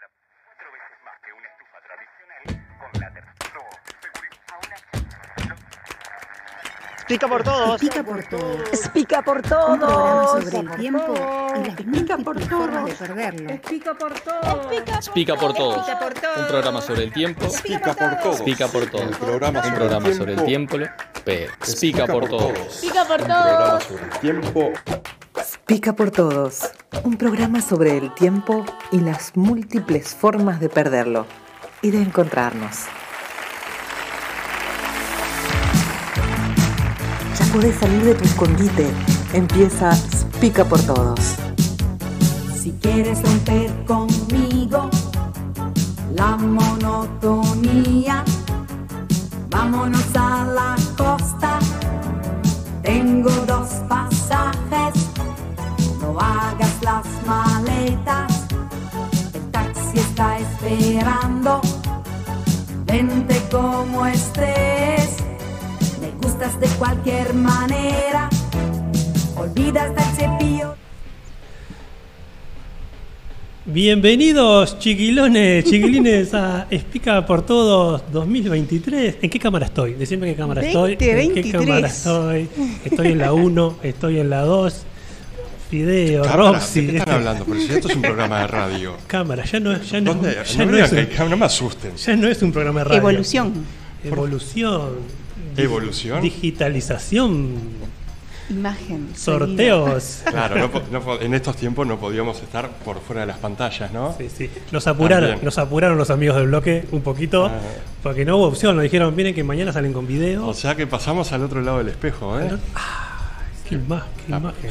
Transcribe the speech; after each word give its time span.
Ahora, 0.00 0.08
cuatro 0.44 0.72
veces 0.72 0.96
más 1.04 1.16
que 1.24 1.30
una 1.32 1.48
estufa 1.48 1.78
tradicional 1.84 2.42
con 2.80 3.00
la 3.00 3.08
tercera. 3.12 3.30
Pica 7.08 7.26
por 7.26 7.42
todos. 7.42 7.80
Pica 7.80 8.02
por 8.04 8.22
todos. 8.24 8.88
Pica 8.94 9.22
por 9.22 9.36
Un 9.38 9.42
programa 9.42 9.78
todos. 9.80 10.44
sobre 10.44 10.58
el 10.60 10.76
tiempo 10.76 11.14
y 12.38 12.44
formas 12.44 12.84
de 12.86 12.92
perderlo. 12.94 13.60
Pica 13.68 13.94
por 13.94 14.20
todos. 14.20 15.10
Pica 15.10 15.36
por 15.36 15.52
todos. 15.54 15.88
Un 16.38 16.46
programa 16.46 16.80
sobre 16.80 17.02
el 17.04 17.12
tiempo. 17.12 17.46
Pica 17.64 17.94
por 17.94 18.20
todos. 18.20 18.42
Pica 18.42 18.68
por 18.68 18.86
todos. 18.90 19.06
Un 19.10 19.74
programa 19.74 20.12
sobre 20.14 20.32
el 20.34 20.44
tiempo, 20.44 20.78
pica 21.80 22.06
por 22.06 22.28
todos. 22.28 22.78
Pica 22.80 23.04
por 23.04 23.20
Un 23.20 23.26
programa 23.26 23.58
todos. 23.68 23.84
sobre 23.84 24.04
el 24.04 24.10
tiempo. 24.20 24.72
Pica 25.66 25.94
por 25.94 26.10
Todos, 26.10 26.70
un 27.04 27.16
programa 27.16 27.60
sobre 27.60 27.96
el 27.96 28.12
tiempo 28.14 28.64
y 28.92 29.00
las 29.00 29.36
múltiples 29.36 30.14
formas 30.14 30.60
de 30.60 30.68
perderlo 30.68 31.26
y 31.82 31.90
de 31.90 32.02
encontrarnos. 32.02 32.86
Ya 37.38 37.44
podés 37.52 37.76
salir 37.76 38.04
de 38.04 38.14
tu 38.14 38.24
escondite. 38.24 38.86
Empieza 39.32 39.90
Pica 40.40 40.64
por 40.64 40.80
Todos. 40.82 41.36
Si 42.60 42.72
quieres 42.72 43.22
romper 43.22 43.70
conmigo 43.86 44.90
la 46.14 46.36
monotonía, 46.36 48.24
vámonos 49.48 50.04
a 50.14 50.44
la 50.44 50.76
costa. 50.96 51.58
Tengo 52.82 53.30
dos 53.46 53.68
pasajes, 53.88 55.09
hagas 56.20 56.82
las 56.82 57.06
maletas. 57.26 58.46
El 59.34 59.50
taxi 59.50 59.98
está 59.98 60.38
esperando. 60.38 61.60
Vente 62.84 63.40
como 63.50 64.06
estés, 64.06 65.16
me 66.00 66.10
gustas 66.22 66.58
de 66.60 66.66
cualquier 66.78 67.32
manera. 67.34 68.28
Olvidas 69.36 69.94
del 69.94 70.04
cepillo. 70.16 70.74
Bienvenidos, 73.64 74.78
chiquilones, 74.80 75.64
chiquilines, 75.64 76.34
a 76.34 76.66
Explica 76.70 77.24
por 77.24 77.46
Todos 77.46 78.02
2023. 78.10 79.18
¿En 79.22 79.30
qué 79.30 79.38
cámara 79.38 79.66
estoy? 79.66 79.94
Decime 79.94 80.28
en 80.28 80.34
qué 80.34 80.40
cámara 80.40 80.62
estoy. 80.62 80.92
¿En 80.92 80.98
qué 80.98 81.14
2023. 81.14 81.52
cámara 81.52 81.86
estoy? 81.86 82.48
Estoy 82.84 83.06
en 83.08 83.18
la 83.18 83.32
1, 83.32 83.76
estoy 83.84 84.18
en 84.18 84.30
la 84.30 84.40
2. 84.40 84.86
Fideo, 85.70 86.22
Cámara, 86.24 86.52
Roxy. 86.58 86.80
¿De 86.86 86.92
qué 86.92 86.98
están 86.98 87.14
este- 87.14 87.28
hablando? 87.28 87.44
Pero 87.46 87.60
si 87.60 87.72
esto 87.72 87.88
es 87.88 87.94
un 87.96 88.02
programa 88.02 88.40
de 88.40 88.46
radio. 88.48 88.96
Cámara, 89.06 89.44
ya 89.44 89.60
no, 89.60 89.80
ya 89.80 90.00
no, 90.00 90.14
¿Dónde? 90.14 90.30
ya 90.32 90.36
No, 90.36 90.42
es 90.76 90.90
digan 90.90 91.06
un, 91.06 91.06
que- 91.06 91.28
no 91.30 91.36
me 91.36 91.46
asusten. 91.46 91.96
ya 91.96 92.16
no 92.16 92.28
es 92.28 92.42
un 92.42 92.52
programa 92.52 92.80
de 92.80 92.84
radio. 92.84 92.98
Evolución. 92.98 93.52
Evolución. 94.04 94.90
¿Evolución? 95.56 96.22
Digitalización. 96.22 97.54
Imagen. 98.48 99.10
Sorteos. 99.14 100.22
Claro, 100.28 100.70
no 100.90 101.14
en 101.20 101.34
estos 101.34 101.54
tiempos 101.56 101.86
no 101.86 102.00
podíamos 102.00 102.42
estar 102.42 102.68
por 102.84 103.00
fuera 103.00 103.20
de 103.20 103.28
las 103.28 103.38
pantallas, 103.38 103.92
¿no? 103.92 104.12
Sí, 104.18 104.28
sí. 104.28 104.50
Nos 104.72 104.88
apuraron, 104.88 105.28
También. 105.30 105.44
nos 105.44 105.58
apuraron 105.58 105.96
los 105.96 106.10
amigos 106.10 106.36
del 106.36 106.48
bloque 106.48 106.84
un 106.90 107.00
poquito, 107.02 107.46
Ah. 107.46 107.52
porque 108.02 108.24
no 108.24 108.38
hubo 108.38 108.46
opción. 108.48 108.74
Nos 108.74 108.82
dijeron, 108.82 109.14
miren 109.14 109.34
que 109.36 109.44
mañana 109.44 109.72
salen 109.72 109.92
con 109.92 110.06
video. 110.08 110.46
O 110.48 110.54
sea 110.54 110.74
que 110.74 110.86
pasamos 110.88 111.30
al 111.30 111.44
otro 111.44 111.60
lado 111.62 111.78
del 111.78 111.88
espejo, 111.88 112.40
¿eh? 112.40 112.50
Qué, 113.70 113.76
ima- 113.76 114.04
qué 114.26 114.32
imagen. 114.32 114.70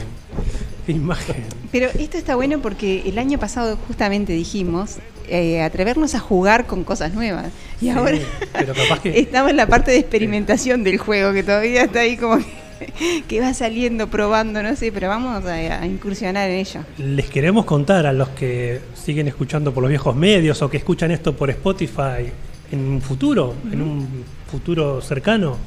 Qué 0.86 0.92
imagen. 0.92 1.44
Pero 1.72 1.88
esto 1.98 2.18
está 2.18 2.36
bueno 2.36 2.60
porque 2.60 3.02
el 3.08 3.18
año 3.18 3.40
pasado 3.40 3.78
justamente 3.88 4.34
dijimos 4.34 4.98
eh, 5.28 5.62
atrevernos 5.62 6.14
a 6.16 6.20
jugar 6.20 6.68
con 6.68 6.84
cosas 6.84 7.14
nuevas. 7.14 7.48
Y 7.82 7.86
Sí, 7.86 7.90
ahora 7.90 8.18
pero 8.54 8.74
capaz 8.74 9.00
que- 9.02 9.18
estamos 9.22 9.50
en 9.52 9.58
la 9.58 9.68
parte 9.68 9.92
de 9.92 9.98
experimentación 9.98 10.84
del 10.84 10.98
juego, 10.98 11.34
que 11.34 11.44
todavía 11.44 11.84
está 11.84 12.02
ahí 12.02 12.18
como 12.18 12.38
que, 12.40 13.24
que 13.28 13.40
va 13.42 13.54
saliendo, 13.54 14.08
probando, 14.10 14.62
no 14.64 14.76
sé, 14.76 14.92
pero 14.92 15.08
vamos 15.10 15.46
a, 15.46 15.54
a 15.82 15.86
incursionar 15.88 16.50
en 16.50 16.58
ello. 16.58 16.82
Les 16.98 17.30
queremos 17.30 17.66
contar 17.66 18.06
a 18.06 18.14
los 18.14 18.30
que 18.30 18.82
siguen 18.96 19.28
escuchando 19.28 19.74
por 19.74 19.82
los 19.84 19.90
viejos 19.90 20.16
medios 20.16 20.62
o 20.62 20.70
que 20.70 20.78
escuchan 20.78 21.12
esto 21.12 21.36
por 21.36 21.50
Spotify 21.50 22.30
en 22.72 22.80
un 22.88 23.02
futuro, 23.02 23.56
en 23.72 23.82
un 23.82 24.24
futuro 24.52 25.02
cercano 25.02 25.58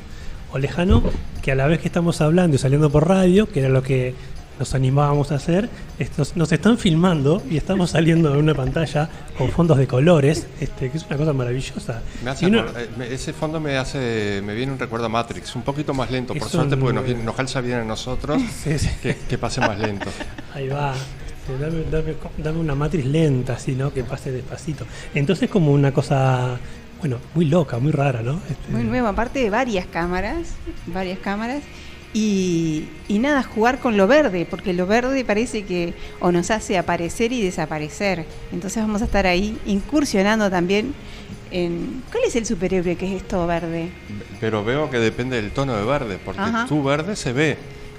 o 0.52 0.58
lejano, 0.58 1.02
que 1.42 1.52
a 1.52 1.54
la 1.54 1.66
vez 1.66 1.80
que 1.80 1.88
estamos 1.88 2.20
hablando 2.20 2.56
y 2.56 2.58
saliendo 2.58 2.90
por 2.90 3.08
radio, 3.08 3.48
que 3.48 3.60
era 3.60 3.68
lo 3.68 3.82
que 3.82 4.14
nos 4.58 4.74
animábamos 4.74 5.32
a 5.32 5.36
hacer, 5.36 5.68
estos, 5.98 6.36
nos 6.36 6.52
están 6.52 6.78
filmando 6.78 7.42
y 7.50 7.56
estamos 7.56 7.90
saliendo 7.90 8.32
en 8.32 8.38
una 8.38 8.54
pantalla 8.54 9.08
con 9.36 9.48
fondos 9.50 9.78
de 9.78 9.86
colores, 9.86 10.46
este, 10.60 10.90
que 10.90 10.98
es 10.98 11.06
una 11.06 11.16
cosa 11.16 11.32
maravillosa. 11.32 12.02
Me 12.22 12.30
hace 12.30 12.46
uno- 12.46 12.64
eh, 12.76 13.08
ese 13.10 13.32
fondo 13.32 13.58
me 13.60 13.76
hace 13.78 14.40
me 14.44 14.54
viene 14.54 14.72
un 14.72 14.78
recuerdo 14.78 15.06
a 15.06 15.08
Matrix, 15.08 15.56
un 15.56 15.62
poquito 15.62 15.94
más 15.94 16.10
lento, 16.10 16.34
por 16.34 16.48
suerte, 16.48 16.74
un- 16.74 16.80
porque 16.80 16.94
nos, 16.94 17.04
viene- 17.04 17.24
nos 17.24 17.34
calza 17.34 17.60
bien 17.60 17.78
a 17.78 17.84
nosotros 17.84 18.40
Sí, 18.62 18.78
sí. 18.78 18.90
que, 19.02 19.16
que 19.28 19.38
pase 19.38 19.60
más 19.62 19.78
lento. 19.78 20.10
Ahí 20.54 20.68
va. 20.68 20.94
Este, 20.94 21.58
Dame, 21.58 21.82
dame- 21.90 22.14
dame 22.38 22.58
una 22.60 22.74
matriz 22.76 23.04
lenta, 23.04 23.54
así, 23.54 23.72
¿no? 23.72 23.92
Que 23.92 24.04
pase 24.04 24.30
despacito. 24.30 24.84
Entonces, 25.12 25.50
como 25.50 25.72
una 25.72 25.92
cosa, 25.92 26.56
bueno, 27.02 27.18
muy 27.34 27.46
loca, 27.46 27.80
muy 27.80 27.90
rara, 27.90 28.22
¿no? 28.22 28.40
Este, 28.48 28.70
Muy 28.70 28.84
nuevo, 28.84 29.08
aparte 29.08 29.40
de 29.40 29.50
varias 29.50 29.86
cámaras, 29.86 30.54
varias 30.86 31.18
cámaras. 31.18 31.62
Y, 32.14 32.84
y 33.08 33.18
nada, 33.18 33.42
jugar 33.42 33.80
con 33.80 33.96
lo 33.96 34.06
verde, 34.06 34.46
porque 34.48 34.72
lo 34.72 34.86
verde 34.86 35.24
parece 35.24 35.64
que 35.64 35.94
o 36.20 36.30
nos 36.30 36.52
hace 36.52 36.78
aparecer 36.78 37.32
y 37.32 37.42
desaparecer. 37.42 38.24
Entonces 38.52 38.80
vamos 38.80 39.02
a 39.02 39.06
estar 39.06 39.26
ahí 39.26 39.58
incursionando 39.66 40.48
también 40.48 40.94
en... 41.50 42.04
¿Cuál 42.12 42.22
es 42.24 42.36
el 42.36 42.46
superhéroe 42.46 42.94
que 42.94 43.16
es 43.16 43.22
esto 43.22 43.48
verde? 43.48 43.88
Pero 44.38 44.62
veo 44.62 44.88
que 44.88 44.98
depende 44.98 45.42
del 45.42 45.50
tono 45.50 45.74
de 45.74 45.84
verde, 45.84 46.18
porque 46.24 46.40
Ajá. 46.40 46.66
tu 46.68 46.84
verde 46.84 47.16
se 47.16 47.32
ve. 47.32 47.56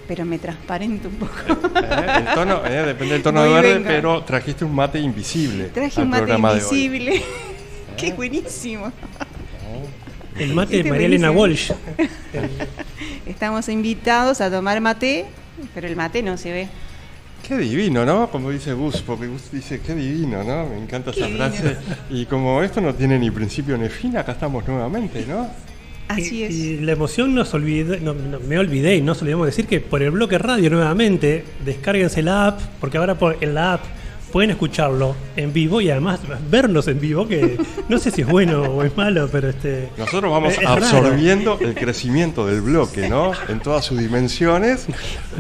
Pero 0.07 0.23
me 0.23 0.39
transparente 0.39 1.09
un 1.09 1.15
poco. 1.15 1.33
¿eh? 1.49 2.05
El 2.19 2.33
tono, 2.33 2.65
eh, 2.65 2.85
depende 2.85 3.13
del 3.15 3.23
tono 3.23 3.41
Muy 3.45 3.49
de 3.49 3.55
verde, 3.55 3.73
venga. 3.73 3.89
pero 3.89 4.23
trajiste 4.23 4.63
un 4.63 4.73
mate 4.75 4.99
invisible. 4.99 5.65
Traje 5.65 5.99
al 5.99 6.05
un 6.05 6.09
mate 6.11 6.23
programa 6.23 6.53
de 6.53 6.63
hoy. 6.63 7.23
¡Qué 7.97 8.13
buenísimo! 8.13 8.91
el 10.39 10.53
mate 10.53 10.71
de 10.71 10.77
Este 10.79 10.89
María 10.89 11.07
Elena. 11.07 11.31
Walsh. 11.31 11.71
Estamos 13.25 13.69
invitados 13.69 14.41
a 14.41 14.49
tomar 14.51 14.81
mate, 14.81 15.25
pero 15.73 15.87
el 15.87 15.95
mate 15.95 16.21
no 16.23 16.37
se 16.37 16.51
ve. 16.51 16.67
Qué 17.47 17.57
divino, 17.57 18.05
¿no? 18.05 18.29
Como 18.29 18.51
dice 18.51 18.73
Gus, 18.73 19.01
porque 19.01 19.27
Gus 19.27 19.51
dice, 19.51 19.81
qué 19.81 19.93
divino, 19.93 20.43
¿no? 20.43 20.65
Me 20.67 20.77
encanta 20.77 21.11
Qué 21.11 21.19
esa 21.19 21.27
divino. 21.27 21.49
frase. 21.49 21.77
Y 22.09 22.25
como 22.25 22.63
esto 22.63 22.79
no 22.79 22.95
tiene 22.95 23.19
ni 23.19 23.31
principio 23.31 23.77
ni 23.77 23.89
fin, 23.89 24.15
acá 24.15 24.31
estamos 24.31 24.65
nuevamente, 24.65 25.25
¿no? 25.27 25.49
Así 26.07 26.43
es. 26.43 26.53
y 26.53 26.79
la 26.79 26.91
emoción 26.91 27.33
nos 27.33 27.53
olvidé, 27.53 27.99
no, 27.99 28.13
no, 28.13 28.39
me 28.39 28.59
olvidé 28.59 28.97
y 28.97 29.01
no 29.01 29.15
se 29.15 29.21
olvidemos 29.21 29.45
decir 29.47 29.67
que 29.67 29.79
por 29.79 30.01
el 30.01 30.11
bloque 30.11 30.37
radio 30.37 30.69
nuevamente, 30.69 31.45
descárguense 31.65 32.21
la 32.21 32.47
app, 32.47 32.61
porque 32.79 32.97
ahora 32.97 33.15
por, 33.17 33.37
en 33.41 33.55
la 33.55 33.73
app 33.73 33.83
pueden 34.33 34.49
escucharlo 34.49 35.15
en 35.37 35.53
vivo 35.53 35.79
y 35.79 35.91
además 35.91 36.19
vernos 36.49 36.87
en 36.87 36.99
vivo, 36.99 37.27
que 37.27 37.57
no 37.87 37.99
sé 37.99 38.09
si 38.11 38.21
es 38.21 38.27
bueno 38.27 38.63
o 38.63 38.83
es 38.83 38.97
malo, 38.97 39.29
pero 39.31 39.47
este. 39.49 39.89
Nosotros 39.97 40.31
vamos 40.31 40.53
es- 40.53 40.57
es 40.57 40.63
raro. 40.65 40.83
absorbiendo 40.83 41.57
el 41.61 41.75
crecimiento 41.75 42.47
del 42.47 42.61
bloque, 42.61 43.07
¿no? 43.07 43.31
En 43.47 43.59
todas 43.59 43.85
sus 43.85 43.99
dimensiones. 43.99 44.87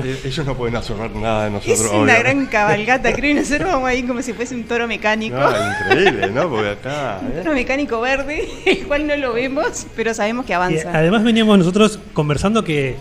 Eh, 0.03 0.19
ellos 0.25 0.45
no 0.45 0.55
pueden 0.55 0.75
absorber 0.75 1.09
nada 1.15 1.45
de 1.45 1.51
nosotros. 1.51 1.79
Es 1.79 1.85
una 1.87 1.89
obviamente. 2.03 2.19
gran 2.23 2.45
cabalgata, 2.45 3.13
creo, 3.13 3.31
y 3.31 3.33
nosotros 3.33 3.67
vamos 3.67 3.89
ahí 3.89 4.03
como 4.03 4.21
si 4.21 4.31
fuese 4.33 4.53
un 4.55 4.63
toro 4.65 4.87
mecánico. 4.87 5.35
No, 5.37 5.49
increíble, 5.89 6.29
¿no? 6.31 6.47
Porque 6.49 6.69
acá. 6.69 7.19
Un 7.21 7.31
¿eh? 7.31 7.41
toro 7.41 7.55
mecánico 7.55 7.99
verde, 7.99 8.47
el 8.67 8.85
cual 8.87 9.07
no 9.07 9.17
lo 9.17 9.33
vemos, 9.33 9.87
pero 9.95 10.13
sabemos 10.13 10.45
que 10.45 10.51
Y 10.51 10.55
avanza. 10.55 10.91
además 10.93 11.23
veníamos 11.23 11.57
nosotros 11.57 11.99
conversando 12.13 12.63
que 12.63 12.95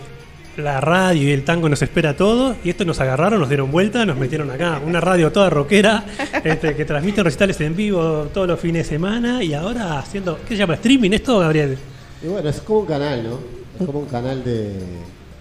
la 0.57 0.81
radio 0.81 1.29
y 1.29 1.33
el 1.33 1.45
tango 1.45 1.69
nos 1.69 1.81
espera 1.83 2.15
todo 2.17 2.57
y 2.63 2.71
esto 2.71 2.85
nos 2.85 3.01
agarraron, 3.01 3.41
nos 3.41 3.49
dieron 3.49 3.71
vuelta, 3.71 4.05
nos 4.05 4.17
metieron 4.19 4.51
acá, 4.51 4.81
una 4.85 5.01
radio 5.01 5.33
toda 5.33 5.49
rockera 5.51 6.05
este, 6.45 6.75
que 6.77 6.85
transmite 6.85 7.23
recitales 7.23 7.61
en 7.63 7.75
vivo 7.75 8.29
todos 8.35 8.47
los 8.47 8.61
fines 8.61 8.87
de 8.87 8.95
semana 8.97 9.43
y 9.43 9.55
ahora 9.55 9.99
haciendo, 9.99 10.39
¿qué 10.43 10.49
se 10.55 10.57
llama? 10.59 10.75
¿Streaming 10.75 11.11
esto, 11.13 11.39
Gabriel? 11.39 11.79
Y 12.23 12.27
bueno, 12.27 12.49
es 12.49 12.61
como 12.61 12.81
un 12.81 12.87
canal, 12.87 13.23
¿no? 13.25 13.39
Es 13.81 13.87
como 13.87 14.01
un 14.01 14.07
canal 14.07 14.45
de. 14.45 14.73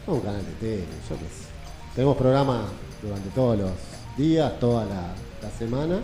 No 0.07 0.13
un 0.15 0.21
canal 0.21 0.41
de 0.44 0.51
tele, 0.59 0.83
yo 1.09 1.15
qué 1.15 1.25
sé. 1.25 1.45
Tenemos 1.94 2.18
programas 2.18 2.62
durante 3.01 3.30
todos 3.30 3.59
los 3.59 3.71
días, 4.18 4.59
toda 4.59 4.85
la, 4.85 5.13
la 5.44 5.50
semana. 5.59 6.00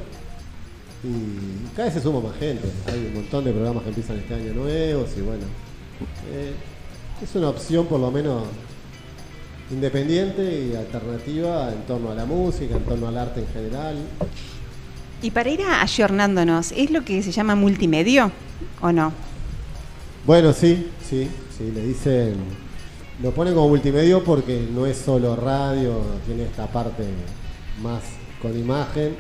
Y 1.04 1.68
cada 1.76 1.86
vez 1.86 1.94
se 1.96 2.02
suma 2.02 2.20
más 2.20 2.38
gente. 2.38 2.68
Hay 2.88 3.06
un 3.08 3.14
montón 3.16 3.46
de 3.46 3.52
programas 3.52 3.84
que 3.84 3.90
empiezan 3.90 4.18
este 4.18 4.34
año 4.36 4.54
nuevos 4.54 5.10
y 5.18 5.22
bueno. 5.22 5.46
eh, 6.31 6.54
es 7.24 7.36
una 7.36 7.50
opción 7.50 7.88
por 7.88 8.00
lo 8.00 8.12
menos 8.12 8.44
independiente 9.72 10.69
y 10.72 10.75
alternativa 10.75 11.72
en 11.72 11.81
torno 11.84 12.12
a 12.12 12.16
la 12.16 12.25
música, 12.25 12.75
en 12.75 12.84
torno 12.84 13.08
al 13.08 13.18
arte 13.18 13.42
en 13.42 13.48
general. 13.48 13.98
Y 15.22 15.31
para 15.31 15.50
ir 15.50 15.62
ayornándonos, 15.62 16.72
¿es 16.72 16.92
lo 16.92 17.04
que 17.04 17.22
se 17.24 17.31
llama 17.31 17.56
multimedio 17.56 18.31
o 18.81 18.92
no? 18.92 19.12
Bueno, 20.25 20.54
sí, 20.54 20.88
sí, 21.08 21.28
sí, 21.58 21.72
le 21.74 21.81
dicen, 21.84 22.36
lo 23.24 23.31
ponen 23.31 23.54
como 23.56 23.69
multimedio 23.69 24.24
porque 24.24 24.68
no 24.74 24.86
es 24.86 24.98
solo 24.98 25.36
radio, 25.36 26.02
tiene 26.25 26.44
esta 26.44 26.68
parte 26.68 27.04
más 27.81 28.02
con 28.42 28.58
imagen 28.58 29.16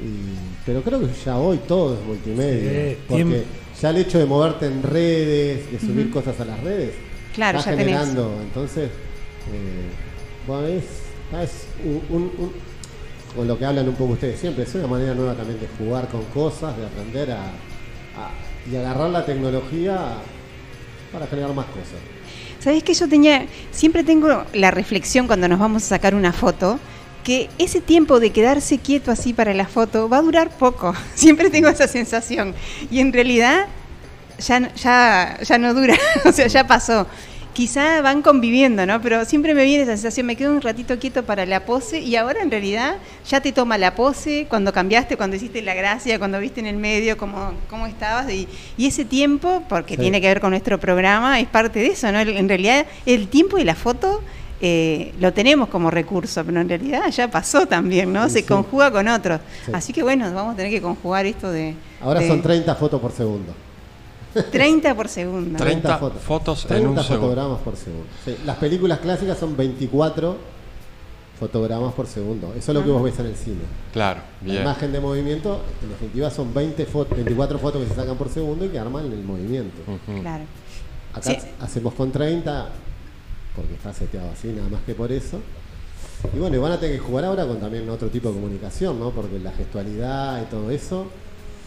Y- 0.00 0.34
pero 0.66 0.82
creo 0.82 0.98
que 0.98 1.06
ya 1.24 1.38
hoy 1.38 1.56
todo 1.68 1.94
es 1.94 2.04
multimedia. 2.04 2.70
Sí, 2.90 2.96
porque 3.08 3.24
tiempo. 3.24 3.44
ya 3.80 3.90
el 3.90 3.96
hecho 3.98 4.18
de 4.18 4.26
moverte 4.26 4.66
en 4.66 4.82
redes, 4.82 5.70
de 5.70 5.78
subir 5.78 6.10
cosas 6.10 6.38
a 6.40 6.44
las 6.44 6.60
redes, 6.64 6.94
Claro, 7.32 7.60
está 7.60 7.70
ya 7.70 7.76
tenés. 7.76 7.94
generando. 7.94 8.40
Entonces, 8.42 8.90
eh, 9.52 9.90
bueno, 10.46 10.66
es, 10.66 10.84
un, 11.84 12.24
un- 12.38 12.52
con 13.34 13.48
lo 13.48 13.58
que 13.58 13.64
hablan 13.64 13.88
un 13.88 13.94
poco 13.96 14.12
ustedes 14.12 14.38
siempre, 14.38 14.62
es 14.64 14.74
una 14.76 14.86
manera 14.86 15.12
nueva 15.14 15.34
también 15.34 15.58
de 15.60 15.66
jugar 15.78 16.08
con 16.08 16.22
cosas, 16.26 16.76
de 16.76 16.86
aprender 16.86 17.32
a, 17.32 17.50
y 18.70 18.76
agarrar 18.76 19.10
la 19.10 19.26
tecnología 19.26 19.98
para 21.12 21.26
generar 21.26 21.52
más 21.52 21.66
cosas. 21.66 21.98
¿Sabés 22.60 22.82
que 22.82 22.94
yo 22.94 23.08
tenía, 23.08 23.46
siempre 23.72 24.04
tengo 24.04 24.44
la 24.54 24.70
reflexión 24.70 25.26
cuando 25.26 25.48
nos 25.48 25.58
vamos 25.58 25.82
a 25.82 25.86
sacar 25.86 26.14
una 26.14 26.32
foto, 26.32 26.78
que 27.24 27.48
ese 27.58 27.80
tiempo 27.80 28.20
de 28.20 28.30
quedarse 28.30 28.78
quieto 28.78 29.10
así 29.10 29.32
para 29.32 29.52
la 29.54 29.66
foto 29.66 30.08
va 30.08 30.18
a 30.18 30.22
durar 30.22 30.50
poco. 30.50 30.94
Siempre 31.14 31.50
tengo 31.50 31.68
esa 31.68 31.88
sensación. 31.88 32.54
Y 32.90 33.00
en 33.00 33.12
realidad 33.12 33.66
ya, 34.38 34.72
ya, 34.74 35.38
ya 35.42 35.58
no 35.58 35.74
dura, 35.74 35.96
o 36.24 36.32
sea, 36.32 36.46
ya 36.46 36.66
pasó. 36.66 37.06
Quizá 37.54 38.02
van 38.02 38.20
conviviendo, 38.20 38.84
¿no? 38.84 39.00
Pero 39.00 39.24
siempre 39.24 39.54
me 39.54 39.64
viene 39.64 39.84
esa 39.84 39.92
sensación, 39.92 40.26
me 40.26 40.34
quedo 40.34 40.50
un 40.52 40.60
ratito 40.60 40.98
quieto 40.98 41.22
para 41.24 41.46
la 41.46 41.64
pose 41.64 42.00
y 42.00 42.16
ahora 42.16 42.42
en 42.42 42.50
realidad 42.50 42.96
ya 43.28 43.40
te 43.40 43.52
toma 43.52 43.78
la 43.78 43.94
pose 43.94 44.46
cuando 44.48 44.72
cambiaste, 44.72 45.16
cuando 45.16 45.36
hiciste 45.36 45.62
la 45.62 45.72
gracia, 45.74 46.18
cuando 46.18 46.40
viste 46.40 46.58
en 46.58 46.66
el 46.66 46.76
medio 46.76 47.16
cómo, 47.16 47.52
cómo 47.70 47.86
estabas 47.86 48.28
y, 48.32 48.48
y 48.76 48.86
ese 48.88 49.04
tiempo, 49.04 49.62
porque 49.68 49.94
Sí. 49.94 50.00
tiene 50.00 50.20
que 50.20 50.26
ver 50.26 50.40
con 50.40 50.50
nuestro 50.50 50.80
programa, 50.80 51.38
es 51.38 51.46
parte 51.46 51.78
de 51.78 51.86
eso, 51.86 52.10
¿no? 52.10 52.18
En 52.20 52.48
realidad 52.48 52.86
el 53.06 53.28
tiempo 53.28 53.56
y 53.58 53.62
la 53.64 53.76
foto 53.76 54.20
eh, 54.60 55.12
lo 55.20 55.32
tenemos 55.32 55.68
como 55.68 55.90
recurso, 55.92 56.44
pero 56.44 56.60
en 56.60 56.68
realidad 56.68 57.08
ya 57.10 57.30
pasó 57.30 57.66
también, 57.66 58.12
¿no? 58.12 58.24
Sí, 58.28 58.34
Se 58.34 58.38
sí. 58.40 58.44
conjuga 58.46 58.90
con 58.90 59.06
otros. 59.06 59.40
Sí. 59.64 59.70
Así 59.74 59.92
que 59.92 60.02
bueno, 60.02 60.24
vamos 60.34 60.54
a 60.54 60.56
tener 60.56 60.72
que 60.72 60.82
conjugar 60.82 61.24
esto 61.26 61.50
de... 61.52 61.74
Ahora 62.00 62.18
de 62.20 62.26
son 62.26 62.42
30 62.42 62.74
fotos 62.74 63.00
por 63.00 63.12
segundo. 63.12 63.54
30 64.50 64.94
por 64.94 65.08
segundo. 65.08 65.58
30 65.58 65.98
fotos. 65.98 66.22
fotos 66.22 66.62
en 66.64 66.68
30 66.68 66.88
un 66.90 66.96
segundo. 66.96 67.20
fotogramas 67.28 67.58
por 67.60 67.76
segundo. 67.76 68.06
Sí, 68.24 68.36
Las 68.44 68.56
películas 68.58 68.98
clásicas 69.00 69.38
son 69.38 69.56
24 69.56 70.36
fotogramas 71.38 71.92
por 71.94 72.06
segundo. 72.06 72.52
Eso 72.56 72.72
es 72.72 72.74
lo 72.78 72.84
que 72.84 72.90
vos 72.90 73.02
ves 73.02 73.18
en 73.18 73.26
el 73.26 73.36
cine. 73.36 73.60
Claro, 73.92 74.20
La 74.46 74.54
imagen 74.62 74.92
de 74.92 75.00
movimiento, 75.00 75.60
en 75.82 75.88
definitiva, 75.90 76.30
son 76.30 76.52
20 76.54 76.86
fotos, 76.86 77.16
24 77.16 77.58
fotos 77.58 77.82
que 77.82 77.88
se 77.88 77.94
sacan 77.94 78.16
por 78.16 78.28
segundo 78.28 78.64
y 78.64 78.68
que 78.68 78.78
arman 78.78 79.04
el 79.06 79.22
movimiento. 79.24 79.76
Claro. 80.22 80.44
Acá 81.12 81.30
Sí. 81.30 81.36
hacemos 81.60 81.94
con 81.94 82.10
30, 82.12 82.68
porque 83.54 83.74
está 83.74 83.92
seteado 83.92 84.30
así, 84.30 84.48
nada 84.48 84.68
más 84.68 84.80
que 84.82 84.94
por 84.94 85.10
eso. 85.12 85.38
Y 86.34 86.38
bueno, 86.38 86.56
y 86.56 86.58
van 86.58 86.72
a 86.72 86.80
tener 86.80 86.96
que 86.96 87.02
jugar 87.04 87.24
ahora 87.24 87.46
con 87.46 87.58
también 87.60 87.88
otro 87.90 88.08
tipo 88.08 88.28
de 88.28 88.34
comunicación, 88.34 88.98
¿no? 88.98 89.10
Porque 89.10 89.38
la 89.38 89.52
gestualidad 89.52 90.40
y 90.42 90.46
todo 90.46 90.70
eso, 90.70 91.06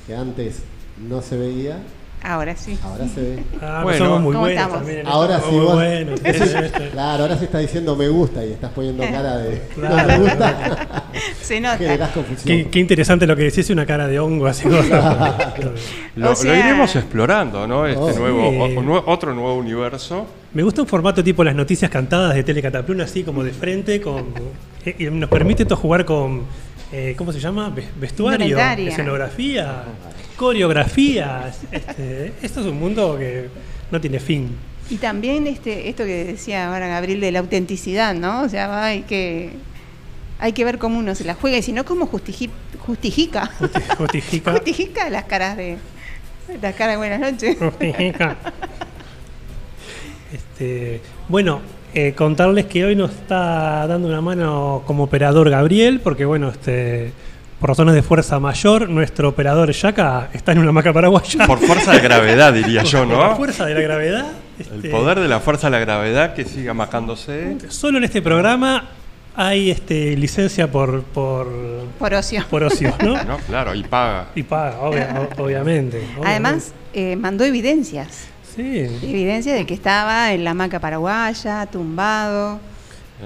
que 0.07 0.15
antes 0.15 0.63
no 1.07 1.21
se 1.21 1.37
veía, 1.37 1.77
Ahora 2.23 2.55
sí. 2.57 2.77
ahora 2.83 3.07
se 3.07 3.21
ve. 3.21 3.43
Ah, 3.61 3.81
Bueno. 3.83 3.97
somos 4.05 4.21
muy 4.21 4.33
¿Cómo 4.33 4.45
buenos 4.45 4.59
estamos? 4.61 4.77
también. 4.79 4.99
en 4.99 5.07
Ahora 5.07 5.39
sí 5.39 5.51
muy 5.51 5.65
vos- 5.65 6.91
claro, 6.91 7.23
ahora 7.23 7.37
se 7.37 7.45
está 7.45 7.59
diciendo 7.59 7.95
me 7.95 8.09
gusta 8.09 8.43
y 8.43 8.51
estás 8.53 8.71
poniendo 8.71 9.03
cara 9.03 9.37
de 9.37 9.61
no 9.77 9.87
Claro. 9.87 10.07
me 10.07 10.17
gusta. 10.19 11.03
Se 11.41 11.59
nota. 11.61 11.77
Qué, 12.45 12.67
qué 12.69 12.79
interesante 12.79 13.25
lo 13.27 13.35
que 13.35 13.43
decís, 13.43 13.69
una 13.69 13.85
cara 13.85 14.07
de 14.07 14.19
hongo 14.19 14.47
así. 14.47 14.67
Lo, 16.15 16.31
O 16.31 16.35
sea- 16.35 16.51
lo 16.53 16.59
iremos 16.59 16.95
explorando, 16.95 17.67
¿no? 17.67 17.85
Este 17.85 18.01
Oh. 18.01 18.11
nuevo, 18.19 18.67
Sí. 18.67 18.77
o- 18.77 19.03
otro 19.11 19.33
nuevo 19.33 19.55
universo. 19.55 20.25
Me 20.53 20.63
gusta 20.63 20.81
un 20.81 20.87
formato 20.87 21.23
tipo 21.23 21.43
las 21.43 21.53
noticias 21.55 21.91
cantadas 21.91 22.33
de 22.33 22.43
Telecataplún, 22.43 23.01
así 23.01 23.23
como 23.23 23.43
de 23.43 23.51
frente, 23.51 24.01
con 24.01 24.25
eh, 24.85 24.95
y 24.97 25.05
nos 25.05 25.29
permite 25.29 25.63
esto 25.63 25.75
jugar 25.75 26.03
con, 26.05 26.41
eh, 26.91 27.15
¿cómo 27.17 27.31
se 27.33 27.39
llama? 27.39 27.69
Ve- 27.69 27.87
Vestuario, 27.99 28.57
escenografía, 28.87 29.83
coreografías. 30.35 31.59
Este, 31.71 32.33
esto 32.41 32.61
es 32.61 32.65
un 32.67 32.79
mundo 32.79 33.17
que 33.17 33.49
no 33.91 33.99
tiene 34.01 34.19
fin. 34.19 34.49
Y 34.89 34.95
también 34.97 35.47
este, 35.47 35.89
esto 35.89 36.05
que 36.05 36.23
decía 36.25 36.67
ahora 36.71 36.87
Gabriel 36.87 37.19
de 37.19 37.31
la 37.31 37.39
autenticidad, 37.39 38.13
¿no? 38.15 38.41
O 38.43 38.49
sea, 38.49 38.83
hay 38.85 39.01
que 39.01 39.51
hay 40.39 40.53
que 40.53 40.63
ver 40.63 40.77
cómo 40.77 40.99
uno 40.99 41.15
se 41.15 41.23
la 41.25 41.33
juega 41.33 41.57
y 41.57 41.61
si 41.63 41.71
no, 41.73 41.83
cómo 41.83 42.07
justifi- 42.07 42.49
justifica. 42.79 43.47
Justifica. 43.97 44.51
justifica 44.53 45.09
las 45.09 45.23
caras 45.25 45.57
de 45.57 45.77
las 46.61 46.75
caras 46.75 46.93
de 46.93 46.97
buenas 46.97 47.19
noches. 47.19 47.57
Justifica. 47.59 48.37
Este, 50.33 51.01
bueno, 51.29 51.61
eh, 51.99 52.13
contarles 52.13 52.65
que 52.65 52.85
hoy 52.85 52.95
nos 52.95 53.09
está 53.11 53.87
dando 53.87 54.07
una 54.07 54.21
mano 54.21 54.83
como 54.85 55.03
operador 55.05 55.49
Gabriel, 55.49 55.99
porque 56.03 56.25
bueno, 56.25 56.49
este, 56.49 57.11
por 57.59 57.69
razones 57.69 57.95
de 57.95 58.03
fuerza 58.03 58.39
mayor, 58.39 58.87
nuestro 58.87 59.29
operador 59.29 59.71
Yaka 59.71 60.29
está 60.31 60.51
en 60.51 60.59
una 60.59 60.71
maca 60.71 60.93
paraguaya. 60.93 61.47
Por 61.47 61.57
fuerza 61.57 61.93
de 61.93 61.99
gravedad, 61.99 62.53
diría 62.53 62.83
yo, 62.83 62.99
Por 63.07 63.17
la 63.17 63.27
¿no? 63.29 63.35
fuerza 63.35 63.65
de 63.65 63.73
la 63.73 63.81
gravedad. 63.81 64.25
El 64.59 64.75
este, 64.77 64.89
poder 64.89 65.19
de 65.19 65.27
la 65.27 65.39
fuerza 65.39 65.67
de 65.67 65.71
la 65.71 65.79
gravedad 65.79 66.35
que 66.35 66.45
siga 66.45 66.75
macándose. 66.75 67.57
Solo 67.69 67.97
en 67.97 68.03
este 68.03 68.21
programa 68.21 68.89
hay 69.35 69.71
este, 69.71 70.15
licencia 70.17 70.71
por, 70.71 71.01
por, 71.03 71.47
Por 71.97 72.13
ocio. 72.13 72.43
por 72.49 72.63
ocio, 72.63 72.93
¿no? 73.03 73.23
No, 73.23 73.37
claro, 73.47 73.73
y 73.73 73.83
paga. 73.83 74.27
Y 74.35 74.43
paga, 74.43 74.79
obvia- 74.81 75.27
o- 75.37 75.43
obviamente, 75.43 76.01
Además, 76.23 76.73
eh, 76.93 77.15
mandó 77.15 77.43
evidencias. 77.43 78.27
Sí. 78.57 78.79
Evidencia 79.03 79.53
de 79.53 79.65
que 79.65 79.73
estaba 79.73 80.33
en 80.33 80.43
la 80.43 80.51
hamaca 80.51 80.79
paraguaya, 80.81 81.65
tumbado. 81.67 82.59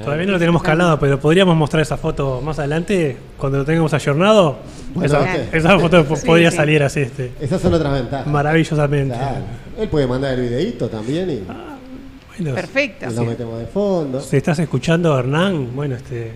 Todavía 0.03 0.25
no 0.25 0.33
lo 0.33 0.39
tenemos 0.39 0.61
calado, 0.63 0.97
pero 0.99 1.19
podríamos 1.19 1.55
mostrar 1.57 1.81
esa 1.81 1.97
foto 1.97 2.39
más 2.41 2.59
adelante 2.59 3.17
cuando 3.37 3.57
lo 3.57 3.65
tengamos 3.65 3.93
ayornado. 3.93 4.59
Bueno, 4.93 5.19
esa, 5.51 5.79
foto 5.79 6.05
Sí, 6.15 6.25
podría 6.25 6.51
sí. 6.51 6.57
salir 6.57 6.83
así, 6.83 7.01
este, 7.01 7.31
Esas 7.41 7.61
son 7.61 7.73
otras 7.73 7.93
ventajas. 7.93 8.27
maravillosamente. 8.27 9.15
Claro. 9.15 9.43
Él 9.79 9.89
puede 9.89 10.07
mandar 10.07 10.33
el 10.35 10.41
videíto 10.41 10.87
también 10.89 11.29
y, 11.29 11.43
Bueno, 12.37 12.55
Perfecto. 12.55 13.07
y 13.09 13.13
lo 13.15 13.23
metemos 13.25 13.59
de 13.59 13.65
fondo. 13.65 14.21
si 14.21 14.37
estás 14.37 14.59
escuchando, 14.59 15.17
Hernán, 15.17 15.75
bueno, 15.75 15.95
este, 15.95 16.33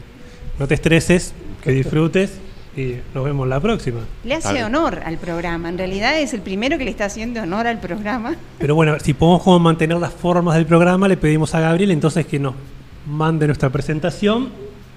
no 0.59 0.67
te 0.67 0.73
estreses, 0.73 1.33
que 1.63 1.71
disfrutes 1.71 2.31
y 2.75 2.97
nos 3.13 3.23
vemos 3.23 3.47
la 3.47 3.59
próxima. 3.59 4.01
Le 4.23 4.35
hace 4.35 4.49
Dale. 4.49 4.63
honor 4.65 5.01
al 5.05 5.17
programa. 5.17 5.69
En 5.69 5.77
realidad 5.77 6.19
es 6.19 6.33
el 6.33 6.41
primero 6.41 6.77
que 6.77 6.85
le 6.85 6.91
está 6.91 7.05
haciendo 7.05 7.41
honor 7.41 7.67
al 7.67 7.79
programa. 7.79 8.35
Pero 8.59 8.75
bueno, 8.75 8.97
si 8.99 9.13
podemos 9.13 9.43
como 9.43 9.59
mantener 9.59 9.97
las 9.97 10.13
formas 10.13 10.55
del 10.55 10.65
programa, 10.65 11.07
le 11.07 11.17
pedimos 11.17 11.55
a 11.55 11.59
Gabriel 11.59 11.91
entonces 11.91 12.25
que 12.25 12.39
nos 12.39 12.55
mande 13.05 13.47
nuestra 13.47 13.69
presentación, 13.69 14.49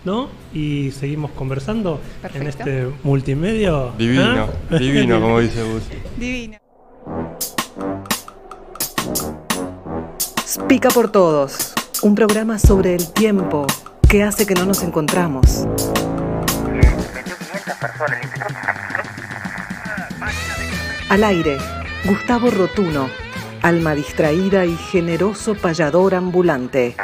¿no? 0.04 0.28
Y 0.52 0.90
seguimos 0.92 1.30
conversando 1.32 2.00
en 2.34 2.46
este 2.46 2.88
multimedio. 3.02 3.92
Divino, 3.96 4.48
¿Ah? 4.70 4.76
divino, 4.78 5.20
como 5.20 5.40
dice 5.40 5.62
Gus. 5.62 5.82
Divino. 6.16 6.58
Pica 10.66 10.88
por 10.90 11.10
todos, 11.10 11.72
un 12.02 12.14
programa 12.14 12.58
sobre 12.58 12.94
el 12.94 13.12
tiempo 13.12 13.66
que 14.08 14.22
hace 14.22 14.46
que 14.46 14.54
no 14.54 14.64
nos 14.64 14.82
encontramos. 14.82 15.66
Al 21.08 21.24
aire, 21.24 21.58
Gustavo 22.04 22.50
Rotuno, 22.50 23.08
alma 23.62 23.94
distraída 23.94 24.64
y 24.64 24.76
generoso 24.76 25.54
payador 25.54 26.14
ambulante. 26.14 26.96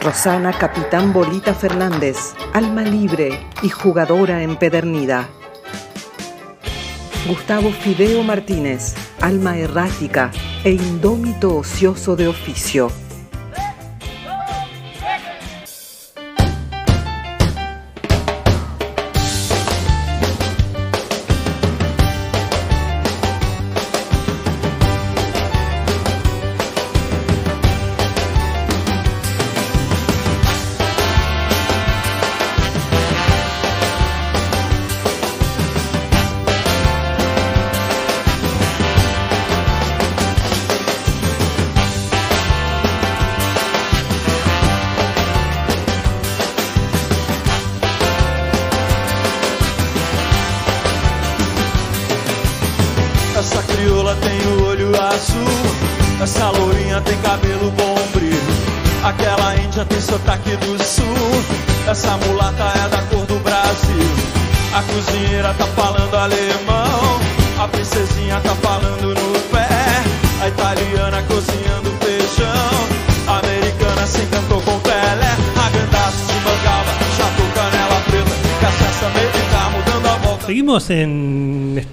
Rosana 0.00 0.52
Capitán 0.52 1.12
Bolita 1.12 1.54
Fernández, 1.54 2.34
alma 2.52 2.82
libre 2.82 3.46
y 3.62 3.68
jugadora 3.68 4.42
empedernida. 4.42 5.28
Gustavo 7.28 7.70
Fideo 7.70 8.24
Martínez, 8.24 8.94
alma 9.20 9.56
errática 9.56 10.32
e 10.64 10.72
indómito 10.72 11.56
ocioso 11.56 12.16
de 12.16 12.26
oficio. 12.26 12.90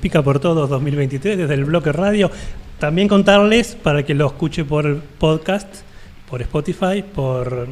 Por 0.09 0.39
Todos 0.39 0.69
2023 0.69 1.37
desde 1.37 1.53
el 1.53 1.65
bloque 1.65 1.91
radio. 1.91 2.31
También 2.79 3.07
contarles 3.07 3.75
para 3.75 4.03
que 4.03 4.13
lo 4.15 4.27
escuche 4.27 4.65
por 4.65 4.99
podcast, 5.19 5.67
por 6.29 6.41
Spotify, 6.41 7.03
por 7.03 7.67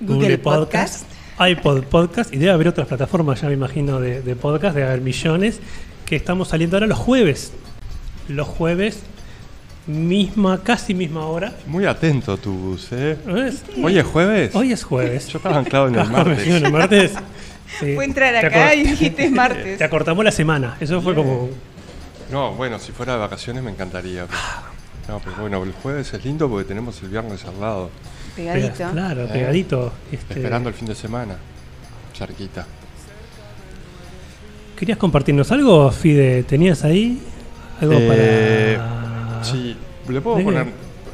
Google, 0.00 0.36
Google 0.36 0.38
Podcast, 0.38 1.06
iPod 1.38 1.82
Podcast 1.84 2.32
y 2.32 2.38
debe 2.38 2.52
haber 2.52 2.68
otras 2.68 2.86
plataformas, 2.86 3.40
ya 3.40 3.48
me 3.48 3.54
imagino, 3.54 3.98
de, 4.00 4.22
de 4.22 4.36
podcast, 4.36 4.74
debe 4.76 4.88
haber 4.88 5.00
millones, 5.00 5.60
que 6.04 6.16
estamos 6.16 6.48
saliendo 6.48 6.76
ahora 6.76 6.86
los 6.86 6.98
jueves. 6.98 7.52
Los 8.28 8.46
jueves, 8.46 9.02
misma, 9.86 10.62
casi 10.62 10.94
misma 10.94 11.26
hora. 11.26 11.52
Muy 11.66 11.86
atento 11.86 12.36
tu 12.36 12.52
bus, 12.52 12.88
¿eh? 12.92 13.16
¿Ves? 13.26 13.62
Hoy 13.82 13.98
es 13.98 14.04
jueves. 14.04 14.54
Hoy 14.54 14.72
es 14.72 14.84
jueves. 14.84 15.28
Yo 15.28 15.38
estaba 15.38 15.58
anclado 15.58 15.88
en 15.88 15.94
el 15.94 16.00
Ah, 16.02 16.04
martes. 16.04 16.42
sí, 16.42 16.50
en 16.50 16.66
el 16.66 16.72
martes. 16.72 17.12
Sí. 17.80 17.94
Fue 17.94 18.04
entrar 18.04 18.34
acá 18.36 18.74
y 18.74 18.82
dijiste 18.84 19.24
es 19.26 19.32
martes. 19.32 19.78
Te 19.78 19.84
acortamos 19.84 20.24
la 20.24 20.32
semana. 20.32 20.76
Eso 20.80 21.00
fue 21.00 21.14
como. 21.14 21.48
No, 22.30 22.52
bueno, 22.54 22.78
si 22.78 22.92
fuera 22.92 23.14
de 23.14 23.18
vacaciones 23.20 23.62
me 23.62 23.70
encantaría. 23.70 24.26
pero- 24.26 24.40
No, 25.08 25.20
pero 25.24 25.36
bueno, 25.40 25.62
el 25.62 25.72
jueves 25.72 26.12
es 26.12 26.24
lindo 26.24 26.48
porque 26.48 26.64
tenemos 26.66 27.00
el 27.02 27.08
viernes 27.10 27.44
al 27.44 27.60
lado. 27.60 27.90
Pegadito. 28.34 28.74
Pega- 28.74 28.90
Claro, 28.92 29.24
¿eh? 29.24 29.28
pegadito. 29.32 29.92
este, 30.10 30.34
Esperando 30.34 30.68
el 30.68 30.74
fin 30.74 30.88
de 30.88 30.94
semana. 30.94 31.36
Cerquita. 32.16 32.66
¿Querías 34.76 34.98
compartirnos 34.98 35.50
algo, 35.52 35.90
Fide? 35.90 36.42
¿Tenías 36.42 36.84
ahí 36.84 37.20
algo 37.80 37.94
Eh, 37.98 38.78
para.? 38.78 39.44
Sí, 39.44 39.76
le 40.08 40.20
puedo 40.20 40.42
poner. 40.42 40.66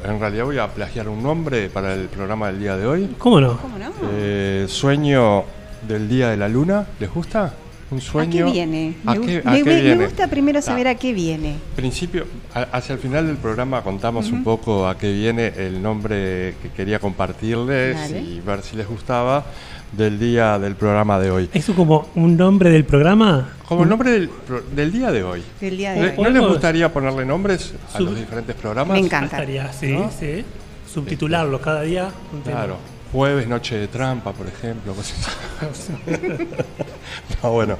En 0.05 0.19
realidad 0.19 0.43
voy 0.43 0.57
a 0.57 0.67
plagiar 0.67 1.07
un 1.07 1.23
nombre 1.23 1.69
para 1.69 1.93
el 1.93 2.07
programa 2.09 2.47
del 2.47 2.59
día 2.59 2.75
de 2.75 2.85
hoy. 2.85 3.15
¿Cómo 3.17 3.39
no? 3.39 3.57
¿Cómo 3.57 3.77
no? 3.77 3.89
Eh, 4.11 4.65
sueño 4.67 5.45
del 5.87 6.07
día 6.09 6.29
de 6.29 6.37
la 6.37 6.47
luna. 6.49 6.85
¿Les 6.99 7.11
gusta? 7.11 7.53
Un 7.91 7.99
¿A 8.19 8.27
qué 8.27 8.43
viene? 8.43 8.95
¿A 9.05 9.13
me, 9.13 9.25
qué, 9.25 9.41
a 9.45 9.51
me- 9.51 9.57
qué 9.59 9.63
me- 9.65 9.75
me 9.75 9.81
viene? 9.81 10.05
gusta 10.05 10.27
primero 10.27 10.57
Ah, 10.59 10.61
saber 10.63 10.87
a 10.87 10.95
qué 10.95 11.13
viene. 11.13 11.57
principio, 11.75 12.25
a- 12.55 12.61
hacia 12.77 12.93
el 12.93 12.99
final 12.99 13.27
del 13.27 13.35
programa 13.37 13.83
contamos 13.83 14.31
un 14.31 14.43
poco 14.43 14.87
a 14.87 14.97
qué 14.97 15.11
viene 15.13 15.53
el 15.57 15.79
nombre 15.79 16.55
que 16.63 16.69
quería 16.75 16.97
compartirles 16.97 17.95
Dale. 17.95 18.19
y 18.21 18.39
ver 18.39 18.63
si 18.63 18.77
les 18.77 18.87
gustaba 18.87 19.45
del 19.91 20.17
día 20.17 20.57
del 20.57 20.75
programa 20.75 21.19
de 21.19 21.29
hoy. 21.29 21.49
¿Eso 21.53 21.75
como 21.75 22.07
un 22.15 22.35
nombre 22.35 22.71
del 22.71 22.83
programa? 22.83 23.49
Como 23.67 23.83
el 23.83 23.89
nombre 23.89 24.09
del, 24.09 24.27
pro- 24.29 24.63
del 24.75 24.91
día 24.91 25.11
de 25.11 25.23
hoy. 25.23 25.43
Del 25.61 25.77
día 25.77 25.91
de 25.93 26.01
¿Le- 26.01 26.09
hoy. 26.17 26.23
¿No 26.23 26.29
les 26.31 26.41
gustaría 26.47 26.91
ponerle 26.91 27.25
nombres 27.25 27.75
a 27.93 27.97
Sub- 27.99 28.07
los 28.07 28.15
diferentes 28.19 28.55
programas? 28.55 28.93
Me 28.99 29.05
encanta. 29.05 29.37
Estaría, 29.37 29.71
sí, 29.71 29.91
¿No? 29.91 30.09
sí. 30.19 30.43
Subtitularlo 30.91 31.61
cada 31.61 31.83
día. 31.83 32.09
un 32.33 32.41
tema. 32.41 32.57
Claro. 32.57 32.77
Jueves, 33.13 33.47
noche 33.47 33.77
de 33.77 33.87
trampa, 33.87 34.33
por 34.33 34.47
ejemplo. 34.47 34.95
no, 37.43 37.51
bueno, 37.51 37.77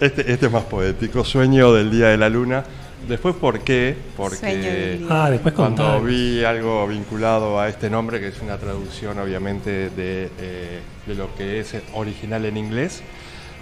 este, 0.00 0.32
este 0.32 0.46
es 0.46 0.52
más 0.52 0.64
poético. 0.64 1.24
Sueño 1.24 1.72
del 1.72 1.88
día 1.88 2.08
de 2.08 2.16
la 2.16 2.28
luna. 2.28 2.64
Después, 3.06 3.36
¿por 3.36 3.60
qué? 3.60 3.96
Porque. 4.16 5.00
Ah, 5.08 5.30
después 5.30 5.54
cuando 5.54 5.84
contar. 5.84 6.04
vi 6.04 6.42
algo 6.42 6.88
vinculado 6.88 7.60
a 7.60 7.68
este 7.68 7.88
nombre, 7.88 8.18
que 8.18 8.26
es 8.26 8.42
una 8.42 8.58
traducción 8.58 9.20
obviamente 9.20 9.90
de, 9.90 10.28
eh, 10.40 10.80
de 11.06 11.14
lo 11.14 11.32
que 11.36 11.60
es 11.60 11.76
original 11.94 12.44
en 12.44 12.56
inglés, 12.56 13.02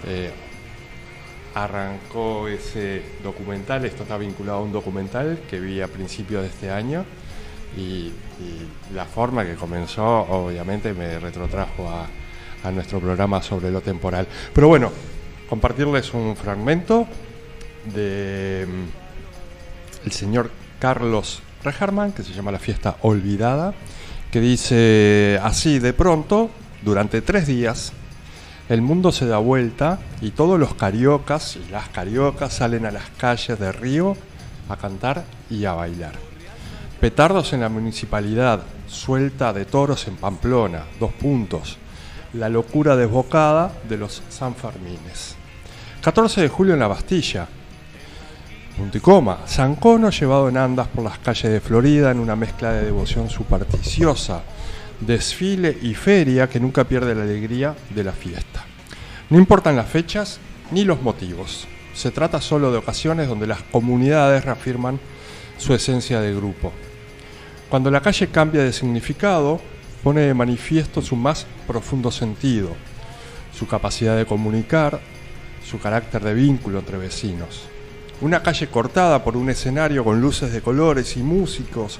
eh, 0.07 0.31
arrancó 1.53 2.47
ese 2.47 3.03
documental, 3.23 3.85
esto 3.85 4.03
está 4.03 4.17
vinculado 4.17 4.57
a 4.57 4.63
un 4.63 4.71
documental 4.71 5.37
que 5.47 5.59
vi 5.59 5.81
a 5.81 5.87
principios 5.87 6.41
de 6.41 6.47
este 6.47 6.71
año 6.71 7.05
y, 7.77 8.11
la 8.93 9.05
forma 9.05 9.45
que 9.45 9.53
comenzó 9.53 10.03
obviamente 10.03 10.93
me 10.93 11.19
retrotrajo 11.19 11.89
a, 11.89 12.07
nuestro 12.71 12.99
programa 12.99 13.41
sobre 13.41 13.71
lo 13.71 13.81
temporal. 13.81 14.27
Pero 14.53 14.67
bueno, 14.67 14.91
compartirles 15.49 16.13
un 16.13 16.35
fragmento 16.35 17.07
de 17.93 18.67
mm, 18.67 20.05
el 20.05 20.11
señor 20.11 20.51
Carlos 20.79 21.41
Rejarman, 21.63 22.11
que 22.11 22.21
se 22.21 22.33
llama 22.33 22.51
La 22.51 22.59
fiesta 22.59 22.97
olvidada, 23.01 23.73
que 24.31 24.39
dice 24.39 25.39
así, 25.41 25.79
de 25.79 25.93
pronto, 25.93 26.51
durante 26.83 27.21
tres 27.21 27.47
días, 27.47 27.93
el 28.69 28.81
mundo 28.81 29.11
se 29.11 29.25
da 29.25 29.37
vuelta 29.37 29.99
y 30.21 30.31
todos 30.31 30.59
los 30.59 30.73
cariocas 30.75 31.57
y 31.57 31.71
las 31.71 31.89
cariocas 31.89 32.53
salen 32.53 32.85
a 32.85 32.91
las 32.91 33.09
calles 33.17 33.59
de 33.59 33.71
Río 33.71 34.15
a 34.69 34.77
cantar 34.77 35.25
y 35.49 35.65
a 35.65 35.73
bailar. 35.73 36.30
Petardos 37.01 37.51
en 37.53 37.61
la 37.61 37.69
municipalidad, 37.69 38.61
suelta 38.85 39.51
de 39.53 39.65
toros 39.65 40.07
en 40.07 40.17
Pamplona, 40.17 40.83
dos 40.99 41.11
puntos. 41.11 41.79
La 42.33 42.47
locura 42.47 42.95
desbocada 42.95 43.73
de 43.89 43.97
los 43.97 44.21
Sanfermines. 44.29 45.35
14 46.03 46.41
de 46.41 46.47
julio 46.47 46.75
en 46.75 46.79
la 46.79 46.87
Bastilla, 46.87 47.47
punto 48.77 48.99
y 48.99 49.01
coma. 49.01 49.39
Sancono 49.47 50.11
llevado 50.11 50.47
en 50.47 50.57
andas 50.57 50.89
por 50.89 51.03
las 51.03 51.17
calles 51.17 51.51
de 51.51 51.59
Florida 51.59 52.11
en 52.11 52.19
una 52.19 52.35
mezcla 52.35 52.71
de 52.71 52.85
devoción 52.85 53.31
supersticiosa, 53.31 54.43
desfile 54.99 55.75
y 55.81 55.95
feria 55.95 56.47
que 56.47 56.59
nunca 56.59 56.83
pierde 56.83 57.15
la 57.15 57.23
alegría 57.23 57.75
de 57.89 58.03
la 58.03 58.11
fiesta. 58.11 58.63
No 59.31 59.39
importan 59.39 59.75
las 59.75 59.89
fechas 59.89 60.39
ni 60.69 60.83
los 60.83 61.01
motivos. 61.01 61.67
Se 61.95 62.11
trata 62.11 62.39
solo 62.39 62.71
de 62.71 62.77
ocasiones 62.77 63.27
donde 63.27 63.47
las 63.47 63.63
comunidades 63.63 64.45
reafirman 64.45 64.99
su 65.57 65.73
esencia 65.73 66.21
de 66.21 66.35
grupo. 66.35 66.71
Cuando 67.71 67.89
la 67.89 68.01
calle 68.01 68.27
cambia 68.27 68.63
de 68.63 68.73
significado, 68.73 69.61
pone 70.03 70.19
de 70.19 70.33
manifiesto 70.33 71.01
su 71.01 71.15
más 71.15 71.47
profundo 71.65 72.11
sentido, 72.11 72.75
su 73.57 73.65
capacidad 73.65 74.17
de 74.17 74.25
comunicar, 74.25 74.99
su 75.63 75.79
carácter 75.79 76.21
de 76.21 76.33
vínculo 76.33 76.79
entre 76.79 76.97
vecinos. 76.97 77.61
Una 78.19 78.43
calle 78.43 78.67
cortada 78.67 79.23
por 79.23 79.37
un 79.37 79.49
escenario 79.49 80.03
con 80.03 80.19
luces 80.19 80.51
de 80.51 80.59
colores 80.59 81.15
y 81.15 81.23
músicos 81.23 81.99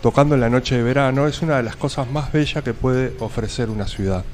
tocando 0.00 0.36
en 0.36 0.40
la 0.40 0.48
noche 0.48 0.78
de 0.78 0.82
verano 0.82 1.26
es 1.26 1.42
una 1.42 1.58
de 1.58 1.64
las 1.64 1.76
cosas 1.76 2.10
más 2.10 2.32
bellas 2.32 2.64
que 2.64 2.72
puede 2.72 3.12
ofrecer 3.20 3.68
una 3.68 3.86
ciudad. 3.86 4.24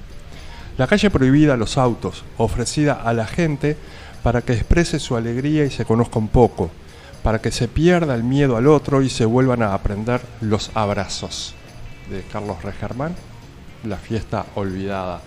La 0.79 0.87
calle 0.87 1.11
prohibida 1.11 1.55
a 1.55 1.57
los 1.57 1.79
autos, 1.79 2.25
ofrecida 2.39 2.93
a 2.93 3.13
la 3.13 3.27
gente 3.27 3.77
para 4.23 4.41
que 4.43 4.53
exprese 4.53 5.01
su 5.01 5.17
alegría 5.17 5.65
y 5.65 5.71
se 5.73 5.85
conozca 5.85 6.21
un 6.21 6.29
poco, 6.29 6.71
para 7.27 7.41
que 7.41 7.51
se 7.51 7.67
pierda 7.67 8.15
el 8.15 8.23
miedo 8.23 8.57
al 8.57 8.69
otro 8.69 9.03
y 9.03 9.11
se 9.11 9.25
vuelvan 9.25 9.61
a 9.61 9.75
aprender 9.75 10.21
los 10.43 10.71
abrazos. 10.75 11.55
De 12.09 12.23
Carlos 12.23 12.63
Regermán, 12.63 13.17
La 13.83 13.97
fiesta 13.97 14.47
olvidada. 14.55 15.21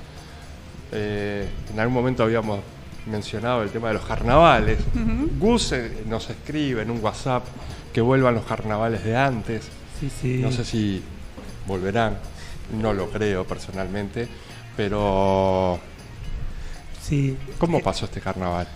Eh, 0.93 1.45
en 1.73 1.77
algún 1.77 1.93
momento 1.95 2.23
habíamos 2.23 2.61
mencionado 3.05 3.63
el 3.63 3.69
tema 3.69 3.89
de 3.89 3.95
los 3.95 4.05
carnavales. 4.05 4.79
Gus 5.41 5.73
eh, 5.73 6.03
nos 6.07 6.29
escribe 6.29 6.83
en 6.83 6.89
un 6.91 7.03
WhatsApp 7.03 7.43
que 7.91 7.99
vuelvan 7.99 8.33
los 8.35 8.45
carnavales 8.45 9.03
de 9.03 9.17
antes. 9.17 9.63
Sí, 9.99 10.09
sí. 10.21 10.39
No 10.41 10.53
sé 10.53 10.63
si 10.63 11.03
volverán, 11.67 12.17
no 12.81 12.93
lo 12.93 13.09
creo 13.09 13.43
personalmente, 13.43 14.25
pero 14.77 15.77
Sí. 17.01 17.37
¿cómo 17.57 17.81
pasó 17.81 18.05
este 18.05 18.21
carnaval? 18.21 18.69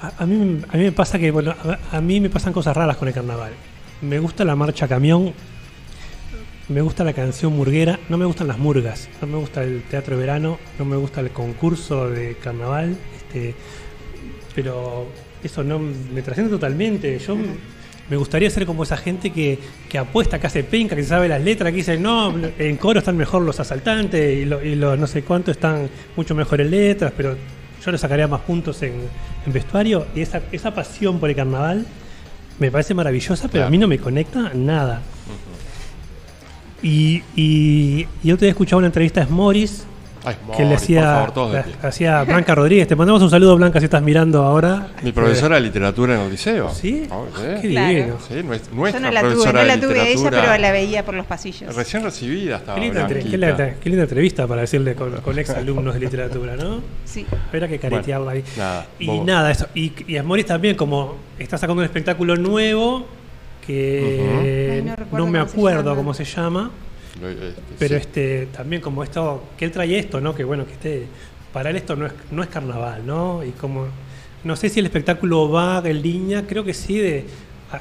A, 0.00 0.22
a 0.22 0.26
mí, 0.26 0.60
a 0.68 0.76
mí 0.76 0.84
me 0.84 0.92
pasa 0.92 1.18
que, 1.18 1.30
bueno, 1.30 1.52
a, 1.52 1.96
a 1.96 2.00
mí 2.00 2.20
me 2.20 2.30
pasan 2.30 2.52
cosas 2.52 2.76
raras 2.76 2.96
con 2.96 3.08
el 3.08 3.14
carnaval. 3.14 3.52
Me 4.00 4.18
gusta 4.18 4.44
la 4.44 4.56
marcha 4.56 4.88
camión, 4.88 5.32
me 6.68 6.80
gusta 6.80 7.04
la 7.04 7.12
canción 7.12 7.52
murguera, 7.54 7.98
no 8.08 8.16
me 8.16 8.24
gustan 8.24 8.48
las 8.48 8.58
murgas, 8.58 9.08
no 9.20 9.26
me 9.26 9.36
gusta 9.38 9.62
el 9.62 9.82
teatro 9.82 10.16
de 10.16 10.20
verano, 10.20 10.58
no 10.78 10.84
me 10.84 10.96
gusta 10.96 11.20
el 11.20 11.30
concurso 11.30 12.08
de 12.10 12.36
carnaval, 12.36 12.96
este, 13.16 13.54
pero 14.54 15.06
eso 15.42 15.62
no 15.64 15.78
me 15.78 16.22
trasciende 16.22 16.50
totalmente. 16.52 17.18
Yo 17.18 17.36
me 18.10 18.16
gustaría 18.16 18.50
ser 18.50 18.66
como 18.66 18.82
esa 18.82 18.96
gente 18.96 19.30
que, 19.30 19.58
que 19.88 19.98
apuesta, 19.98 20.38
que 20.40 20.46
hace 20.46 20.64
penca, 20.64 20.94
que 20.96 21.02
sabe 21.04 21.28
las 21.28 21.42
letras, 21.42 21.70
que 21.70 21.76
dice, 21.78 21.98
no, 21.98 22.34
en 22.58 22.76
coro 22.76 22.98
están 23.00 23.16
mejor 23.16 23.42
los 23.42 23.58
asaltantes 23.60 24.38
y, 24.38 24.44
lo- 24.44 24.62
y 24.64 24.74
los 24.74 24.98
no 24.98 25.06
sé 25.06 25.22
cuánto 25.22 25.50
están 25.50 25.88
mucho 26.16 26.34
mejor 26.34 26.60
en 26.60 26.70
letras, 26.70 27.12
pero 27.16 27.36
yo 27.84 27.90
le 27.92 27.98
sacaría 27.98 28.28
más 28.28 28.40
puntos 28.42 28.82
en, 28.82 28.92
en 29.46 29.52
vestuario. 29.52 30.06
Y 30.14 30.20
esa, 30.20 30.40
esa 30.52 30.74
pasión 30.74 31.18
por 31.18 31.30
el 31.30 31.36
carnaval 31.36 31.86
me 32.58 32.70
parece 32.70 32.94
maravillosa, 32.94 33.48
pero 33.48 33.66
a 33.66 33.70
mí 33.70 33.78
no 33.78 33.88
me 33.88 33.98
conecta 33.98 34.52
nada. 34.54 35.02
Y, 36.82 37.22
y, 37.36 38.06
y 38.22 38.32
otro 38.32 38.44
día 38.44 38.50
escuchaba 38.50 38.78
una 38.78 38.88
entrevista 38.88 39.24
de 39.24 39.30
Morris 39.30 39.84
Ay, 40.24 40.36
que 40.56 40.64
le 40.64 40.74
hacía, 40.76 41.02
favor, 41.32 41.52
la- 41.52 41.62
pie. 41.64 41.74
hacía 41.82 42.22
Blanca 42.24 42.54
Rodríguez. 42.54 42.86
Te 42.86 42.94
mandamos 42.94 43.22
un 43.22 43.30
saludo, 43.30 43.56
Blanca, 43.56 43.80
si 43.80 43.86
estás 43.86 44.02
mirando 44.02 44.42
ahora. 44.44 44.88
Mi 45.02 45.10
profesora 45.12 45.56
de 45.56 45.62
literatura 45.62 46.14
en 46.14 46.20
el 46.20 46.30
liceo. 46.30 46.70
¿Sí? 46.70 47.06
Oh, 47.10 47.26
Qué 47.60 47.70
Claro. 47.70 47.88
divino. 47.88 48.16
Sí, 48.28 48.34
nuestra, 48.42 48.72
Yo 48.72 49.00
no 49.00 49.10
la 49.10 49.20
tuve, 49.22 49.52
no 49.52 49.62
la 49.64 49.80
tuve 49.80 50.00
a 50.00 50.06
ella, 50.08 50.30
pero 50.30 50.56
la 50.58 50.70
veía 50.72 51.04
por 51.04 51.14
los 51.14 51.26
pasillos. 51.26 51.74
Recién 51.74 52.04
recibida 52.04 52.56
estaba 52.58 52.76
Qué 52.78 52.84
linda, 52.84 53.06
qué, 53.08 53.14
linda, 53.22 53.74
qué 53.82 53.88
linda 53.90 54.02
entrevista 54.04 54.46
para 54.46 54.60
decirle 54.60 54.94
con, 54.94 55.12
con 55.22 55.38
ex 55.38 55.50
alumnos 55.50 55.94
de 55.94 56.00
literatura, 56.00 56.54
¿no? 56.56 56.80
Sí. 57.04 57.26
Era 57.52 57.66
que 57.66 57.78
caretearla 57.78 58.32
ahí. 58.32 58.44
Nada, 58.56 58.86
Y 58.98 59.08
nada, 59.20 59.50
eso. 59.50 59.66
Y, 59.74 59.92
y 60.06 60.16
Asmoris 60.16 60.46
también, 60.46 60.76
como 60.76 61.16
está 61.38 61.58
sacando 61.58 61.80
un 61.80 61.84
espectáculo 61.84 62.36
nuevo 62.36 63.06
que. 63.66 64.82
Ay, 64.84 65.06
no 65.12 65.26
me 65.26 65.38
cómo 65.38 65.48
se 65.48 65.56
acuerdo 65.56 65.82
llama. 65.82 65.96
cómo 65.96 66.14
se 66.14 66.24
llama. 66.24 66.70
Este, 67.28 67.62
Pero 67.78 67.94
sí. 67.96 68.00
este 68.00 68.46
también 68.46 68.82
como 68.82 69.02
esto, 69.04 69.44
que 69.56 69.64
él 69.64 69.72
trae 69.72 69.98
esto, 69.98 70.20
¿no? 70.20 70.34
Que 70.34 70.44
bueno, 70.44 70.66
que 70.66 70.72
esté, 70.72 71.06
para 71.52 71.70
él 71.70 71.76
esto 71.76 71.96
no 71.96 72.06
es, 72.06 72.12
no 72.30 72.42
es 72.42 72.48
carnaval, 72.48 73.06
¿no? 73.06 73.44
Y 73.44 73.50
como, 73.50 73.86
no 74.44 74.56
sé 74.56 74.68
si 74.68 74.80
el 74.80 74.86
espectáculo 74.86 75.50
va 75.50 75.82
en 75.84 76.02
línea, 76.02 76.46
creo 76.46 76.64
que 76.64 76.74
sí, 76.74 76.98
de 76.98 77.24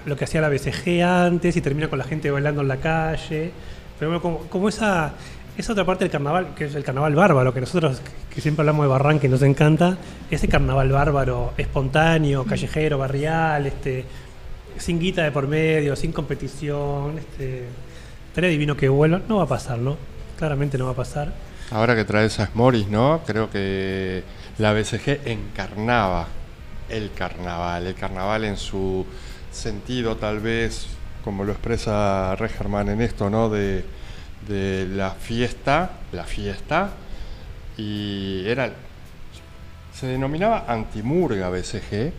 lo 0.05 0.15
que 0.15 0.25
hacía 0.25 0.41
la 0.41 0.49
BCG 0.49 1.01
antes 1.03 1.55
y 1.57 1.61
termina 1.61 1.89
con 1.89 1.99
la 1.99 2.05
gente 2.05 2.31
bailando 2.31 2.61
en 2.61 2.67
la 2.67 2.77
calle. 2.77 3.51
Pero 3.99 4.11
bueno, 4.11 4.21
como, 4.21 4.39
como 4.49 4.69
esa, 4.69 5.13
esa 5.57 5.73
otra 5.73 5.85
parte 5.85 6.05
del 6.05 6.11
carnaval, 6.11 6.53
que 6.55 6.65
es 6.65 6.75
el 6.75 6.83
carnaval 6.83 7.15
bárbaro, 7.15 7.53
que 7.53 7.61
nosotros 7.61 8.01
que 8.33 8.41
siempre 8.41 8.61
hablamos 8.61 8.85
de 8.85 8.89
Barranca 8.89 9.27
y 9.27 9.29
nos 9.29 9.41
encanta, 9.41 9.97
ese 10.29 10.47
carnaval 10.47 10.89
bárbaro, 10.91 11.53
espontáneo, 11.57 12.45
callejero, 12.45 12.97
barrial, 12.97 13.65
este, 13.65 14.05
sin 14.77 14.99
guita 14.99 15.23
de 15.23 15.31
por 15.31 15.47
medio, 15.47 15.95
sin 15.95 16.13
competición, 16.13 17.17
este, 17.17 17.65
estaría 18.31 18.49
divino 18.49 18.77
que 18.77 18.87
vuelva. 18.87 19.21
No 19.27 19.37
va 19.37 19.43
a 19.43 19.47
pasar, 19.47 19.77
¿no? 19.77 19.97
Claramente 20.37 20.77
no 20.77 20.85
va 20.85 20.91
a 20.91 20.95
pasar. 20.95 21.33
Ahora 21.69 21.95
que 21.95 22.05
traes 22.05 22.39
a 22.39 22.47
Smoris, 22.47 22.87
¿no? 22.87 23.21
Creo 23.27 23.49
que 23.51 24.23
la 24.57 24.71
BCG 24.71 25.27
encarnaba 25.27 26.27
el 26.89 27.11
carnaval, 27.11 27.87
el 27.87 27.95
carnaval 27.95 28.45
en 28.45 28.55
su 28.55 29.05
sentido 29.51 30.15
tal 30.15 30.39
vez, 30.39 30.87
como 31.25 31.43
lo 31.43 31.51
expresa 31.51 32.35
Regerman 32.37 32.87
en 32.89 33.01
esto, 33.01 33.29
¿no? 33.29 33.49
De, 33.49 33.83
de 34.47 34.87
la 34.87 35.11
fiesta, 35.11 35.91
la 36.13 36.23
fiesta, 36.23 36.91
y 37.77 38.43
era, 38.45 38.71
se 39.93 40.07
denominaba 40.07 40.65
antimurga 40.67 41.49
BCG, 41.49 42.13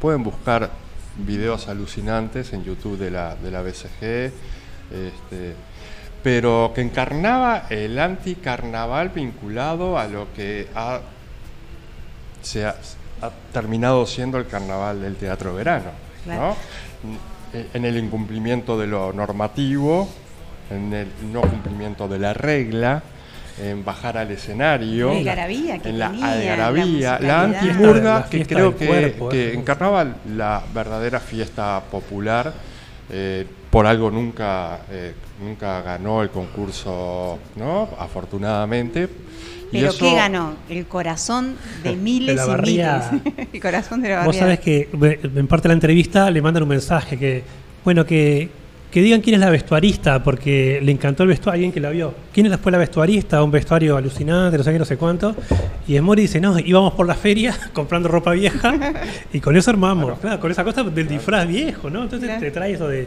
pueden 0.00 0.22
buscar 0.22 0.70
videos 1.16 1.68
alucinantes 1.68 2.52
en 2.52 2.64
YouTube 2.64 2.98
de 2.98 3.10
la, 3.10 3.36
de 3.36 3.50
la 3.50 3.62
BCG, 3.62 4.32
este, 4.90 5.54
pero 6.22 6.72
que 6.74 6.80
encarnaba 6.80 7.64
el 7.70 7.98
anticarnaval 7.98 9.10
vinculado 9.10 9.98
a 9.98 10.06
lo 10.06 10.32
que 10.34 10.68
ha, 10.74 11.00
se 12.42 12.64
ha, 12.66 12.74
ha 13.22 13.30
terminado 13.52 14.06
siendo 14.06 14.38
el 14.38 14.46
carnaval 14.46 15.00
del 15.00 15.16
teatro 15.16 15.54
verano, 15.54 15.90
Claro. 16.24 16.56
¿no? 17.02 17.16
En 17.72 17.84
el 17.84 17.96
incumplimiento 17.96 18.76
de 18.78 18.86
lo 18.88 19.12
normativo, 19.12 20.08
en 20.70 20.92
el 20.92 21.08
no 21.32 21.40
cumplimiento 21.42 22.08
de 22.08 22.18
la 22.18 22.34
regla, 22.34 23.02
en 23.62 23.82
bajar 23.84 24.18
al 24.18 24.30
escenario, 24.32 25.10
La 25.12 25.18
algarabía 25.18 25.78
que 25.78 25.88
en 25.88 25.98
la 25.98 26.10
tenía, 26.10 26.26
la 26.26 26.32
algarabía, 26.32 26.84
la, 26.84 26.86
musicalidad. 26.86 27.44
antimurga, 27.44 28.18
La 28.20 28.28
que 28.28 28.44
creo 28.46 28.70
del 28.72 28.78
que, 28.78 28.86
cuerpo, 28.86 29.28
que 29.30 29.50
¿eh? 29.50 29.54
encarnaba 29.54 30.06
la 30.34 30.62
verdadera 30.74 31.20
fiesta 31.20 31.80
popular. 31.90 32.52
eh, 33.10 33.46
por 33.76 33.86
algo 33.86 34.10
nunca, 34.10 34.80
eh, 34.90 35.12
nunca 35.38 35.82
ganó 35.82 36.22
el 36.22 36.30
concurso, 36.30 37.38
¿no? 37.56 37.90
Afortunadamente. 37.98 39.06
Y 39.70 39.72
Pero 39.72 39.88
eso- 39.90 39.98
¿qué 39.98 40.14
ganó? 40.14 40.54
El 40.70 40.86
corazón 40.86 41.56
de 41.82 41.94
miles 42.08 42.36
la 42.36 42.56
y 42.56 42.62
miles. 42.62 43.48
El 43.52 43.60
corazón 43.60 44.00
de 44.00 44.08
la 44.08 44.24
Vos 44.24 44.28
barriada. 44.28 44.56
sabés 44.56 44.60
que 44.60 44.88
en 45.38 45.46
parte 45.46 45.64
de 45.64 45.68
la 45.68 45.74
entrevista 45.74 46.30
le 46.30 46.40
mandan 46.40 46.62
un 46.62 46.70
mensaje 46.70 47.18
que, 47.18 47.42
bueno, 47.84 48.06
que, 48.06 48.48
que 48.90 49.02
digan 49.02 49.20
quién 49.20 49.34
es 49.34 49.40
la 49.40 49.50
vestuarista, 49.50 50.22
porque 50.24 50.80
le 50.82 50.90
encantó 50.90 51.24
el 51.24 51.28
vestuario, 51.28 51.56
alguien 51.58 51.72
que 51.72 51.80
la 51.80 51.90
vio. 51.90 52.14
¿Quién 52.32 52.46
es 52.46 52.58
fue 52.58 52.72
la 52.72 52.78
vestuarista? 52.78 53.42
Un 53.42 53.50
vestuario 53.50 53.94
alucinante, 53.98 54.56
no 54.56 54.64
sé 54.64 54.72
qué, 54.72 54.78
no 54.78 54.84
sé 54.86 54.96
cuánto. 54.96 55.36
Y 55.86 56.00
Mori 56.00 56.22
dice, 56.22 56.40
no, 56.40 56.58
íbamos 56.58 56.94
por 56.94 57.06
la 57.06 57.14
feria 57.14 57.54
comprando 57.74 58.08
ropa 58.08 58.32
vieja 58.32 58.74
y 59.34 59.40
con 59.40 59.54
eso 59.54 59.70
armamos. 59.70 60.18
Claro, 60.18 60.40
con 60.40 60.50
esa 60.50 60.64
cosa 60.64 60.82
del 60.82 61.06
disfraz 61.08 61.46
viejo, 61.46 61.90
¿no? 61.90 62.04
Entonces 62.04 62.26
Claro. 62.26 62.40
te 62.40 62.50
trae 62.50 62.72
eso 62.72 62.88
de, 62.88 63.06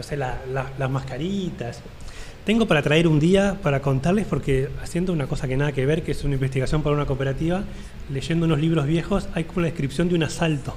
no 0.00 0.02
sé, 0.02 0.16
la- 0.16 0.38
la- 0.52 0.70
las 0.78 0.90
mascaritas. 0.90 1.80
Tengo 2.44 2.66
para 2.66 2.80
traer 2.82 3.06
un 3.06 3.20
día 3.20 3.58
para 3.62 3.80
contarles, 3.82 4.26
porque 4.26 4.68
haciendo 4.82 5.12
una 5.12 5.26
cosa 5.26 5.46
que 5.46 5.56
nada 5.58 5.72
que 5.72 5.84
ver, 5.84 6.02
que 6.02 6.12
es 6.12 6.24
una 6.24 6.34
investigación 6.34 6.82
para 6.82 6.96
una 6.96 7.04
cooperativa, 7.04 7.62
leyendo 8.10 8.46
unos 8.46 8.58
libros 8.60 8.86
viejos, 8.86 9.28
hay 9.34 9.44
como 9.44 9.60
la 9.60 9.66
descripción 9.66 10.08
de 10.08 10.14
un 10.14 10.22
asalto. 10.22 10.74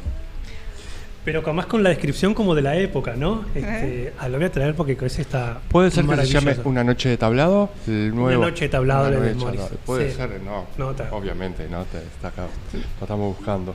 Pero 1.23 1.41
con- 1.41 1.55
más 1.55 1.67
con 1.67 1.81
la 1.83 1.89
descripción 1.89 2.33
como 2.33 2.53
de 2.53 2.61
la 2.61 2.75
época, 2.75 3.15
¿no? 3.15 3.45
Este, 3.55 4.11
ah, 4.19 4.27
lo 4.27 4.37
voy 4.39 4.45
a 4.47 4.51
traer 4.51 4.75
porque 4.75 4.97
ese 5.05 5.21
está 5.21 5.61
¿Puede 5.69 5.89
ser 5.89 6.03
que 6.05 6.09
se 6.17 6.25
llame 6.25 6.45
maravilloso. 6.47 6.67
Una 6.69 6.83
noche 6.83 7.07
de 7.07 7.15
tablado? 7.17 7.69
El 7.87 8.13
nuevo. 8.13 8.43
noche 8.43 8.65
de 8.65 8.69
tablado 8.69 9.07
Una 9.07 9.19
de 9.21 9.33
Morris. 9.35 9.61
Puede 9.85 10.11
Sí. 10.11 10.17
ser, 10.17 10.41
no. 10.43 10.65
No, 10.77 10.93
Obviamente, 11.11 11.69
no. 11.69 11.85
Te- 11.85 11.99
está 11.99 12.27
acá. 12.27 12.47
Lo 12.73 12.79
estamos 13.05 13.37
buscando. 13.37 13.73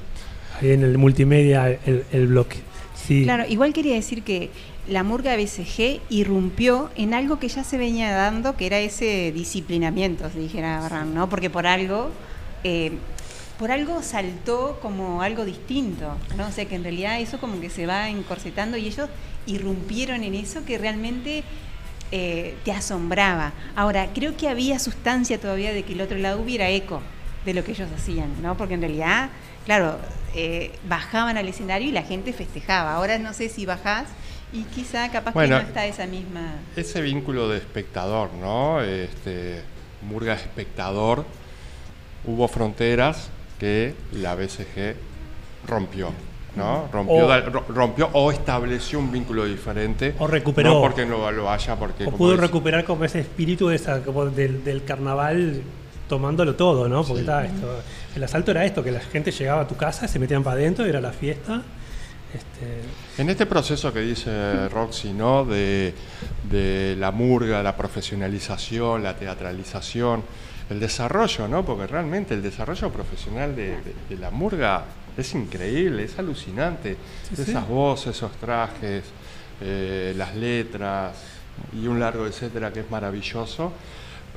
Ahí 0.61 0.73
en 0.73 0.83
el 0.83 0.99
multimedia, 0.99 1.71
el, 1.87 2.05
el 2.13 2.27
bloque. 2.27 2.59
Sí. 2.95 3.25
Claro, 3.25 3.45
igual 3.49 3.73
quería 3.73 3.95
decir 3.95 4.23
que 4.23 4.51
la 4.89 5.03
murga 5.03 5.37
BCG 5.37 6.01
irrumpió 6.09 6.91
en 6.97 7.15
algo 7.15 7.39
que 7.39 7.49
ya 7.49 7.63
se 7.63 7.77
venía 7.77 8.11
dando, 8.13 8.57
que 8.57 8.67
era 8.67 8.79
ese 8.79 9.33
disciplinamiento, 9.33 10.31
si 10.31 10.39
dijera 10.39 10.81
Barran, 10.81 11.15
¿no? 11.15 11.29
Porque 11.29 11.51
por 11.51 11.67
algo, 11.67 12.11
eh, 12.65 12.93
por 13.59 13.71
algo 13.71 14.03
saltó 14.03 14.79
como 14.81 15.21
algo 15.23 15.45
distinto, 15.45 16.17
¿no? 16.37 16.47
O 16.47 16.53
sea 16.53 16.65
que 16.65 16.75
en 16.75 16.85
realidad 16.85 17.21
eso 17.21 17.39
como 17.39 17.61
que 17.61 17.69
se 17.71 17.87
va 17.87 18.09
encorsetando 18.09 18.77
y 18.77 18.87
ellos 18.87 19.11
irrumpieron 19.47 20.23
en 20.23 20.35
eso 20.35 20.65
que 20.65 20.79
realmente 20.79 21.45
eh, 22.11 22.57
te 22.65 22.73
asombraba. 22.73 23.53
Ahora, 23.77 24.09
creo 24.15 24.37
que 24.37 24.49
había 24.49 24.79
sustancia 24.79 25.39
todavía 25.39 25.73
de 25.73 25.83
que 25.83 25.93
el 25.93 26.01
otro 26.01 26.17
lado 26.17 26.41
hubiera 26.41 26.71
eco 26.71 27.03
de 27.45 27.53
lo 27.53 27.63
que 27.63 27.73
ellos 27.73 27.89
hacían, 27.95 28.31
¿no? 28.43 28.57
Porque 28.57 28.75
en 28.75 28.81
realidad, 28.81 29.29
claro, 29.67 29.99
eh, 30.35 30.73
bajaban 30.89 31.37
al 31.37 31.49
escenario 31.49 31.89
y 31.89 31.93
la 31.93 32.03
gente 32.03 32.33
festejaba. 32.33 32.95
Ahora 32.95 33.19
no 33.19 33.35
sé 33.35 33.51
si 33.51 33.67
bajás 33.67 34.07
y 34.53 34.63
quizá 34.65 35.11
capaz 35.11 35.33
Bueno, 35.35 35.57
que 35.59 35.63
no 35.63 35.69
está 35.69 35.87
esa 35.87 36.07
misma... 36.07 36.55
Ese 36.77 37.01
vínculo 37.03 37.49
de 37.49 37.59
espectador, 37.59 38.31
¿no? 38.35 38.81
Este, 38.83 39.63
Murga 40.03 40.35
espectador, 40.35 41.25
hubo 42.25 42.49
fronteras 42.49 43.31
que 43.59 43.95
la 44.13 44.35
BCG 44.35 44.95
rompió, 45.67 46.11
¿no? 46.57 46.89
Rompió, 46.93 47.27
O- 47.27 47.29
da- 47.29 47.41
rompió 47.41 48.09
o 48.13 48.31
estableció 48.33 48.99
un 49.01 49.11
vínculo 49.13 49.45
diferente. 49.45 50.15
O 50.19 50.27
recuperó. 50.27 50.75
No 50.75 50.81
porque 50.81 51.05
no 51.05 51.31
lo 51.31 51.51
haya, 51.51 51.77
porque... 51.77 52.05
O 52.07 52.11
pudo 52.13 52.37
recuperar 52.37 52.85
como 52.85 53.05
ese 53.05 53.21
espíritu 53.21 53.69
de 53.69 53.77
esa, 53.77 54.03
como 54.03 54.27
del, 54.27 54.65
del 54.65 54.85
carnaval 54.85 55.63
tomándolo 56.09 56.55
todo, 56.55 56.89
¿no? 56.89 57.01
Porque 57.03 57.17
Sí. 57.17 57.21
estaba 57.21 57.45
esto, 57.45 57.83
el 58.17 58.25
asalto 58.25 58.51
era 58.53 58.65
esto, 58.65 58.83
que 58.83 58.91
la 58.93 59.01
gente 59.01 59.31
llegaba 59.31 59.63
a 59.63 59.69
tu 59.69 59.77
casa, 59.77 60.09
se 60.09 60.19
metían 60.19 60.43
para 60.43 60.57
adentro, 60.57 60.87
era 60.87 61.01
la 61.03 61.13
fiesta. 61.13 61.61
Este, 62.35 63.23
En 63.23 63.31
este 63.31 63.47
proceso 63.47 63.93
que 63.93 64.01
dice 64.01 64.69
Roxy, 64.69 65.13
¿no? 65.13 65.45
De, 65.45 65.95
de 66.51 66.95
la 66.99 67.11
murga, 67.11 67.63
la 67.63 67.77
profesionalización, 67.77 69.03
la 69.03 69.17
teatralización, 69.17 70.23
el 70.69 70.79
desarrollo, 70.81 71.49
¿no? 71.49 71.65
Porque 71.65 71.87
realmente 71.87 72.35
el 72.35 72.43
desarrollo 72.43 72.91
profesional 72.91 73.57
de, 73.57 73.69
de- 73.81 73.95
de 74.11 74.17
la 74.17 74.31
murga 74.31 74.85
es 75.17 75.35
increíble, 75.35 76.05
es 76.05 76.19
alucinante. 76.19 76.97
Sí, 77.31 77.37
sí. 77.37 77.43
Esas 77.51 77.67
voces, 77.67 78.15
esos 78.17 78.33
trajes, 78.33 79.05
eh, 79.63 80.13
las 80.17 80.37
letras 80.37 81.17
y 81.73 81.87
un 81.87 81.99
largo 81.99 82.27
etcétera 82.27 82.73
que 82.73 82.81
es 82.81 82.91
maravilloso. 82.91 83.73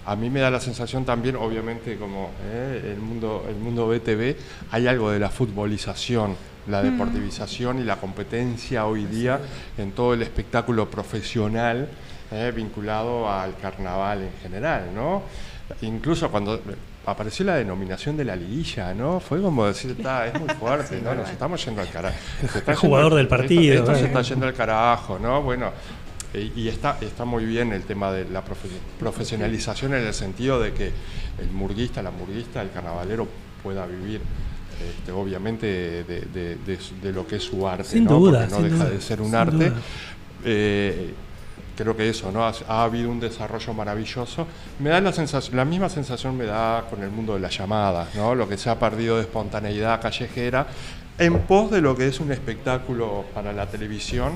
A 0.05 0.15
mí 0.15 0.29
me 0.31 0.39
da 0.39 0.49
la 0.49 0.59
sensación 0.59 1.05
también, 1.05 1.35
obviamente, 1.35 1.97
como 1.97 2.31
eh, 2.45 2.93
el 2.95 2.99
mundo 3.01 3.45
el 3.47 3.55
mundo 3.57 3.87
BTV, 3.87 4.35
hay 4.71 4.87
algo 4.87 5.11
de 5.11 5.19
la 5.19 5.29
futbolización, 5.29 6.35
la 6.67 6.81
deportivización 6.83 7.79
y 7.79 7.83
la 7.83 7.95
competencia 7.97 8.85
hoy 8.85 9.05
día 9.05 9.39
en 9.77 9.91
todo 9.91 10.13
el 10.13 10.21
espectáculo 10.21 10.89
profesional 10.89 11.89
eh, 12.31 12.51
vinculado 12.55 13.29
al 13.29 13.57
carnaval 13.57 14.21
en 14.23 14.31
general, 14.41 14.89
¿no? 14.95 15.23
Incluso 15.81 16.29
cuando 16.29 16.61
apareció 17.05 17.45
la 17.45 17.55
denominación 17.55 18.15
de 18.15 18.25
la 18.25 18.35
liguilla, 18.35 18.93
¿no? 18.93 19.19
Fue 19.19 19.41
como 19.41 19.65
decir, 19.65 19.91
está, 19.97 20.27
es 20.27 20.39
muy 20.39 20.49
fuerte, 20.49 21.01
¿no? 21.03 21.15
Nos 21.15 21.29
estamos 21.29 21.63
yendo 21.65 21.81
al 21.81 21.89
carajo. 21.89 22.15
El 22.67 22.75
jugador 22.75 23.11
yendo- 23.11 23.15
del 23.17 23.27
partido, 23.27 23.73
Esto, 23.73 23.91
esto 23.91 23.95
se 23.95 24.03
eh. 24.03 24.07
está 24.07 24.21
yendo 24.21 24.45
al 24.45 24.53
carajo, 24.53 25.17
¿no? 25.19 25.41
Bueno, 25.41 25.71
eh, 26.33 26.51
y 26.55 26.67
está, 26.67 26.97
está 27.01 27.25
muy 27.25 27.45
bien 27.45 27.73
el 27.73 27.83
tema 27.83 28.11
de 28.11 28.25
la 28.29 28.41
profe- 28.45 28.69
profesionalización 28.99 29.93
en 29.93 30.05
el 30.07 30.13
sentido 30.13 30.59
de 30.61 30.73
que 30.73 30.91
el 31.39 31.49
murguista, 31.51 32.01
la 32.03 32.11
murguista, 32.11 32.61
el 32.61 32.71
carnavalero 32.71 33.27
pueda 33.63 33.85
vivir. 33.85 34.21
Este, 34.79 35.11
obviamente 35.11 35.65
de, 36.03 36.21
de- 36.33 36.55
de 36.57 36.79
su- 36.79 36.99
de 37.01 37.11
lo 37.11 37.25
que 37.27 37.37
es 37.37 37.43
su 37.43 37.67
arte, 37.67 37.83
Sin 37.85 38.05
¿no? 38.05 38.19
duda, 38.19 38.47
Porque 38.49 38.55
no 38.55 38.61
deja 38.63 38.75
duda, 38.85 38.89
de 38.89 39.01
ser 39.01 39.21
un 39.21 39.35
arte. 39.35 39.71
Eh, 40.43 41.13
creo 41.75 41.95
que 41.95 42.09
eso, 42.09 42.31
¿no? 42.31 42.45
Ha, 42.45 42.53
ha 42.67 42.83
habido 42.83 43.09
un 43.09 43.19
desarrollo 43.19 43.73
maravilloso. 43.73 44.45
Me 44.79 44.89
da 44.89 45.01
la 45.01 45.11
sensación, 45.13 45.55
la 45.57 45.65
misma 45.65 45.89
sensación 45.89 46.37
me 46.37 46.45
da 46.45 46.85
con 46.89 47.01
el 47.03 47.09
mundo 47.11 47.33
de 47.33 47.39
las 47.39 47.57
llamadas, 47.57 48.13
¿no? 48.15 48.35
Lo 48.35 48.47
que 48.47 48.57
se 48.57 48.69
ha 48.69 48.77
perdido 48.79 49.15
de 49.17 49.21
espontaneidad 49.23 50.01
callejera 50.01 50.67
en 51.17 51.39
pos 51.39 51.69
de 51.71 51.81
lo 51.81 51.95
que 51.95 52.07
es 52.07 52.19
un 52.19 52.31
espectáculo 52.31 53.25
para 53.33 53.53
la 53.53 53.67
televisión 53.67 54.33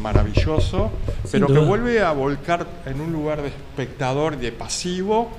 maravilloso, 0.00 0.90
pero 1.30 1.46
que 1.48 1.58
vuelve 1.58 2.00
a 2.02 2.12
volcar 2.12 2.66
en 2.86 3.00
un 3.00 3.12
lugar 3.12 3.42
de 3.42 3.48
espectador, 3.48 4.38
de 4.38 4.50
pasivo, 4.52 5.30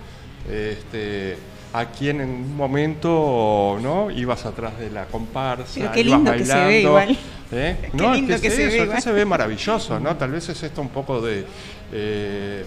este, 0.51 1.38
a 1.74 1.88
quien 1.88 2.22
en 2.22 2.30
un 2.30 2.56
momento 2.56 3.80
no 3.82 4.12
ibas 4.12 4.46
atrás 4.46 4.78
de 4.80 4.92
la 4.92 5.06
comparsa, 5.08 5.74
Pero 5.74 5.92
qué 5.92 6.02
ibas 6.02 6.20
lindo 6.20 6.32
que 6.38 6.46
se 6.46 6.54
ve 6.54 6.86
bailando, 6.86 6.90
igual. 6.90 7.18
¿eh? 7.52 7.90
Qué 7.98 7.98
No, 7.98 8.14
es 8.14 8.22
lindo 8.22 8.36
que, 8.36 8.42
que 8.42 8.48
es 8.48 8.56
se 8.56 8.68
ve 8.68 8.74
eso, 8.76 8.84
acá 8.84 8.84
igual. 8.84 9.02
se 9.02 9.12
ve 9.12 9.26
maravilloso, 9.26 10.00
¿no? 10.00 10.16
Tal 10.16 10.32
vez 10.32 10.48
es 10.50 10.62
esto 10.62 10.82
un 10.82 10.90
poco 10.90 11.20
de 11.22 11.46
eh, 11.92 12.66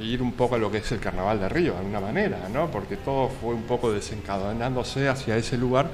ir 0.00 0.22
un 0.22 0.32
poco 0.32 0.54
a 0.54 0.58
lo 0.58 0.70
que 0.70 0.78
es 0.78 0.92
el 0.92 1.00
carnaval 1.00 1.38
de 1.40 1.48
Río, 1.48 1.72
de 1.72 1.78
alguna 1.78 2.00
manera, 2.00 2.48
¿no? 2.52 2.70
Porque 2.70 2.96
todo 2.96 3.28
fue 3.28 3.54
un 3.54 3.64
poco 3.64 3.92
desencadenándose 3.92 5.08
hacia 5.08 5.36
ese 5.36 5.58
lugar. 5.58 5.90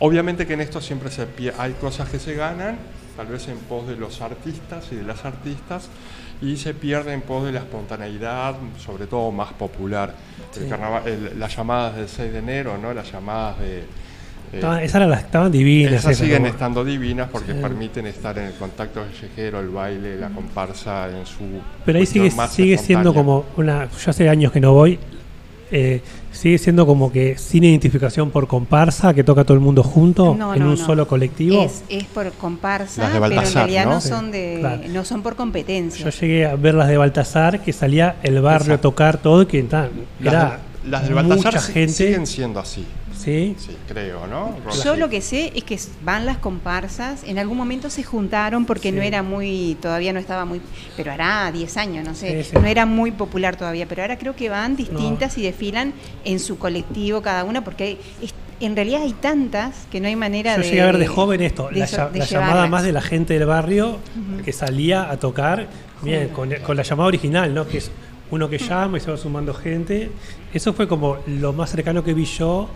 Obviamente 0.00 0.46
que 0.46 0.54
en 0.54 0.62
esto 0.62 0.80
siempre 0.80 1.10
se 1.10 1.26
hay 1.58 1.72
cosas 1.74 2.08
que 2.08 2.18
se 2.18 2.34
ganan, 2.34 2.78
tal 3.16 3.26
vez 3.26 3.48
en 3.48 3.58
pos 3.58 3.86
de 3.86 3.96
los 3.96 4.20
artistas 4.20 4.86
y 4.92 4.96
de 4.96 5.04
las 5.04 5.24
artistas, 5.24 5.88
y 6.42 6.56
se 6.56 6.72
pierde 6.74 7.12
en 7.12 7.20
pos 7.22 7.44
de 7.44 7.52
la 7.52 7.58
espontaneidad, 7.60 8.54
sobre 8.84 9.06
todo 9.06 9.30
más 9.30 9.52
popular. 9.52 10.14
El 10.58 10.68
carnaval, 10.68 11.02
el- 11.06 11.38
las 11.38 11.54
llamadas 11.56 11.96
del 11.96 12.08
6 12.08 12.32
de 12.32 12.38
enero, 12.38 12.78
¿no? 12.80 12.92
Las 12.94 13.12
llamadas 13.12 13.58
de... 13.60 13.78
eh, 14.52 14.80
esas 14.82 15.06
las- 15.08 15.20
estaban 15.20 15.52
divinas. 15.52 15.92
esas 15.92 16.12
esas, 16.12 16.16
siguen 16.24 16.46
estando 16.46 16.84
divinas 16.84 17.28
porque 17.30 17.52
Sí. 17.52 17.58
permiten 17.60 18.06
estar 18.06 18.36
en 18.38 18.46
el 18.46 18.54
contacto 18.54 19.02
callejero, 19.04 19.60
el 19.60 19.68
baile, 19.68 20.16
la 20.16 20.30
comparsa 20.30 21.08
en 21.10 21.24
su. 21.26 21.44
Pero 21.84 21.98
ahí 21.98 22.06
sigue, 22.06 22.30
sigue 22.48 22.78
siendo 22.78 23.12
como 23.14 23.44
una. 23.56 23.88
Yo 23.90 24.10
hace 24.10 24.28
años 24.28 24.50
que 24.50 24.60
no 24.60 24.72
voy. 24.72 24.98
eh, 25.72 26.00
sigue 26.40 26.56
siendo 26.56 26.86
como 26.86 27.12
que 27.12 27.36
sin 27.36 27.64
identificación 27.64 28.30
por 28.30 28.46
comparsa, 28.46 29.12
que 29.12 29.22
toca 29.22 29.44
todo 29.44 29.54
el 29.54 29.60
mundo 29.60 29.82
junto 29.82 30.34
No, 30.34 30.54
en 30.54 30.60
no, 30.60 30.70
un 30.70 30.78
no. 30.78 30.86
solo 30.86 31.06
colectivo. 31.06 31.62
Es, 31.62 31.82
es 31.90 32.04
por 32.04 32.32
comparsa, 32.32 33.02
Las 33.02 33.12
de 33.12 33.20
pero 33.20 33.26
en 33.30 33.36
Baltasar, 33.36 33.62
realidad 33.66 33.84
no, 33.84 33.90
¿no? 33.92 34.00
son 34.00 34.24
Sí, 34.26 34.30
de, 34.32 34.56
claro. 34.60 34.82
no 34.88 35.04
son 35.04 35.22
por 35.22 35.36
competencia. 35.36 36.02
Yo 36.08 36.10
llegué 36.18 36.46
a 36.46 36.56
ver 36.56 36.74
las 36.74 36.88
de 36.88 36.96
Baltasar, 36.96 37.60
que 37.62 37.74
salía 37.74 38.16
el 38.22 38.40
barrio 38.40 38.72
Exacto. 38.74 38.88
a 38.88 38.90
tocar 38.90 39.18
todo, 39.18 39.42
y 39.42 39.46
que 39.46 39.62
tan, 39.64 39.90
Las, 40.20 40.32
era 40.32 40.60
de, 40.82 40.90
las 40.90 41.04
del 41.04 41.14
Baltasar 41.14 41.52
mucha 41.52 41.60
gente. 41.60 41.92
siguen 41.92 42.26
siendo 42.26 42.58
así, 42.60 42.86
Sí, 43.22 43.54
sí, 43.58 43.76
creo, 43.88 44.26
¿no? 44.26 44.56
Yo 44.84 44.96
lo 44.96 45.08
que 45.08 45.20
sé 45.20 45.52
es 45.54 45.64
que 45.64 45.78
van 46.04 46.24
las 46.26 46.38
comparsas, 46.38 47.22
en 47.24 47.38
algún 47.38 47.56
momento 47.58 47.90
se 47.90 48.02
juntaron 48.02 48.64
porque 48.64 48.90
Sí. 48.90 48.96
no 48.96 49.02
era 49.02 49.22
muy, 49.22 49.76
todavía 49.80 50.12
no 50.12 50.18
estaba 50.18 50.44
muy, 50.44 50.60
pero 50.96 51.12
hará 51.12 51.50
10 51.52 51.76
años, 51.76 52.06
no 52.06 52.14
sé, 52.14 52.42
Sí, 52.44 52.50
sí. 52.52 52.56
no 52.60 52.66
era 52.66 52.86
muy 52.86 53.10
popular 53.10 53.56
todavía, 53.56 53.86
pero 53.86 54.02
ahora 54.02 54.16
creo 54.18 54.34
que 54.34 54.48
van 54.48 54.76
distintas 54.76 55.36
y 55.38 55.42
desfilan 55.42 55.92
en 56.24 56.38
su 56.40 56.58
colectivo 56.58 57.20
cada 57.22 57.44
una 57.44 57.62
porque 57.64 57.98
es- 58.22 58.34
en 58.60 58.76
realidad 58.76 59.02
hay 59.02 59.14
tantas 59.14 59.86
que 59.90 60.00
no 60.00 60.06
hay 60.08 60.16
manera 60.16 60.56
Yo 60.56 60.62
de... 60.62 60.68
llegué 60.68 60.82
a 60.82 60.86
ver 60.86 60.98
de 60.98 61.06
joven 61.06 61.40
esto, 61.40 61.68
de 61.70 61.80
la, 61.80 62.08
de 62.10 62.18
la 62.18 62.24
llamada 62.26 62.66
más 62.66 62.82
de 62.82 62.92
la 62.92 63.00
gente 63.00 63.34
del 63.34 63.46
barrio 63.46 63.98
que 64.44 64.52
salía 64.52 65.10
a 65.10 65.16
tocar, 65.18 65.66
bien, 66.02 66.28
con, 66.28 66.50
con 66.66 66.76
la 66.76 66.82
llamada 66.82 67.06
original, 67.08 67.54
¿no? 67.54 67.66
Que 67.66 67.78
es 67.78 67.90
uno 68.30 68.48
que 68.50 68.58
llama 68.58 68.98
y 68.98 69.00
se 69.00 69.10
va 69.10 69.16
sumando 69.16 69.54
gente. 69.54 70.10
Eso 70.52 70.72
fue 70.74 70.86
como 70.86 71.16
lo 71.26 71.52
más 71.54 71.70
cercano 71.70 72.04
que 72.04 72.12
vi 72.14 72.26
yo 72.26 72.68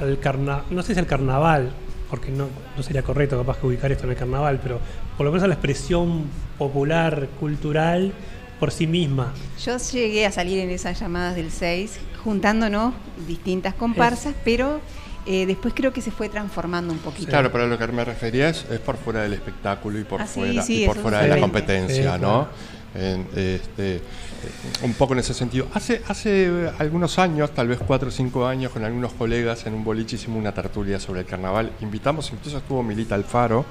al 0.00 0.18
carnaval, 0.18 0.64
no 0.70 0.82
sé 0.82 0.94
si 0.94 1.00
al 1.00 1.06
carnaval, 1.06 1.72
porque 2.10 2.30
no, 2.30 2.48
no 2.76 2.82
sería 2.82 3.02
correcto 3.02 3.38
capaz 3.38 3.58
que 3.58 3.66
ubicar 3.66 3.90
esto 3.92 4.04
en 4.04 4.10
el 4.10 4.16
carnaval, 4.16 4.60
pero 4.62 4.80
por 5.16 5.24
lo 5.26 5.32
menos 5.32 5.44
a 5.44 5.48
la 5.48 5.54
expresión 5.54 6.24
popular, 6.58 7.28
cultural, 7.40 8.12
por 8.60 8.70
sí 8.70 8.86
misma. 8.86 9.32
Yo 9.64 9.76
llegué 9.78 10.26
a 10.26 10.32
salir 10.32 10.58
en 10.58 10.70
esas 10.70 10.98
llamadas 10.98 11.34
del 11.36 11.50
6, 11.50 11.98
juntándonos 12.22 12.94
distintas 13.26 13.74
comparsas, 13.74 14.34
pero 14.44 14.80
eh, 15.26 15.46
después 15.46 15.74
creo 15.74 15.92
que 15.92 16.00
se 16.00 16.10
fue 16.10 16.28
transformando 16.28 16.92
un 16.92 16.98
poquito. 16.98 17.28
Claro, 17.28 17.50
pero 17.50 17.66
lo 17.66 17.78
que 17.78 17.86
me 17.88 18.04
refería 18.04 18.48
es, 18.48 18.64
es 18.70 18.78
por 18.80 18.96
fuera 18.96 19.22
del 19.22 19.32
espectáculo 19.32 19.98
y 19.98 20.04
por 20.04 20.20
Ah, 20.22 20.26
fuera, 20.26 20.62
sí, 20.62 20.84
y 20.84 20.86
por 20.86 20.98
fuera 20.98 21.18
es 21.22 21.30
de 21.30 21.34
la 21.34 21.40
competencia, 21.40 22.14
Sí, 22.14 22.20
¿no? 22.20 22.48
En, 22.94 23.26
este, 23.34 24.00
un 24.82 24.94
poco 24.94 25.14
en 25.14 25.18
ese 25.18 25.34
sentido. 25.34 25.66
Hace, 25.74 26.02
hace 26.06 26.70
algunos 26.78 27.18
años, 27.18 27.50
tal 27.52 27.66
vez 27.66 27.78
cuatro 27.84 28.08
o 28.08 28.12
cinco 28.12 28.46
años, 28.46 28.70
con 28.70 28.84
algunos 28.84 29.12
colegas 29.14 29.66
en 29.66 29.74
un 29.74 29.82
boliche 29.82 30.14
hicimos 30.16 30.38
una 30.38 30.52
tertulia 30.52 31.00
sobre 31.00 31.20
el 31.20 31.26
carnaval. 31.26 31.72
Invitamos, 31.80 32.30
incluso 32.32 32.58
estuvo 32.58 32.82
Milita 32.84 33.16
Alfaro, 33.16 33.64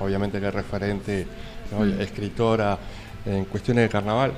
obviamente 0.00 0.40
que 0.40 0.48
es 0.48 0.54
referente, 0.54 1.26
¿no? 1.72 1.84
Mm. 1.84 2.00
escritora 2.00 2.78
en 3.26 3.44
cuestiones 3.44 3.84
de 3.84 3.88
carnaval. 3.90 4.32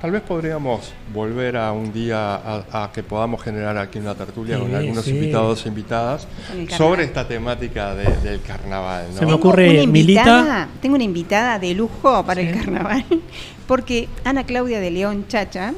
Tal 0.00 0.12
vez 0.12 0.22
podríamos 0.22 0.92
volver 1.12 1.56
a 1.56 1.72
un 1.72 1.92
día 1.92 2.36
a, 2.36 2.84
a 2.84 2.92
que 2.92 3.02
podamos 3.02 3.42
generar 3.42 3.76
aquí 3.78 3.98
una 3.98 4.14
tertulia 4.14 4.56
Sí, 4.56 4.62
con 4.62 4.74
algunos 4.76 5.04
sí. 5.04 5.10
invitados 5.10 5.64
e 5.66 5.68
invitadas 5.68 6.28
sobre 6.76 7.02
esta 7.02 7.26
temática 7.26 7.96
de- 7.96 8.16
del 8.18 8.40
carnaval. 8.42 9.06
¿no? 9.08 9.14
Se 9.14 9.20
me 9.22 9.26
Tengo 9.26 9.34
ocurre, 9.36 9.70
una 9.82 9.90
Milita. 9.92 10.20
invitada- 10.22 10.68
Tengo 10.80 10.94
una 10.94 11.04
invitada 11.04 11.58
de 11.58 11.74
lujo 11.74 12.24
para 12.24 12.40
el 12.40 12.54
carnaval, 12.56 13.04
porque 13.66 14.08
Ana 14.24 14.44
Claudia 14.44 14.78
de 14.78 14.92
León 14.92 15.24
Chacha 15.26 15.74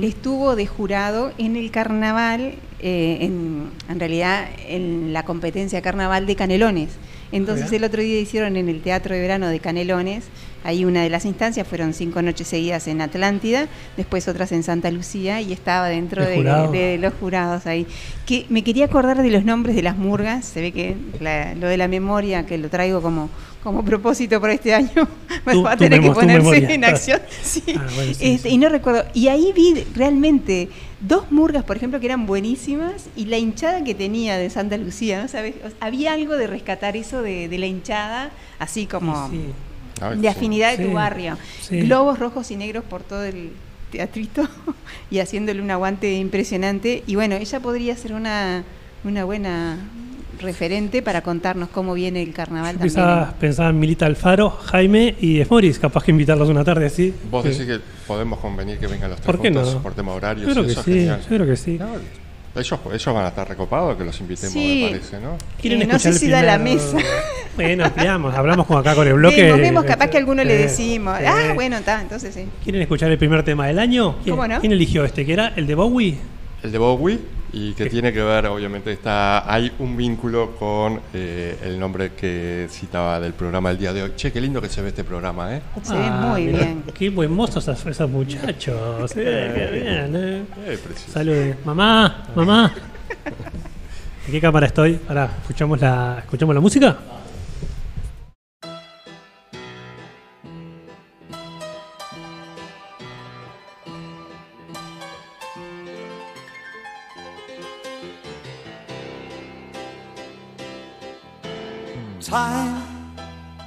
estuvo 0.00 0.54
de 0.54 0.66
jurado 0.68 1.32
en 1.38 1.56
el 1.56 1.72
carnaval, 1.72 2.54
eh, 2.78 3.18
en, 3.22 3.70
en 3.88 3.98
realidad 3.98 4.46
en 4.68 5.12
la 5.12 5.24
competencia 5.24 5.82
carnaval 5.82 6.26
de 6.26 6.36
Canelones. 6.36 6.90
Entonces 7.32 7.66
Mira. 7.72 7.78
el 7.78 7.84
otro 7.84 8.02
día 8.02 8.20
hicieron 8.20 8.56
en 8.56 8.68
el 8.68 8.82
Teatro 8.82 9.14
de 9.16 9.20
Verano 9.20 9.48
de 9.48 9.58
Canelones, 9.58 10.26
ahí 10.64 10.84
una 10.84 11.02
de 11.02 11.10
las 11.10 11.24
instancias, 11.24 11.66
fueron 11.68 11.94
cinco 11.94 12.20
noches 12.22 12.48
seguidas 12.48 12.88
en 12.88 13.00
Atlántida, 13.00 13.68
después 13.96 14.26
otras 14.28 14.50
en 14.52 14.62
Santa 14.62 14.90
Lucía 14.90 15.40
y 15.40 15.52
estaba 15.52 15.88
dentro 15.88 16.22
De 16.24 16.30
de, 16.30 16.36
jurado. 16.36 16.72
de 16.72 16.98
los 16.98 17.12
jurados 17.14 17.66
ahí. 17.66 17.86
Que 18.26 18.46
me 18.48 18.64
quería 18.64 18.86
acordar 18.86 19.22
de 19.22 19.30
los 19.30 19.44
nombres 19.44 19.76
de 19.76 19.82
las 19.82 19.96
murgas, 19.96 20.44
se 20.44 20.60
ve 20.60 20.72
que 20.72 20.96
la- 21.20 21.54
lo 21.54 21.68
de 21.68 21.76
la 21.76 21.86
memoria, 21.88 22.46
que 22.46 22.58
lo 22.58 22.68
traigo 22.68 23.00
como, 23.02 23.28
como 23.62 23.84
propósito 23.84 24.40
para 24.40 24.52
este 24.54 24.74
año, 24.74 25.06
va 25.64 25.72
a 25.72 25.76
tener 25.76 26.00
que 26.00 26.10
ponerse 26.10 26.72
en 26.74 26.84
acción. 26.84 27.20
Sí. 27.42 27.62
Ah, 27.76 27.86
bueno, 27.94 28.14
sí, 28.14 28.32
Este, 28.34 28.48
sí. 28.48 28.54
Y 28.54 28.58
no 28.58 28.68
recuerdo. 28.68 29.04
Y 29.14 29.28
ahí 29.28 29.52
vi 29.54 29.84
realmente 29.94 30.68
dos 31.00 31.30
murgas, 31.30 31.64
por 31.64 31.76
ejemplo, 31.76 32.00
que 32.00 32.06
eran 32.06 32.24
buenísimas 32.26 33.06
y 33.16 33.26
la 33.26 33.36
hinchada 33.36 33.84
que 33.84 33.94
tenía 33.94 34.38
de 34.38 34.48
Santa 34.48 34.76
Lucía, 34.78 35.20
¿no 35.20 35.28
sabes? 35.28 35.54
O 35.64 35.68
sea, 35.68 35.76
había 35.80 36.12
algo 36.14 36.34
de 36.36 36.46
rescatar 36.46 36.96
eso 36.96 37.20
de, 37.22 37.48
de 37.48 37.58
la 37.58 37.66
hinchada, 37.66 38.30
así 38.58 38.86
como 38.86 39.28
Sí, 39.30 39.40
Ay, 40.00 40.16
de 40.16 40.22
sí. 40.22 40.26
afinidad 40.28 40.70
de 40.72 40.76
Sí, 40.78 40.82
tu 40.84 40.92
barrio. 40.92 41.38
sí. 41.60 41.80
Globos 41.82 42.18
rojos 42.18 42.50
y 42.50 42.56
negros 42.56 42.84
por 42.84 43.02
todo 43.02 43.24
el 43.24 43.50
teatrito 43.92 44.46
y 45.10 45.18
haciéndole 45.20 45.62
un 45.62 45.70
aguante 45.70 46.12
impresionante. 46.14 47.02
Y 47.06 47.14
bueno, 47.14 47.36
ella 47.36 47.60
podría 47.60 47.96
ser 47.96 48.12
una, 48.12 48.64
una 49.04 49.24
buena 49.24 49.78
referente 50.40 51.00
para 51.00 51.22
contarnos 51.22 51.68
cómo 51.68 51.94
viene 51.94 52.20
el 52.20 52.32
carnaval 52.32 52.72
Yo 52.74 52.78
también. 52.80 52.94
pensaba, 52.94 53.34
pensaba 53.38 53.70
en 53.70 53.78
Milita 53.78 54.04
Alfaro, 54.06 54.50
Jaime 54.50 55.14
y 55.20 55.40
Esmoris, 55.40 55.78
capaz 55.78 56.02
que 56.02 56.10
invitarlos 56.10 56.48
una 56.48 56.64
tarde 56.64 56.86
así. 56.86 57.14
Vos 57.30 57.44
Sí. 57.44 57.50
decís 57.50 57.66
que 57.66 57.80
podemos 58.06 58.40
convenir 58.40 58.78
que 58.78 58.88
vengan 58.88 59.10
los 59.10 59.20
tres 59.20 59.26
¿Por 59.26 59.40
qué 59.40 59.48
juntos 59.52 59.74
no? 59.74 59.82
por 59.82 59.94
tema 59.94 60.12
horario. 60.12 60.46
Yo 60.48 60.52
creo 60.52 60.66
que 60.66 60.74
sí, 60.74 61.06
yo 61.06 61.16
creo 61.28 61.46
que 61.46 61.56
sí. 61.56 61.78
No, 61.78 61.86
ellos, 62.56 62.80
ellos 62.92 63.14
van 63.14 63.24
a 63.24 63.28
estar 63.28 63.48
recopados 63.48 63.96
que 63.96 64.04
los 64.04 64.20
invitemos, 64.20 64.52
Sí. 64.52 64.82
me 64.84 64.90
parece, 64.90 65.20
¿no? 65.20 65.36
¿Quieren 65.60 65.82
Eh, 65.82 65.86
no 65.86 65.92
escuchar 65.96 66.00
sé 66.00 66.08
el 66.10 66.14
si 66.26 66.28
da 66.30 66.42
la 66.42 66.58
mesa. 66.58 66.96
Bueno, 67.56 67.84
ampliamos, 67.84 68.34
hablamos 68.34 68.66
con 68.66 68.78
acá 68.78 68.96
con 68.96 69.06
el 69.06 69.14
bloque. 69.14 69.44
Vemos, 69.44 69.60
vemos, 69.60 69.84
capaz 69.84 70.08
que 70.08 70.16
a 70.16 70.20
alguno 70.20 70.42
le 70.42 70.54
Eh, 70.56 70.58
decimos. 70.58 71.20
eh. 71.20 71.26
Ah, 71.28 71.52
bueno, 71.54 71.76
está, 71.76 72.00
entonces 72.00 72.34
sí. 72.34 72.46
¿Quieren 72.64 72.82
escuchar 72.82 73.12
el 73.12 73.18
primer 73.18 73.44
tema 73.44 73.68
del 73.68 73.78
año? 73.78 74.16
¿Quién, 74.24 74.34
¿Cómo 74.34 74.48
no? 74.48 74.58
quién 74.60 74.72
eligió 74.72 75.04
este? 75.04 75.24
¿Que 75.24 75.34
era 75.34 75.52
el 75.54 75.68
de 75.68 75.76
Bowie? 75.76 76.18
El 76.64 76.72
de 76.72 76.78
Bowie 76.78 77.20
y 77.56 77.72
que 77.74 77.86
tiene 77.88 78.12
que 78.12 78.20
ver, 78.22 78.46
obviamente, 78.46 78.90
está 78.92 79.50
hay 79.52 79.70
un 79.78 79.96
vínculo 79.96 80.56
con 80.58 81.00
eh, 81.12 81.56
el 81.62 81.78
nombre 81.78 82.12
que 82.12 82.66
citaba 82.70 83.20
del 83.20 83.32
programa 83.32 83.68
del 83.68 83.78
día 83.78 83.92
de 83.92 84.02
hoy. 84.02 84.12
Che, 84.16 84.32
qué 84.32 84.40
lindo 84.40 84.60
que 84.60 84.68
se 84.68 84.82
ve 84.82 84.88
este 84.88 85.04
programa, 85.04 85.54
¿eh? 85.54 85.62
Muy 85.74 85.84
Ah, 85.96 86.34
mirá, 86.36 86.58
bien. 86.58 86.82
Qué 86.92 87.10
buen 87.10 87.30
mozo 87.32 87.60
esos, 87.60 87.86
esos 87.86 88.10
muchachos. 88.10 89.12
eh, 89.16 89.52
qué 89.54 89.80
bien, 89.80 90.16
eh. 90.16 90.42
Eh, 90.66 90.78
precioso. 90.84 91.12
Salud. 91.12 91.54
Mamá, 91.64 92.24
mamá. 92.34 92.72
¿En 94.26 94.32
qué 94.32 94.40
cámara 94.40 94.66
estoy? 94.66 94.98
Ahora, 95.08 95.30
¿escuchamos 95.42 95.80
la, 95.80 96.16
¿escuchamos 96.20 96.54
la 96.54 96.60
música? 96.60 96.96
time. 112.34 112.82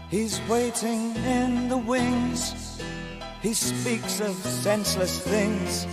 He's 0.09 0.41
waiting 0.49 1.15
in 1.37 1.69
the 1.69 1.77
wings. 1.77 2.81
He 3.41 3.53
speaks 3.53 4.19
of 4.19 4.35
senseless 4.35 5.21
things. 5.21 5.87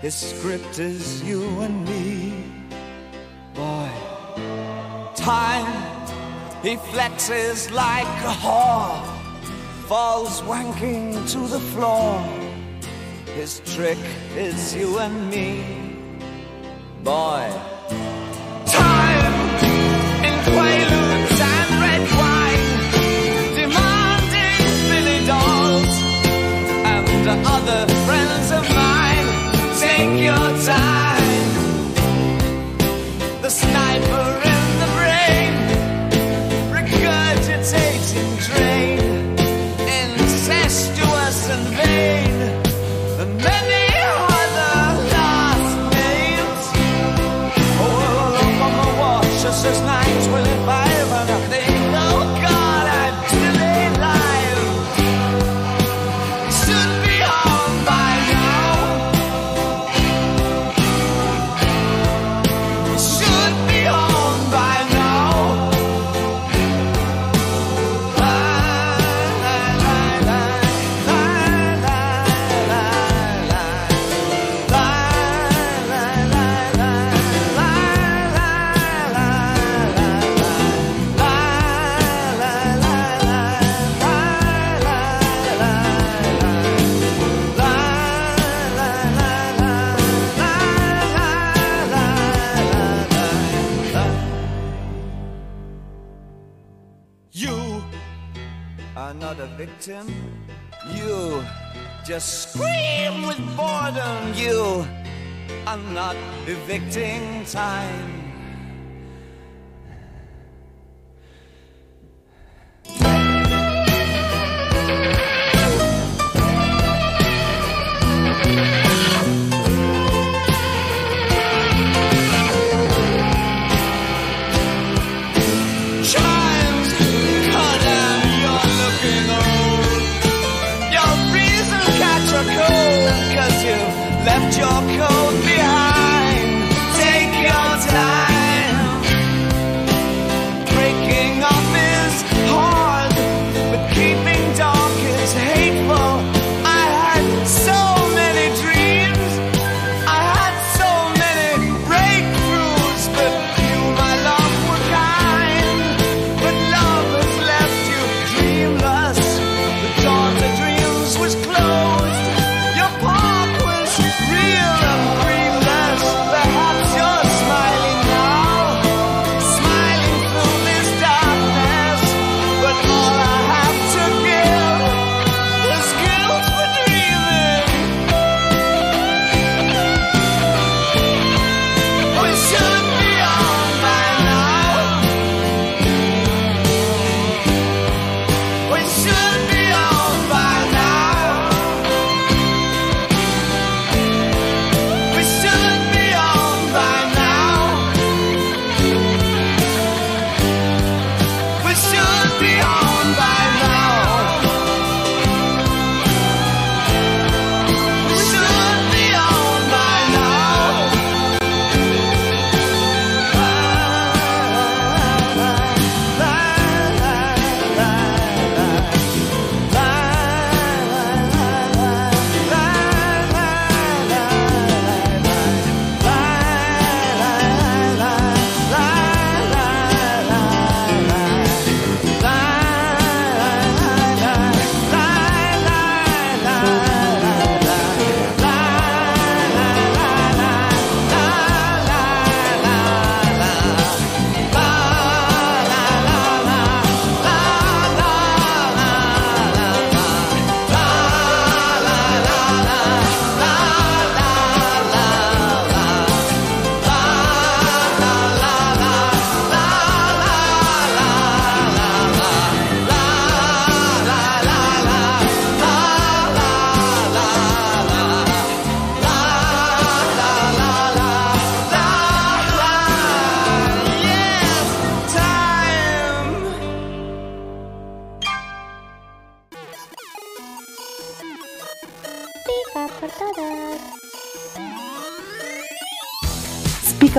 His 0.00 0.14
script 0.14 0.78
is 0.78 1.24
you 1.24 1.42
and 1.60 1.76
me. 1.88 2.44
Boy, 3.52 3.90
time. 5.16 5.72
He 6.62 6.76
flexes 6.92 7.68
like 7.72 8.14
a 8.32 8.34
whore. 8.42 9.02
Falls 9.88 10.40
wanking 10.42 11.06
to 11.32 11.40
the 11.54 11.62
floor. 11.72 12.22
His 13.34 13.60
trick 13.74 14.04
is 14.36 14.72
you 14.76 15.00
and 15.00 15.30
me. 15.30 15.50
Boy. 17.02 17.77
the 27.68 27.97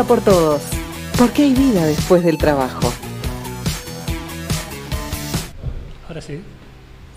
por 0.09 0.21
todos, 0.21 0.63
porque 1.19 1.43
hay 1.43 1.53
vida 1.53 1.85
después 1.85 2.23
del 2.23 2.39
trabajo. 2.39 2.91
Ahora 6.07 6.19
sí. 6.19 6.41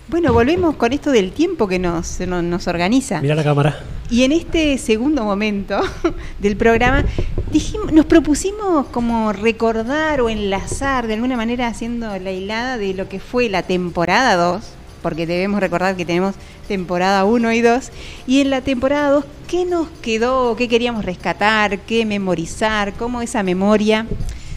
Bueno, 0.08 0.34
volvemos 0.34 0.76
con 0.76 0.92
esto 0.92 1.10
del 1.10 1.32
tiempo 1.32 1.66
que 1.66 1.78
nos, 1.78 2.20
nos 2.20 2.66
organiza. 2.66 3.22
Mira 3.22 3.34
la 3.34 3.44
cámara. 3.44 3.80
Y 4.10 4.24
en 4.24 4.32
este 4.32 4.76
segundo 4.76 5.24
momento 5.24 5.80
del 6.38 6.58
programa 6.58 7.02
dijimos, 7.50 7.94
nos 7.94 8.04
propusimos 8.04 8.86
como 8.88 9.32
recordar 9.32 10.20
o 10.20 10.28
enlazar 10.28 11.06
de 11.06 11.14
alguna 11.14 11.38
manera 11.38 11.68
haciendo 11.68 12.18
la 12.18 12.30
hilada 12.30 12.76
de 12.76 12.92
lo 12.92 13.08
que 13.08 13.20
fue 13.20 13.48
la 13.48 13.62
temporada 13.62 14.36
2, 14.36 14.62
porque 15.00 15.26
debemos 15.26 15.60
recordar 15.60 15.96
que 15.96 16.04
tenemos 16.04 16.34
temporada 16.72 17.26
1 17.26 17.52
y 17.52 17.60
2. 17.60 17.90
Y 18.26 18.40
en 18.40 18.48
la 18.48 18.62
temporada 18.62 19.10
2, 19.10 19.24
¿qué 19.46 19.66
nos 19.66 19.88
quedó? 20.00 20.56
¿Qué 20.56 20.68
queríamos 20.68 21.04
rescatar? 21.04 21.80
¿Qué 21.80 22.06
memorizar? 22.06 22.94
¿Cómo 22.94 23.20
esa 23.20 23.42
memoria 23.42 24.06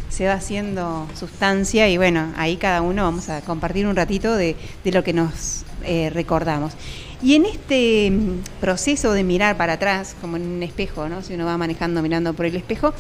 se 0.08 0.26
va 0.26 0.36
haciendo 0.36 1.08
sustancia? 1.14 1.90
Y 1.90 1.98
bueno, 1.98 2.32
ahí 2.38 2.56
cada 2.56 2.82
uno 2.82 3.04
vamos 3.04 3.28
a 3.28 3.42
compartir 3.42 3.86
un 3.86 3.98
ratito 3.98 4.34
de, 4.34 4.56
de 4.86 4.92
lo 4.94 5.04
que 5.04 5.12
nos 5.12 5.66
eh, 5.84 6.10
recordamos. 6.10 6.72
Y 7.22 7.36
en 7.36 7.46
este 7.48 8.12
mm, 8.12 8.62
proceso 8.62 9.12
de 9.12 9.26
mirar 9.26 9.58
para 9.58 9.74
atrás, 9.74 10.16
como 10.22 10.38
en 10.38 10.48
un 10.48 10.64
espejo, 10.64 11.10
¿no? 11.10 11.22
Si 11.22 11.34
uno 11.34 11.46
va 11.46 11.58
manejando 11.58 12.02
mirando 12.02 12.34
por 12.34 12.46
el 12.46 12.56
espejo, 12.56 12.94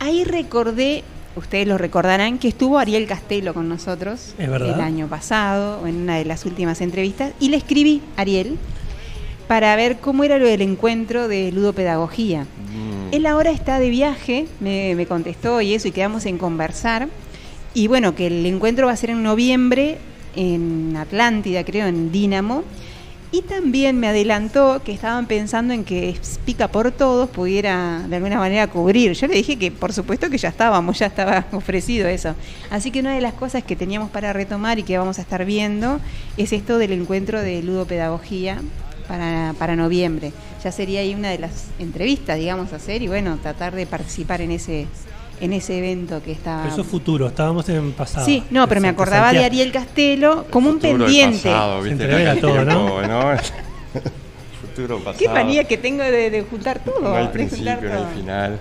ahí 0.00 0.24
recordé, 0.24 1.04
ustedes 1.36 1.66
lo 1.66 1.78
recordarán, 1.78 2.38
que 2.38 2.48
estuvo 2.48 2.78
Ariel 2.78 3.06
Castelo 3.06 3.54
con 3.54 3.68
nosotros 3.68 4.34
Es 4.38 4.48
verdad. 4.48 4.74
el 4.74 4.80
año 4.80 5.08
pasado, 5.08 5.86
en 5.86 5.96
una 6.02 6.16
de 6.16 6.24
las 6.24 6.44
últimas 6.44 6.80
entrevistas, 6.80 7.32
y 7.40 7.48
le 7.48 7.56
escribí 7.56 8.02
a 8.16 8.22
Ariel 8.22 8.58
para 9.48 9.74
ver 9.76 9.98
cómo 9.98 10.24
era 10.24 10.38
lo 10.38 10.46
del 10.46 10.62
encuentro 10.62 11.28
de 11.28 11.52
ludopedagogía. 11.52 12.46
Él 13.12 13.26
ahora 13.26 13.50
está 13.50 13.78
de 13.78 13.90
viaje, 13.90 14.46
me, 14.60 14.94
me 14.96 15.06
contestó 15.06 15.60
y 15.60 15.74
eso, 15.74 15.86
y 15.88 15.92
quedamos 15.92 16.26
en 16.26 16.38
conversar. 16.38 17.08
Y 17.74 17.86
bueno, 17.86 18.14
que 18.14 18.26
el 18.26 18.46
encuentro 18.46 18.86
va 18.86 18.92
a 18.92 18.96
ser 18.96 19.10
en 19.10 19.22
noviembre 19.22 19.98
en 20.36 20.96
Atlántida, 20.96 21.64
creo, 21.64 21.86
en 21.86 22.10
Dínamo. 22.10 22.64
Y 23.34 23.42
también 23.42 23.98
me 23.98 24.06
adelantó 24.06 24.80
que 24.84 24.92
estaban 24.92 25.26
pensando 25.26 25.74
en 25.74 25.82
que 25.82 26.16
Pica 26.44 26.68
por 26.68 26.92
Todos 26.92 27.28
pudiera 27.28 28.04
de 28.06 28.14
alguna 28.14 28.38
manera 28.38 28.68
cubrir. 28.68 29.12
Yo 29.14 29.26
le 29.26 29.34
dije 29.34 29.58
que 29.58 29.72
por 29.72 29.92
supuesto 29.92 30.30
que 30.30 30.38
ya 30.38 30.50
estábamos, 30.50 31.00
ya 31.00 31.06
estaba 31.06 31.44
ofrecido 31.52 32.06
eso. 32.06 32.36
Así 32.70 32.92
que 32.92 33.00
una 33.00 33.12
de 33.12 33.20
las 33.20 33.34
cosas 33.34 33.64
que 33.64 33.74
teníamos 33.74 34.10
para 34.10 34.32
retomar 34.32 34.78
y 34.78 34.84
que 34.84 34.96
vamos 34.98 35.18
a 35.18 35.22
estar 35.22 35.44
viendo 35.44 35.98
es 36.36 36.52
esto 36.52 36.78
del 36.78 36.92
encuentro 36.92 37.42
de 37.42 37.60
ludopedagogía 37.60 38.62
para, 39.08 39.52
para 39.58 39.74
noviembre. 39.74 40.32
Ya 40.62 40.70
sería 40.70 41.00
ahí 41.00 41.12
una 41.12 41.30
de 41.30 41.40
las 41.40 41.70
entrevistas, 41.80 42.38
digamos, 42.38 42.72
hacer 42.72 43.02
y 43.02 43.08
bueno, 43.08 43.36
tratar 43.42 43.74
de 43.74 43.84
participar 43.86 44.42
en 44.42 44.52
ese 44.52 44.86
en 45.40 45.52
ese 45.52 45.78
evento 45.78 46.22
que 46.22 46.32
está 46.32 46.60
Pero 46.62 46.72
eso 46.72 46.82
es 46.82 46.86
futuro, 46.86 47.26
estábamos 47.26 47.68
en 47.68 47.92
pasado. 47.92 48.26
Sí, 48.26 48.42
no, 48.50 48.68
pero 48.68 48.80
me 48.80 48.88
acordaba 48.88 49.32
de. 49.32 49.44
Ariel 49.44 49.72
Castelo 49.72 50.46
como 50.50 50.70
un 50.70 50.78
pendiente. 50.78 51.48
pasado, 51.50 51.82
¿viste? 51.82 52.06
todo, 52.40 52.64
¿no? 52.64 52.86
tiempo, 52.86 53.02
¿no? 53.08 54.00
Futuro, 54.60 54.98
pasado. 54.98 55.18
Qué 55.18 55.28
manía 55.28 55.64
que 55.64 55.76
tengo 55.76 56.02
de, 56.02 56.30
de 56.30 56.42
juntar 56.42 56.82
todo. 56.82 57.00
No 57.00 57.16
hay 57.16 57.26
de 57.26 57.32
principio, 57.32 57.80
no 57.82 58.08
hay 58.08 58.14
final. 58.14 58.60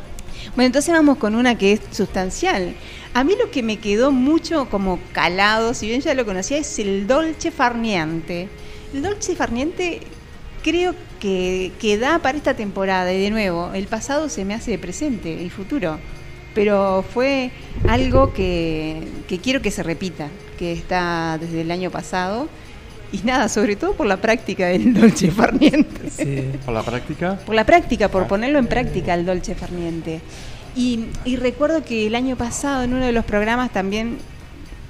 Bueno, 0.56 0.68
entonces 0.68 0.94
vamos 0.94 1.18
con 1.18 1.36
una 1.36 1.58
que 1.58 1.74
es 1.74 1.82
sustancial. 1.92 2.76
A 3.14 3.24
mí 3.24 3.34
lo 3.40 3.50
que 3.52 3.64
me 3.64 3.78
quedó 3.78 4.12
mucho 4.12 4.68
como 4.70 5.00
calado, 5.12 5.74
si 5.74 5.88
bien 5.88 6.02
ya 6.02 6.14
lo 6.14 6.26
conocía, 6.26 6.58
es 6.58 6.80
el 6.80 7.08
dolce 7.08 7.52
farniente. 7.52 8.50
El 8.94 9.02
dolce 9.02 9.36
farniente 9.36 10.02
creo 10.64 10.96
que, 11.20 11.72
que 11.80 11.98
da 11.98 12.20
para 12.20 12.38
esta 12.38 12.56
temporada 12.56 13.14
y 13.14 13.22
de 13.22 13.30
nuevo, 13.30 13.72
el 13.74 13.88
pasado 13.88 14.30
se 14.30 14.46
me 14.46 14.54
hace 14.54 14.78
presente 14.78 15.32
y 15.32 15.50
futuro. 15.50 16.00
Pero 16.54 17.04
fue 17.13 17.52
algo 17.88 18.34
que, 18.34 19.02
que 19.28 19.39
quiero 19.39 19.62
que 19.62 19.72
se 19.72 19.84
repita, 19.84 20.30
que 20.58 20.72
está 20.72 21.38
desde 21.39 21.62
el 21.62 21.72
año 21.72 21.89
pasado. 21.89 22.48
Y 23.12 23.20
nada, 23.20 23.48
sobre 23.48 23.76
todo 23.76 23.94
por 23.94 24.08
la 24.08 24.18
práctica 24.18 24.68
del 24.68 24.94
dolce 25.00 25.32
farniente. 25.32 26.10
Sí. 26.10 26.50
¿Por 26.66 26.74
la 26.74 26.84
práctica? 26.84 27.38
Por 27.46 27.56
la 27.56 27.66
práctica, 27.66 28.10
por 28.10 28.28
ponerlo 28.28 28.60
en 28.60 28.68
práctica 28.68 29.13
el 29.13 29.26
dolce 29.26 29.56
farniente. 29.56 30.22
Y, 30.76 31.06
y 31.24 31.36
recuerdo 31.36 31.84
que 31.84 32.08
el 32.08 32.16
año 32.16 32.36
pasado 32.36 32.84
en 32.84 32.94
uno 32.94 33.06
de 33.06 33.12
los 33.12 33.26
programas 33.26 33.72
también, 33.72 34.18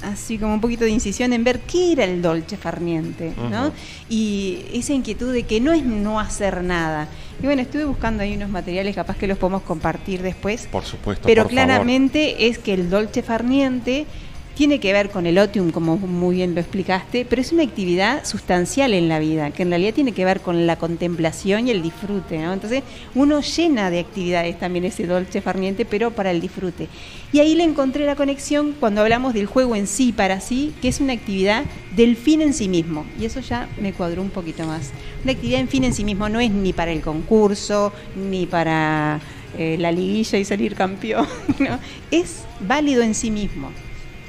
así 0.04 0.38
como 0.38 0.54
un 0.54 0.62
poquito 0.62 0.84
de 0.86 0.92
incisión 0.92 1.34
en 1.34 1.44
ver 1.44 1.62
qué 1.62 1.94
era 1.94 2.04
el 2.04 2.22
dolce 2.22 2.58
farniente, 2.58 3.34
¿no? 3.50 3.72
Y 4.10 4.66
esa 4.74 4.94
inquietud 4.94 5.34
de 5.34 5.44
que 5.44 5.60
no 5.60 5.74
es 5.74 5.84
no 5.84 6.20
hacer 6.20 6.64
nada. 6.64 7.08
Y 7.42 7.46
bueno, 7.46 7.62
estuve 7.62 7.86
buscando 7.86 8.24
ahí 8.24 8.36
unos 8.36 8.50
materiales, 8.50 8.96
capaz 8.96 9.18
que 9.18 9.28
los 9.28 9.38
podemos 9.38 9.64
compartir 9.64 10.22
después. 10.22 10.68
Por 10.72 10.84
supuesto, 10.86 11.26
Pero 11.26 11.44
por 11.44 11.52
favor. 11.52 11.66
claramente 11.66 12.48
es 12.48 12.60
que 12.60 12.74
el 12.74 12.90
dolce 12.90 13.24
farniente 13.24 14.06
tiene 14.56 14.80
que 14.80 14.94
ver 14.94 15.10
con 15.10 15.26
el 15.26 15.40
otium, 15.40 15.72
como 15.72 15.98
muy 15.98 16.36
bien 16.36 16.54
lo 16.54 16.62
explicaste, 16.62 17.26
pero 17.26 17.42
es 17.42 17.52
una 17.52 17.64
actividad 17.64 18.24
sustancial 18.24 18.94
en 18.94 19.10
la 19.10 19.20
vida, 19.20 19.52
que 19.52 19.64
en 19.64 19.70
realidad 19.70 19.94
tiene 19.94 20.12
que 20.12 20.26
ver 20.26 20.42
con 20.42 20.68
la 20.68 20.76
contemplación 20.76 21.68
y 21.68 21.72
el 21.72 21.82
disfrute, 21.82 22.38
¿no? 22.38 22.54
Entonces, 22.54 22.84
uno 23.16 23.42
llena 23.42 23.90
de 23.90 24.00
actividades 24.00 24.60
también 24.60 24.86
ese 24.86 25.08
dolce 25.08 25.42
farniente, 25.42 25.86
pero 25.86 26.12
para 26.12 26.30
el 26.30 26.40
disfrute. 26.40 26.88
Y 27.32 27.40
ahí 27.40 27.56
le 27.56 27.64
encontré 27.64 28.06
la 28.06 28.16
conexión 28.16 28.76
cuando 28.80 29.02
hablamos 29.02 29.34
del 29.34 29.48
juego 29.48 29.76
en 29.76 29.88
sí 29.88 30.12
para 30.12 30.40
sí, 30.40 30.74
que 30.82 30.88
es 30.88 31.00
una 31.00 31.14
actividad 31.14 31.64
del 31.96 32.16
fin 32.16 32.42
en 32.42 32.54
sí 32.54 32.70
mismo. 32.70 33.06
Y 33.20 33.26
eso 33.26 33.40
ya 33.40 33.68
me 33.82 33.92
cuadró 33.92 34.22
un 34.22 34.30
poquito 34.30 34.68
más. 34.68 34.92
Una 35.24 35.32
actividad 35.32 35.62
en 35.62 35.68
fin 35.68 35.84
en 35.84 35.96
sí 35.96 36.04
mismo 36.06 36.30
no 36.30 36.40
es 36.40 36.52
ni 36.52 36.74
para 36.74 36.92
el 36.92 37.02
concurso, 37.02 37.92
ni 38.16 38.46
para 38.46 39.20
eh, 39.58 39.78
la 39.80 39.92
liguilla 39.92 40.38
y 40.38 40.46
salir 40.46 40.76
campeón, 40.76 41.28
¿no? 41.60 41.80
Es 42.12 42.44
válido 42.60 43.02
en 43.02 43.16
sí 43.16 43.32
mismo 43.32 43.72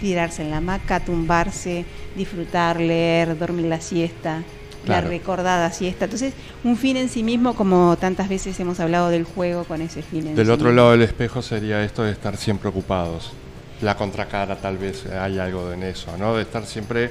tirarse 0.04 0.42
en 0.42 0.50
la 0.50 0.58
hamaca, 0.58 1.00
tumbarse, 1.00 1.86
disfrutar, 2.14 2.78
leer, 2.78 3.38
dormir 3.38 3.64
la 3.64 3.80
siesta, 3.80 4.42
Claro. 4.84 5.06
la 5.06 5.10
recordada 5.14 5.72
siesta. 5.72 6.04
Entonces, 6.04 6.34
un 6.62 6.76
fin 6.76 6.98
en 6.98 7.08
sí 7.08 7.22
mismo, 7.22 7.54
como 7.54 7.96
tantas 7.96 8.28
veces 8.28 8.60
hemos 8.60 8.80
hablado 8.80 9.08
del 9.08 9.24
juego 9.24 9.64
con 9.64 9.80
ese 9.80 10.02
fin 10.02 10.26
en 10.26 10.34
Del 10.36 10.44
sí 10.44 10.52
otro 10.52 10.66
mismo. 10.66 10.76
lado 10.76 10.90
del 10.90 11.00
espejo 11.00 11.40
sería 11.40 11.82
esto 11.82 12.02
de 12.02 12.12
estar 12.12 12.36
siempre 12.36 12.68
ocupados. 12.68 13.32
La 13.80 13.96
contracara 13.96 14.56
tal 14.56 14.76
vez 14.76 15.06
hay 15.06 15.38
algo 15.38 15.72
en 15.72 15.84
eso, 15.84 16.14
¿no? 16.18 16.36
De 16.36 16.42
estar 16.42 16.66
siempre 16.66 17.10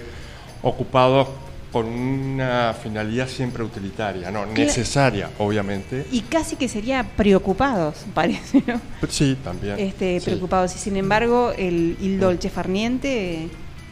ocupados 0.61 1.29
con 1.73 1.87
una 1.87 2.73
finalidad 2.81 3.27
siempre 3.27 3.63
utilitaria, 3.63 4.29
¿no? 4.31 4.45
Necesaria, 4.45 5.29
obviamente. 5.39 6.05
Y 6.11 6.21
casi 6.21 6.55
que 6.55 6.69
sería 6.69 7.03
preocupados, 7.03 7.95
parece, 8.13 8.63
¿no? 8.67 8.79
Sí, 9.09 9.35
también. 9.43 9.79
Este, 9.79 10.19
Sí. 10.19 10.25
preocupados. 10.27 10.75
Y 10.75 10.79
sin 10.79 10.95
embargo, 10.97 11.51
el, 11.57 11.97
il 11.99 12.19
dolce 12.19 12.49
farniente 12.51 13.47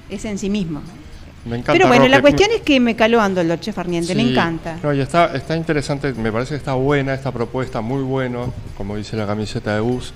es 0.10 0.24
en 0.26 0.38
sí 0.38 0.50
mismo. 0.50 0.82
Me 1.44 1.56
encanta, 1.56 1.74
Pero 1.74 1.88
bueno, 1.88 2.04
Roque. 2.04 2.10
la 2.15 2.22
cuestión 2.22 2.50
es 2.56 2.62
que 2.62 2.80
me 2.80 2.96
caló 2.96 3.20
ando 3.20 3.41
el 3.41 3.48
dolce 3.48 3.74
farniente, 3.74 4.13
me 4.13 4.24
Sí. 4.26 4.30
encanta. 4.30 4.78
No, 4.84 4.94
y 4.94 5.02
está, 5.02 5.36
está 5.36 5.58
interesante, 5.58 6.13
me 6.13 6.32
parece 6.32 6.50
que 6.52 6.58
está 6.58 6.76
buena 6.76 7.15
esta 7.15 7.32
propuesta, 7.32 7.82
muy 7.82 8.04
bueno, 8.04 8.54
como 8.78 8.96
dice 8.96 9.17
la 9.17 9.26
camiseta 9.26 9.74
de 9.74 9.80
Gus, 9.82 10.13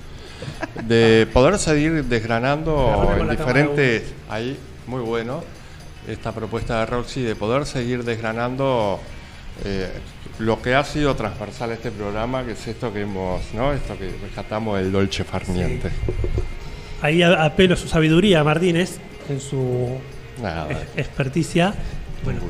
de 0.86 1.26
poder 1.32 1.58
seguir 1.58 2.04
desgranando 2.04 3.12
en 3.18 3.28
diferentes, 3.28 4.04
ahí, 4.30 4.56
muy 4.86 5.00
bueno, 5.02 5.42
esta 6.08 6.32
propuesta 6.32 6.80
de 6.80 6.86
Roxy, 6.86 7.22
de 7.22 7.34
poder 7.36 7.66
seguir 7.66 8.04
desgranando 8.04 9.00
eh, 9.64 9.90
lo 10.38 10.60
que 10.62 10.74
ha 10.74 10.84
sido 10.84 11.14
transversal 11.16 11.70
a 11.70 11.74
este 11.74 11.90
programa, 11.90 12.44
que 12.44 12.52
es 12.52 12.66
esto 12.68 12.92
que 12.92 13.00
hemos, 13.02 13.42
¿no? 13.54 13.72
Esto 13.72 13.96
que 13.98 14.10
rescatamos 14.22 14.78
del 14.78 14.92
Dolce 14.92 15.24
Farniente. 15.24 15.90
Ahí 17.02 17.22
a- 17.22 17.44
apelo 17.44 17.74
a 17.74 17.76
su 17.76 17.88
sabiduría, 17.88 18.42
Martínez, 18.44 18.98
en 19.28 19.40
su 19.40 19.98
Nada. 20.42 20.68
ex- 20.70 20.80
experticia. 20.98 21.74
Bueno, 22.24 22.40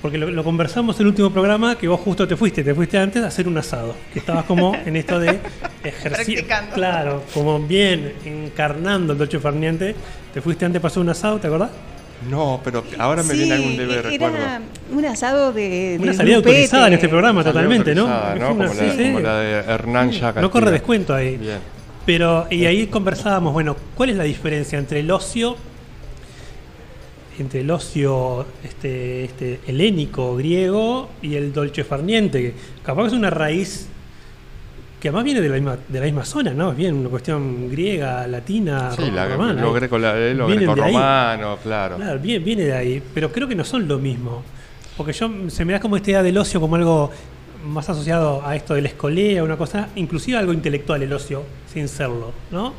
porque 0.00 0.16
lo, 0.16 0.30
lo 0.30 0.44
conversamos 0.44 0.94
en 0.96 1.02
el 1.02 1.06
último 1.08 1.30
programa 1.32 1.76
que 1.76 1.88
vos 1.88 1.98
justo 2.00 2.26
te 2.28 2.36
fuiste, 2.36 2.62
te 2.62 2.72
fuiste 2.72 2.96
antes 2.98 3.20
a 3.22 3.26
hacer 3.26 3.48
un 3.48 3.58
asado, 3.58 3.96
que 4.12 4.20
estabas 4.20 4.44
como 4.44 4.74
en 4.76 4.94
esto 4.94 5.18
de 5.18 5.40
ejercicio. 5.82 6.34
Practicando. 6.34 6.74
Claro, 6.74 7.24
como 7.34 7.58
bien 7.58 8.12
encarnando 8.24 9.12
el 9.12 9.18
dolce 9.18 9.40
farniente. 9.40 9.96
Te 10.32 10.40
fuiste 10.40 10.64
antes 10.64 10.80
para 10.80 10.92
hacer 10.92 11.02
un 11.02 11.08
asado, 11.08 11.38
¿te 11.40 11.48
acordás? 11.48 11.70
No, 12.28 12.60
pero 12.64 12.82
ahora 12.98 13.22
me 13.22 13.32
Sí, 13.32 13.38
viene 13.38 13.54
algún 13.54 13.76
debe 13.76 13.98
era 13.98 14.10
recuerdo. 14.10 14.36
un 14.92 15.04
asado 15.04 15.52
de, 15.52 15.98
Una 16.00 16.12
salida 16.12 16.36
grupete. 16.36 16.50
autorizada 16.56 16.86
en 16.88 16.92
este 16.94 17.08
programa, 17.08 17.42
Salida 17.42 17.52
totalmente, 17.52 17.94
¿no? 17.94 18.08
¿no? 18.34 18.48
Como, 18.48 18.62
la, 18.64 18.70
sí, 18.70 18.90
sí. 18.96 19.04
como 19.04 19.20
la 19.20 19.38
de 19.38 19.52
Hernán 19.72 20.10
No 20.40 20.50
corre 20.50 20.70
descuento 20.72 21.14
ahí. 21.14 21.36
Bien. 21.36 21.58
Pero, 22.04 22.46
y 22.50 22.64
ahí 22.64 22.86
conversábamos, 22.86 23.52
bueno, 23.52 23.76
¿cuál 23.94 24.10
es 24.10 24.16
la 24.16 24.24
diferencia 24.24 24.78
entre 24.78 25.00
el 25.00 25.10
ocio, 25.10 25.56
entre 27.38 27.60
el 27.60 27.70
ocio 27.70 28.46
este, 28.64 29.24
este, 29.24 29.60
helénico, 29.66 30.34
griego, 30.36 31.10
y 31.22 31.36
el 31.36 31.52
dolce 31.52 31.84
farniente? 31.84 32.40
Que 32.42 32.54
capaz 32.82 33.02
que 33.02 33.08
es 33.08 33.12
una 33.14 33.30
raíz 33.30 33.88
que 35.00 35.08
además 35.08 35.24
viene 35.24 35.40
de 35.40 35.48
la 35.48 35.54
misma, 35.54 35.78
de 35.88 35.98
la 36.00 36.04
misma 36.06 36.24
zona, 36.24 36.52
¿no? 36.52 36.72
Es 36.72 36.76
bien 36.76 36.94
una 36.96 37.08
cuestión 37.08 37.70
griega, 37.70 38.26
latina, 38.26 38.90
Sí, 38.96 39.10
la, 39.10 39.28
romana. 39.28 39.60
lo, 39.62 39.72
greco, 39.72 39.96
eh, 39.98 40.34
lo 40.34 40.48
greco-romano, 40.48 41.58
claro. 41.62 41.96
Claro, 41.96 42.18
viene, 42.18 42.44
viene 42.44 42.64
de 42.64 42.74
ahí, 42.74 43.02
pero 43.14 43.30
creo 43.30 43.46
que 43.46 43.54
no 43.54 43.64
son 43.64 43.86
lo 43.86 43.98
mismo. 43.98 44.42
Porque 44.96 45.12
yo 45.12 45.30
se 45.48 45.64
me 45.64 45.72
da 45.72 45.80
como 45.80 45.96
esta 45.96 46.10
idea 46.10 46.22
del 46.22 46.36
ocio 46.36 46.60
como 46.60 46.74
algo 46.74 47.10
más 47.64 47.88
asociado 47.88 48.44
a 48.44 48.56
esto 48.56 48.74
del 48.74 48.86
escolea, 48.86 49.44
una 49.44 49.56
cosa, 49.56 49.88
inclusive 49.96 50.36
algo 50.36 50.52
intelectual 50.52 51.02
el 51.02 51.12
ocio, 51.12 51.44
sin 51.72 51.86
serlo, 51.88 52.32
¿no? 52.50 52.72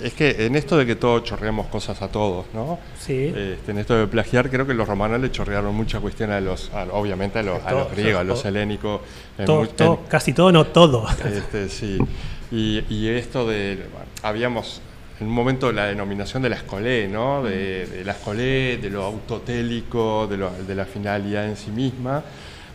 Es 0.00 0.12
que 0.14 0.46
en 0.46 0.54
esto 0.54 0.76
de 0.76 0.86
que 0.86 0.94
todos 0.94 1.24
chorreamos 1.24 1.66
cosas 1.66 2.00
a 2.02 2.08
todos, 2.08 2.46
¿no? 2.54 2.78
Sí. 3.00 3.32
Este, 3.34 3.72
en 3.72 3.78
esto 3.78 3.96
de 3.96 4.06
plagiar, 4.06 4.48
creo 4.48 4.64
que 4.66 4.74
los 4.74 4.86
romanos 4.86 5.20
le 5.20 5.30
chorrearon 5.32 5.74
mucha 5.74 5.98
cuestión 5.98 6.30
a 6.30 6.40
los, 6.40 6.70
a- 6.72 6.84
obviamente 6.92 7.40
a 7.40 7.42
los, 7.42 7.64
a 7.64 7.72
los 7.72 7.90
griegos, 7.90 8.20
a 8.20 8.24
los 8.24 8.44
helénicos. 8.44 9.00
Todo, 9.44 9.60
mu- 9.62 9.66
todo, 9.66 9.94
en- 10.02 10.08
casi 10.08 10.32
todo, 10.32 10.52
no 10.52 10.64
todo. 10.66 11.04
este, 11.34 11.68
sí. 11.68 11.98
Y, 12.52 12.84
y 12.88 13.08
esto 13.08 13.46
de, 13.46 13.74
bueno, 13.92 14.06
habíamos 14.22 14.80
en 15.20 15.26
un 15.26 15.32
momento 15.34 15.72
la 15.72 15.86
denominación 15.86 16.44
de 16.44 16.50
la 16.50 16.56
escolé, 16.56 17.08
¿no? 17.08 17.42
De, 17.42 17.86
de 17.86 18.04
la 18.04 18.12
escolé, 18.12 18.76
de 18.78 18.90
lo 18.90 19.02
autotélico, 19.02 20.26
de, 20.28 20.36
lo- 20.36 20.50
de 20.52 20.74
la 20.74 20.84
finalidad 20.84 21.44
en 21.48 21.56
sí 21.56 21.70
misma, 21.72 22.22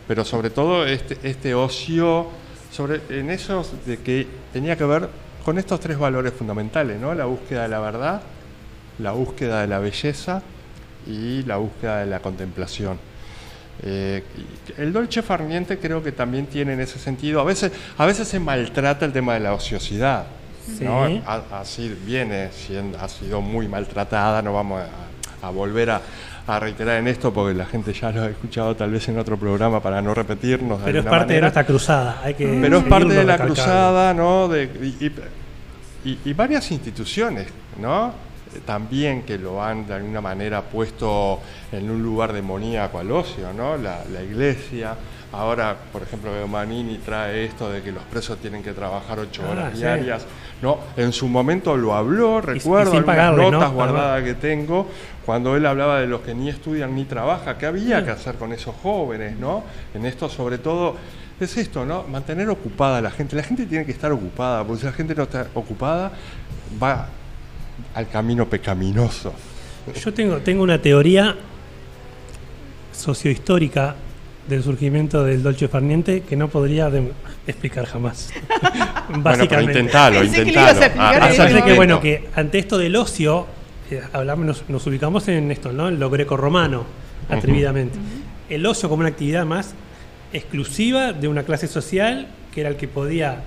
pero 0.07 0.25
sobre 0.25 0.49
todo 0.49 0.85
este, 0.85 1.17
este 1.23 1.55
ocio, 1.55 2.27
sobre, 2.69 2.99
en 3.09 3.29
eso 3.29 3.65
de 3.85 3.97
que 3.99 4.27
tenía 4.51 4.75
que 4.75 4.83
ver 4.83 5.07
con 5.43 5.57
estos 5.57 5.79
tres 5.79 5.97
valores 5.97 6.33
fundamentales, 6.33 6.99
¿no? 6.99 7.13
La 7.13 7.25
búsqueda 7.25 7.63
de 7.63 7.69
la 7.69 7.79
verdad, 7.79 8.21
la 8.99 9.11
búsqueda 9.11 9.61
de 9.61 9.67
la 9.67 9.79
belleza 9.79 10.41
y 11.05 11.43
la 11.43 11.57
búsqueda 11.57 11.99
de 11.99 12.05
la 12.05 12.19
contemplación. 12.19 12.97
Eh, 13.81 14.23
el 14.77 14.93
dolce 14.93 15.21
farniente 15.21 15.79
creo 15.79 16.01
que 16.03 16.11
también 16.11 16.45
tiene 16.45 16.73
en 16.73 16.79
ese 16.79 16.99
sentido, 16.99 17.41
a 17.41 17.43
veces, 17.43 17.71
a 17.97 18.05
veces 18.05 18.27
se 18.27 18.39
maltrata 18.39 19.05
el 19.05 19.11
tema 19.11 19.33
de 19.33 19.41
la 19.41 19.53
ociosidad. 19.53 20.25
Sí. 20.65 20.85
¿no? 20.85 21.03
Así 21.51 21.93
viene 22.05 22.49
siendo, 22.53 22.97
ha 22.99 23.09
sido 23.09 23.41
muy 23.41 23.67
maltratada, 23.67 24.41
no 24.41 24.53
vamos 24.53 24.81
a, 24.81 25.47
a 25.47 25.49
volver 25.49 25.89
a, 25.89 26.01
a 26.45 26.59
reiterar 26.59 26.97
en 26.97 27.07
esto 27.07 27.33
porque 27.33 27.53
la 27.53 27.65
gente 27.65 27.93
ya 27.93 28.11
lo 28.11 28.23
ha 28.23 28.27
escuchado 28.29 28.75
tal 28.75 28.91
vez 28.91 29.07
en 29.07 29.17
otro 29.17 29.37
programa 29.37 29.79
para 29.81 30.01
no 30.01 30.13
repetirnos. 30.13 30.79
de 30.79 30.85
Pero 30.85 30.99
es 30.99 31.05
parte 31.05 31.33
de 31.33 31.41
nuestra 31.41 31.65
cruzada. 31.65 32.21
Hay 32.23 32.33
que 32.33 32.59
Pero 32.61 32.77
es 32.79 32.83
parte 32.83 33.13
de 33.13 33.23
la 33.23 33.37
cruzada, 33.37 34.13
¿no? 34.13 34.47
De, 34.49 34.63
y, 34.63 35.05
y- 36.09 36.19
y- 36.25 36.33
varias 36.33 36.69
instituciones, 36.71 37.47
¿no? 37.79 38.13
También 38.65 39.23
que 39.23 39.37
lo 39.37 39.63
han 39.63 39.87
de 39.87 39.93
alguna 39.95 40.19
manera 40.21 40.61
puesto 40.61 41.39
en 41.71 41.89
un 41.89 42.03
lugar 42.03 42.33
demoníaco 42.33 42.99
al 42.99 43.09
ocio, 43.11 43.53
¿no? 43.53 43.77
La, 43.77 44.03
la 44.11 44.21
iglesia. 44.21 44.95
Ahora, 45.33 45.75
por 45.91 46.03
ejemplo, 46.03 46.31
veo 46.31 46.47
Manini 46.47 46.99
trae 46.99 47.45
esto 47.45 47.69
de 47.69 47.81
que 47.81 47.91
los 47.91 48.03
presos 48.03 48.37
tienen 48.37 48.61
que 48.61 48.71
trabajar 48.71 49.17
ocho 49.19 49.41
Ah, 49.47 49.51
horas 49.51 49.71
sí. 49.73 49.79
diarias. 49.79 50.25
No, 50.61 50.77
en 50.95 51.11
su 51.11 51.27
momento 51.27 51.75
lo 51.75 51.95
habló, 51.95 52.39
recuerdo 52.39 52.91
sin 52.91 52.99
algunas 52.99 53.05
pagarle, 53.17 53.43
¿no? 53.45 53.51
notas 53.51 53.71
guardadas 53.73 54.23
que 54.23 54.35
tengo 54.35 54.87
cuando 55.25 55.55
él 55.57 55.65
hablaba 55.65 55.99
de 55.99 56.07
los 56.07 56.21
que 56.21 56.35
ni 56.35 56.49
estudian 56.49 56.93
ni 56.95 57.05
trabajan, 57.05 57.57
qué 57.57 57.65
había 57.65 58.05
que 58.05 58.11
hacer 58.11 58.35
con 58.35 58.53
esos 58.53 58.75
jóvenes, 58.83 59.37
¿no? 59.39 59.63
En 59.95 60.05
esto 60.05 60.29
sobre 60.29 60.59
todo 60.59 60.97
es 61.39 61.57
esto, 61.57 61.83
¿no? 61.83 62.03
Mantener 62.03 62.49
ocupada 62.49 62.99
a 62.99 63.01
la 63.01 63.09
gente. 63.11 63.35
La 63.35 63.43
gente 63.43 63.65
tiene 63.65 63.85
que 63.85 63.91
estar 63.91 64.11
ocupada, 64.11 64.63
porque 64.63 64.81
si 64.81 64.85
la 64.85 64.93
gente 64.93 65.15
no 65.15 65.23
está 65.23 65.47
ocupada 65.55 66.11
va 66.81 67.07
al 67.95 68.07
camino 68.07 68.47
pecaminoso. 68.47 69.33
Yo 69.95 70.13
tengo, 70.13 70.37
tengo 70.37 70.61
una 70.63 70.79
teoría 70.79 71.35
sociohistórica 72.91 73.95
del 74.47 74.61
surgimiento 74.63 75.23
del 75.23 75.41
Dolce 75.41 75.67
Farniente 75.67 76.21
que 76.21 76.35
no 76.35 76.47
podría 76.49 76.89
de- 76.89 77.11
explicar 77.47 77.85
jamás. 77.85 78.31
Bueno, 79.15 79.45
pero 79.49 79.61
intentalo, 79.61 80.21
que 80.21 80.27
intentalo. 80.27 80.79
Ah, 80.97 81.19
Así 81.29 81.61
que 81.61 81.73
bueno, 81.75 81.99
que 81.99 82.29
ante 82.35 82.57
esto 82.57 82.77
del 82.77 82.95
ocio, 82.95 83.45
eh, 83.91 84.01
hablamos, 84.13 84.45
nos, 84.45 84.69
nos 84.69 84.87
ubicamos 84.87 85.27
en 85.27 85.51
esto, 85.51 85.71
¿no? 85.73 85.89
En 85.89 85.99
lo 85.99 86.09
grecorromano, 86.09 86.85
atrevidamente. 87.29 87.99
El 88.49 88.65
ocio 88.65 88.87
como 88.89 89.01
una 89.01 89.09
actividad 89.09 89.45
más 89.45 89.75
exclusiva 90.31 91.13
de 91.13 91.27
una 91.27 91.43
clase 91.43 91.67
social 91.67 92.27
que 92.53 92.61
era 92.61 92.69
el 92.69 92.75
que 92.77 92.87
podía 92.87 93.41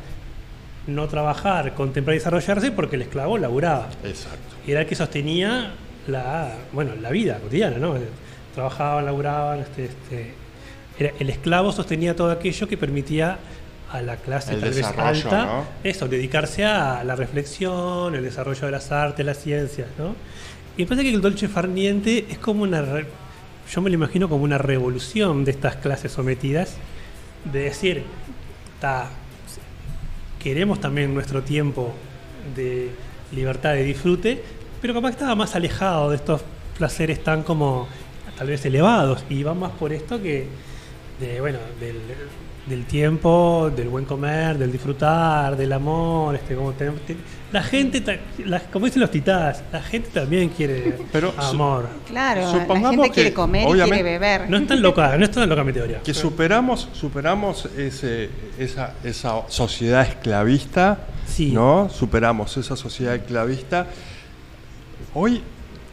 no 0.86 1.08
trabajar, 1.08 1.74
contemplar 1.74 2.14
y 2.14 2.18
desarrollarse 2.18 2.70
porque 2.70 2.96
el 2.96 3.02
esclavo 3.02 3.38
laburaba. 3.38 3.88
Exacto. 4.04 4.54
Y 4.66 4.72
era 4.72 4.82
el 4.82 4.86
que 4.86 4.94
sostenía 4.94 5.72
la, 6.06 6.52
bueno, 6.72 6.92
la 7.00 7.10
vida 7.10 7.38
cotidiana, 7.38 7.78
¿no? 7.78 7.94
Trabajaban, 8.54 9.04
laburaban, 9.06 9.60
este, 9.60 9.86
este, 9.86 10.34
era- 10.98 11.12
el 11.18 11.30
esclavo 11.30 11.72
sostenía 11.72 12.14
todo 12.16 12.30
aquello 12.30 12.68
que 12.68 12.76
permitía 12.76 13.38
a 13.92 14.02
la 14.02 14.16
clase 14.16 14.54
El 14.54 14.60
tal 14.60 14.70
vez 14.70 14.84
alta, 14.84 15.44
¿no? 15.46 15.64
eso, 15.84 16.08
dedicarse 16.08 16.64
a 16.64 17.04
la 17.04 17.14
reflexión, 17.16 18.14
el 18.14 18.22
desarrollo 18.24 18.66
de 18.66 18.72
las 18.72 18.90
artes, 18.90 19.24
las 19.24 19.38
ciencias, 19.38 19.88
¿no? 19.98 20.14
Y 20.76 20.82
me 20.82 20.88
parece 20.88 21.08
que 21.08 21.14
el 21.14 21.20
Dolce 21.22 21.48
Farniente 21.48 22.26
es 22.28 22.38
como 22.38 22.62
una, 22.64 22.82
re- 22.82 23.06
yo 23.72 23.80
me 23.80 23.88
lo 23.90 23.94
imagino 23.94 24.28
como 24.28 24.42
una 24.44 24.58
revolución 24.58 25.44
de 25.44 25.52
estas 25.52 25.76
clases 25.76 26.12
sometidas, 26.12 26.74
de 27.50 27.60
decir, 27.60 28.02
ta, 28.80 29.08
queremos 30.42 30.80
también 30.80 31.14
nuestro 31.14 31.42
tiempo 31.42 31.92
de 32.54 32.90
libertad 33.32 33.72
de 33.74 33.82
disfrute, 33.84 34.42
pero 34.80 34.94
capaz 34.94 35.08
que 35.10 35.14
estaba 35.14 35.34
más 35.34 35.54
alejado 35.54 36.10
de 36.10 36.16
estos 36.16 36.42
placeres 36.78 37.22
tan 37.24 37.42
como 37.42 37.88
tal 38.36 38.48
vez 38.48 38.64
elevados 38.66 39.24
y 39.30 39.42
va 39.42 39.54
más 39.54 39.72
por 39.72 39.92
esto 39.92 40.20
que 40.22 40.46
de 41.20 41.40
bueno 41.40 41.58
del, 41.80 41.96
del 42.66 42.84
tiempo, 42.86 43.70
del 43.74 43.88
buen 43.88 44.04
comer, 44.04 44.58
del 44.58 44.72
disfrutar, 44.72 45.56
del 45.56 45.72
amor, 45.72 46.34
este 46.34 46.54
como 46.56 46.72
te- 46.72 46.90
te- 46.90 47.16
la 47.52 47.62
gente 47.62 48.00
ta- 48.00 48.18
la- 48.44 48.60
como 48.60 48.86
dicen 48.86 49.00
los 49.02 49.10
titás, 49.10 49.62
la 49.72 49.80
gente 49.82 50.10
también 50.12 50.48
quiere 50.50 50.98
Pero 51.12 51.32
su- 51.32 51.40
amor. 51.40 51.88
Claro, 52.08 52.40
la 52.42 52.50
Supongamos 52.50 52.90
gente 52.96 53.08
que, 53.08 53.14
quiere 53.14 53.32
comer 53.32 53.68
y 53.68 53.72
quiere 53.80 54.02
beber. 54.02 54.50
No 54.50 54.56
es 54.58 54.66
tan 54.66 54.82
loca, 54.82 55.16
no 55.16 55.24
es 55.24 55.30
tan 55.30 55.48
loca 55.48 55.62
mi 55.64 55.72
teoría. 55.72 56.00
Que 56.02 56.12
superamos, 56.12 56.88
superamos 56.92 57.66
ese, 57.78 58.30
esa, 58.58 58.94
esa 59.04 59.42
sociedad 59.48 60.02
esclavista, 60.02 60.98
Sí. 61.26 61.52
¿no? 61.52 61.88
Superamos 61.88 62.56
esa 62.56 62.76
sociedad 62.76 63.14
esclavista. 63.14 63.86
Hoy, 65.14 65.40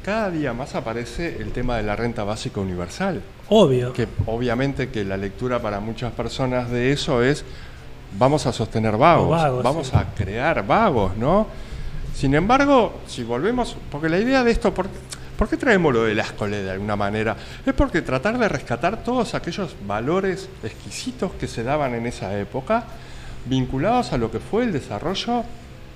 cada 0.04 0.30
día 0.30 0.54
más 0.54 0.76
aparece 0.76 1.38
el 1.42 1.52
tema 1.52 1.78
de 1.78 1.84
la 1.84 1.96
renta 1.96 2.24
básica 2.24 2.60
universal. 2.60 3.22
Obvio. 3.50 3.94
Que 3.94 4.08
obviamente 4.26 4.90
que 4.90 5.04
la 5.04 5.18
lectura 5.18 5.62
para 5.62 5.80
muchas 5.80 6.12
personas 6.12 6.70
de 6.70 6.92
eso 6.92 7.24
es 7.24 7.46
vamos 8.18 8.46
a 8.46 8.54
sostener 8.54 8.98
vagos, 8.98 9.64
vamos 9.64 9.88
sí. 9.88 9.96
a 9.96 10.14
crear 10.14 10.66
vagos, 10.66 11.16
¿no? 11.18 11.48
Sin 12.14 12.36
embargo, 12.36 13.02
si 13.08 13.24
volvemos, 13.24 13.76
porque 13.90 14.08
la 14.08 14.20
idea 14.20 14.44
de 14.44 14.52
esto, 14.52 14.74
¿por, 14.74 14.88
por 15.38 15.50
qué 15.50 15.58
traemos 15.58 15.94
lo 15.94 16.04
de 16.04 16.14
la 16.14 16.24
escole 16.24 16.62
de 16.62 16.72
alguna 16.72 16.96
manera? 16.96 17.36
Es 17.66 17.74
porque 17.74 18.02
tratar 18.02 18.38
de 18.38 18.48
rescatar 18.48 19.04
todos 19.04 19.34
aquellos 19.34 19.76
valores 19.88 20.48
exquisitos 20.64 21.32
que 21.40 21.48
se 21.48 21.64
daban 21.64 21.96
en 21.96 22.06
esa 22.06 22.38
época, 22.38 22.84
vinculados 23.46 24.14
a 24.14 24.18
lo 24.18 24.30
que 24.30 24.40
fue 24.40 24.64
el 24.64 24.74
desarrollo 24.74 25.44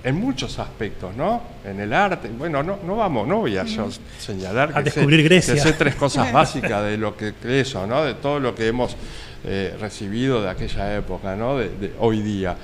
en 0.04 0.14
muchos 0.16 0.58
aspectos, 0.58 1.14
¿no? 1.16 1.42
En 1.64 1.80
el 1.80 1.92
arte, 1.92 2.28
bueno, 2.28 2.62
no, 2.62 2.78
no 2.86 2.96
vamos, 2.96 3.26
no 3.26 3.38
voy 3.38 3.56
a 3.58 3.64
yo 3.64 3.88
señalar 4.18 4.70
A 4.74 4.82
que 4.82 4.90
sé- 4.90 4.96
descubrir 5.00 5.22
Grecia. 5.24 5.54
que 5.54 5.60
sé 5.60 5.72
tres 5.72 5.94
cosas 5.96 6.32
básicas 6.32 6.84
de 6.84 6.96
lo 6.96 7.16
que 7.16 7.32
eso, 7.60 7.86
¿no? 7.86 8.04
De 8.04 8.14
todo 8.14 8.38
lo 8.40 8.54
que 8.54 8.68
hemos 8.68 8.96
eh, 9.44 9.76
recibido 9.80 10.42
de 10.42 10.50
aquella 10.50 10.96
época, 10.96 11.34
¿no? 11.36 11.56
De, 11.58 11.68
de 11.68 11.92
hoy 11.98 12.22
día. 12.22 12.56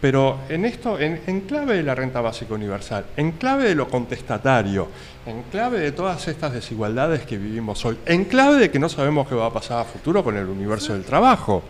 Pero 0.00 0.38
en 0.48 0.64
esto, 0.64 0.98
en, 1.00 1.20
en 1.26 1.40
clave 1.40 1.74
de 1.76 1.82
la 1.82 1.92
renta 1.94 2.20
básica 2.20 2.54
universal, 2.54 3.04
en 3.16 3.32
clave 3.32 3.64
de 3.64 3.74
lo 3.74 3.88
contestatario, 3.88 4.88
en 5.26 5.42
clave 5.50 5.80
de 5.80 5.90
todas 5.92 6.26
estas 6.28 6.52
desigualdades 6.52 7.22
que 7.26 7.36
vivimos 7.36 7.84
hoy, 7.84 7.98
en 8.06 8.24
clave 8.26 8.58
de 8.58 8.70
que 8.70 8.78
no 8.78 8.88
sabemos 8.88 9.26
qué 9.28 9.34
va 9.34 9.46
a 9.46 9.52
pasar 9.52 9.80
a 9.80 9.84
futuro 9.84 10.22
con 10.22 10.36
el 10.36 10.46
universo 10.46 10.92
del 10.92 11.02
trabajo, 11.02 11.64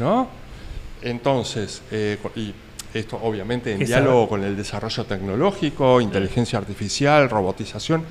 ¿no? 0.00 0.26
Entonces, 1.02 1.82
eh, 1.90 2.18
y 2.36 2.52
esto 2.94 3.18
obviamente 3.22 3.72
en 3.72 3.78
diálogo 3.84 4.28
con 4.28 4.44
el 4.44 4.56
desarrollo 4.56 5.04
tecnológico, 5.04 6.00
inteligencia 6.00 6.58
artificial, 6.58 7.28
robotización, 7.30 8.04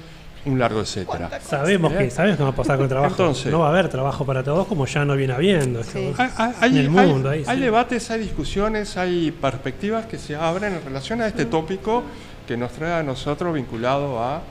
un 0.45 0.57
largo 0.57 0.81
etcétera. 0.81 1.29
Sabemos 1.41 1.93
que, 1.93 2.09
sabemos 2.09 2.37
que 2.37 2.43
va 2.43 2.49
a 2.49 2.55
pasar 2.55 2.75
con 2.77 2.85
el 2.85 2.89
trabajo. 2.89 3.11
Entonces- 3.13 3.51
no 3.51 3.59
va 3.59 3.67
a 3.67 3.69
haber 3.69 3.89
trabajo 3.89 4.25
para 4.25 4.43
todos 4.43 4.65
como 4.65 4.87
ya 4.87 5.05
no 5.05 5.15
viene 5.15 5.33
habiendo. 5.33 5.83
Sí. 5.83 6.11
Hay, 6.17 6.29
hay- 6.35 6.53
hay- 6.61 6.71
En 6.71 6.77
el 6.77 6.97
hay- 6.99 7.07
mundo, 7.07 7.29
ahí, 7.29 7.43
hay 7.45 7.57
sí. 7.57 7.61
debates, 7.63 8.09
hay 8.09 8.21
discusiones, 8.21 8.97
hay 8.97 9.31
perspectivas 9.31 10.07
que 10.07 10.17
se 10.17 10.35
abren 10.35 10.73
en 10.73 10.83
relación 10.83 11.21
a 11.21 11.27
este 11.27 11.45
tópico 11.45 12.03
que 12.47 12.57
nos 12.57 12.71
trae 12.71 12.93
a 12.99 13.03
nosotros 13.03 13.53
vinculado 13.53 14.19
a 14.19 14.41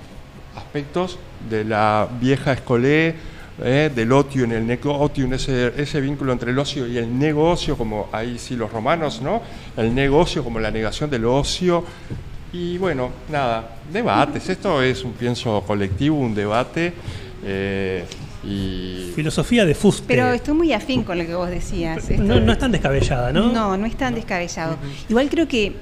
aspectos 0.56 1.18
de 1.48 1.64
la 1.64 2.06
vieja 2.20 2.52
escolé, 2.52 3.14
eh, 3.62 3.90
del 3.94 4.10
ocio 4.12 4.44
en 4.44 4.52
el 4.52 4.66
negocio, 4.66 5.26
ese, 5.34 5.72
ese 5.76 6.00
vínculo 6.00 6.32
entre 6.32 6.50
el 6.50 6.58
ocio 6.58 6.86
y 6.86 6.96
el 6.98 7.18
negocio, 7.18 7.76
como 7.76 8.08
ahí 8.12 8.38
sí 8.38 8.56
los 8.56 8.70
romanos, 8.72 9.20
¿no? 9.22 9.42
El 9.76 9.94
negocio 9.94 10.42
como 10.44 10.58
la 10.60 10.70
negación 10.70 11.10
del 11.10 11.24
ocio. 11.24 11.84
Y 12.52 12.78
bueno, 12.78 13.10
nada, 13.30 13.76
debates. 13.92 14.48
Esto 14.48 14.82
es 14.82 15.04
un 15.04 15.12
pienso 15.12 15.62
colectivo, 15.66 16.16
un 16.18 16.34
debate. 16.34 16.92
eh, 17.44 18.04
y 18.42 19.12
Filosofía 19.14 19.66
de 19.66 19.74
fuste. 19.74 20.04
Pero 20.08 20.30
estoy 20.32 20.54
muy 20.54 20.72
afín 20.72 21.02
con 21.04 21.18
lo 21.18 21.26
que 21.26 21.34
vos 21.34 21.50
decías. 21.50 22.08
esto 22.08 22.22
no, 22.22 22.36
de- 22.36 22.40
no 22.40 22.52
es 22.52 22.58
tan 22.58 22.72
descabellada, 22.72 23.32
¿no? 23.32 23.52
No, 23.52 23.76
no 23.76 23.84
es 23.86 23.94
tan 23.96 24.14
descabellado. 24.14 24.76
Igual 25.10 25.28
creo 25.28 25.46
que 25.46 25.74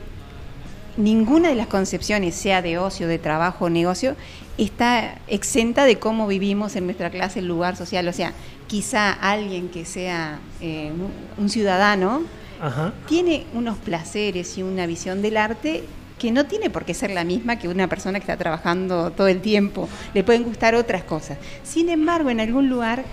ninguna 0.98 1.48
de 1.48 1.54
las 1.54 1.68
concepciones, 1.68 2.34
sea 2.34 2.60
de 2.60 2.76
ocio, 2.76 3.08
de 3.08 3.18
trabajo 3.18 3.64
o 3.66 3.70
negocio, 3.70 4.16
está 4.58 5.14
exenta 5.28 5.84
de 5.86 5.98
cómo 5.98 6.26
vivimos 6.26 6.76
en 6.76 6.84
nuestra 6.84 7.08
clase, 7.10 7.38
el 7.38 7.46
lugar 7.48 7.76
social. 7.76 8.06
O 8.08 8.12
sea, 8.12 8.32
quizá 8.66 9.12
alguien 9.12 9.68
que 9.70 9.84
sea 9.86 10.40
eh, 10.60 10.92
un- 11.38 11.48
ciudadano 11.48 12.22
Ajá. 12.60 12.92
tiene 13.06 13.46
unos 13.54 13.78
placeres 13.78 14.58
y 14.58 14.62
una 14.62 14.86
visión 14.86 15.22
del 15.22 15.36
arte 15.38 15.84
que 16.18 16.32
no 16.32 16.46
tiene 16.46 16.68
por 16.68 16.84
qué 16.84 16.94
ser 16.94 17.12
la 17.12 17.22
misma 17.22 17.60
que 17.60 17.68
una 17.68 17.86
persona 17.86 18.18
que 18.18 18.24
está 18.24 18.36
trabajando 18.36 19.12
todo 19.12 19.28
el 19.28 19.40
tiempo. 19.40 19.88
Le 20.14 20.24
pueden 20.24 20.42
gustar 20.42 20.74
otras 20.74 21.04
cosas. 21.04 21.38
Sin 21.62 21.88
embargo, 21.88 22.28
en 22.28 22.40
algún 22.40 22.68
lugar 22.68 23.04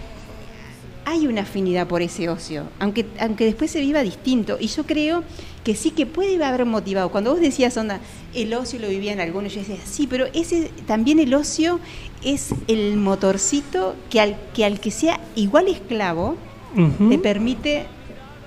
hay 1.06 1.28
una 1.28 1.42
afinidad 1.42 1.88
por 1.88 2.02
ese 2.02 2.30
ocio, 2.30 2.64
aunque, 2.80 3.06
aunque 3.20 3.46
después 3.46 3.72
se 3.72 3.80
viva 3.80 4.02
distinto. 4.02 4.58
Y 4.60 4.68
yo 4.68 4.86
creo 4.86 5.24
que 5.64 5.76
sí 5.76 5.92
que 5.92 6.06
puede 6.06 6.44
haber 6.44 6.66
motivado. 6.66 7.10
Cuando 7.10 7.32
vos 7.32 7.40
decías, 7.40 7.78
onda, 7.78 8.00
el 8.34 8.54
ocio 8.54 8.80
lo 8.80 8.90
vivían 8.90 9.20
algunos, 9.20 9.54
yo 9.54 9.60
decía, 9.60 9.78
sí, 9.86 10.08
pero 10.08 10.26
ese 10.34 10.72
también 10.88 11.20
el 11.20 11.34
ocio 11.34 11.80
es 12.24 12.54
el 12.68 12.98
motorcito 12.98 13.96
que 14.10 14.20
al 14.20 14.36
que, 14.54 14.66
al 14.66 14.80
que 14.80 14.92
sea 14.92 15.20
igual 15.36 15.68
esclavo, 15.68 16.36
le 17.00 17.18
permite 17.20 17.86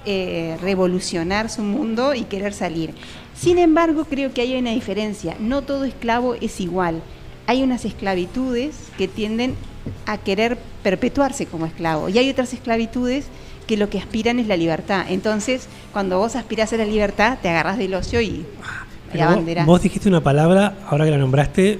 eh, 0.04 0.58
revolucionar 0.60 1.48
su 1.48 1.62
mundo 1.62 2.14
y 2.14 2.24
querer 2.24 2.52
salir. 2.52 2.92
Sin 3.34 3.56
embargo, 3.56 4.04
creo 4.04 4.34
que 4.34 4.42
hay 4.42 4.56
una 4.56 4.72
diferencia. 4.72 5.36
No 5.40 5.62
todo 5.62 5.84
esclavo 5.84 6.34
es 6.34 6.60
igual. 6.60 7.02
Hay 7.46 7.62
unas 7.62 7.84
esclavitudes 7.86 8.76
que 8.98 9.08
tienden 9.08 9.54
a 10.06 10.18
querer 10.18 10.58
perpetuarse 10.82 11.46
como 11.46 11.66
esclavo 11.66 12.08
y 12.08 12.18
hay 12.18 12.30
otras 12.30 12.52
esclavitudes 12.54 13.26
que 13.66 13.76
lo 13.76 13.90
que 13.90 13.98
aspiran 13.98 14.38
es 14.38 14.46
la 14.46 14.56
libertad. 14.56 15.04
Entonces, 15.08 15.68
cuando 15.92 16.18
vos 16.18 16.36
aspirás 16.36 16.72
a 16.72 16.76
la 16.78 16.84
libertad, 16.86 17.38
te 17.42 17.48
agarrás 17.50 17.76
del 17.78 17.92
ocio 17.94 18.20
y, 18.20 18.26
y 18.26 18.46
vos, 19.14 19.20
abanderás. 19.22 19.66
vos 19.66 19.82
dijiste 19.82 20.08
una 20.08 20.22
palabra, 20.22 20.78
ahora 20.88 21.04
que 21.04 21.10
la 21.10 21.18
nombraste, 21.18 21.78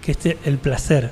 que 0.00 0.12
es 0.12 0.18
el 0.44 0.58
placer. 0.58 1.10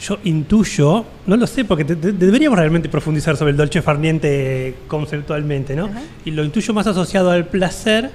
Yo 0.00 0.18
intuyo, 0.24 1.04
no 1.26 1.36
lo 1.36 1.46
sé, 1.46 1.64
porque 1.64 1.84
te- 1.84 1.94
te- 1.94 2.10
deberíamos 2.10 2.58
realmente 2.58 2.88
profundizar 2.88 3.36
sobre 3.36 3.52
el 3.52 3.56
dolce 3.56 3.80
farniente 3.80 4.74
conceptualmente, 4.88 5.76
¿no? 5.76 5.88
Y 6.24 6.32
lo 6.32 6.42
intuyo 6.42 6.74
más 6.74 6.88
asociado 6.88 7.30
al 7.30 7.46
placer, 7.46 8.10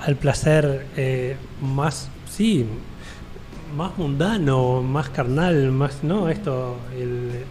al 0.00 0.16
placer 0.16 0.86
eh, 0.96 1.36
más, 1.60 2.08
sí, 2.34 2.64
más 3.76 3.96
mundano, 3.98 4.82
más 4.82 5.08
carnal, 5.10 5.72
más, 5.72 6.02
¿no? 6.02 6.28
Esto, 6.28 6.76
el 6.96 7.44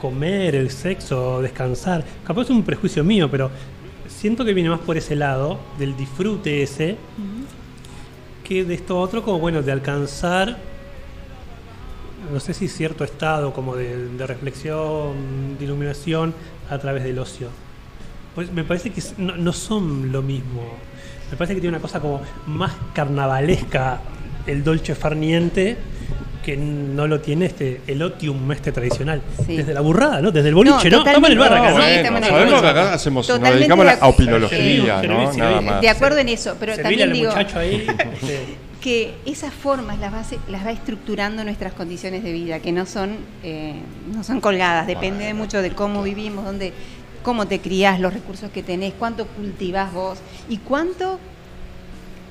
comer, 0.00 0.54
el 0.54 0.70
sexo, 0.70 1.40
descansar. 1.42 2.04
Capaz 2.26 2.42
es 2.42 2.50
un 2.50 2.62
prejuicio 2.62 3.02
mío, 3.04 3.30
pero 3.30 3.50
siento 4.06 4.44
que 4.44 4.54
viene 4.54 4.70
más 4.70 4.80
por 4.80 4.96
ese 4.96 5.16
lado, 5.16 5.58
del 5.78 5.96
disfrute 5.96 6.62
ese, 6.62 6.96
que 8.44 8.64
de 8.64 8.74
esto 8.74 8.98
otro, 8.98 9.22
como 9.22 9.38
bueno, 9.38 9.62
de 9.62 9.72
alcanzar, 9.72 10.56
no 12.32 12.40
sé 12.40 12.54
si 12.54 12.68
cierto 12.68 13.04
estado 13.04 13.52
como 13.52 13.76
de, 13.76 14.08
de 14.08 14.26
reflexión, 14.26 15.56
de 15.58 15.64
iluminación 15.64 16.34
a 16.70 16.78
través 16.78 17.04
del 17.04 17.18
ocio. 17.18 17.48
Pues 18.34 18.52
me 18.52 18.64
parece 18.64 18.90
que 18.90 19.02
no, 19.18 19.36
no 19.36 19.52
son 19.52 20.12
lo 20.12 20.22
mismo. 20.22 20.62
Me 21.30 21.36
parece 21.36 21.54
que 21.54 21.60
tiene 21.60 21.76
una 21.76 21.82
cosa 21.82 22.00
como 22.00 22.20
más 22.46 22.72
carnavalesca 22.94 24.00
el 24.48 24.64
dolce 24.64 24.94
farniente 24.94 25.76
que 26.44 26.56
no 26.56 27.06
lo 27.06 27.20
tiene 27.20 27.44
este 27.46 27.82
el 27.86 28.02
otium 28.02 28.50
este 28.52 28.72
tradicional. 28.72 29.20
Desde 29.46 29.74
la 29.74 29.80
burrada, 29.82 30.22
¿no? 30.22 30.30
Desde 30.30 30.48
el 30.48 30.54
boliche, 30.54 30.88
¿no? 30.90 30.98
Estamos 30.98 31.28
en 31.28 31.32
el 31.32 31.38
bar 31.38 31.52
acá, 31.52 31.70
¿no? 31.72 32.10
bueno, 32.12 32.26
sabemos 32.26 32.60
que 32.62 32.66
acá 32.68 32.94
hacemos, 32.94 33.28
nos 33.28 33.40
dedicamos 33.40 33.86
a 33.86 33.90
de 33.90 33.96
la 34.00 34.06
acuerdo. 34.06 34.14
opinología, 34.14 35.00
Sí, 35.02 35.08
¿no? 35.08 35.32
sí, 35.32 35.38
Nada 35.38 35.58
sí. 35.58 35.64
más. 35.66 35.80
De 35.82 35.88
acuerdo 35.90 36.18
en 36.18 36.28
eso, 36.30 36.56
pero 36.58 36.74
Servirle 36.74 37.04
también 37.04 37.12
digo 37.20 37.32
muchacho 37.32 37.58
ahí. 37.58 37.86
que 38.80 39.14
esas 39.26 39.52
formas 39.52 39.98
las 39.98 40.12
va, 40.12 40.22
las 40.48 40.64
va 40.64 40.70
estructurando 40.70 41.44
nuestras 41.44 41.72
condiciones 41.74 42.22
de 42.22 42.32
vida, 42.32 42.60
que 42.60 42.72
no 42.72 42.86
son, 42.86 43.16
eh, 43.42 43.74
no 44.14 44.22
son 44.24 44.40
colgadas, 44.40 44.86
depende 44.86 45.24
de 45.24 45.34
mucho 45.34 45.60
de 45.60 45.72
cómo 45.72 46.02
vivimos, 46.02 46.44
dónde, 46.44 46.72
cómo 47.22 47.46
te 47.46 47.58
criás, 47.60 48.00
los 48.00 48.14
recursos 48.14 48.50
que 48.50 48.62
tenés, 48.62 48.94
cuánto 48.98 49.26
cultivás 49.26 49.92
vos 49.92 50.18
y 50.48 50.58
cuánto 50.58 51.18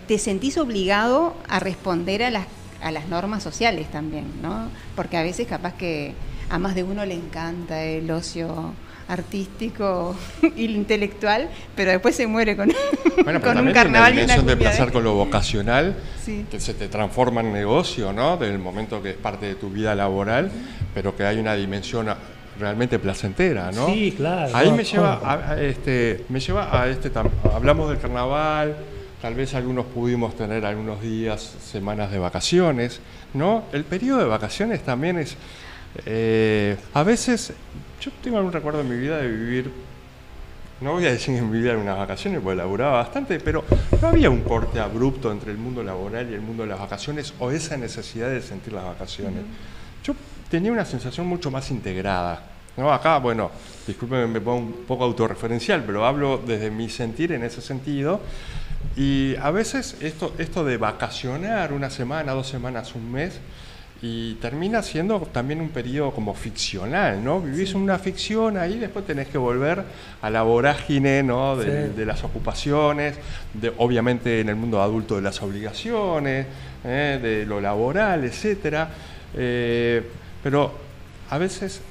te 0.07 0.17
sentís 0.17 0.57
obligado 0.57 1.35
a 1.49 1.59
responder 1.59 2.23
a 2.23 2.29
las, 2.31 2.45
a 2.81 2.91
las 2.91 3.07
normas 3.07 3.43
sociales 3.43 3.89
también, 3.91 4.25
¿no? 4.41 4.69
Porque 4.95 5.17
a 5.17 5.23
veces 5.23 5.47
capaz 5.47 5.73
que 5.73 6.13
a 6.49 6.59
más 6.59 6.75
de 6.75 6.83
uno 6.83 7.05
le 7.05 7.13
encanta 7.15 7.83
el 7.83 8.09
ocio 8.11 8.73
artístico 9.09 10.15
y 10.55 10.65
intelectual, 10.65 11.49
pero 11.75 11.91
después 11.91 12.15
se 12.15 12.27
muere 12.27 12.55
con, 12.55 12.71
Bueno, 13.23 13.41
con 13.43 13.57
un 13.57 13.63
una 13.63 13.73
carnaval 13.73 14.11
y 14.13 14.17
una 14.17 14.21
dimensión 14.23 14.45
de 14.45 14.53
cumbia 14.53 14.69
placer 14.69 14.91
con 14.93 15.03
lo 15.03 15.13
vocacional, 15.15 15.95
Sí. 16.23 16.45
que 16.51 16.59
se 16.59 16.73
te 16.73 16.87
transforma 16.89 17.41
en 17.41 17.53
negocio, 17.53 18.11
¿no? 18.13 18.37
Del 18.37 18.59
momento 18.59 19.01
que 19.01 19.11
es 19.11 19.15
parte 19.17 19.45
de 19.45 19.55
tu 19.55 19.69
vida 19.69 19.95
laboral, 19.95 20.51
pero 20.93 21.15
que 21.15 21.23
hay 21.25 21.39
una 21.39 21.53
dimensión 21.55 22.09
a- 22.09 22.17
realmente 22.59 22.97
placentera, 22.99 23.71
¿no? 23.71 23.87
Sí, 23.87 24.13
claro. 24.17 24.55
Ahí 24.55 24.69
no, 24.69 24.75
me 24.75 24.83
lleva, 24.83 25.13
a, 25.23 25.51
a 25.51 25.61
este, 25.61 26.25
me 26.29 26.39
lleva 26.39 26.81
a 26.81 26.87
este, 26.89 27.11
hablamos 27.53 27.89
del 27.89 27.99
carnaval, 27.99 28.75
tal 29.21 29.35
vez 29.35 29.53
algunos 29.53 29.85
pudimos 29.87 30.35
tener 30.35 30.65
algunos 30.65 31.01
días, 31.01 31.41
semanas 31.41 32.11
de 32.11 32.19
vacaciones, 32.19 32.99
¿no? 33.33 33.63
El 33.71 33.83
periodo 33.83 34.19
de 34.19 34.25
vacaciones 34.25 34.83
también 34.83 35.17
es, 35.17 35.35
eh, 36.05 36.77
a 36.93 37.03
veces, 37.03 37.53
yo 38.01 38.11
tengo 38.23 38.37
algún 38.37 38.53
recuerdo 38.53 38.81
en 38.81 38.89
mi 38.89 38.97
vida 38.97 39.17
de 39.17 39.27
vivir 39.27 39.71
no 40.79 40.91
voy 40.91 41.07
a 41.07 41.11
decir 41.11 41.33
que 41.33 41.39
en 41.39 41.49
mi 41.49 41.57
vida 41.57 41.71
eran 41.71 41.81
unas 41.81 41.97
vacaciones, 41.97 42.39
porque 42.39 42.57
laburaba 42.57 42.97
bastante, 42.97 43.39
pero 43.39 43.63
no 43.99 44.07
había 44.07 44.29
un 44.29 44.41
corte 44.41 44.79
abrupto 44.79 45.31
entre 45.31 45.51
el 45.51 45.57
mundo 45.57 45.81
laboral 45.81 46.29
y 46.29 46.35
el 46.35 46.41
mundo 46.41 46.63
de 46.63 46.69
las 46.69 46.79
vacaciones 46.79 47.33
o 47.39 47.49
esa 47.49 47.77
necesidad 47.77 48.29
de 48.29 48.41
sentir 48.41 48.73
las 48.73 48.85
vacaciones. 48.85 49.43
Yo 50.03 50.13
tenía 50.49 50.71
una 50.71 50.85
sensación 50.85 51.25
mucho 51.25 51.49
más 51.49 51.71
integrada. 51.71 52.43
¿no? 52.77 52.93
Acá, 52.93 53.17
bueno, 53.17 53.49
discúlpenme, 53.87 54.27
me 54.27 54.39
pongo 54.39 54.57
un 54.59 54.73
poco 54.87 55.03
autorreferencial, 55.03 55.83
pero 55.83 56.05
hablo 56.05 56.39
desde 56.45 56.69
mi 56.69 56.89
sentir 56.89 57.31
en 57.31 57.43
ese 57.43 57.59
sentido. 57.59 58.21
Y 58.95 59.35
a 59.41 59.51
veces 59.51 59.95
esto, 60.01 60.33
esto 60.37 60.63
de 60.65 60.77
vacacionar 60.77 61.73
una 61.73 61.89
semana, 61.89 62.33
dos 62.33 62.47
semanas, 62.47 62.95
un 62.95 63.11
mes, 63.11 63.39
y 64.01 64.35
termina 64.35 64.83
siendo 64.83 65.19
también 65.21 65.59
un 65.59 65.69
periodo 65.69 66.11
como 66.11 66.35
ficcional, 66.35 67.23
¿no? 67.23 67.41
Vivís 67.41 67.73
una 67.73 67.97
ficción 67.97 68.55
ahí, 68.57 68.77
después 68.77 69.05
tenés 69.07 69.27
que 69.27 69.39
volver 69.39 69.83
a 70.21 70.29
la 70.29 70.43
vorágine, 70.43 71.23
¿no? 71.23 71.55
De, 71.55 71.87
Sí. 71.87 71.93
de 71.95 72.05
las 72.05 72.23
ocupaciones, 72.23 73.15
de, 73.53 73.73
obviamente 73.77 74.39
en 74.39 74.49
el 74.49 74.55
mundo 74.55 74.81
adulto 74.83 75.15
de 75.15 75.23
las 75.23 75.41
obligaciones, 75.41 76.45
¿eh? 76.83 77.19
de 77.21 77.45
lo 77.47 77.59
laboral, 77.59 78.23
etcétera. 78.23 78.89
Eh, 79.35 80.03
pero 80.43 80.71
a 81.31 81.37
veces 81.39 81.81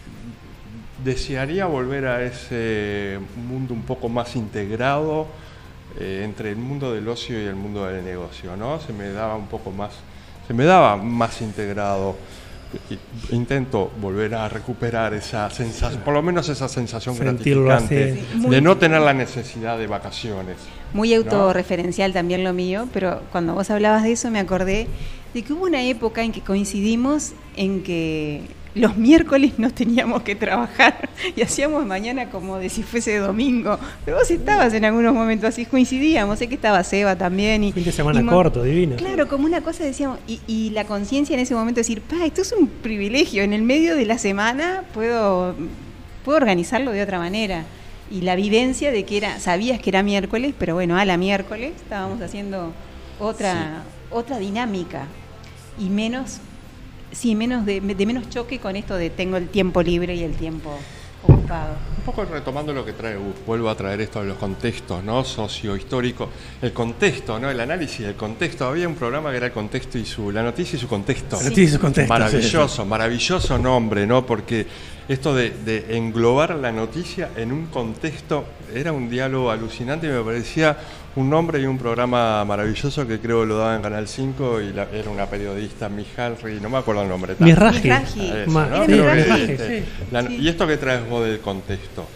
desearía 1.04 1.66
volver 1.66 2.06
a 2.06 2.22
ese 2.22 3.18
mundo 3.48 3.74
un 3.74 3.82
poco 3.82 4.08
más 4.08 4.36
integrado 4.36 5.26
eh, 5.98 6.22
entre 6.24 6.50
el 6.50 6.56
mundo 6.56 6.92
del 6.92 7.08
ocio 7.08 7.40
y 7.40 7.46
el 7.46 7.54
mundo 7.54 7.86
del 7.86 8.04
negocio, 8.04 8.56
¿no? 8.56 8.80
Se 8.80 8.92
me 8.92 9.08
daba 9.10 9.36
un 9.36 9.46
poco 9.46 9.70
más, 9.70 9.92
se 10.46 10.54
me 10.54 10.64
daba 10.64 10.96
más 10.96 11.40
integrado. 11.40 12.16
Intento 13.30 13.92
volver 14.00 14.34
a 14.34 14.48
recuperar 14.48 15.14
esa 15.14 15.48
sensación, 15.50 16.02
por 16.02 16.12
lo 16.12 16.20
menos 16.20 16.48
esa 16.48 16.68
sensación 16.68 17.14
Sentirlo 17.14 17.64
gratificante 17.64 18.24
así. 18.28 18.48
De 18.48 18.60
no 18.60 18.76
tener 18.76 19.00
la 19.00 19.14
necesidad 19.14 19.78
de 19.78 19.86
vacaciones. 19.86 20.56
Muy 20.92 21.10
¿no? 21.10 21.16
autorreferencial 21.18 22.12
también 22.12 22.44
lo 22.44 22.52
mío, 22.52 22.88
pero 22.92 23.22
cuando 23.32 23.54
vos 23.54 23.70
hablabas 23.70 24.02
de 24.02 24.12
eso 24.12 24.30
me 24.30 24.40
acordé 24.40 24.88
de 25.32 25.42
que 25.42 25.52
hubo 25.52 25.64
una 25.64 25.82
época 25.84 26.22
en 26.22 26.32
que 26.32 26.40
coincidimos 26.40 27.32
en 27.56 27.82
que 27.82 28.42
los 28.76 28.96
miércoles 28.96 29.52
no 29.56 29.70
teníamos 29.70 30.22
que 30.22 30.34
trabajar 30.34 31.08
y 31.34 31.40
hacíamos 31.40 31.86
mañana 31.86 32.30
como 32.30 32.58
de 32.58 32.68
si 32.68 32.82
fuese 32.82 33.16
domingo. 33.16 33.78
Pero 34.04 34.18
vos 34.18 34.30
estabas 34.30 34.74
en 34.74 34.84
algunos 34.84 35.14
momentos 35.14 35.48
así, 35.48 35.64
coincidíamos, 35.64 36.38
sé 36.38 36.46
que 36.48 36.54
estaba 36.54 36.84
Seba 36.84 37.16
también. 37.16 37.64
Y, 37.64 37.72
Fin 37.72 37.84
de 37.84 37.92
semana 37.92 38.20
y 38.20 38.26
corto, 38.26 38.62
divino. 38.62 38.96
Claro, 38.96 39.28
como 39.28 39.46
una 39.46 39.62
cosa 39.62 39.82
decíamos, 39.82 40.18
y, 40.28 40.40
y 40.46 40.70
la 40.70 40.84
conciencia 40.84 41.34
en 41.34 41.40
ese 41.40 41.54
momento 41.54 41.80
decir, 41.80 42.02
pa, 42.02 42.26
esto 42.26 42.42
es 42.42 42.52
un 42.52 42.68
privilegio, 42.68 43.42
en 43.42 43.54
el 43.54 43.62
medio 43.62 43.96
de 43.96 44.04
la 44.04 44.18
semana 44.18 44.84
puedo, 44.92 45.54
puedo 46.24 46.36
organizarlo 46.36 46.92
de 46.92 47.02
otra 47.02 47.18
manera. 47.18 47.64
Y 48.10 48.20
la 48.20 48.36
vivencia 48.36 48.92
de 48.92 49.04
que 49.04 49.16
era, 49.16 49.40
sabías 49.40 49.80
que 49.80 49.90
era 49.90 50.02
miércoles, 50.02 50.54
pero 50.56 50.74
bueno, 50.74 50.96
a 50.96 51.04
la 51.04 51.16
miércoles 51.16 51.72
estábamos 51.76 52.20
haciendo 52.20 52.72
otra, 53.18 53.82
otra 54.10 54.38
dinámica 54.38 55.06
y 55.78 55.88
menos, 55.88 56.38
sí, 57.12 57.34
menos 57.34 57.64
de, 57.64 57.80
de 57.80 58.06
menos 58.06 58.28
choque 58.30 58.58
con 58.58 58.76
esto 58.76 58.96
de 58.96 59.10
tengo 59.10 59.36
el 59.36 59.48
tiempo 59.48 59.82
libre 59.82 60.14
y 60.14 60.22
el 60.22 60.34
tiempo 60.34 60.76
ocupado. 61.22 61.74
Un 61.98 62.04
poco 62.04 62.24
retomando 62.24 62.72
lo 62.72 62.84
que 62.84 62.92
trae 62.92 63.16
Gus, 63.16 63.34
vuelvo 63.46 63.68
a 63.68 63.74
traer 63.74 64.00
esto 64.00 64.20
de 64.20 64.28
los 64.28 64.38
contextos, 64.38 65.02
¿no? 65.02 65.24
Sociohistórico, 65.24 66.28
el 66.62 66.72
contexto, 66.72 67.38
¿no? 67.38 67.50
El 67.50 67.58
análisis 67.60 68.06
del 68.06 68.14
contexto. 68.14 68.66
Había 68.66 68.86
un 68.86 68.94
programa 68.94 69.30
que 69.30 69.38
era 69.38 69.46
el 69.46 69.52
contexto 69.52 69.98
y 69.98 70.04
su, 70.04 70.30
la 70.30 70.42
noticia 70.42 70.76
y 70.76 70.80
su 70.80 70.88
contexto. 70.88 71.36
La 71.36 71.44
noticia 71.44 71.64
y 71.64 71.68
su 71.68 71.80
contexto, 71.80 72.12
Maravilloso, 72.12 72.86
maravilloso 72.86 73.58
nombre, 73.58 74.06
¿no? 74.06 74.24
Porque 74.24 74.66
esto 75.08 75.34
de, 75.34 75.50
de 75.50 75.96
englobar 75.96 76.54
la 76.56 76.72
noticia 76.72 77.30
en 77.36 77.52
un 77.52 77.66
contexto 77.66 78.44
era 78.74 78.92
un 78.92 79.08
diálogo 79.08 79.50
alucinante 79.50 80.06
y 80.06 80.10
me 80.10 80.20
parecía 80.20 80.76
un 81.16 81.30
nombre 81.30 81.60
y 81.60 81.66
un 81.66 81.78
programa 81.78 82.44
maravilloso 82.44 83.06
que 83.06 83.18
creo 83.18 83.44
lo 83.44 83.56
daba 83.58 83.74
en 83.76 83.82
Canal 83.82 84.06
5 84.06 84.60
y 84.60 84.72
la- 84.72 84.88
era 84.92 85.10
una 85.10 85.26
periodista, 85.26 85.88
Mijalri, 85.88 86.60
no 86.60 86.68
me 86.68 86.78
acuerdo 86.78 87.02
el 87.02 87.08
nombre. 87.08 87.34
Ma- 87.38 88.66
¿no? 88.66 88.84
sí, 89.24 89.52
este. 89.52 89.84
¿Y 90.38 90.48
esto 90.48 90.66
que 90.66 90.76
traes 90.76 91.08
vos 91.08 91.24
del 91.26 91.40
contexto? 91.40 92.06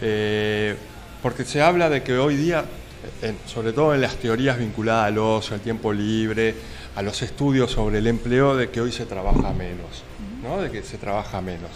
Eh, 0.00 0.74
porque 1.22 1.44
se 1.44 1.60
habla 1.60 1.90
de 1.90 2.02
que 2.02 2.16
hoy 2.16 2.36
día, 2.36 2.64
en- 3.22 3.36
sobre 3.46 3.72
todo 3.72 3.94
en 3.94 4.00
las 4.00 4.16
teorías 4.16 4.58
vinculadas 4.58 5.06
al 5.08 5.18
ocio, 5.18 5.54
al 5.54 5.60
tiempo 5.60 5.92
libre, 5.92 6.54
a 6.96 7.02
los 7.02 7.20
estudios 7.22 7.70
sobre 7.70 7.98
el 7.98 8.06
empleo, 8.06 8.56
de 8.56 8.70
que 8.70 8.80
hoy 8.80 8.92
se 8.92 9.04
trabaja 9.06 9.52
menos. 9.52 10.04
¿no? 10.42 10.60
De 10.62 10.70
que 10.70 10.82
se 10.82 10.96
trabaja 10.98 11.40
menos. 11.40 11.70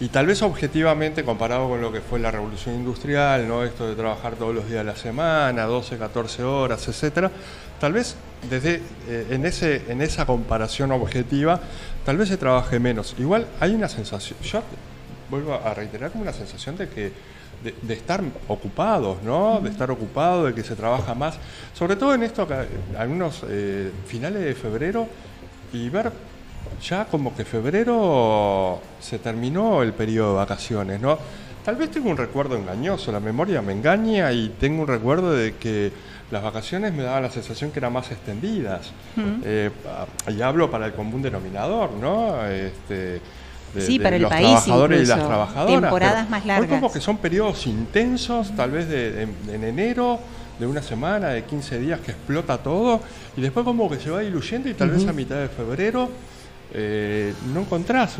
Y 0.00 0.08
tal 0.08 0.26
vez 0.26 0.40
objetivamente, 0.40 1.24
comparado 1.24 1.68
con 1.68 1.82
lo 1.82 1.92
que 1.92 2.00
fue 2.00 2.18
la 2.18 2.30
revolución 2.30 2.74
industrial, 2.74 3.46
¿no? 3.46 3.62
esto 3.62 3.86
de 3.86 3.94
trabajar 3.94 4.34
todos 4.34 4.54
los 4.54 4.66
días 4.66 4.78
de 4.78 4.84
la 4.84 4.96
semana, 4.96 5.64
12, 5.64 5.98
14 5.98 6.42
horas, 6.42 6.88
etcétera, 6.88 7.30
tal 7.78 7.92
vez 7.92 8.16
desde 8.48 8.80
eh, 9.06 9.26
en, 9.28 9.44
ese, 9.44 9.82
en 9.92 10.00
esa 10.00 10.24
comparación 10.24 10.90
objetiva, 10.92 11.60
tal 12.06 12.16
vez 12.16 12.30
se 12.30 12.38
trabaje 12.38 12.80
menos. 12.80 13.14
Igual 13.18 13.46
hay 13.60 13.74
una 13.74 13.90
sensación, 13.90 14.38
yo 14.40 14.62
vuelvo 15.28 15.52
a 15.52 15.74
reiterar 15.74 16.10
como 16.10 16.22
una 16.22 16.32
sensación 16.32 16.78
de 16.78 16.88
que 16.88 17.12
de, 17.62 17.74
de 17.82 17.92
estar 17.92 18.22
ocupados, 18.48 19.22
¿no? 19.22 19.60
De 19.60 19.68
estar 19.68 19.90
ocupado, 19.90 20.46
de 20.46 20.54
que 20.54 20.62
se 20.62 20.74
trabaja 20.76 21.14
más, 21.14 21.36
sobre 21.74 21.94
todo 21.96 22.14
en 22.14 22.22
esto, 22.22 22.48
algunos 22.96 23.44
eh, 23.46 23.90
finales 24.06 24.42
de 24.42 24.54
febrero 24.54 25.06
y 25.74 25.90
ver 25.90 26.10
ya 26.82 27.04
como 27.06 27.34
que 27.34 27.44
febrero 27.44 28.80
se 29.00 29.18
terminó 29.18 29.82
el 29.82 29.92
periodo 29.92 30.30
de 30.32 30.36
vacaciones, 30.36 31.00
¿no? 31.00 31.18
Tal 31.64 31.76
vez 31.76 31.90
tengo 31.90 32.08
un 32.10 32.16
recuerdo 32.16 32.56
engañoso, 32.56 33.12
la 33.12 33.20
memoria 33.20 33.60
me 33.60 33.72
engaña 33.72 34.32
y 34.32 34.48
tengo 34.58 34.82
un 34.82 34.88
recuerdo 34.88 35.32
de 35.32 35.56
que 35.56 35.92
las 36.30 36.42
vacaciones 36.42 36.92
me 36.94 37.02
daban 37.02 37.22
la 37.24 37.30
sensación 37.30 37.70
que 37.70 37.80
eran 37.80 37.92
más 37.92 38.10
extendidas. 38.10 38.92
Eh, 39.44 39.70
y 40.28 40.40
hablo 40.40 40.70
para 40.70 40.86
el 40.86 40.92
común 40.94 41.20
denominador, 41.20 41.90
¿no? 41.92 42.46
Este, 42.46 43.20
de, 43.74 43.80
Sí, 43.80 43.98
de 43.98 44.04
para 44.04 44.16
el 44.16 44.22
los 44.22 44.30
país 44.30 44.46
trabajadores 44.48 45.02
y 45.02 45.06
las 45.06 45.18
trabajadoras. 45.26 45.80
Temporadas 45.82 46.30
más 46.30 46.42
hoy 46.42 46.48
largas. 46.48 46.68
como 46.70 46.92
que 46.92 47.00
son 47.00 47.18
periodos 47.18 47.66
intensos, 47.66 48.54
tal 48.56 48.70
vez 48.70 48.88
de, 48.88 49.12
de- 49.12 49.54
en 49.54 49.64
enero, 49.64 50.18
de 50.58 50.66
una 50.66 50.82
semana, 50.82 51.28
de 51.28 51.44
15 51.44 51.78
días 51.78 52.00
que 52.00 52.12
explota 52.12 52.58
todo, 52.58 53.00
y 53.36 53.40
después 53.40 53.64
como 53.64 53.88
que 53.90 53.98
se 53.98 54.10
va 54.10 54.20
diluyendo 54.20 54.68
y 54.68 54.74
tal 54.74 54.90
vez 54.90 55.06
a 55.06 55.12
mitad 55.12 55.36
de 55.36 55.48
febrero 55.48 56.08
eh, 56.74 57.32
no 57.52 57.60
encontrás 57.60 58.16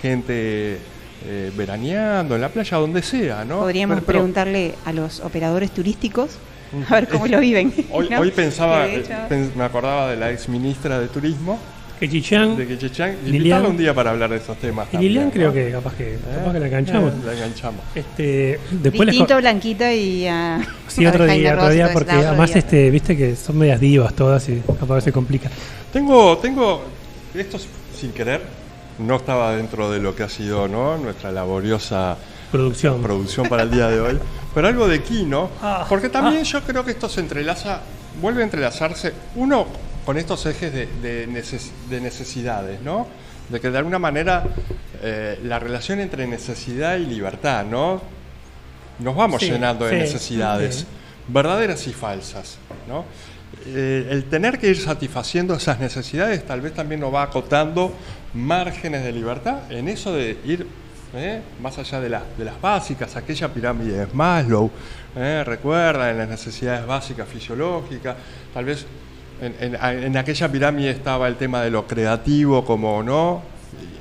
gente 0.00 0.78
eh, 1.24 1.52
veraneando 1.56 2.34
en 2.34 2.40
la 2.40 2.48
playa, 2.48 2.76
donde 2.78 3.02
sea, 3.02 3.44
¿no? 3.44 3.60
Podríamos 3.60 3.96
Pero- 3.96 4.06
pero 4.06 4.18
preguntarle 4.18 4.74
a 4.84 4.92
los 4.92 5.20
operadores 5.20 5.70
turísticos 5.70 6.38
a 6.88 6.94
ver 6.96 7.08
cómo 7.08 7.26
lo 7.26 7.38
viven. 7.40 7.72
Hoy, 7.90 8.08
¿no? 8.10 8.20
hoy 8.20 8.30
pensaba, 8.30 8.86
hecho- 8.88 9.12
eh, 9.30 9.50
me 9.56 9.64
acordaba 9.64 10.10
de 10.10 10.16
la 10.16 10.30
ex 10.32 10.48
ministra 10.48 10.98
de 10.98 11.06
Turismo, 11.08 11.58
Que 12.00 12.08
Chichán, 12.08 12.56
de 12.56 12.66
Quechichán, 12.66 13.10
Lilian. 13.24 13.36
invitarla 13.36 13.68
un 13.68 13.76
día 13.76 13.94
para 13.94 14.10
hablar 14.10 14.30
de 14.30 14.38
esos 14.38 14.56
temas. 14.56 14.88
y 14.92 14.96
Lilian 14.96 15.30
creo 15.30 15.48
¿no? 15.48 15.54
que 15.54 15.70
capaz 15.70 15.94
que, 15.94 16.14
¿Eh? 16.14 16.18
capaz 16.34 16.52
que 16.54 16.58
la 16.60 16.66
enganchamos. 16.66 17.12
Eh, 17.12 17.16
la 17.26 17.32
enganchamos. 17.34 17.80
Este, 17.94 18.58
después 18.72 19.08
Distinto 19.08 19.36
Blanquita 19.36 19.92
y 19.94 20.26
a. 20.26 20.60
Sí, 20.88 21.06
otro 21.06 21.24
día, 21.26 21.54
otro 21.54 21.68
día, 21.70 21.92
porque 21.92 22.10
además 22.10 22.48
día. 22.50 22.58
este, 22.58 22.90
viste 22.90 23.16
que 23.16 23.36
son 23.36 23.58
medias 23.58 23.78
divas 23.78 24.14
todas 24.14 24.48
y 24.48 24.60
capaz 24.80 24.96
que 24.96 25.00
se 25.02 25.12
complica. 25.12 25.48
Tengo, 25.92 26.36
tengo, 26.38 26.82
esto 27.34 27.58
sin 28.02 28.12
querer, 28.12 28.42
no 28.98 29.14
estaba 29.14 29.54
dentro 29.54 29.88
de 29.88 30.00
lo 30.00 30.16
que 30.16 30.24
ha 30.24 30.28
sido 30.28 30.66
¿no? 30.66 30.98
nuestra 30.98 31.30
laboriosa 31.30 32.16
Producción. 32.50 33.00
producción 33.00 33.48
para 33.48 33.62
el 33.62 33.70
día 33.70 33.86
de 33.88 34.00
hoy, 34.00 34.18
pero 34.52 34.66
algo 34.66 34.88
de 34.88 35.00
Kino, 35.04 35.48
Ah, 35.62 35.86
porque 35.88 36.08
también 36.08 36.42
yo 36.42 36.60
creo 36.62 36.84
que 36.84 36.90
esto 36.90 37.08
se 37.08 37.20
entrelaza, 37.20 37.80
vuelve 38.20 38.40
a 38.42 38.44
entrelazarse, 38.44 39.12
uno 39.36 39.66
con 40.04 40.18
estos 40.18 40.44
ejes 40.46 40.72
de, 40.72 40.86
de 41.00 41.28
neces- 41.28 41.70
de 41.88 42.00
necesidades, 42.00 42.80
¿no? 42.82 43.06
De 43.48 43.60
que 43.60 43.70
de 43.70 43.78
alguna 43.78 44.00
manera 44.00 44.42
eh, 45.00 45.38
la 45.44 45.60
relación 45.60 46.00
entre 46.00 46.26
necesidad 46.26 46.96
y 46.96 47.06
libertad, 47.06 47.64
¿no? 47.64 48.02
Nos 48.98 49.14
vamos 49.14 49.40
Sí, 49.40 49.48
llenando 49.48 49.84
de 49.84 49.92
sí, 49.92 49.98
necesidades, 49.98 50.74
sí. 50.80 50.86
verdaderas 51.28 51.86
y 51.86 51.92
falsas, 51.92 52.58
¿no? 52.88 53.04
Eh, 53.66 54.08
el 54.10 54.24
tener 54.24 54.58
que 54.58 54.68
ir 54.68 54.78
satisfaciendo 54.78 55.54
esas 55.54 55.78
necesidades 55.78 56.44
tal 56.44 56.60
vez 56.60 56.74
también 56.74 57.00
nos 57.00 57.14
va 57.14 57.22
acotando 57.22 57.92
márgenes 58.34 59.04
de 59.04 59.12
libertad 59.12 59.70
en 59.70 59.88
eso 59.88 60.12
de 60.12 60.36
ir 60.44 60.66
¿eh? 61.14 61.40
más 61.60 61.78
allá 61.78 62.00
de, 62.00 62.08
la- 62.08 62.22
de 62.36 62.44
las 62.44 62.60
básicas, 62.60 63.14
aquella 63.16 63.48
pirámide 63.52 63.98
de 63.98 64.06
Maslow, 64.12 64.70
¿eh? 65.14 65.44
recuerda 65.46 66.10
en 66.10 66.18
las 66.18 66.28
necesidades 66.28 66.86
básicas 66.86 67.28
fisiológicas, 67.28 68.16
tal 68.54 68.64
vez 68.64 68.86
en, 69.40 69.54
en- 69.60 70.04
en 70.04 70.16
aquella 70.16 70.50
pirámide 70.50 70.90
estaba 70.90 71.28
el 71.28 71.36
tema 71.36 71.60
de 71.62 71.70
lo 71.70 71.86
creativo 71.86 72.64
como 72.64 73.02
no, 73.02 73.42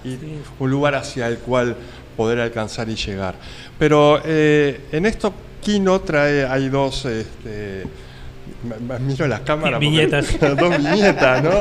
y, 0.04 0.10
y 0.10 0.42
un 0.60 0.72
lugar 0.72 0.96
hacia 0.96 1.28
el 1.28 1.38
cual 1.40 1.76
poder 2.18 2.40
alcanzar 2.40 2.88
y 2.90 2.96
llegar. 2.96 3.36
Pero 3.78 4.22
eh, 4.26 4.86
en 4.92 5.06
esto 5.06 5.34
Kino 5.62 6.00
trae, 6.02 6.46
hay 6.46 6.70
dos, 6.70 7.06
este, 7.06 7.84
miro 9.00 9.28
las 9.30 9.42
cámaras. 9.42 9.80
Viñetas. 9.80 10.40
dos 10.40 10.78
viñetas, 10.78 11.44
¿no? 11.44 11.52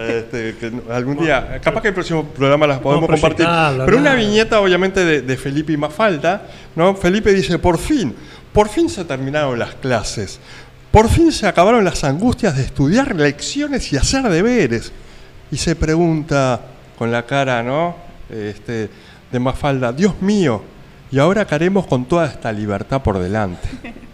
Este, 0.00 0.56
que 0.56 0.72
algún 0.90 1.18
día, 1.18 1.60
capaz 1.62 1.82
que 1.82 1.88
el 1.88 1.94
próximo 1.94 2.24
programa 2.24 2.66
las 2.66 2.80
podemos 2.80 3.08
compartir. 3.08 3.46
Pero 3.84 3.98
una 3.98 4.14
viñeta, 4.14 4.60
obviamente, 4.60 5.04
de, 5.04 5.22
de 5.22 5.36
Felipe 5.36 5.72
y 5.72 5.76
Mafalda, 5.76 6.42
¿no? 6.76 6.94
Felipe 6.94 7.32
dice: 7.32 7.58
Por 7.58 7.78
fin, 7.78 8.14
por 8.52 8.68
fin 8.68 8.88
se 8.88 9.04
terminaron 9.04 9.58
las 9.58 9.74
clases. 9.74 10.40
Por 10.90 11.08
fin 11.08 11.32
se 11.32 11.46
acabaron 11.46 11.84
las 11.84 12.02
angustias 12.04 12.56
de 12.56 12.62
estudiar 12.62 13.14
lecciones 13.14 13.92
y 13.92 13.96
hacer 13.96 14.22
deberes. 14.28 14.92
Y 15.50 15.56
se 15.56 15.76
pregunta 15.76 16.60
con 16.98 17.12
la 17.12 17.24
cara, 17.24 17.62
¿no? 17.62 17.96
Este, 18.30 18.90
de 19.30 19.38
Mafalda: 19.38 19.92
Dios 19.92 20.20
mío, 20.20 20.62
¿y 21.10 21.18
ahora 21.18 21.46
qué 21.46 21.54
haremos 21.54 21.86
con 21.86 22.06
toda 22.06 22.26
esta 22.26 22.50
libertad 22.52 23.02
por 23.02 23.18
delante? 23.18 23.68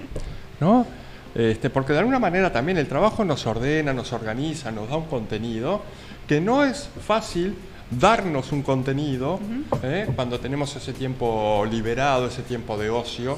¿no? 0.61 0.87
Este, 1.35 1.69
porque 1.69 1.93
de 1.93 1.99
alguna 1.99 2.19
manera 2.19 2.53
también 2.53 2.79
el 2.79 2.87
trabajo 2.87 3.25
nos 3.25 3.47
ordena, 3.47 3.93
nos 3.93 4.13
organiza, 4.13 4.71
nos 4.71 4.89
da 4.89 4.97
un 4.97 5.07
contenido 5.07 5.83
que 6.29 6.41
no 6.41 6.65
es 6.65 6.89
fácil 7.05 7.57
darnos 7.91 8.53
un 8.53 8.63
contenido 8.63 9.39
¿eh? 9.83 10.09
cuando 10.15 10.41
tenemos 10.41 10.75
ese 10.77 10.93
tiempo 10.93 11.67
liberado, 11.71 12.29
ese 12.29 12.43
tiempo 12.43 12.79
de 12.79 12.91
ocio. 12.91 13.37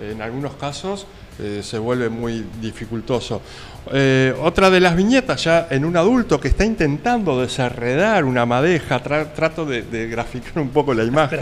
En 0.00 0.22
algunos 0.22 0.54
casos 0.54 1.06
eh, 1.40 1.60
se 1.62 1.78
vuelve 1.78 2.08
muy 2.08 2.44
dificultoso. 2.60 3.42
Eh, 3.92 4.34
otra 4.42 4.68
de 4.68 4.80
las 4.80 4.96
viñetas 4.96 5.44
ya 5.44 5.68
en 5.70 5.84
un 5.84 5.96
adulto 5.96 6.40
que 6.40 6.48
está 6.48 6.64
intentando 6.64 7.40
desenredar 7.40 8.24
una 8.24 8.44
madeja, 8.44 9.00
tra- 9.02 9.32
trato 9.32 9.64
de, 9.64 9.82
de 9.82 10.08
graficar 10.08 10.58
un 10.58 10.70
poco 10.70 10.92
la 10.92 11.04
imagen. 11.04 11.38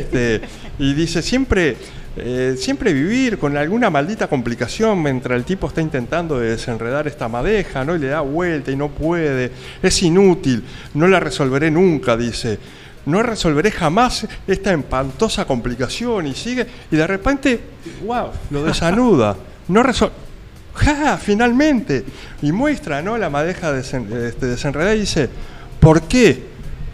Este, 0.00 0.40
y 0.80 0.94
dice 0.94 1.22
siempre, 1.22 1.76
eh, 2.16 2.56
siempre 2.58 2.92
vivir 2.92 3.38
con 3.38 3.56
alguna 3.56 3.88
maldita 3.88 4.26
complicación 4.26 5.00
mientras 5.00 5.36
el 5.36 5.44
tipo 5.44 5.68
está 5.68 5.80
intentando 5.80 6.40
de 6.40 6.50
desenredar 6.50 7.06
esta 7.06 7.28
madeja, 7.28 7.84
¿no? 7.84 7.94
Y 7.94 8.00
le 8.00 8.08
da 8.08 8.20
vuelta 8.22 8.72
y 8.72 8.76
no 8.76 8.88
puede, 8.88 9.52
es 9.80 10.02
inútil, 10.02 10.64
no 10.94 11.06
la 11.06 11.20
resolveré 11.20 11.70
nunca, 11.70 12.16
dice. 12.16 12.58
No 13.06 13.22
resolveré 13.22 13.70
jamás 13.70 14.26
esta 14.46 14.72
espantosa 14.72 15.44
complicación 15.46 16.26
y 16.26 16.34
sigue, 16.34 16.66
y 16.90 16.96
de 16.96 17.06
repente, 17.06 17.60
wow, 18.04 18.28
lo 18.50 18.64
desanuda. 18.64 19.36
No 19.68 19.82
resol 19.82 20.12
¡Ja! 20.74 21.16
Finalmente. 21.16 22.04
Y 22.42 22.52
muestra 22.52 23.00
¿no? 23.00 23.16
la 23.16 23.30
madeja 23.30 23.72
desen- 23.72 24.12
este, 24.12 24.46
desenredada 24.46 24.94
y 24.94 25.00
dice, 25.00 25.28
¿por 25.80 26.02
qué? 26.02 26.42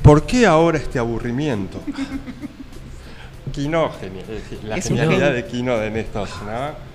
¿Por 0.02 0.24
qué 0.26 0.46
ahora 0.46 0.78
este 0.78 0.98
aburrimiento? 0.98 1.80
Geni- 4.00 4.20
eh, 4.28 4.58
la 4.64 4.76
Es 4.76 4.86
genialidad 4.86 5.32
de 5.32 5.44
Quino 5.46 5.82
en 5.82 5.96
estos, 5.96 6.30
¿no? 6.46 6.89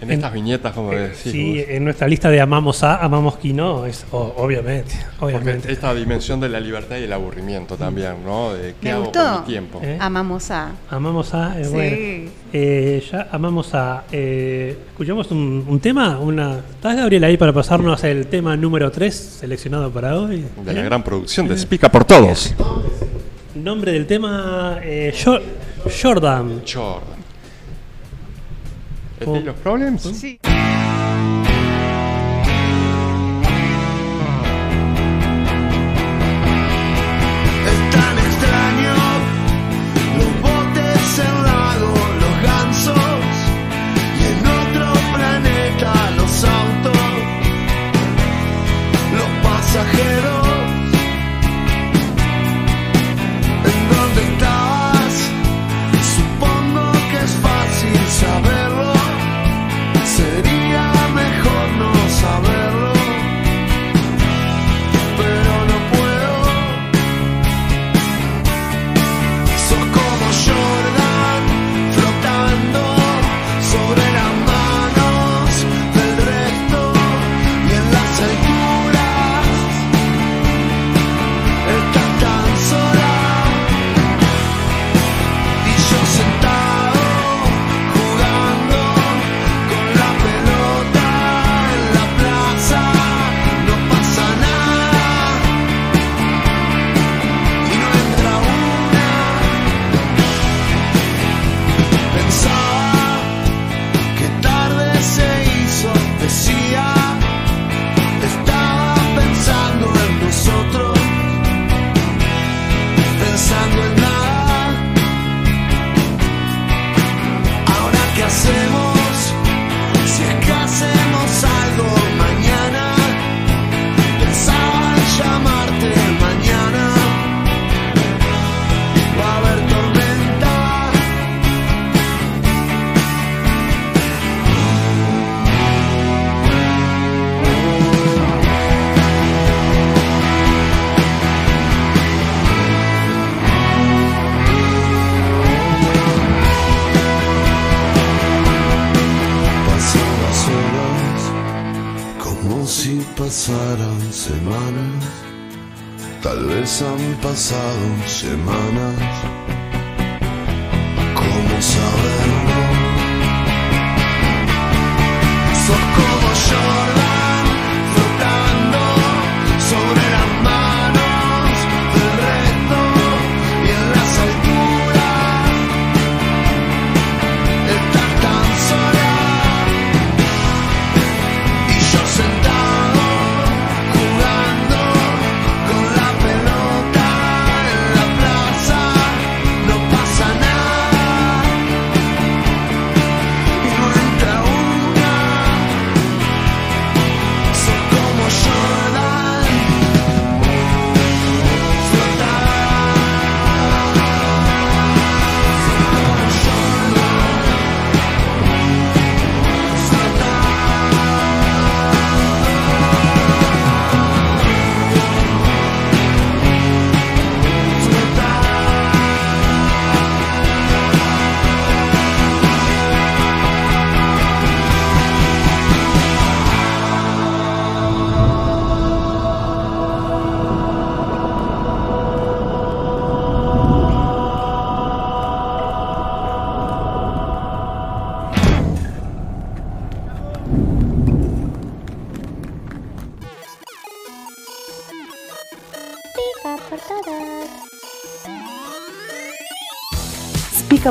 En 0.00 0.10
estas 0.10 0.32
viñetas, 0.34 0.72
como 0.74 0.90
decís. 0.90 1.18
Sí, 1.32 1.58
vos. 1.60 1.68
en 1.68 1.84
nuestra 1.84 2.06
lista 2.08 2.28
de 2.28 2.40
amamos 2.40 2.82
a, 2.82 2.96
amamos 2.96 3.38
Quino, 3.38 3.86
es 3.86 4.04
o- 4.10 4.34
obviamente, 4.36 4.92
Porque 5.18 5.36
obviamente. 5.36 5.72
esta 5.72 5.94
dimensión 5.94 6.40
de 6.40 6.48
la 6.50 6.60
libertad 6.60 6.96
y 6.98 7.04
el 7.04 7.12
aburrimiento 7.12 7.76
también, 7.76 8.16
¿no? 8.24 8.52
De 8.52 8.74
qué 8.80 8.88
Me 8.88 8.90
hago 8.92 9.04
gustó. 9.04 9.20
con 9.24 9.40
mi 9.40 9.46
tiempo. 9.46 9.80
¿Eh? 9.82 9.96
Amamos 10.00 10.50
a. 10.50 10.72
Amamos 10.90 11.32
a, 11.32 11.58
eh, 11.58 11.64
Sí. 11.64 11.70
bueno, 11.72 12.30
eh, 12.52 13.02
ya 13.10 13.28
amamos 13.32 13.72
a, 13.74 14.04
eh, 14.12 14.76
escuchamos 14.90 15.30
un, 15.30 15.64
un 15.66 15.80
tema, 15.80 16.18
una, 16.18 16.58
¿estás 16.58 16.96
Gabriel 16.96 17.24
ahí 17.24 17.36
para 17.38 17.52
pasarnos 17.54 18.04
el 18.04 18.26
tema 18.26 18.56
número 18.56 18.90
3 18.90 19.14
seleccionado 19.14 19.90
para 19.90 20.18
hoy? 20.18 20.44
De 20.64 20.74
la 20.74 20.80
¿Eh? 20.80 20.84
gran 20.84 21.02
producción 21.02 21.48
de 21.48 21.56
Spica 21.56 21.90
por 21.90 22.04
Todos. 22.04 22.52
Nombre 23.54 23.92
del 23.92 24.06
tema, 24.06 24.80
eh, 24.82 25.14
Jo- 25.24 25.38
Jordan. 26.02 26.62
Jordan. 26.70 27.13
Oh. 29.26 29.40
¿Los 29.40 29.56
Problems? 29.56 30.02
Sí. 30.02 30.38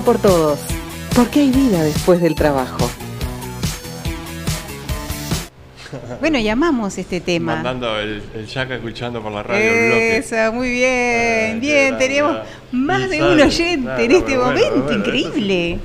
Por 0.04 0.20
todos, 0.20 0.60
porque 1.16 1.39
hay 1.41 1.51
vida 1.51 1.82
después 1.84 2.22
del 2.22 2.36
trabajo. 2.36 2.89
Bueno, 6.20 6.39
llamamos 6.39 6.97
este 6.97 7.22
tema. 7.22 7.54
Mandando 7.56 7.99
el, 7.99 8.24
el 8.34 8.47
escuchando 8.76 9.22
por 9.22 9.32
la 9.32 9.43
radio 9.43 9.70
muy 10.51 10.70
bien, 10.72 10.88
Eh, 10.88 11.58
bien, 11.62 11.88
grande. 11.89 12.49
más 12.72 13.10
de 13.12 13.22
un 13.22 13.39
oyente 13.39 14.04
en 14.06 14.12
este 14.12 14.38
momento, 14.38 14.84
bueno, 14.86 15.80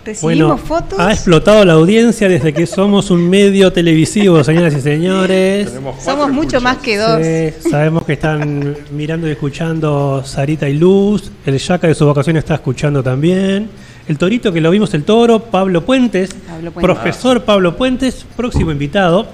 increíble. 0.00 0.20
Bueno, 0.22 0.56
Recibimos 0.56 0.82
fotos. 0.82 0.98
ha 0.98 1.12
explotado 1.12 1.64
la 1.64 1.74
audiencia 1.74 2.28
desde 2.28 2.52
que 2.52 2.66
somos 2.66 3.10
un 3.10 3.28
medio 3.28 3.72
televisivo, 3.72 4.42
señoras 4.44 4.74
y 4.74 4.80
señores. 4.80 5.72
Somos 6.02 6.30
mucho 6.30 6.60
más 6.60 6.78
que 6.78 6.96
dos. 6.96 7.20
Sí, 7.24 7.70
sabemos 7.70 8.04
que 8.04 8.14
están 8.14 8.76
mirando 8.92 9.28
y 9.28 9.32
escuchando 9.32 10.22
Sarita 10.24 10.68
y 10.68 10.78
Luz. 10.78 11.30
El 11.44 11.58
Yaka 11.58 11.86
de 11.88 11.94
su 11.94 12.06
vocación 12.06 12.36
está 12.36 12.54
escuchando 12.54 13.02
también. 13.02 13.68
El 14.08 14.18
Torito, 14.18 14.52
que 14.52 14.60
lo 14.60 14.70
vimos 14.70 14.92
el 14.94 15.04
toro, 15.04 15.38
Pablo 15.38 15.84
Puentes, 15.84 16.30
Pablo 16.34 16.72
Puentes. 16.72 16.82
profesor 16.82 17.44
Pablo 17.44 17.76
Puentes, 17.76 18.26
próximo 18.36 18.72
invitado. 18.72 19.28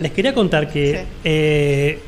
Les 0.00 0.12
quería 0.12 0.32
contar 0.32 0.72
que 0.72 1.04
eh, 1.24 1.98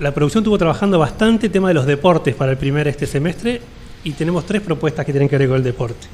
la 0.00 0.12
producción 0.12 0.42
estuvo 0.42 0.58
trabajando 0.58 0.98
bastante 0.98 1.48
tema 1.48 1.68
de 1.68 1.74
los 1.74 1.86
deportes 1.86 2.34
para 2.34 2.50
el 2.50 2.58
primer 2.58 2.88
este 2.88 3.06
semestre 3.06 3.60
y 4.02 4.10
tenemos 4.12 4.44
tres 4.44 4.60
propuestas 4.62 5.06
que 5.06 5.12
tienen 5.12 5.28
que 5.28 5.38
ver 5.38 5.46
con 5.48 5.58
el 5.58 5.62
deporte. 5.62 6.08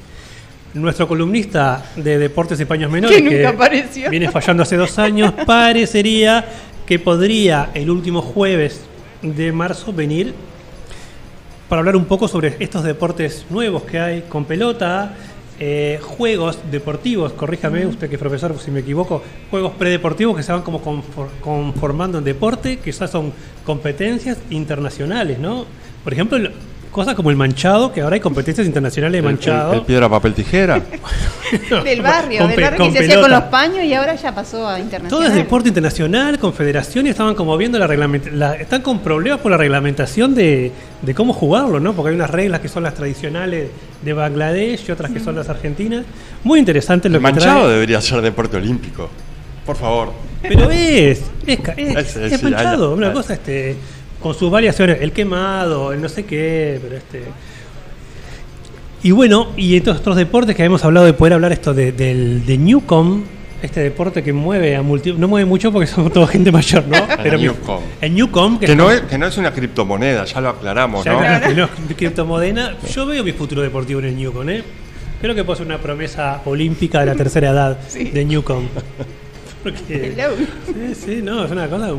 Nuestro 0.73 1.07
columnista 1.07 1.83
de 1.95 2.19
deportes 2.19 2.59
y 2.59 2.65
paños 2.65 2.91
menores, 2.91 3.17
Que 3.17 3.23
nunca 3.23 3.49
apareció. 3.49 4.09
viene 4.09 4.29
fallando 4.29 4.63
hace 4.63 4.75
dos 4.77 4.99
años, 4.99 5.33
parecería 5.45 6.45
que 6.85 6.99
podría 6.99 7.69
el 7.73 7.89
último 7.89 8.21
jueves 8.21 8.81
de 9.21 9.51
marzo 9.51 9.91
venir 9.93 10.33
para 11.67 11.79
hablar 11.79 11.95
un 11.95 12.05
poco 12.05 12.27
sobre 12.27 12.55
estos 12.59 12.83
deportes 12.83 13.45
nuevos 13.49 13.83
que 13.83 13.99
hay 13.99 14.21
con 14.29 14.45
pelota, 14.45 15.13
eh, 15.59 15.99
juegos 16.01 16.57
deportivos, 16.71 17.33
corríjame 17.33 17.85
usted 17.85 18.07
que 18.09 18.15
es 18.15 18.19
profesor 18.19 18.55
si 18.59 18.71
me 18.71 18.79
equivoco, 18.79 19.21
juegos 19.51 19.73
predeportivos 19.73 20.37
que 20.37 20.43
se 20.43 20.51
van 20.51 20.61
como 20.61 20.81
confor- 20.83 21.29
conformando 21.41 22.17
en 22.19 22.23
deporte, 22.23 22.77
que 22.77 22.91
ya 22.91 23.07
son 23.07 23.33
competencias 23.65 24.37
internacionales, 24.51 25.37
¿no? 25.37 25.65
Por 26.03 26.13
ejemplo, 26.13 26.37
cosas 26.91 27.15
como 27.15 27.29
el 27.29 27.35
manchado, 27.35 27.91
que 27.93 28.01
ahora 28.01 28.15
hay 28.15 28.19
competencias 28.19 28.65
internacionales 28.65 29.13
de 29.13 29.19
El- 29.19 29.33
manchado. 29.35 29.73
el- 29.73 29.79
el 29.79 29.85
piedra, 29.85 30.09
papel, 30.09 30.33
tijera. 30.33 30.81
Del 31.83 32.01
barrio, 32.03 32.39
Con 32.41 32.49
del 32.51 32.61
barrio 32.61 32.77
que 32.77 32.83
con 32.83 32.93
se 32.93 32.99
hacía 32.99 33.21
con 33.21 33.31
los 33.31 33.43
paños 33.45 33.83
y 33.83 33.93
ahora 33.95 34.13
ya 34.15 34.35
pasó 34.35 34.67
a 34.67 34.79
internacional. 34.79 35.09
Todo 35.09 35.23
es 35.27 35.33
deporte 35.33 35.67
internacional, 35.69 36.37
confederaciones 36.37 37.11
estaban 37.11 37.33
como 37.33 37.57
viendo 37.57 37.79
la 37.79 37.87
reglamentación, 37.87 38.43
están 38.59 38.81
con 38.83 38.99
problemas 38.99 39.39
por 39.39 39.49
la 39.51 39.57
reglamentación 39.57 40.35
de, 40.35 40.71
de 41.01 41.13
cómo 41.15 41.33
jugarlo, 41.33 41.79
¿no? 41.79 41.93
Porque 41.93 42.09
hay 42.09 42.15
unas 42.15 42.29
reglas 42.29 42.59
que 42.59 42.67
son 42.67 42.83
las 42.83 42.93
tradicionales 42.93 43.69
de 44.03 44.13
Bangladesh 44.13 44.85
y 44.87 44.91
otras 44.91 45.09
que 45.11 45.19
son 45.19 45.35
las 45.35 45.49
argentinas. 45.49 46.05
Muy 46.43 46.59
interesante 46.59 47.09
lo 47.09 47.15
El 47.17 47.23
que 47.23 47.31
manchado 47.31 47.61
trae. 47.61 47.73
debería 47.73 47.99
ser 48.01 48.21
deporte 48.21 48.57
olímpico. 48.57 49.09
Por 49.65 49.75
favor. 49.75 50.13
Pero 50.43 50.69
es, 50.69 51.21
es, 51.47 51.59
ca- 51.61 51.73
es, 51.75 52.15
Es- 52.15 52.43
manchado, 52.43 52.93
una 52.93 53.11
cosa 53.11 53.33
este 53.33 53.75
con 54.21 54.33
sus 54.33 54.51
variaciones, 54.51 54.97
el 55.01 55.11
quemado, 55.11 55.93
el 55.93 56.01
no 56.01 56.09
sé 56.09 56.25
qué, 56.25 56.79
pero 56.81 56.97
este 56.97 57.23
y 59.01 59.11
bueno, 59.11 59.47
y 59.55 59.77
estos 59.77 59.99
otros 59.99 60.17
deportes 60.17 60.55
que 60.55 60.61
habíamos 60.61 60.83
hablado 60.83 61.05
de 61.05 61.13
poder 61.13 61.33
hablar 61.33 61.53
esto 61.53 61.73
de, 61.73 61.93
del 61.93 62.45
de 62.45 62.57
Newcom, 62.57 63.23
este 63.61 63.79
deporte 63.81 64.23
que 64.23 64.33
mueve 64.33 64.75
a 64.75 64.81
multi, 64.81 65.13
no 65.13 65.29
mueve 65.29 65.45
mucho 65.45 65.71
porque 65.71 65.87
somos 65.87 66.11
toda 66.11 66.27
gente 66.27 66.51
mayor, 66.51 66.85
¿no? 66.85 66.97
El 67.23 67.39
Newcom. 67.39 67.81
el 68.01 68.13
Newcom, 68.13 68.59
que, 68.59 68.65
Que 68.65 68.71
es 68.73 68.77
no 68.77 68.91
es, 68.91 69.01
que 69.01 69.17
no 69.17 69.27
es 69.27 69.37
una 69.37 69.53
criptomoneda, 69.53 70.25
ya 70.25 70.41
lo 70.41 70.49
aclaramos, 70.49 71.05
ya 71.05 71.13
¿no? 71.13 71.19
claro 71.19 71.47
que 71.47 71.55
no, 71.61 71.69
criptomodena. 71.95 72.75
Yo 72.93 73.05
veo 73.05 73.23
mi 73.23 73.31
futuro 73.31 73.61
deportivo 73.61 74.01
en 74.01 74.07
el 74.07 74.17
Newcom, 74.17 74.49
¿eh? 74.49 74.63
Creo 75.21 75.33
que 75.33 75.43
puede 75.45 75.57
ser 75.57 75.65
una 75.65 75.77
promesa 75.77 76.41
olímpica 76.45 76.99
de 77.01 77.05
la 77.05 77.15
tercera 77.15 77.49
edad 77.49 77.77
de 77.77 78.25
Newcom. 78.25 78.65
Porque, 79.63 80.13
Hello. 80.17 80.35
sí, 80.65 80.95
sí, 80.95 81.21
no, 81.21 81.43
es 81.43 81.51
una 81.51 81.67
cosa. 81.67 81.91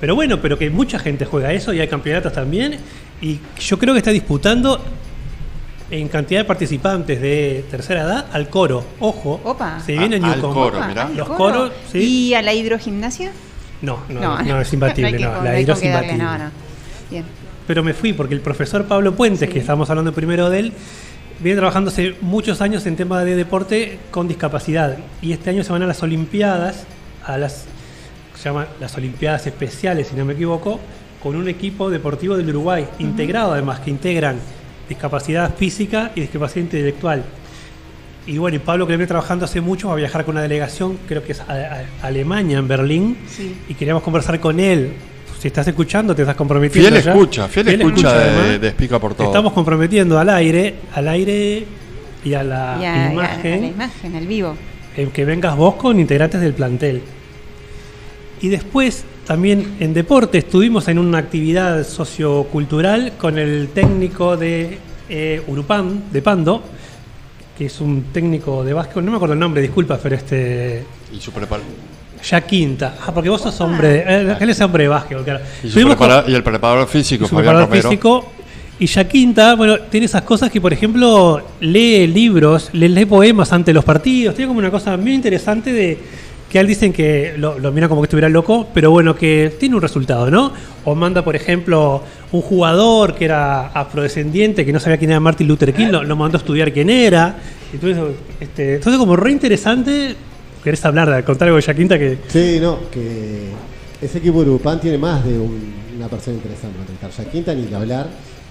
Pero 0.00 0.14
bueno, 0.14 0.40
pero 0.40 0.58
que 0.58 0.68
mucha 0.70 0.98
gente 0.98 1.24
juega 1.24 1.52
eso 1.52 1.72
y 1.72 1.80
hay 1.80 1.88
campeonatos 1.88 2.32
también. 2.32 2.76
Y 3.20 3.38
yo 3.58 3.78
creo 3.78 3.94
que 3.94 3.98
está 3.98 4.10
disputando 4.10 4.80
en 5.90 6.08
cantidad 6.08 6.40
de 6.40 6.44
participantes 6.44 7.20
de 7.20 7.64
tercera 7.70 8.02
edad 8.02 8.26
al 8.32 8.48
coro. 8.48 8.84
Ojo, 9.00 9.40
Opa. 9.44 9.80
se 9.80 9.92
viene 9.96 10.20
Ah, 10.22 10.32
al 10.32 10.40
coro, 10.40 10.80
mirá. 10.86 11.06
¿al 11.06 11.16
Los 11.16 11.28
coro? 11.28 11.36
coros, 11.38 11.72
sí. 11.90 11.98
¿Y 12.28 12.34
a 12.34 12.42
la 12.42 12.52
hidrogimnasia? 12.52 13.30
No, 13.82 14.00
no, 14.08 14.20
No, 14.20 14.42
no, 14.42 14.60
es 14.60 14.72
imbatible, 14.72 15.18
no, 15.18 15.42
la 15.42 15.60
hidro 15.60 15.74
es 15.74 15.82
imbatible. 15.82 16.16
No, 16.18 16.38
no. 16.38 16.50
Bien. 17.10 17.24
Pero 17.66 17.82
me 17.82 17.94
fui 17.94 18.12
porque 18.12 18.34
el 18.34 18.40
profesor 18.40 18.84
Pablo 18.84 19.14
Puentes, 19.14 19.48
que 19.48 19.58
estamos 19.58 19.88
hablando 19.90 20.12
primero 20.12 20.50
de 20.50 20.58
él, 20.60 20.72
viene 21.40 21.56
trabajando 21.58 21.90
hace 21.90 22.14
muchos 22.20 22.60
años 22.60 22.84
en 22.86 22.96
tema 22.96 23.22
de 23.24 23.34
deporte 23.36 23.98
con 24.10 24.28
discapacidad. 24.28 24.96
Y 25.22 25.32
este 25.32 25.50
año 25.50 25.62
se 25.64 25.72
van 25.72 25.82
a 25.82 25.86
las 25.86 26.02
Olimpiadas, 26.02 26.84
a 27.24 27.38
las 27.38 27.66
se 28.36 28.44
llaman 28.48 28.66
las 28.80 28.96
Olimpiadas 28.96 29.46
Especiales, 29.46 30.08
si 30.08 30.16
no 30.16 30.24
me 30.24 30.34
equivoco, 30.34 30.78
con 31.22 31.34
un 31.36 31.48
equipo 31.48 31.90
deportivo 31.90 32.36
del 32.36 32.48
Uruguay, 32.50 32.86
integrado 32.98 33.52
además, 33.52 33.80
que 33.80 33.90
integran 33.90 34.36
discapacidad 34.88 35.54
física 35.54 36.12
y 36.14 36.20
discapacidad 36.20 36.62
intelectual. 36.64 37.24
Y 38.26 38.38
bueno, 38.38 38.56
y 38.56 38.58
Pablo 38.60 38.86
que 38.86 38.92
viene 38.92 39.06
trabajando 39.06 39.44
hace 39.44 39.60
mucho 39.60 39.88
va 39.88 39.94
a 39.94 39.96
viajar 39.96 40.24
con 40.24 40.34
una 40.34 40.42
delegación, 40.42 40.98
creo 41.08 41.22
que 41.24 41.32
es 41.32 41.40
a, 41.40 41.44
a- 41.52 42.06
Alemania, 42.06 42.58
en 42.58 42.68
Berlín, 42.68 43.16
Sí. 43.28 43.54
y 43.68 43.74
queríamos 43.74 44.02
conversar 44.02 44.38
con 44.40 44.58
él. 44.60 44.92
Si 45.38 45.48
estás 45.48 45.68
escuchando, 45.68 46.14
te 46.14 46.22
estás 46.22 46.34
comprometiendo. 46.34 46.90
Fiel 46.90 47.02
ya. 47.04 47.12
escucha, 47.12 47.46
fiel 47.48 47.68
escucha 47.68 48.12
de- 48.18 48.58
de 48.58 48.66
Explica 48.68 48.98
por 48.98 49.14
Todo. 49.14 49.26
Estamos 49.28 49.52
comprometiendo 49.52 50.18
al 50.18 50.28
aire, 50.30 50.74
al 50.94 51.06
aire 51.08 51.64
y 52.24 52.34
a 52.34 52.42
la 52.42 52.78
Y 52.80 52.84
a- 52.84 52.86
y 52.86 52.86
a- 52.86 53.06
a 53.08 53.12
imagen 53.12 53.60
la 53.60 53.66
imagen, 53.68 54.16
al 54.16 54.26
vivo. 54.26 54.56
en 54.96 55.10
que 55.10 55.24
vengas 55.24 55.56
vos 55.56 55.74
con 55.76 56.00
integrantes 56.00 56.40
del 56.40 56.54
plantel. 56.54 57.02
Y 58.42 58.48
después, 58.48 59.04
también 59.26 59.76
en 59.80 59.94
deporte, 59.94 60.38
estuvimos 60.38 60.88
en 60.88 60.98
una 60.98 61.18
actividad 61.18 61.86
sociocultural 61.86 63.12
con 63.18 63.38
el 63.38 63.68
técnico 63.74 64.36
de 64.36 64.78
eh, 65.08 65.42
Urupam, 65.46 66.10
de 66.12 66.22
Pando, 66.22 66.62
que 67.56 67.66
es 67.66 67.80
un 67.80 68.04
técnico 68.12 68.62
de 68.64 68.72
básquet, 68.74 69.02
no 69.02 69.10
me 69.10 69.16
acuerdo 69.16 69.32
el 69.34 69.40
nombre, 69.40 69.62
disculpa, 69.62 69.98
pero 70.02 70.16
este... 70.16 70.84
Y 71.12 71.18
su 71.20 71.32
Ya 72.22 72.40
quinta. 72.42 72.98
Ah, 73.06 73.12
porque 73.14 73.30
vos 73.30 73.40
sos 73.40 73.58
hombre. 73.60 73.88
de- 73.88 74.04
eh, 74.32 74.36
él 74.40 74.50
es 74.50 74.60
hombre 74.60 74.82
de 74.84 74.88
básquetbol, 74.88 75.24
claro. 75.24 75.40
Y, 75.62 75.82
con- 75.94 76.30
y 76.30 76.34
el 76.34 76.42
preparador 76.42 76.86
físico, 76.88 77.24
y 77.24 77.28
su 77.28 77.34
Fabián 77.34 77.54
preparador 77.54 77.68
Romero. 77.68 77.88
físico. 77.90 78.32
Y 78.78 78.86
ya 78.86 79.08
quinta, 79.08 79.54
bueno, 79.54 79.78
tiene 79.90 80.04
esas 80.04 80.20
cosas 80.22 80.50
que, 80.50 80.60
por 80.60 80.70
ejemplo, 80.70 81.42
lee 81.60 82.06
libros, 82.06 82.68
le 82.74 82.90
lee 82.90 83.06
poemas 83.06 83.50
ante 83.54 83.72
los 83.72 83.82
partidos. 83.84 84.34
Tiene 84.34 84.48
como 84.48 84.58
una 84.58 84.70
cosa 84.70 84.94
muy 84.98 85.14
interesante 85.14 85.72
de 85.72 85.98
que 86.60 86.66
dicen 86.66 86.92
que 86.92 87.34
lo, 87.36 87.58
lo 87.58 87.72
como 87.88 88.00
que 88.00 88.06
estuviera 88.06 88.28
loco, 88.28 88.66
pero 88.72 88.90
bueno, 88.90 89.14
que 89.14 89.52
tiene 89.58 89.74
un 89.76 89.82
resultado, 89.82 90.30
¿no? 90.30 90.52
O 90.84 90.94
manda, 90.94 91.22
por 91.24 91.36
ejemplo, 91.36 92.02
un 92.32 92.40
jugador 92.40 93.14
que 93.14 93.24
era 93.26 93.68
afrodescendiente, 93.68 94.64
que 94.64 94.72
no 94.72 94.80
sabía 94.80 94.96
quién 94.98 95.10
era 95.10 95.20
Martin 95.20 95.46
Luther 95.48 95.72
King, 95.74 95.88
lo, 95.90 96.02
lo 96.02 96.16
mandó 96.16 96.38
a 96.38 96.40
estudiar 96.40 96.72
quién 96.72 96.90
era. 96.90 97.36
Entonces, 97.72 98.02
este, 98.40 98.74
entonces 98.76 98.98
como 98.98 99.16
re 99.16 99.32
interesante, 99.32 100.14
querés 100.64 100.84
hablar, 100.84 101.24
contar 101.24 101.48
algo 101.48 101.56
de 101.56 101.62
Yaquinta 101.62 101.98
que... 101.98 102.18
Sí, 102.28 102.58
no, 102.60 102.78
que 102.90 103.50
ese 104.00 104.18
equipo 104.18 104.42
de 104.44 104.50
Urupán 104.50 104.80
tiene 104.80 104.98
más 104.98 105.24
de 105.24 105.38
un- 105.38 105.74
una 105.96 106.08
persona 106.08 106.36
interesante 106.36 106.76
para 106.78 106.90
entrevistar. 106.92 107.24
Ya 107.24 107.30
Quinta 107.32 107.54
ni 107.54 107.64
que 107.64 107.74
hablar. 107.74 108.06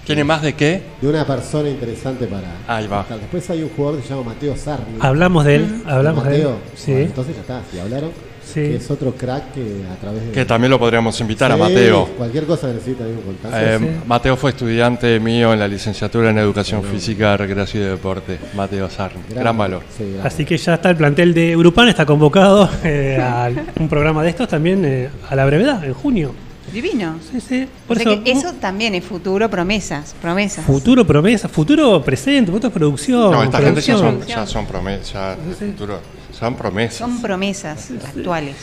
¿Tiene 0.06 0.22
más 0.22 0.40
de 0.40 0.54
qué? 0.54 0.82
De 1.00 1.08
una 1.08 1.26
persona 1.26 1.68
interesante 1.68 2.26
para. 2.28 2.58
Ahí 2.68 2.86
va. 2.86 3.04
Después 3.10 3.50
hay 3.50 3.64
un 3.64 3.70
jugador 3.70 4.00
que 4.00 4.06
se 4.06 4.14
llama 4.14 4.34
Mateo 4.34 4.56
Sarni. 4.56 4.98
Hablamos 5.00 5.44
de 5.44 5.56
él, 5.56 5.82
hablamos 5.84 6.24
de 6.24 6.36
él, 6.36 6.42
Mateo. 6.42 6.58
sí. 6.76 6.92
Bueno, 6.92 7.06
entonces 7.06 7.34
ya 7.34 7.40
está, 7.40 7.62
si 7.72 7.80
hablaron. 7.80 8.10
Sí. 8.46 8.60
Que 8.60 8.76
es 8.76 8.88
otro 8.88 9.12
crack 9.12 9.52
que 9.52 9.82
a 9.92 9.96
través 9.96 10.24
de. 10.24 10.30
Que 10.30 10.44
también 10.44 10.70
lo 10.70 10.78
podríamos 10.78 11.20
invitar 11.20 11.50
a 11.50 11.56
Mateo. 11.56 12.06
Cualquier 12.16 12.44
cosa 12.44 12.68
necesita, 12.68 13.02
un 13.02 13.20
contacto. 13.20 13.58
Eh, 13.58 13.96
Mateo 14.06 14.36
fue 14.36 14.50
estudiante 14.50 15.18
mío 15.18 15.52
en 15.52 15.58
la 15.58 15.66
licenciatura 15.66 16.30
en 16.30 16.38
Educación 16.38 16.84
Física, 16.84 17.36
Recreación 17.36 17.82
y 17.82 17.86
Deporte. 17.86 18.38
Mateo 18.54 18.88
Sarni. 18.88 19.22
Gran, 19.34 19.58
valor. 19.58 19.82
Así 20.22 20.44
que 20.44 20.56
ya 20.56 20.74
está 20.74 20.90
el 20.90 20.96
plantel 20.96 21.34
de 21.34 21.56
Urupán, 21.56 21.88
está 21.88 22.06
convocado 22.06 22.70
eh, 22.84 23.18
a 23.20 23.50
un 23.80 23.88
programa 23.88 24.22
de 24.22 24.28
estos 24.30 24.46
también 24.46 24.84
eh, 24.84 25.10
a 25.28 25.34
la 25.34 25.44
brevedad, 25.44 25.84
en 25.84 25.94
junio. 25.94 26.45
Divino. 26.76 27.16
Sí, 27.32 27.40
sí. 27.40 27.66
Por 27.88 27.96
O 27.96 28.00
sea 28.00 28.12
eso, 28.12 28.22
que 28.22 28.30
eso 28.30 28.52
también 28.60 28.94
es 28.94 29.02
futuro, 29.02 29.48
promesas, 29.48 30.14
promesas. 30.20 30.62
futuro 30.66 31.06
promesa, 31.06 31.48
futuro 31.48 32.02
presente, 32.04 32.52
futuro 32.52 32.70
producción. 32.70 33.30
No, 33.30 33.42
esta 33.42 33.62
gente 33.62 33.80
ya 33.80 33.96
son, 33.96 34.26
ya 34.26 34.46
son 34.46 34.66
promesas. 34.66 35.10
ya 35.10 35.36
de 35.36 35.54
futuro, 35.72 36.00
son 36.38 36.54
promesas. 36.54 36.98
Son 36.98 37.22
promesas 37.22 37.90
actuales. 38.04 38.56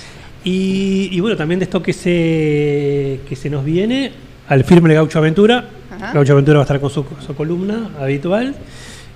Y, 0.43 1.09
y 1.11 1.19
bueno, 1.21 1.35
también 1.35 1.59
de 1.59 1.63
esto 1.63 1.81
que 1.81 1.91
se, 1.91 3.21
que 3.27 3.35
se 3.35 3.49
nos 3.49 3.65
viene, 3.65 4.11
al 4.47 4.63
firme 4.63 4.93
Gaucho 4.93 5.17
Aventura. 5.17 5.69
Ajá. 5.89 6.13
Gaucho 6.13 6.33
Aventura 6.33 6.57
va 6.59 6.63
a 6.63 6.65
estar 6.65 6.79
con 6.79 6.91
su, 6.91 7.03
su 7.25 7.33
columna 7.33 7.89
habitual. 7.99 8.53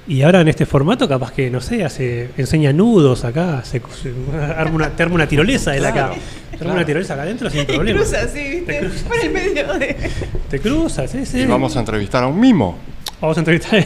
Y 0.07 0.21
ahora 0.21 0.39
en 0.41 0.47
este 0.47 0.65
formato, 0.65 1.07
capaz 1.07 1.33
que, 1.33 1.49
no 1.49 1.59
sé, 1.59 1.83
hace, 1.83 2.29
enseña 2.37 2.71
nudos 2.71 3.25
acá, 3.25 3.61
se, 3.65 3.81
se- 4.01 4.13
arma 4.57 4.75
una, 4.75 4.89
te 4.89 5.03
arma 5.03 5.15
una 5.15 5.27
tirolesa 5.27 5.71
de 5.71 5.81
la 5.81 5.89
acá. 5.89 6.11
Te 6.51 6.63
arma 6.63 6.75
una 6.75 6.85
tirolesa 6.85 7.13
acá 7.15 7.23
adentro 7.23 7.49
sin 7.49 7.65
problema. 7.65 7.99
Cruza 7.99 8.21
así, 8.21 8.39
¿viste? 8.65 8.89
Por 9.07 9.17
el 9.19 9.31
medio 9.31 9.73
de. 9.73 9.95
Te 10.49 10.59
cruzas, 10.59 11.11
sí, 11.11 11.25
sí. 11.25 11.39
Y 11.41 11.45
vamos 11.45 11.75
a 11.75 11.79
entrevistar 11.81 12.23
a 12.23 12.27
un 12.27 12.39
mimo. 12.39 12.77
Vamos 13.19 13.35
a 13.37 13.41
entrevistar 13.41 13.85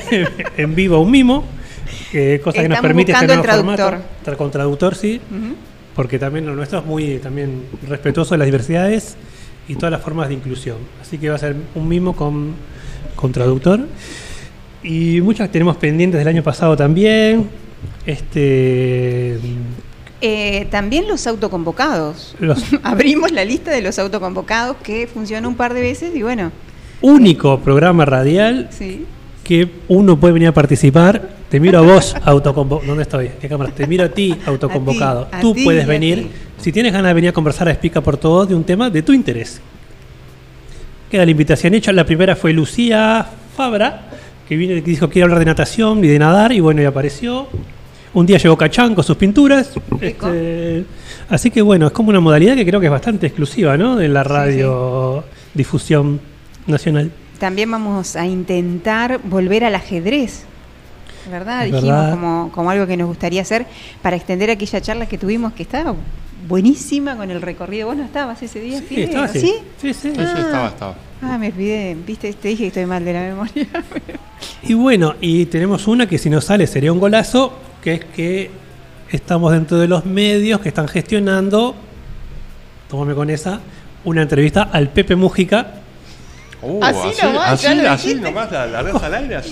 en 0.58 0.76
vivo 0.76 0.98
a 0.98 1.00
un 1.00 1.10
mimo, 1.10 1.44
que 2.12 2.40
cosa 2.44 2.62
que 2.62 2.70
nos 2.70 2.78
permite 2.82 3.12
este 3.14 3.26
nuevo 3.28 3.44
formato. 3.58 3.84
Tra- 4.26 4.36
Con 4.38 4.52
traductor, 4.52 4.94
sí, 4.96 5.20
porque 5.96 6.20
también 6.20 6.46
lo 6.46 6.56
nuestro 6.56 6.80
es 6.80 6.86
muy 6.86 7.18
también 7.18 7.64
respetuoso 7.88 8.36
de 8.36 8.38
las 8.40 8.46
diversidades 8.46 9.16
y 9.68 9.74
todas 9.76 9.92
las 9.92 10.02
formas 10.02 10.28
de 10.28 10.36
inclusión. 10.36 10.78
Así 11.02 11.18
que 11.18 11.30
va 11.30 11.36
a 11.36 11.40
ser 11.40 11.56
un 11.74 11.88
mimo 11.88 12.16
con, 12.16 12.54
con 13.16 13.32
traductor. 13.32 13.88
Y 14.84 15.22
muchas 15.22 15.48
que 15.48 15.54
tenemos 15.54 15.78
pendientes 15.78 16.20
del 16.20 16.28
año 16.28 16.44
pasado 16.44 16.76
también. 16.76 17.50
Este 18.06 19.38
Eh, 20.22 20.68
también 20.72 21.08
los 21.08 21.26
autoconvocados. 21.28 22.36
los 22.40 22.64
Abrimos 22.84 23.32
la 23.32 23.46
lista 23.46 23.72
de 23.72 23.82
los 23.82 24.00
autoconvocados 24.00 24.78
que 24.84 25.08
funcionó 25.08 25.48
un 25.50 25.56
par 25.56 25.74
de 25.74 25.82
veces 25.82 26.16
y 26.16 26.22
bueno, 26.22 26.52
único 27.02 27.60
programa 27.60 28.06
radial 28.06 28.70
sí. 28.72 29.06
que 29.44 29.70
uno 29.88 30.20
puede 30.20 30.34
venir 30.34 30.50
a 30.50 30.54
participar. 30.54 31.42
Te 31.50 31.60
miro 31.60 31.80
a 31.80 31.82
vos, 31.82 32.16
autoconvocado. 32.24 32.88
¿Dónde 32.88 33.04
estoy? 33.04 33.32
¿Qué 33.40 33.50
cámara? 33.50 33.72
Te 33.72 33.86
miro 33.86 34.06
a 34.06 34.10
ti, 34.10 34.36
autoconvocado. 34.46 35.28
a 35.32 35.42
Tú 35.42 35.56
puedes 35.64 35.86
venir. 35.86 36.30
Si 36.58 36.72
tienes 36.72 36.94
ganas 36.94 37.10
de 37.10 37.14
venir 37.16 37.32
a 37.32 37.34
conversar 37.34 37.68
a 37.68 37.72
Explica 37.72 38.02
por 38.02 38.18
Todos 38.18 38.48
de 38.48 38.56
un 38.56 38.64
tema 38.64 38.90
de 38.90 39.02
tu 39.02 39.14
interés. 39.14 39.60
Queda 41.10 41.26
la 41.26 41.32
invitación 41.32 41.74
hecha. 41.74 41.92
La 41.92 42.06
primera 42.06 42.36
fue 42.36 42.54
Lucía 42.54 43.28
Fabra, 43.58 44.10
que 44.52 44.58
vino 44.58 44.74
y 44.74 44.82
dijo 44.82 45.08
que 45.08 45.14
quiere 45.14 45.24
hablar 45.24 45.40
de 45.40 45.46
natación 45.46 46.04
y 46.04 46.10
de 46.10 46.20
nadar, 46.20 46.52
y 46.52 46.60
bueno, 46.60 46.82
y 46.82 46.86
apareció. 46.86 47.48
Un 48.14 48.26
día 48.26 48.38
llegó 48.38 48.58
Cachán 48.58 48.94
con 48.94 49.02
sus 49.02 49.16
pinturas. 49.16 49.72
Este, 50.02 50.84
así 51.30 51.50
que 51.50 51.62
bueno, 51.62 51.88
es 51.88 51.94
como 51.94 52.10
una 52.10 52.20
modalidad 52.20 52.56
que 52.56 52.66
creo 52.66 52.82
que 52.82 52.88
es 52.88 52.92
bastante 52.92 53.28
exclusiva, 53.28 53.78
¿no? 53.78 53.96
De 53.96 54.10
la 54.10 54.26
radio 54.26 55.24
difusión 55.54 56.20
nacional. 56.68 57.14
También 57.40 57.72
vamos 57.72 58.18
a 58.18 58.26
intentar 58.26 59.22
volver 59.24 59.64
al 59.64 59.76
ajedrez. 59.76 60.44
¿Verdad? 61.32 61.68
Es 61.68 61.72
Dijimos 61.72 61.96
verdad. 61.96 62.12
Como, 62.12 62.52
como 62.52 62.72
algo 62.72 62.86
que 62.86 62.98
nos 62.98 63.08
gustaría 63.08 63.44
hacer 63.44 63.66
para 64.02 64.18
extender 64.18 64.50
aquella 64.50 64.82
charla 64.82 65.06
que 65.06 65.18
tuvimos 65.18 65.54
que 65.54 65.64
estaba 65.64 65.96
buenísima 66.52 67.16
con 67.16 67.32
el 67.32 67.42
recorrido. 67.42 67.88
¿Vos 67.88 67.96
no 67.98 68.04
estabas 68.04 68.44
ese 68.44 68.60
día? 68.60 68.82
Sí, 68.88 69.02
estaba 69.02 69.26
así. 69.26 69.40
¿Sí? 69.40 69.54
Sí, 69.82 69.94
sí. 69.94 70.10
Sí, 70.10 70.16
sí, 70.16 70.20
estaba, 70.20 70.68
estaba. 70.68 70.96
Ah, 71.22 71.38
me 71.38 71.48
olvidé. 71.48 71.96
Viste, 72.06 72.34
te 72.34 72.50
dije 72.50 72.64
que 72.64 72.68
estoy 72.68 72.86
mal 72.86 73.04
de 73.06 73.14
la 73.14 73.22
memoria. 73.22 73.68
Y 74.64 74.74
bueno, 74.74 75.16
y 75.22 75.46
tenemos 75.48 75.88
una 75.88 76.08
que 76.08 76.18
si 76.18 76.30
nos 76.30 76.46
sale 76.46 76.66
sería 76.68 76.92
un 76.92 77.00
golazo, 77.00 77.54
que 77.84 77.94
es 77.96 78.06
que 78.06 78.50
estamos 79.12 79.52
dentro 79.52 79.78
de 79.80 79.88
los 79.88 80.06
medios 80.06 80.60
que 80.62 80.70
están 80.70 80.88
gestionando, 80.88 81.76
tómame 82.90 83.14
con 83.16 83.30
esa, 83.30 83.60
una 84.04 84.22
entrevista 84.24 84.64
al 84.72 84.90
Pepe 84.90 85.16
Mujica. 85.16 85.74
Uh, 86.64 86.84
Así 86.84 87.00
así, 87.10 87.26
nomás, 87.26 87.52
así, 87.66 87.68
así 87.86 88.16
nomás 88.16 88.52
la, 88.52 88.68
la 88.68 88.80
al 88.80 89.14
aire, 89.16 89.36
así. 89.36 89.52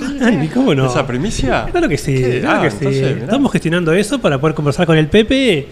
¿cómo 0.54 0.76
no? 0.76 0.88
¿Esa 0.88 1.06
primicia? 1.08 1.66
Claro 1.72 1.88
que 1.90 1.98
sí, 1.98 2.16
claro 2.42 2.60
Ah, 2.60 2.64
que 2.64 2.70
sí. 2.72 2.78
entonces. 2.80 3.22
Estamos 3.24 3.52
gestionando 3.52 3.94
eso 3.94 4.20
para 4.20 4.40
poder 4.40 4.56
conversar 4.56 4.86
con 4.86 4.98
el 4.98 5.08
Pepe 5.08 5.68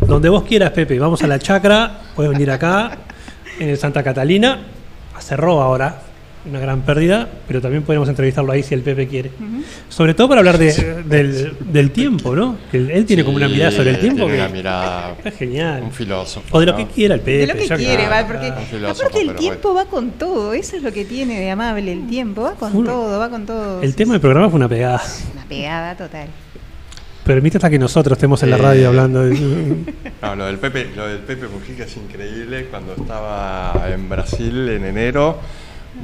donde 0.00 0.28
vos 0.28 0.42
quieras, 0.44 0.70
Pepe. 0.70 0.98
Vamos 0.98 1.22
a 1.22 1.26
la 1.26 1.38
chacra, 1.38 2.00
puedes 2.14 2.32
venir 2.32 2.50
acá, 2.50 2.98
en 3.58 3.68
el 3.70 3.78
Santa 3.78 4.02
Catalina, 4.02 4.58
a 5.16 5.20
Cerró 5.20 5.60
ahora, 5.62 6.02
una 6.48 6.60
gran 6.60 6.82
pérdida, 6.82 7.28
pero 7.48 7.60
también 7.60 7.82
podemos 7.82 8.08
entrevistarlo 8.08 8.52
ahí 8.52 8.62
si 8.62 8.72
el 8.74 8.82
Pepe 8.82 9.08
quiere. 9.08 9.32
Sobre 9.88 10.14
todo 10.14 10.28
para 10.28 10.38
hablar 10.40 10.58
de- 10.58 11.02
del, 11.02 11.56
del 11.72 11.90
tiempo, 11.90 12.36
¿no? 12.36 12.56
Que 12.70 12.76
él, 12.78 13.04
tiene 13.04 13.24
como 13.24 13.36
una 13.36 13.48
mirada 13.48 13.72
sobre 13.72 13.90
el 13.90 13.98
tiempo. 13.98 14.26
tiene 14.26 14.34
que 14.36 14.40
una 14.44 14.48
mirada. 14.52 15.14
Es 15.24 15.34
genial. 15.34 15.82
Un 15.82 15.90
filósofo. 15.92 16.46
O 16.56 16.60
de 16.60 16.66
lo 16.66 16.72
¿no? 16.72 16.78
que 16.78 16.86
quiera 16.86 17.14
el 17.14 17.20
Pepe. 17.20 17.38
De 17.38 17.46
lo 17.48 17.54
que 17.54 17.66
quiere, 17.76 18.06
va, 18.08 18.24
porque 18.26 18.46
aparte 18.46 19.20
el 19.22 19.34
tiempo 19.34 19.74
va 19.74 19.86
con 19.86 20.10
todo, 20.12 20.52
eso 20.54 20.76
es 20.76 20.82
lo 20.84 20.92
que 20.92 21.04
tiene 21.04 21.40
de 21.40 21.50
amable 21.50 21.90
el 21.92 22.06
tiempo, 22.06 22.42
va 22.42 22.52
con 22.54 22.76
Uno- 22.76 22.90
todo, 22.92 23.18
va 23.18 23.28
con 23.28 23.44
todo. 23.44 23.82
El 23.82 23.94
tema 23.96 24.12
del 24.12 24.20
programa 24.20 24.48
fue 24.48 24.58
una 24.58 24.68
pegada. 24.68 25.02
Una 25.32 25.44
pegada 25.46 25.96
total. 25.96 26.28
Permite 27.26 27.58
hasta 27.58 27.68
que 27.70 27.78
nosotros 27.78 28.16
estemos 28.16 28.42
en 28.44 28.50
la 28.50 28.56
Eh, 28.56 28.62
radio 28.62 28.88
hablando 28.88 29.22
de... 29.24 29.36
No, 30.22 30.34
lo 30.36 30.46
del 30.46 30.58
Pepe, 30.58 30.90
lo 30.96 31.06
del 31.06 31.18
Pepe 31.18 31.46
Mujica 31.48 31.84
es 31.84 31.96
increíble. 31.96 32.66
Cuando 32.70 32.94
estaba 32.94 33.86
en 33.92 34.08
Brasil 34.08 34.68
en 34.68 34.84
enero, 34.84 35.38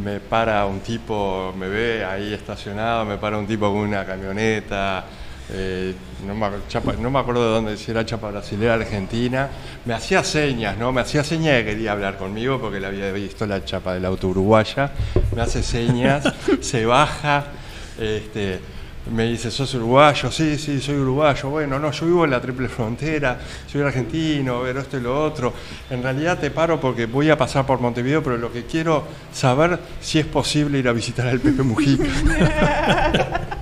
me 0.04 0.20
para 0.20 0.66
un 0.66 0.80
tipo, 0.80 1.54
me 1.58 1.68
ve 1.68 2.04
ahí 2.04 2.32
estacionado, 2.32 3.04
me 3.04 3.16
para 3.18 3.38
un 3.38 3.46
tipo 3.46 3.66
con 3.72 3.78
una 3.82 4.04
camioneta. 4.04 5.04
eh, 5.50 5.94
no, 6.26 6.34
me, 6.34 6.46
ac- 6.46 6.66
chapa- 6.68 6.94
no 7.00 7.10
me 7.10 7.18
acuerdo 7.18 7.44
de 7.46 7.50
dónde, 7.54 7.76
si 7.76 7.90
era 7.90 8.04
Chapa 8.06 8.30
Brasilera, 8.30 8.74
Argentina. 8.74 9.48
Me 9.84 9.94
hacía 9.94 10.22
señas, 10.24 10.76
¿no? 10.78 10.92
Me 10.92 11.00
hacía 11.00 11.24
señas 11.24 11.54
de 11.56 11.64
que 11.64 11.70
quería 11.72 11.92
hablar 11.92 12.16
conmigo 12.18 12.60
porque 12.60 12.78
le 12.80 12.86
había 12.86 13.10
visto 13.12 13.46
la 13.46 13.64
chapa 13.64 13.94
del 13.94 14.04
auto 14.04 14.28
uruguaya. 14.28 14.92
Me 15.34 15.42
hace 15.42 15.62
señas, 15.62 16.24
se 16.60 16.84
baja. 16.86 17.44
Este, 17.98 18.60
me 19.11 19.24
dice, 19.24 19.50
¿sos 19.50 19.74
uruguayo? 19.74 20.30
Sí, 20.30 20.57
sí, 20.59 20.80
soy 20.80 20.96
uruguayo. 20.96 21.48
Bueno, 21.50 21.78
no, 21.78 21.90
yo 21.90 22.07
vivo 22.07 22.24
en 22.24 22.30
la 22.30 22.40
triple 22.40 22.68
frontera, 22.68 23.38
soy 23.66 23.82
argentino, 23.82 24.61
pero 24.62 24.80
esto 24.80 24.96
y 24.96 25.00
lo 25.00 25.20
otro. 25.24 25.53
En 25.90 26.03
realidad 26.03 26.38
te 26.38 26.50
paro 26.50 26.80
porque 26.80 27.07
voy 27.07 27.28
a 27.30 27.36
pasar 27.36 27.66
por 27.66 27.80
Montevideo, 27.80 28.22
pero 28.22 28.36
lo 28.36 28.53
que 28.53 28.64
quiero 28.64 29.05
saber 29.32 29.78
si 30.00 30.18
es 30.20 30.26
posible 30.26 30.78
ir 30.78 30.88
a 30.88 30.92
visitar 30.92 31.26
al 31.26 31.40
Pepe 31.40 31.62
Mujica. 31.62 32.05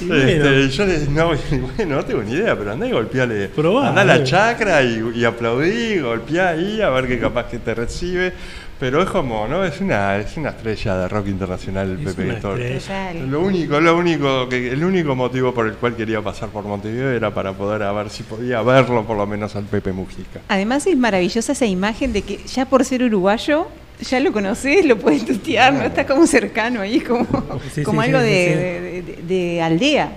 Y 0.00 0.04
Este, 0.12 0.68
yo 0.68 0.86
le 0.86 0.98
dije, 1.00 1.10
no, 1.10 1.26
bueno, 1.76 1.96
no 1.96 2.04
tengo 2.04 2.22
ni 2.22 2.32
idea, 2.34 2.56
pero 2.56 2.72
andá 2.72 2.86
y 2.86 2.92
golpeale. 2.92 3.48
Probá, 3.48 3.88
andá 3.88 4.02
a 4.02 4.04
la 4.04 4.22
chacra 4.22 4.82
y, 4.82 5.02
y 5.14 5.24
aplaudí, 5.24 5.98
golpeá 5.98 6.50
ahí, 6.50 6.80
a 6.80 6.88
ver 6.90 7.08
qué 7.08 7.18
capaz 7.18 7.48
que 7.48 7.58
te 7.58 7.74
recibe. 7.74 8.32
Pero 8.80 9.02
es 9.02 9.10
como, 9.10 9.48
¿no? 9.48 9.64
Es 9.64 9.80
una, 9.80 10.16
es 10.18 10.36
una 10.36 10.50
estrella 10.50 10.96
de 10.98 11.08
rock 11.08 11.26
internacional 11.26 11.90
el 11.98 12.06
Es 12.06 12.14
Pepe. 12.14 12.34
Total. 12.34 13.28
Lo 13.28 13.40
único, 13.40 13.80
lo 13.80 13.96
único 13.96 14.48
que, 14.48 14.70
el 14.72 14.84
único 14.84 15.16
motivo 15.16 15.52
por 15.52 15.66
el 15.66 15.74
cual 15.74 15.96
quería 15.96 16.22
pasar 16.22 16.48
por 16.50 16.62
Montevideo 16.64 17.10
era 17.10 17.34
para 17.34 17.52
poder 17.54 17.82
a 17.82 17.90
ver 17.92 18.08
si 18.08 18.22
podía 18.22 18.62
verlo 18.62 19.04
por 19.04 19.16
lo 19.16 19.26
menos 19.26 19.56
al 19.56 19.64
Pepe 19.64 19.92
Mujica. 19.92 20.40
Además 20.48 20.86
es 20.86 20.96
maravillosa 20.96 21.50
esa 21.52 21.66
imagen 21.66 22.12
de 22.12 22.22
que 22.22 22.38
ya 22.46 22.66
por 22.66 22.84
ser 22.84 23.02
uruguayo, 23.02 23.66
ya 24.00 24.20
lo 24.20 24.30
conoces, 24.32 24.84
lo 24.86 24.96
puedes 24.96 25.24
tutear, 25.26 25.72
¿no? 25.72 25.82
Está 25.82 26.06
como 26.06 26.24
cercano 26.28 26.80
ahí, 26.80 27.00
como, 27.00 27.26
Sí, 27.74 27.82
como 27.82 28.02
sí, 28.02 28.08
algo 28.08 28.20
sí, 28.20 28.26
de, 28.26 28.44
sí, 28.46 28.52
sí. 28.52 29.12
de- 29.16 29.22
de- 29.22 29.22
de 29.54 29.62
aldea. 29.62 30.12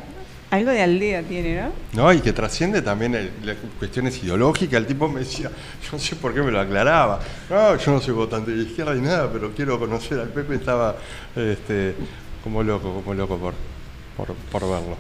Algo 0.52 0.70
de 0.72 0.82
aldea 0.82 1.24
tiene, 1.24 1.62
¿no? 1.62 1.72
¿no? 1.93 2.14
Y 2.14 2.20
que 2.20 2.34
trasciende 2.34 2.82
también 2.82 3.16
el- 3.16 3.32
las 3.43 3.56
cuestiones 3.80 4.22
ideológicas. 4.22 4.74
El 4.80 4.86
tipo 4.86 5.08
me 5.08 5.22
decía, 5.22 5.49
yo 5.84 5.89
no 5.93 5.99
sé 5.99 6.16
por 6.18 6.34
qué 6.34 6.41
me 6.41 6.52
lo 6.52 6.60
aclaraba. 6.60 7.20
No, 7.49 7.76
yo 7.78 7.91
no 7.93 8.02
soy 8.02 8.14
votante 8.14 8.52
de 8.52 8.64
izquierda 8.64 8.93
ni 8.93 9.02
nada, 9.02 9.30
pero 9.32 9.52
quiero 9.52 9.80
conocer 9.80 10.20
al 10.20 10.28
Pepe. 10.30 10.56
Estaba 10.56 10.97
este, 11.36 11.95
como 12.43 12.62
loco, 12.64 12.93
como 13.02 13.14
loco 13.14 13.38
por, 13.38 13.54
por, 14.18 14.36
por 14.36 14.62
verlo. 14.70 14.97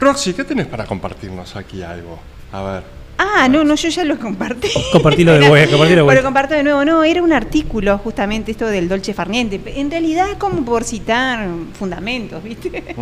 Roxy, 0.00 0.34
¿qué 0.34 0.44
tenés 0.44 0.66
para 0.66 0.84
compartirnos 0.84 1.54
aquí 1.56 1.82
algo? 1.82 2.18
A 2.52 2.62
ver. 2.62 2.97
Ah, 3.20 3.48
no, 3.50 3.64
no, 3.64 3.74
yo 3.74 3.88
ya 3.88 4.04
lo 4.04 4.16
compartí. 4.18 4.68
Compartilo 4.92 5.32
de 5.38 5.40
vuelta, 5.48 5.70
compartilo 5.72 5.88
de 5.88 5.94
Pero 5.96 6.04
vuelta. 6.04 6.22
comparto 6.22 6.54
de 6.54 6.62
nuevo, 6.62 6.84
no, 6.84 7.02
era 7.02 7.20
un 7.20 7.32
artículo 7.32 7.98
justamente 7.98 8.52
esto 8.52 8.66
del 8.68 8.88
Dolce 8.88 9.12
Farniente. 9.12 9.60
En 9.76 9.90
realidad 9.90 10.38
como 10.38 10.64
por 10.64 10.84
citar 10.84 11.48
fundamentos, 11.76 12.42
¿viste? 12.44 12.94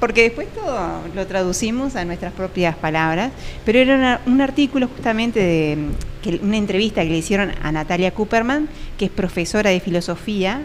Porque 0.00 0.22
después 0.22 0.48
todo 0.54 1.02
lo 1.14 1.26
traducimos 1.26 1.96
a 1.96 2.04
nuestras 2.06 2.32
propias 2.32 2.76
palabras, 2.76 3.30
pero 3.66 3.78
era 3.78 3.94
una- 3.94 4.20
un 4.26 4.40
artículo 4.40 4.88
justamente 4.88 5.38
de 5.40 5.78
que, 6.22 6.40
una 6.42 6.56
entrevista 6.56 7.02
que 7.02 7.10
le 7.10 7.18
hicieron 7.18 7.52
a 7.62 7.70
Natalia 7.70 8.12
Cooperman, 8.12 8.68
que 8.96 9.04
es 9.04 9.10
profesora 9.10 9.68
de 9.70 9.80
filosofía, 9.80 10.62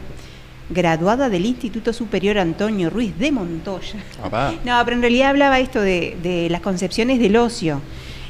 graduada 0.70 1.28
del 1.30 1.46
Instituto 1.46 1.92
Superior 1.92 2.38
Antonio 2.40 2.90
Ruiz 2.90 3.18
de 3.20 3.32
Montoya. 3.34 4.00
Papá. 4.22 4.54
No, 4.64 4.82
pero 4.86 4.96
en 4.96 5.02
realidad 5.02 5.30
hablaba 5.32 5.60
esto 5.60 5.82
de, 5.82 6.16
de 6.24 6.50
las 6.50 6.62
concepciones 6.62 7.20
del 7.20 7.36
ocio. 7.36 7.82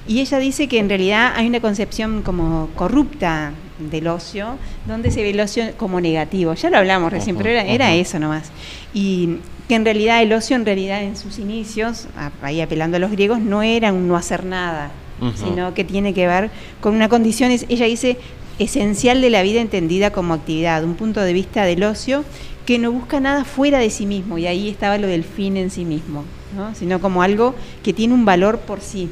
Y 0.08 0.20
ella 0.20 0.38
dice 0.40 0.68
que 0.68 0.80
en 0.80 0.90
realidad 0.90 1.34
hay 1.36 1.48
una 1.48 1.62
concepción 1.62 2.22
como 2.24 2.70
corrupta 2.76 3.54
del 3.80 4.08
ocio, 4.08 4.56
donde 4.86 5.12
se 5.12 5.22
ve 5.24 5.30
el 5.32 5.40
ocio 5.40 5.64
como 5.78 6.02
negativo. 6.02 6.54
Ya 6.56 6.70
lo 6.70 6.78
hablamos 6.78 7.12
recién, 7.12 7.36
pero 7.38 7.50
era, 7.50 7.94
eso 7.94 8.20
nomás. 8.20 8.52
Y 8.94 9.38
que 9.68 9.76
en 9.76 9.86
realidad 9.86 10.22
el 10.22 10.34
ocio, 10.34 10.56
en 10.58 10.66
realidad 10.66 11.02
en 11.04 11.16
sus 11.16 11.40
inicios, 11.40 12.08
ahí 12.42 12.60
apelando 12.62 12.98
a 12.98 13.00
los 13.00 13.12
griegos, 13.12 13.40
no 13.40 13.64
era 13.64 13.94
un 13.94 14.08
no 14.08 14.18
hacer 14.18 14.44
nada, 14.46 14.92
sino 15.38 15.74
que 15.74 15.84
tiene 15.86 16.14
que 16.14 16.28
ver 16.28 16.50
con 16.82 16.94
una 16.96 17.08
condición, 17.08 17.50
es- 17.52 17.66
ella 17.70 17.86
dice, 17.86 18.18
esencial 18.60 19.22
de 19.22 19.30
la 19.30 19.42
vida 19.42 19.62
entendida 19.62 20.12
como 20.12 20.34
actividad, 20.34 20.84
un 20.84 20.96
punto 20.96 21.22
de 21.22 21.32
vista 21.34 21.64
del 21.64 21.84
ocio 21.84 22.24
que 22.66 22.78
no 22.78 22.92
busca 22.92 23.20
nada 23.20 23.46
fuera 23.46 23.80
de 23.80 23.90
sí 23.90 24.06
mismo, 24.06 24.38
y 24.38 24.48
ahí 24.48 24.70
estaba 24.70 24.98
lo 24.98 25.08
del 25.08 25.24
fin 25.24 25.56
en 25.58 25.70
sí 25.72 25.86
mismo, 25.86 26.24
¿no? 26.56 26.76
sino 26.76 27.00
como 27.02 27.22
algo 27.24 27.56
que 27.84 27.94
tiene 27.94 28.14
un 28.14 28.26
valor 28.26 28.60
por 28.60 28.80
sí. 28.82 29.10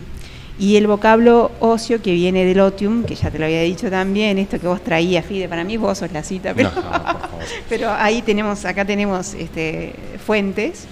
Y 0.61 0.75
el 0.75 0.85
vocablo 0.85 1.49
ocio 1.59 2.03
que 2.03 2.13
viene 2.13 2.45
del 2.45 2.59
otium, 2.59 3.03
que 3.03 3.15
ya 3.15 3.31
te 3.31 3.39
lo 3.39 3.45
había 3.45 3.63
dicho 3.63 3.89
también, 3.89 4.37
esto 4.37 4.59
que 4.59 4.67
vos 4.67 4.79
traías, 4.83 5.25
Fide, 5.25 5.49
para 5.49 5.63
mí 5.63 5.75
vos 5.75 5.97
sos 5.97 6.11
la 6.11 6.21
cita, 6.21 6.53
pero, 6.53 6.69
No, 6.69 6.83
pero 7.67 7.89
ahí 7.89 8.21
tenemos, 8.21 8.63
acá 8.63 8.85
tenemos 8.85 9.33
este, 9.33 9.95
fuentes, 10.23 10.85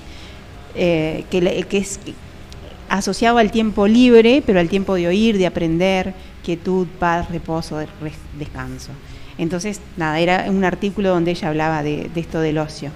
eh, 0.73 1.23
que, 1.29 1.67
que 1.69 1.77
es 1.77 1.99
asociado 2.89 3.37
al 3.37 3.51
tiempo 3.51 3.87
libre, 3.87 4.41
pero 4.43 4.59
al 4.59 4.69
tiempo 4.69 4.95
de 4.95 5.07
oír, 5.07 5.37
de 5.37 5.45
aprender, 5.45 6.15
quietud, 6.43 6.87
paz, 6.97 7.29
reposo, 7.29 7.77
descanso. 8.39 8.89
Entonces, 9.37 9.81
nada, 9.97 10.19
era 10.19 10.45
un 10.49 10.65
artículo 10.65 11.09
donde 11.09 11.29
ella 11.29 11.47
hablaba 11.47 11.83
de, 11.83 12.09
de 12.11 12.19
esto 12.19 12.41
del 12.41 12.57
ocio. 12.57 12.89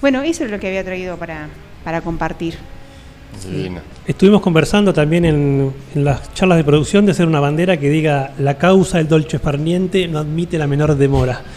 Bueno, 0.00 0.22
eso 0.22 0.44
es 0.44 0.50
lo 0.50 0.58
que 0.58 0.66
había 0.66 0.82
traído 0.82 1.16
para, 1.18 1.48
para 1.84 2.00
compartir. 2.00 2.58
Divino. 3.50 3.80
Estuvimos 4.06 4.40
conversando 4.40 4.92
también 4.92 5.24
en, 5.24 5.72
en 5.94 6.04
las 6.04 6.32
charlas 6.34 6.58
de 6.58 6.64
producción 6.64 7.04
de 7.06 7.12
hacer 7.12 7.26
una 7.26 7.40
bandera 7.40 7.76
que 7.78 7.88
diga 7.90 8.32
la 8.38 8.58
causa 8.58 8.98
del 8.98 9.08
dolce 9.08 9.38
farniente 9.38 10.06
no 10.08 10.18
admite 10.18 10.58
la 10.58 10.66
menor 10.66 10.94
demora. 10.96 11.40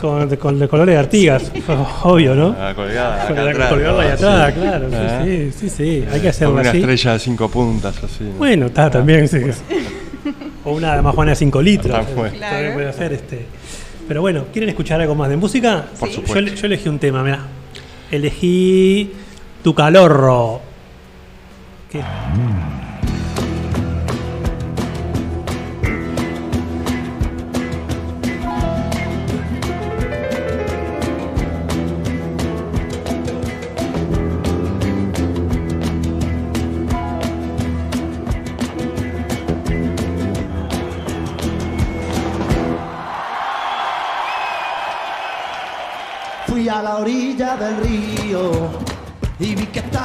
Con, 0.00 0.28
con 0.36 0.58
los 0.58 0.68
colores 0.68 0.94
de 0.94 0.98
Artigas, 0.98 1.50
obvio, 2.02 2.34
¿no? 2.34 2.54
Ah, 2.58 2.72
colgada 2.74 3.26
Con 3.28 3.36
la- 3.36 3.50
atrás, 3.50 3.68
colgarla 3.70 4.02
ahí 4.02 4.08
atrás, 4.10 4.52
Sí. 4.54 4.60
claro. 4.60 4.88
Ah. 4.92 5.22
Sí, 5.24 5.50
sí, 5.52 5.52
sí, 5.58 5.70
sí, 5.70 6.04
hay 6.12 6.20
que 6.20 6.28
hacerlo 6.28 6.54
una 6.54 6.68
así. 6.68 6.78
estrella 6.78 7.12
de 7.14 7.18
cinco 7.20 7.48
puntas, 7.48 7.96
así. 8.04 8.24
¿no? 8.24 8.30
Bueno, 8.32 8.66
está 8.66 8.86
Ah, 8.86 8.90
también, 8.90 9.26
sí. 9.26 9.38
O 10.64 10.72
una 10.72 11.00
majuana 11.00 11.30
de 11.30 11.36
5 11.36 11.62
litros. 11.62 11.94
Ah, 11.96 12.02
eh. 12.02 12.38
También 12.38 12.74
puede 12.74 12.88
hacer 12.88 13.12
este. 13.14 13.46
Pero 14.08 14.20
bueno, 14.20 14.46
¿quieren 14.52 14.68
escuchar 14.68 15.00
algo 15.00 15.14
más 15.14 15.28
de 15.30 15.36
música? 15.36 15.86
Por 15.98 16.08
Yo 16.08 16.16
supuesto. 16.16 16.38
ele- 16.40 16.56
Yo, 16.56 16.66
elegí 16.66 16.88
un 16.88 16.98
tema, 16.98 17.22
mira. 17.22 17.38
Elegí 18.10 19.12
Tu 19.66 19.74
calorro. 19.74 20.60
¿Qué? 21.90 22.00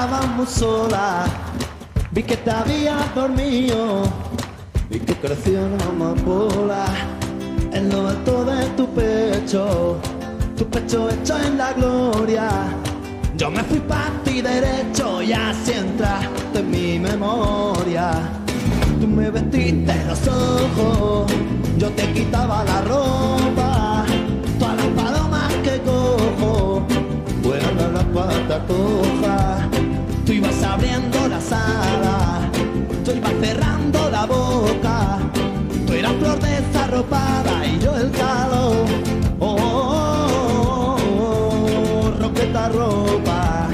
Vi 0.02 0.08
que 0.08 0.14
estabas 0.16 0.36
muy 0.36 0.46
sola. 0.48 1.26
Vi 2.12 2.24
que 2.24 2.38
te 2.38 2.52
habías 2.52 3.16
dormido 3.16 4.04
y 4.90 5.00
que 5.00 5.16
creció 5.16 5.60
una 5.66 5.86
amapola 5.86 6.86
en 7.72 7.90
lo 7.90 8.08
alto 8.08 8.46
de 8.46 8.66
tu 8.78 8.88
pecho. 8.94 9.98
Tu 10.58 10.66
pecho 10.66 11.10
hecho 11.10 11.38
en 11.38 11.58
la 11.58 11.74
gloria. 11.74 12.50
Yo 13.38 13.50
me 13.50 13.64
fui 13.64 13.80
para 13.80 14.12
ti 14.24 14.42
derecho 14.42 15.22
y 15.22 15.34
así 15.34 15.74
entraste 15.74 16.60
en 16.60 16.72
mi 16.72 17.00
memoria. 17.00 18.12
Tú 19.00 19.08
me 19.08 19.30
vestiste 19.32 19.96
los 20.06 20.28
ojos, 20.28 21.32
yo 21.78 21.90
te 21.92 22.12
quitaba 22.14 22.64
la 22.64 22.82
ropa. 22.82 23.51
Alas, 31.52 32.52
tú 33.04 33.12
ibas 33.12 33.34
cerrando 33.42 34.10
la 34.10 34.26
boca. 34.26 35.20
Tú 35.86 35.94
eras 35.94 36.14
flor 36.14 36.40
desarropada 36.40 37.66
y 37.66 37.80
yo 37.80 37.96
el 37.98 38.12
calor. 38.12 38.86
Oh, 39.40 39.56
oh, 39.60 40.98
oh, 40.98 40.98
oh, 41.20 42.12
roqueta 42.20 42.70
ropa. 42.70 43.68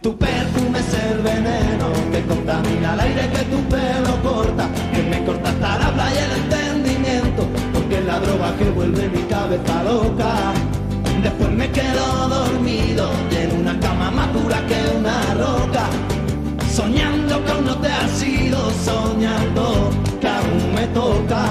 Tu 0.00 0.16
perfume 0.16 0.78
es 0.78 0.94
el 0.94 1.18
veneno 1.18 1.86
que 2.12 2.22
contamina 2.22 2.94
el 2.94 3.00
aire 3.00 3.30
que 3.30 3.42
tu 3.52 3.58
pelo 3.68 4.22
corta, 4.22 4.68
que 4.92 5.02
me 5.02 5.24
corta 5.24 5.50
hasta 5.50 5.78
la 5.78 5.92
playa 5.92 6.24
el 6.24 6.32
entendimiento, 6.42 7.46
porque 7.72 7.98
es 7.98 8.04
la 8.04 8.20
droga 8.20 8.56
que 8.56 8.70
vuelve 8.70 9.08
mi 9.08 9.22
cabeza 9.22 9.82
loca. 9.82 10.52
Después 11.22 11.50
me 11.50 11.70
quedo 11.72 12.28
dormido 12.28 13.10
y 13.30 13.34
en 13.36 13.60
una 13.60 13.78
más 14.18 14.62
que 14.68 14.96
una 14.96 15.34
roca, 15.34 15.84
soñando 16.72 17.44
que 17.44 17.50
aún 17.50 17.64
no 17.64 17.76
te 17.76 17.88
has 17.88 18.22
ido, 18.22 18.58
soñando 18.84 19.90
que 20.20 20.28
aún 20.28 20.74
me 20.74 20.86
toca. 20.88 21.42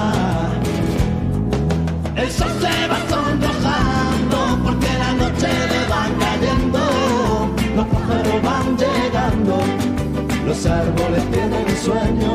El 2.16 2.30
sol 2.30 2.52
se 2.60 2.88
va 2.90 2.98
sonrojando 3.08 4.38
porque 4.64 4.90
la 5.02 5.12
noche 5.22 5.48
le 5.72 5.80
van 5.92 6.12
cayendo. 6.24 6.80
Los 7.76 7.86
pájaros 7.86 8.42
van 8.42 8.76
llegando, 8.76 9.54
los 10.46 10.66
árboles 10.66 11.24
tienen 11.30 11.68
sueño, 11.86 12.32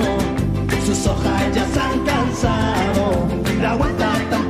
sus 0.86 1.08
hojas 1.08 1.44
ya 1.54 1.66
se 1.74 1.80
han 1.80 2.00
cansado 2.06 3.28
de 3.60 3.68
aguantar 3.68 4.20
tanto 4.30 4.43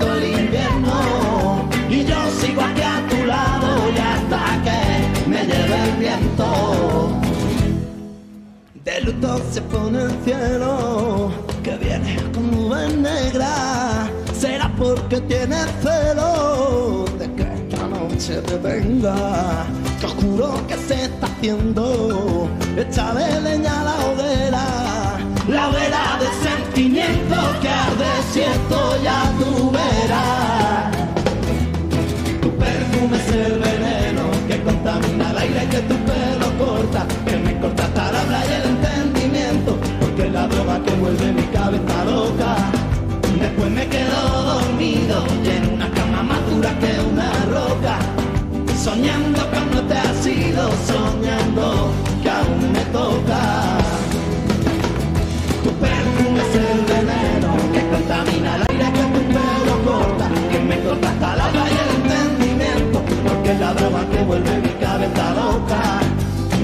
luto 9.04 9.41
se 9.51 9.62
pone 9.62 10.04
el 10.04 10.12
cielo 10.24 11.32
que 11.64 11.76
viene 11.78 12.18
con 12.34 12.51
nubes 12.51 12.95
negras. 12.95 14.10
Será 14.38 14.72
porque 14.78 15.20
tiene 15.22 15.58
celo 15.82 17.06
de 17.20 17.32
que 17.34 17.43
esta 17.43 17.88
noche 17.88 18.41
te 18.41 18.58
venga. 18.58 19.66
Te 19.99 20.08
juro 20.08 20.66
que 20.68 20.76
se 20.78 21.06
está 21.06 21.28
haciendo. 21.28 22.49
Échale 22.78 23.41
leña 23.41 23.84
la 23.84 23.95
hoguera. 24.06 24.66
La 25.47 25.70
hoguera 25.70 26.20
de 26.22 26.28
sentimiento 26.49 27.36
que 27.62 27.70
arde 27.70 28.12
si 28.32 28.41
esto 28.41 29.04
ya 29.04 29.32
tú 29.39 29.72
verás. 29.72 30.95
Tu 32.41 32.49
perfume 32.58 33.18
es 33.18 33.32
el 33.32 33.60
veneno 33.60 34.24
que 34.47 34.62
contamina 34.64 35.32
el 35.32 35.38
aire 35.38 35.68
que 35.70 35.80
tu 35.80 35.95
pelo 35.95 36.47
corta, 36.58 37.06
que 37.26 37.38
me 37.38 37.60
corta 37.60 37.84
hasta 37.84 38.12
la 38.12 38.22
playa 38.24 38.62
que 40.86 40.91
vuelve 40.95 41.32
mi 41.34 41.43
cabeza 41.43 42.06
loca. 42.06 42.56
Después 43.39 43.72
me 43.72 43.88
quedo 43.88 44.43
dormido 44.43 45.24
y 45.43 45.49
en 45.49 45.74
una 45.74 45.89
cama 45.91 46.24
más 46.24 46.49
dura 46.49 46.70
que 46.80 46.91
una 47.12 47.30
roca. 47.58 47.97
Soñando 48.78 49.39
que 49.49 49.58
aún 49.58 49.72
no 49.72 49.82
te 49.82 49.93
has 49.97 50.28
ido, 50.28 50.70
soñando 50.86 51.91
que 52.22 52.30
aún 52.30 52.72
me 52.72 52.84
toca. 52.97 53.41
Tu 55.64 55.70
perfume 55.84 56.39
es 56.45 56.56
el 56.56 56.80
veneno 56.93 57.49
que 57.74 57.82
contamina 57.89 58.56
el 58.56 58.62
aire 58.70 58.88
que 58.95 59.04
tu 59.14 59.22
pelo 59.36 59.76
corta, 59.86 60.30
que 60.51 60.60
me 60.60 60.80
corta 60.84 61.10
hasta 61.10 61.36
la 61.36 61.47
calle 61.51 61.82
el 61.86 61.91
entendimiento, 62.01 63.01
porque 63.28 63.51
es 63.54 63.60
la 63.60 63.74
droga 63.74 64.01
que 64.12 64.24
vuelve 64.24 64.58
mi 64.60 64.74
cabeza 64.86 65.34
loca. 65.34 65.99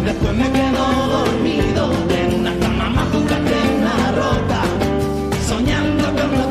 Después 0.06 0.34
me 0.34 0.50
quedo 0.52 0.84
dormido 1.18 1.92
en 2.10 2.40
una 2.40 2.54
cama 2.60 2.90
más 2.90 3.12
dura. 3.12 3.28
Soñando 5.50 6.04
con 6.14 6.49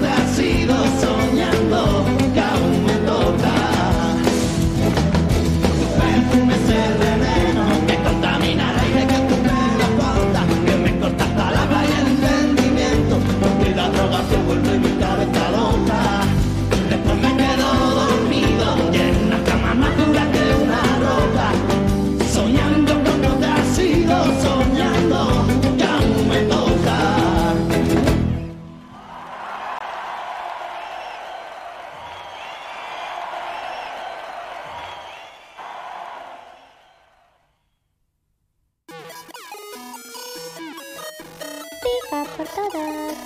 Pica 42.59 42.66
por 42.66 42.72
todos. 42.72 43.16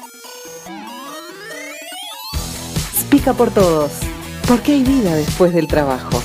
Pica 3.08 3.32
por 3.32 3.50
todos, 3.50 3.92
porque 4.46 4.72
hay 4.72 4.84
vida 4.84 5.14
después 5.14 5.54
del 5.54 5.66
trabajo. 5.66 6.22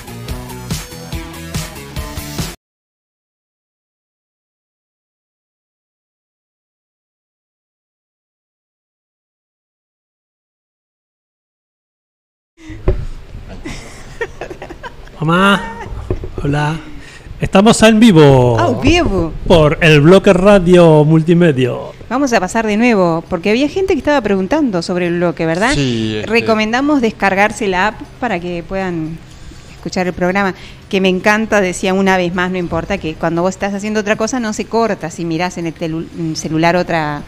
Mamá, 15.20 15.80
hola. 16.43 16.80
Estamos 17.39 17.82
en 17.84 17.99
vivo. 17.99 18.58
¡Ah, 18.60 18.80
vivo! 18.82 19.32
Por 19.47 19.78
el 19.82 20.01
bloque 20.01 20.34
radio 20.34 21.03
multimedia. 21.03 21.97
Vamos 22.10 22.32
a 22.32 22.39
pasar 22.39 22.66
de 22.66 22.78
nuevo, 22.78 23.24
porque 23.30 23.49
había 23.49 23.68
gente 23.68 23.93
que 23.93 23.99
estaba 23.99 24.22
preguntando 24.22 24.82
sobre 24.82 25.08
el 25.08 25.18
bloque, 25.18 25.45
¿verdad? 25.45 25.74
Sí, 25.74 26.16
este- 26.18 26.30
Recomendamos 26.32 27.01
descargarse 27.01 27.68
la 27.68 27.88
app 27.88 28.01
para 28.20 28.39
que 28.39 28.64
puedan 28.68 29.18
escuchar 29.76 30.08
el 30.08 30.14
programa, 30.14 30.55
que 30.89 31.01
me 31.01 31.10
encanta, 31.10 31.60
decía 31.60 31.93
una 31.93 32.16
vez 32.16 32.34
más, 32.34 32.49
no 32.49 32.58
importa, 32.58 32.97
que 32.97 33.16
cuando 33.16 33.41
vos 33.41 33.49
estás 33.55 33.74
haciendo 33.74 33.99
otra 33.99 34.16
cosa 34.16 34.39
no 34.39 34.53
se 34.53 34.66
corta, 34.66 35.12
si 35.12 35.26
mirás 35.26 35.58
en 35.58 35.68
el 35.68 36.36
celular 36.38 36.78
otra 36.78 37.24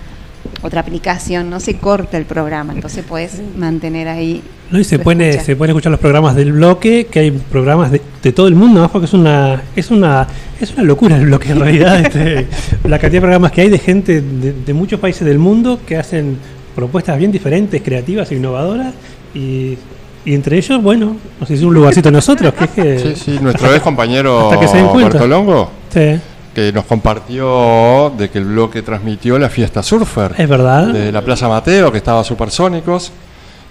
otra 0.62 0.82
aplicación, 0.82 1.50
no 1.50 1.60
se 1.60 1.78
corta 1.78 2.18
el 2.18 2.26
programa, 2.26 2.74
entonces 2.74 3.04
puedes 3.08 3.42
mantener 3.58 4.08
ahí. 4.08 4.42
¿No? 4.72 4.80
Y 4.80 4.84
se 4.84 4.98
escucha. 4.98 5.44
se 5.44 5.56
pueden 5.56 5.72
escuchar 5.72 5.92
los 5.92 6.00
programas 6.00 6.36
del 6.36 6.52
bloque, 6.52 7.08
que 7.10 7.20
hay 7.20 7.32
programas 7.32 7.92
de, 7.92 8.02
de 8.22 8.32
todo 8.32 8.48
el 8.48 8.56
mundo, 8.56 8.82
¿no? 8.82 8.92
porque 8.92 9.06
es 9.06 9.14
una, 9.14 9.64
es 9.76 9.90
una, 9.90 10.28
es 10.60 10.74
una 10.74 10.84
locura 10.84 11.16
el 11.16 11.26
bloque 11.26 11.52
en 11.52 11.60
realidad. 11.60 12.00
este, 12.06 12.48
la 12.84 13.00
cantidad 13.00 13.18
de 13.18 13.22
programas 13.22 13.52
que 13.52 13.62
hay 13.62 13.70
de 13.70 13.80
gente 13.80 14.22
de, 14.22 14.54
de 14.54 14.74
muchos 14.74 15.00
países 15.00 15.26
del 15.26 15.40
mundo 15.40 15.80
que 15.86 15.98
hacen 15.98 16.38
propuestas 16.76 17.18
bien 17.18 17.32
diferentes, 17.32 17.82
creativas 17.82 18.32
e 18.32 18.36
innovadoras. 18.36 18.94
Y, 19.34 19.78
y 20.26 20.34
entre 20.34 20.58
ellos, 20.58 20.82
bueno, 20.82 21.16
nos 21.40 21.50
hizo 21.50 21.68
un 21.68 21.74
lugarcito 21.74 22.12
nosotros, 22.12 22.54
que 22.54 22.64
es 22.66 22.70
que. 22.72 23.00
Sí, 23.00 23.16
sí, 23.16 23.40
nuestro 23.42 23.74
ex 23.74 23.82
compañero 23.82 24.50
que. 24.60 24.66
Bertolongo, 25.04 25.72
Sí. 25.94 26.20
Que 26.54 26.72
nos 26.74 26.86
compartió 26.86 28.12
de 28.18 28.30
que 28.30 28.40
el 28.40 28.46
bloque 28.46 28.82
transmitió 28.82 29.38
la 29.40 29.50
fiesta 29.50 29.84
surfer. 29.84 30.34
Es 30.38 30.50
verdad. 30.50 30.88
De 30.88 31.12
la 31.12 31.22
Plaza 31.22 31.48
Mateo, 31.48 31.92
que 31.92 31.98
estaba 32.00 32.24
Supersónicos. 32.24 33.12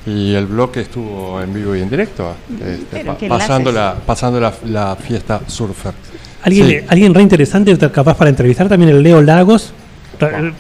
Y 0.07 0.33
el 0.35 0.47
bloque 0.47 0.81
estuvo 0.83 1.41
en 1.43 1.53
vivo 1.53 1.77
y 1.77 1.83
en 1.83 1.91
directo, 1.91 2.33
este, 2.51 2.87
Pero 3.03 3.19
pa- 3.19 3.29
pasando, 3.29 3.71
la, 3.71 3.95
pasando 4.07 4.41
la, 4.41 4.55
la 4.65 4.97
fiesta 4.97 5.41
surfer. 5.47 5.93
Alguien, 6.43 6.67
Sí, 6.67 6.77
alguien 6.89 7.13
re 7.13 7.21
interesante, 7.23 7.77
capaz 7.91 8.15
para 8.17 8.31
entrevistar 8.31 8.69
también 8.69 8.91
el 8.93 9.03
Leo 9.03 9.21
Lagos. 9.21 9.73
Ra- 10.19 10.53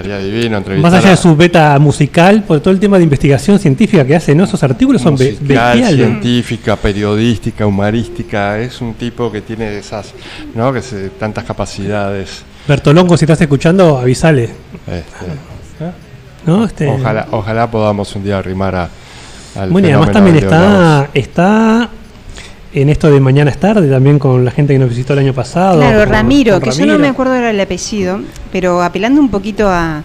estaría 0.00 0.18
divino 0.18 0.58
entrevistar 0.58 0.92
Más 0.92 1.02
allá 1.02 1.10
de 1.10 1.16
su 1.16 1.34
beta 1.34 1.78
musical, 1.78 2.42
por 2.42 2.60
todo 2.60 2.72
el 2.72 2.78
tema 2.78 2.98
de 2.98 3.04
investigación 3.04 3.58
científica 3.58 4.04
que 4.04 4.16
hace, 4.16 4.34
¿no? 4.34 4.44
Esos 4.44 4.62
artículos 4.62 5.00
son 5.00 5.14
musical, 5.14 5.38
bestiales. 5.40 5.94
científica, 5.94 6.76
periodística, 6.76 7.66
humorística. 7.66 8.58
Es 8.58 8.82
un 8.82 8.92
tipo 8.94 9.32
que 9.32 9.40
tiene 9.40 9.78
esas, 9.78 10.12
¿no? 10.54 10.70
Que 10.72 10.82
se, 10.82 11.08
tantas 11.10 11.44
capacidades. 11.44 12.42
Bertolongo, 12.68 13.16
si 13.16 13.24
estás 13.24 13.40
escuchando, 13.40 13.96
avisale. 13.96 14.44
Este, 14.86 15.94
¿No? 16.44 16.64
Este, 16.66 16.88
ojalá, 16.88 17.26
ojalá 17.30 17.70
podamos 17.70 18.14
un 18.14 18.22
día 18.22 18.38
arrimar 18.38 18.74
a, 18.74 18.90
al 19.56 19.70
Bueno, 19.70 19.88
y 19.88 19.92
además 19.92 20.12
también 20.12 20.36
está, 20.36 21.08
está 21.14 21.88
en 22.82 22.90
esto 22.90 23.10
de 23.10 23.20
Mañana 23.20 23.50
es 23.50 23.58
tarde, 23.58 23.88
también 23.88 24.18
con 24.18 24.44
la 24.44 24.50
gente 24.50 24.72
que 24.74 24.78
nos 24.78 24.90
visitó 24.90 25.14
el 25.14 25.20
año 25.20 25.32
pasado. 25.32 25.78
Claro, 25.80 26.00
con- 26.00 26.08
Ramiro, 26.10 26.52
con 26.60 26.62
que 26.62 26.70
yo 26.72 26.84
no 26.86 26.98
me 26.98 27.08
acuerdo 27.08 27.34
ahora 27.34 27.50
el 27.50 27.60
apellido, 27.60 28.20
pero 28.52 28.82
apelando 28.82 29.20
un 29.20 29.30
poquito 29.30 29.68
a, 29.68 30.02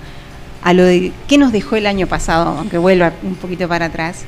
a 0.63 0.73
lo 0.73 0.83
de 0.83 1.11
qué 1.27 1.37
nos 1.37 1.51
dejó 1.51 1.75
el 1.75 1.85
año 1.85 2.07
pasado, 2.07 2.55
aunque 2.57 2.77
vuelva 2.77 3.11
un 3.23 3.35
poquito 3.35 3.67
para 3.67 3.85
atrás. 3.87 4.23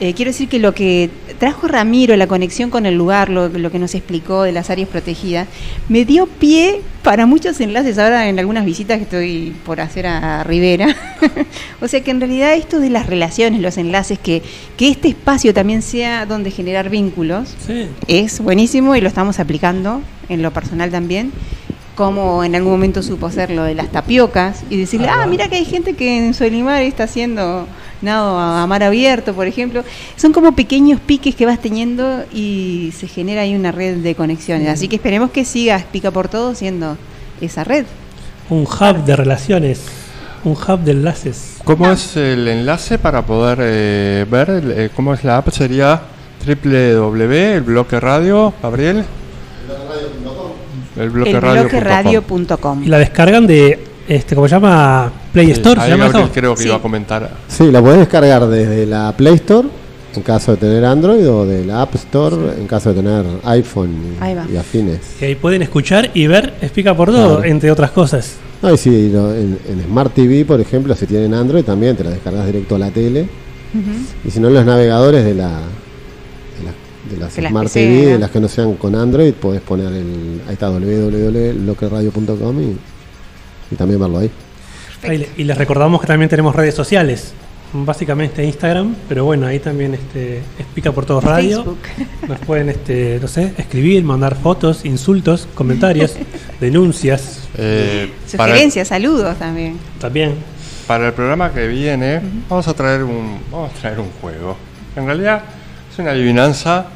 Eh, 0.00 0.14
quiero 0.14 0.30
decir 0.30 0.48
que 0.48 0.58
lo 0.58 0.74
que 0.74 1.10
trajo 1.38 1.66
Ramiro, 1.68 2.14
la 2.16 2.26
conexión 2.26 2.70
con 2.70 2.86
el 2.86 2.94
lugar, 2.94 3.30
lo, 3.30 3.48
lo 3.48 3.70
que 3.72 3.78
nos 3.78 3.94
explicó 3.94 4.42
de 4.42 4.52
las 4.52 4.70
áreas 4.70 4.88
protegidas, 4.88 5.48
me 5.88 6.04
dio 6.04 6.26
pie 6.26 6.80
para 7.02 7.26
muchos 7.26 7.60
enlaces 7.60 7.98
ahora 7.98 8.28
en 8.28 8.38
algunas 8.38 8.64
visitas 8.64 8.98
que 8.98 9.04
estoy 9.04 9.56
por 9.64 9.80
hacer 9.80 10.06
a 10.06 10.44
Rivera. 10.44 10.94
o 11.80 11.88
sea 11.88 12.00
que 12.02 12.10
en 12.10 12.20
realidad 12.20 12.54
esto 12.54 12.78
de 12.80 12.90
las 12.90 13.06
relaciones, 13.06 13.60
los 13.60 13.76
enlaces, 13.76 14.18
que, 14.18 14.42
que 14.76 14.88
este 14.88 15.08
espacio 15.08 15.52
también 15.54 15.82
sea 15.82 16.26
donde 16.26 16.50
generar 16.50 16.90
vínculos, 16.90 17.54
Sí. 17.66 17.86
es 18.06 18.40
buenísimo 18.40 18.94
y 18.94 19.00
lo 19.00 19.08
estamos 19.08 19.40
aplicando 19.40 20.00
en 20.28 20.42
lo 20.42 20.52
personal 20.52 20.90
también. 20.90 21.32
Como 21.96 22.44
en 22.44 22.54
algún 22.54 22.70
momento 22.70 23.02
supo 23.02 23.28
ser 23.32 23.50
lo 23.50 23.64
de 23.64 23.74
las 23.74 23.90
tapiocas 23.90 24.62
y 24.70 24.76
decirle, 24.76 25.08
ah, 25.08 25.26
mira 25.26 25.48
que 25.48 25.56
hay 25.56 25.64
gente 25.64 25.94
que 25.94 26.18
en 26.26 26.32
Solimar 26.34 26.82
está 26.82 27.04
haciendo 27.04 27.66
nado 28.02 28.38
a, 28.38 28.62
a 28.62 28.66
mar 28.66 28.82
abierto, 28.82 29.34
por 29.34 29.46
ejemplo. 29.46 29.84
Son 30.16 30.32
como 30.32 30.52
pequeños 30.52 31.00
piques 31.00 31.34
que 31.34 31.46
vas 31.46 31.60
teniendo 31.60 32.24
y 32.32 32.92
se 32.96 33.08
genera 33.08 33.42
ahí 33.42 33.54
una 33.54 33.72
red 33.72 33.98
de 33.98 34.14
conexiones. 34.14 34.68
Así 34.68 34.88
que 34.88 34.96
esperemos 34.96 35.30
que 35.30 35.44
siga 35.44 35.84
Pica 35.92 36.10
por 36.10 36.28
Todo 36.28 36.54
siendo 36.54 36.96
esa 37.40 37.64
red. 37.64 37.86
Un 38.50 38.62
hub 38.62 39.04
de 39.04 39.16
relaciones, 39.16 39.82
un 40.44 40.52
hub 40.52 40.80
de 40.80 40.92
enlaces. 40.92 41.58
¿Cómo 41.64 41.90
es 41.90 42.16
el 42.16 42.48
enlace 42.48 42.98
para 42.98 43.22
poder 43.22 43.58
eh, 43.60 44.26
ver 44.30 44.64
eh, 44.74 44.90
cómo 44.94 45.12
es 45.12 45.22
la 45.22 45.36
app? 45.36 45.50
Sería 45.50 46.00
www, 46.46 47.54
el 47.54 47.62
bloque 47.62 48.00
radio, 48.00 48.54
Gabriel. 48.62 49.04
El 50.96 51.10
bloque 51.10 51.30
El 51.30 51.42
radio. 51.42 51.62
bloqueradio.com. 51.62 52.82
Y 52.84 52.86
la 52.86 52.98
descargan 52.98 53.46
de, 53.46 53.78
este, 54.08 54.34
¿cómo 54.34 54.48
se 54.48 54.54
llama? 54.54 55.12
Play 55.42 55.50
Store, 55.52 55.80
¿se 55.80 55.88
llama 55.88 56.06
eso? 56.06 56.30
creo 56.32 56.54
que 56.54 56.62
Sí. 56.62 56.68
iba 56.68 56.76
a 56.76 56.82
comentar. 56.82 57.30
Sí, 57.48 57.70
la 57.70 57.80
podés 57.80 57.98
descargar 58.00 58.46
desde 58.48 58.86
la 58.86 59.14
Play 59.16 59.34
Store 59.34 59.68
en 60.14 60.22
caso 60.22 60.52
de 60.52 60.56
tener 60.58 60.84
Android 60.84 61.28
o 61.28 61.44
de 61.46 61.64
la 61.64 61.82
App 61.82 61.94
Store 61.94 62.36
en 62.58 62.66
caso 62.66 62.88
de 62.92 62.96
tener 63.02 63.24
iPhone 63.44 63.90
y- 64.50 64.52
y, 64.54 64.56
afines. 64.56 65.00
Que 65.18 65.26
ahí 65.26 65.34
pueden 65.36 65.62
escuchar 65.62 66.10
y 66.14 66.26
ver 66.26 66.54
Explica 66.62 66.96
por 66.96 67.10
todo, 67.10 67.36
Claro. 67.36 67.44
entre 67.50 67.70
otras 67.70 67.90
cosas. 67.92 68.36
No, 68.62 68.72
y 68.74 68.76
si 68.78 69.10
lo- 69.10 69.32
en, 69.34 69.58
en 69.68 69.84
Smart 69.84 70.12
TV, 70.14 70.44
por 70.44 70.60
ejemplo, 70.60 70.96
si 70.96 71.06
tienen 71.06 71.32
Android 71.34 71.62
también 71.64 71.94
te 71.96 72.02
la 72.02 72.10
descargas 72.10 72.44
directo 72.46 72.74
a 72.74 72.78
la 72.80 72.90
tele. 72.90 73.28
Y 74.24 74.30
si 74.30 74.40
no, 74.40 74.48
en 74.48 74.54
los 74.54 74.64
navegadores 74.64 75.24
de 75.24 75.34
la 75.34 75.48
de, 75.50 76.64
la- 76.64 76.72
de 77.14 77.16
las 77.20 77.36
De 77.36 77.42
las 77.42 77.50
Smart 77.52 77.66
PC, 77.66 77.80
TV, 77.86 78.06
de 78.06 78.12
¿no? 78.14 78.18
las 78.18 78.30
que 78.30 78.40
no 78.40 78.48
sean 78.48 78.74
con 78.74 78.94
Android, 78.96 79.32
podés 79.34 79.60
poner 79.60 79.92
el 79.92 80.40
ahí 80.48 80.54
está 80.54 80.70
www.loqueradio.com 80.70 82.60
y, 82.62 82.76
y 83.70 83.76
también 83.76 84.00
verlo 84.00 84.18
ahí. 84.18 84.30
Y 85.36 85.44
les 85.44 85.56
recordamos 85.56 86.00
que 86.00 86.06
también 86.06 86.28
tenemos 86.28 86.54
redes 86.54 86.74
sociales. 86.74 87.32
Básicamente 87.72 88.42
Instagram, 88.42 88.96
pero 89.08 89.26
bueno, 89.26 89.46
ahí 89.46 89.58
también 89.58 89.92
este, 89.92 90.38
explica 90.58 90.90
por 90.90 91.04
todo 91.04 91.20
radio. 91.20 91.56
Facebook. 91.56 91.78
Nos 92.28 92.38
pueden, 92.40 92.70
este, 92.70 93.18
no 93.20 93.28
sé, 93.28 93.52
escribir, 93.58 94.02
mandar 94.04 94.36
fotos, 94.36 94.86
insultos, 94.86 95.46
comentarios, 95.54 96.16
denuncias. 96.60 97.46
Eh, 97.58 98.10
para, 98.36 98.54
Sugerencias, 98.54 98.88
saludos 98.88 99.38
también. 99.38 99.78
También. 100.00 100.34
para 100.86 101.08
el 101.08 101.12
programa 101.12 101.52
que 101.52 101.68
viene, 101.68 102.22
vamos 102.48 102.66
a 102.68 102.74
traer 102.74 103.02
un, 103.02 103.38
vamos 103.52 103.70
a 103.70 103.80
traer 103.80 104.00
un 104.00 104.10
juego. 104.22 104.56
En 104.96 105.04
realidad 105.04 105.42
es 105.92 105.98
una 105.98 106.12
adivinanza 106.12 106.86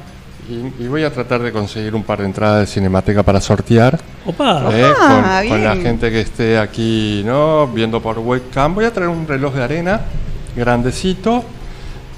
y, 0.52 0.84
y 0.84 0.88
voy 0.88 1.04
a 1.04 1.12
tratar 1.12 1.40
de 1.42 1.50
conseguir 1.52 1.94
un 1.94 2.02
par 2.02 2.18
de 2.20 2.26
entradas 2.26 2.60
de 2.60 2.66
Cinemateca 2.66 3.22
para 3.22 3.40
sortear. 3.40 3.98
Opa. 4.26 4.68
Eh, 4.72 4.92
Ah, 5.00 5.40
con, 5.42 5.48
con 5.50 5.64
la 5.64 5.76
gente 5.76 6.10
que 6.10 6.20
esté 6.20 6.58
aquí, 6.58 7.22
¿no? 7.24 7.66
Viendo 7.68 8.00
por 8.00 8.18
webcam. 8.18 8.74
Voy 8.74 8.84
a 8.84 8.92
traer 8.92 9.08
un 9.08 9.26
reloj 9.26 9.54
de 9.54 9.62
arena 9.62 10.00
grandecito 10.54 11.42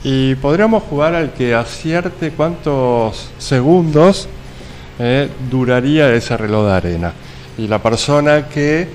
y 0.02 0.34
podríamos 0.34 0.82
jugar 0.84 1.14
al 1.14 1.32
que 1.32 1.54
acierte 1.54 2.30
cuántos 2.32 3.30
segundos 3.38 4.28
eh, 4.98 5.28
duraría 5.50 6.12
ese 6.12 6.36
reloj 6.36 6.66
de 6.66 6.72
arena. 6.72 7.12
Y 7.56 7.68
la 7.68 7.80
persona 7.80 8.48
que 8.48 8.88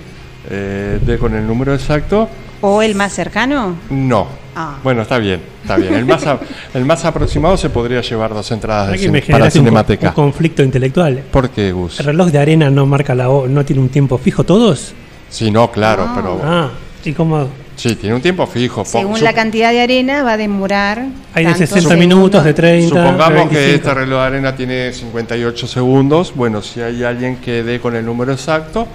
eh, 0.49 0.99
dé 1.05 1.17
con 1.17 1.33
el 1.33 1.47
número 1.47 1.73
exacto, 1.73 2.27
¿O 2.61 2.81
el 2.81 2.95
más 2.95 3.13
cercano? 3.13 3.75
no. 3.89 4.27
Ah. 4.55 4.75
Bueno, 4.83 5.03
está 5.03 5.19
bien, 5.19 5.39
está 5.61 5.77
bien. 5.77 5.93
El 5.93 6.05
más, 6.05 6.25
a- 6.27 6.37
el 6.73 6.83
más 6.83 7.05
aproximado 7.05 7.55
se 7.55 7.69
podría 7.69 8.01
llevar 8.01 8.33
dos 8.33 8.51
entradas 8.51 8.91
de 8.91 8.97
cine- 8.97 9.19
para 9.21 9.25
generaste 9.25 9.59
un, 9.59 9.65
Cinemateca. 9.65 10.07
un 10.09 10.13
conflicto 10.15 10.63
intelectual. 10.63 11.23
¿Por 11.31 11.49
qué, 11.51 11.71
Gus? 11.71 11.99
¿El 12.01 12.07
reloj 12.07 12.27
de 12.29 12.39
arena 12.39 12.69
no 12.69 12.85
marca 12.85 13.15
la 13.15 13.29
ho- 13.29 13.47
no 13.47 13.63
tiene 13.63 13.81
un 13.81 13.87
tiempo 13.87 14.17
fijo 14.17 14.43
todos? 14.43 14.93
Sí, 15.29 15.49
no, 15.49 15.71
claro, 15.71 16.09
pero... 16.13 16.41
Ah, 16.43 16.69
¿y 17.05 17.13
cómo? 17.13 17.47
Sí, 17.77 17.95
tiene 17.95 18.15
un 18.15 18.21
tiempo 18.21 18.45
fijo. 18.47 18.83
Según 18.83 19.23
la 19.23 19.31
cantidad 19.31 19.71
de 19.71 19.79
arena 19.81 20.23
va 20.23 20.33
a 20.33 20.37
demorar. 20.37 21.05
Hay 21.33 21.45
de 21.45 21.51
tantos 21.51 21.69
60 21.69 21.95
minutos, 21.95 22.43
de 22.43 22.53
30, 22.53 22.83
de 22.83 22.89
Supongamos 22.89 23.49
que 23.49 23.55
25. 23.55 23.75
este 23.75 23.93
reloj 23.93 24.19
de 24.19 24.25
arena 24.27 24.55
tiene 24.57 24.91
58 24.91 25.67
segundos. 25.67 26.33
Bueno, 26.35 26.61
si 26.61 26.81
hay 26.81 27.01
alguien 27.05 27.37
que 27.37 27.63
dé 27.63 27.79
con 27.79 27.95
el 27.95 28.05
número 28.05 28.33
exacto, 28.33 28.85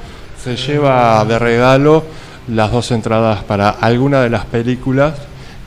se 0.43 0.57
lleva 0.57 1.25
de 1.25 1.39
regalo 1.39 2.05
las 2.49 2.71
dos 2.73 2.91
entradas 2.91 3.43
para 3.45 3.71
alguna 3.71 4.21
de 4.23 4.31
las 4.31 4.45
películas 4.45 5.15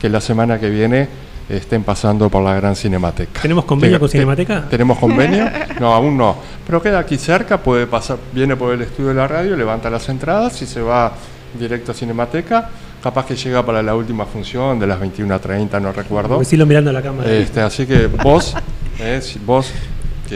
que 0.00 0.08
la 0.08 0.20
semana 0.20 0.58
que 0.60 0.70
viene 0.70 1.08
estén 1.48 1.82
pasando 1.82 2.28
por 2.28 2.42
la 2.44 2.54
Gran 2.54 2.76
Cinemateca. 2.76 3.40
¿Tenemos 3.40 3.64
convenio 3.64 3.96
Te- 3.96 4.00
con 4.00 4.08
te- 4.08 4.12
Cinemateca? 4.12 4.64
¿Tenemos 4.68 4.98
convenio? 4.98 5.48
No, 5.80 5.94
aún 5.94 6.16
no. 6.16 6.36
Pero 6.66 6.82
queda 6.82 6.98
aquí 6.98 7.16
cerca, 7.16 7.58
puede 7.58 7.86
pasar, 7.86 8.18
viene 8.32 8.56
por 8.56 8.74
el 8.74 8.82
estudio 8.82 9.10
de 9.10 9.14
la 9.14 9.28
radio, 9.28 9.56
levanta 9.56 9.88
las 9.88 10.08
entradas 10.08 10.60
y 10.60 10.66
se 10.66 10.80
va 10.82 11.12
directo 11.58 11.92
a 11.92 11.94
Cinemateca. 11.94 12.68
Capaz 13.02 13.26
que 13.26 13.36
llega 13.36 13.64
para 13.64 13.80
la 13.82 13.94
última 13.94 14.26
función 14.26 14.78
de 14.80 14.86
las 14.88 14.98
21.30, 15.00 15.80
no 15.80 15.92
recuerdo. 15.92 16.38
Decirlo 16.40 16.66
mirando 16.66 16.90
a 16.90 16.92
la 16.92 17.00
cámara. 17.02 17.30
Este, 17.30 17.60
así 17.60 17.86
que 17.86 18.08
vos, 18.08 18.54
eh, 18.98 19.20
vos 19.46 19.70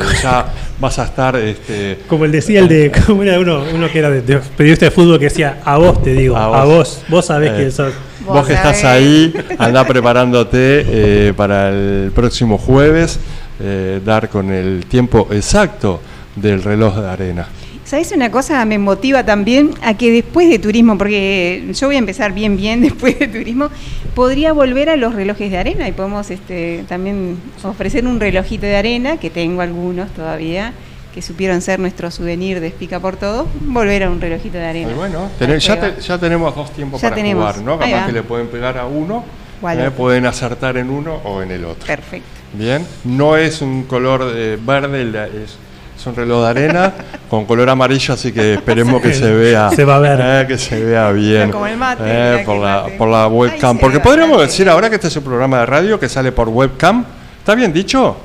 que 0.01 0.23
ya 0.23 0.47
vas 0.81 0.98
a 0.98 1.05
estar 1.05 1.36
este, 1.36 1.98
Como 2.09 2.24
el 2.24 2.32
decía 2.32 2.60
el 2.60 2.69
de, 2.69 2.93
como 3.06 3.23
era 3.23 3.39
uno, 3.39 3.62
uno 3.73 3.89
que 3.90 3.98
era 3.98 4.10
de, 4.10 4.23
de 4.23 4.39
periodista 4.56 4.86
de 4.86 4.90
fútbol 4.90 5.19
que 5.19 5.27
decía, 5.27 5.60
a 5.64 5.78
vos 5.78 6.02
te 6.02 6.14
digo, 6.14 6.36
a 6.36 6.64
vos, 6.64 7.02
vos, 7.09 7.27
sabés 7.27 7.52
eh, 7.52 7.55
quién 7.56 7.73
sos. 7.73 7.93
Vos 8.27 8.47
que 8.47 8.55
estás 8.55 8.85
ahí, 8.85 9.35
anda 9.59 9.85
preparándote 9.86 10.85
eh, 10.86 11.32
para 11.36 11.70
el 11.70 12.12
próximo 12.14 12.56
jueves, 12.56 13.19
eh, 13.60 14.01
dar 14.05 14.28
con 14.28 14.51
el 14.52 14.86
tiempo 14.86 15.28
exacto 15.32 16.01
del 16.36 16.62
reloj 16.62 16.97
de 16.98 17.09
arena. 17.09 17.48
¿Sabes 17.93 18.10
una 18.12 18.31
cosa? 18.31 18.64
Me 18.64 18.78
motiva 18.78 19.23
también 19.23 19.73
a 19.82 19.93
que 19.98 20.10
después 20.10 20.48
de 20.48 20.59
turismo, 20.59 20.97
porque 20.97 21.62
yo 21.74 21.89
voy 21.89 21.97
a 21.97 21.98
empezar 21.98 22.32
bien, 22.32 22.56
bien 22.56 22.81
después 22.81 23.19
de 23.19 23.28
turismo, 23.28 23.69
podría 24.14 24.55
volver 24.55 24.89
a 24.89 24.97
los 24.97 25.14
relojes 25.14 25.51
de 25.51 25.59
arena 25.59 25.86
y 25.86 25.93
podemos 25.93 26.31
este, 26.31 26.86
también 26.89 27.36
ofrecer 27.62 28.06
un 28.06 28.19
relojito 28.19 28.64
de 28.64 28.77
arena, 28.77 29.19
que 29.19 29.28
tengo 29.28 29.60
algunos 29.60 30.09
todavía, 30.14 30.73
que 31.14 31.20
supieron 31.20 31.60
ser 31.60 31.81
nuestro 31.81 32.10
souvenir 32.10 32.60
de 32.60 32.69
Explica 32.69 32.98
por 32.98 33.16
Todo, 33.16 33.47
volver 33.60 34.05
a 34.05 34.10
un 34.10 34.23
relojito 34.23 34.56
de 34.56 34.64
arena. 34.64 34.94
Bueno, 34.97 35.28
ya, 35.39 35.74
jugar. 35.77 35.94
te- 35.94 36.01
ya 36.01 36.16
tenemos 36.16 36.56
dos 36.56 36.73
tiempos 36.73 36.98
Ya 37.02 37.10
para 37.10 37.16
tenemos. 37.16 37.44
jugar, 37.44 37.62
¿no? 37.62 37.78
Capaz 37.78 38.06
que 38.06 38.12
le 38.12 38.23
pueden 38.23 38.47
pegar 38.47 38.78
a 38.78 38.86
uno, 38.86 39.23
eh, 39.70 39.90
pueden 39.94 40.24
acertar 40.24 40.78
en 40.78 40.89
uno 40.89 41.16
o 41.24 41.43
en 41.43 41.51
el 41.51 41.66
otro. 41.66 41.86
Perfecto. 41.86 42.27
Bien, 42.55 42.86
no 43.05 43.36
es 43.36 43.60
un 43.60 43.82
color 43.82 44.32
eh, 44.35 44.59
verde, 44.64 45.02
es, 45.44 45.59
es 46.03 46.07
un 46.09 46.16
reloj 46.16 46.43
de 46.43 46.49
arena 46.51 46.93
con 47.31 47.45
color 47.47 47.70
amarillo, 47.70 48.15
así 48.15 48.33
que 48.33 48.55
esperemos 48.55 49.01
que 49.01 49.15
se 49.15 49.33
vea. 49.33 49.70
Se 49.70 49.85
va 49.85 49.97
a 49.97 49.99
ver. 50.01 50.20
eh, 50.20 50.45
que 50.49 50.59
se 50.59 50.83
vea 50.85 51.11
bien. 51.12 51.51
Como 51.53 51.66
el 51.66 51.77
mate, 51.77 52.03
eh, 52.05 52.43
por, 52.45 52.57
la, 52.57 52.83
mate. 52.83 52.97
por 52.99 53.09
la 53.09 53.29
webcam. 53.29 53.77
se 53.77 53.81
Porque 53.81 54.01
podríamos 54.01 54.37
mate. 54.37 54.47
decir 54.49 54.69
ahora 54.69 54.89
que 54.89 54.97
este 54.97 55.07
es 55.09 55.16
un 55.16 55.23
programa 55.23 55.61
de 55.61 55.66
radio 55.66 56.01
que 56.01 56.09
sale 56.09 56.33
por 56.33 56.49
webcam. 56.49 57.05
¿Está 57.39 57.55
bien 57.55 57.73
dicho? 57.73 58.16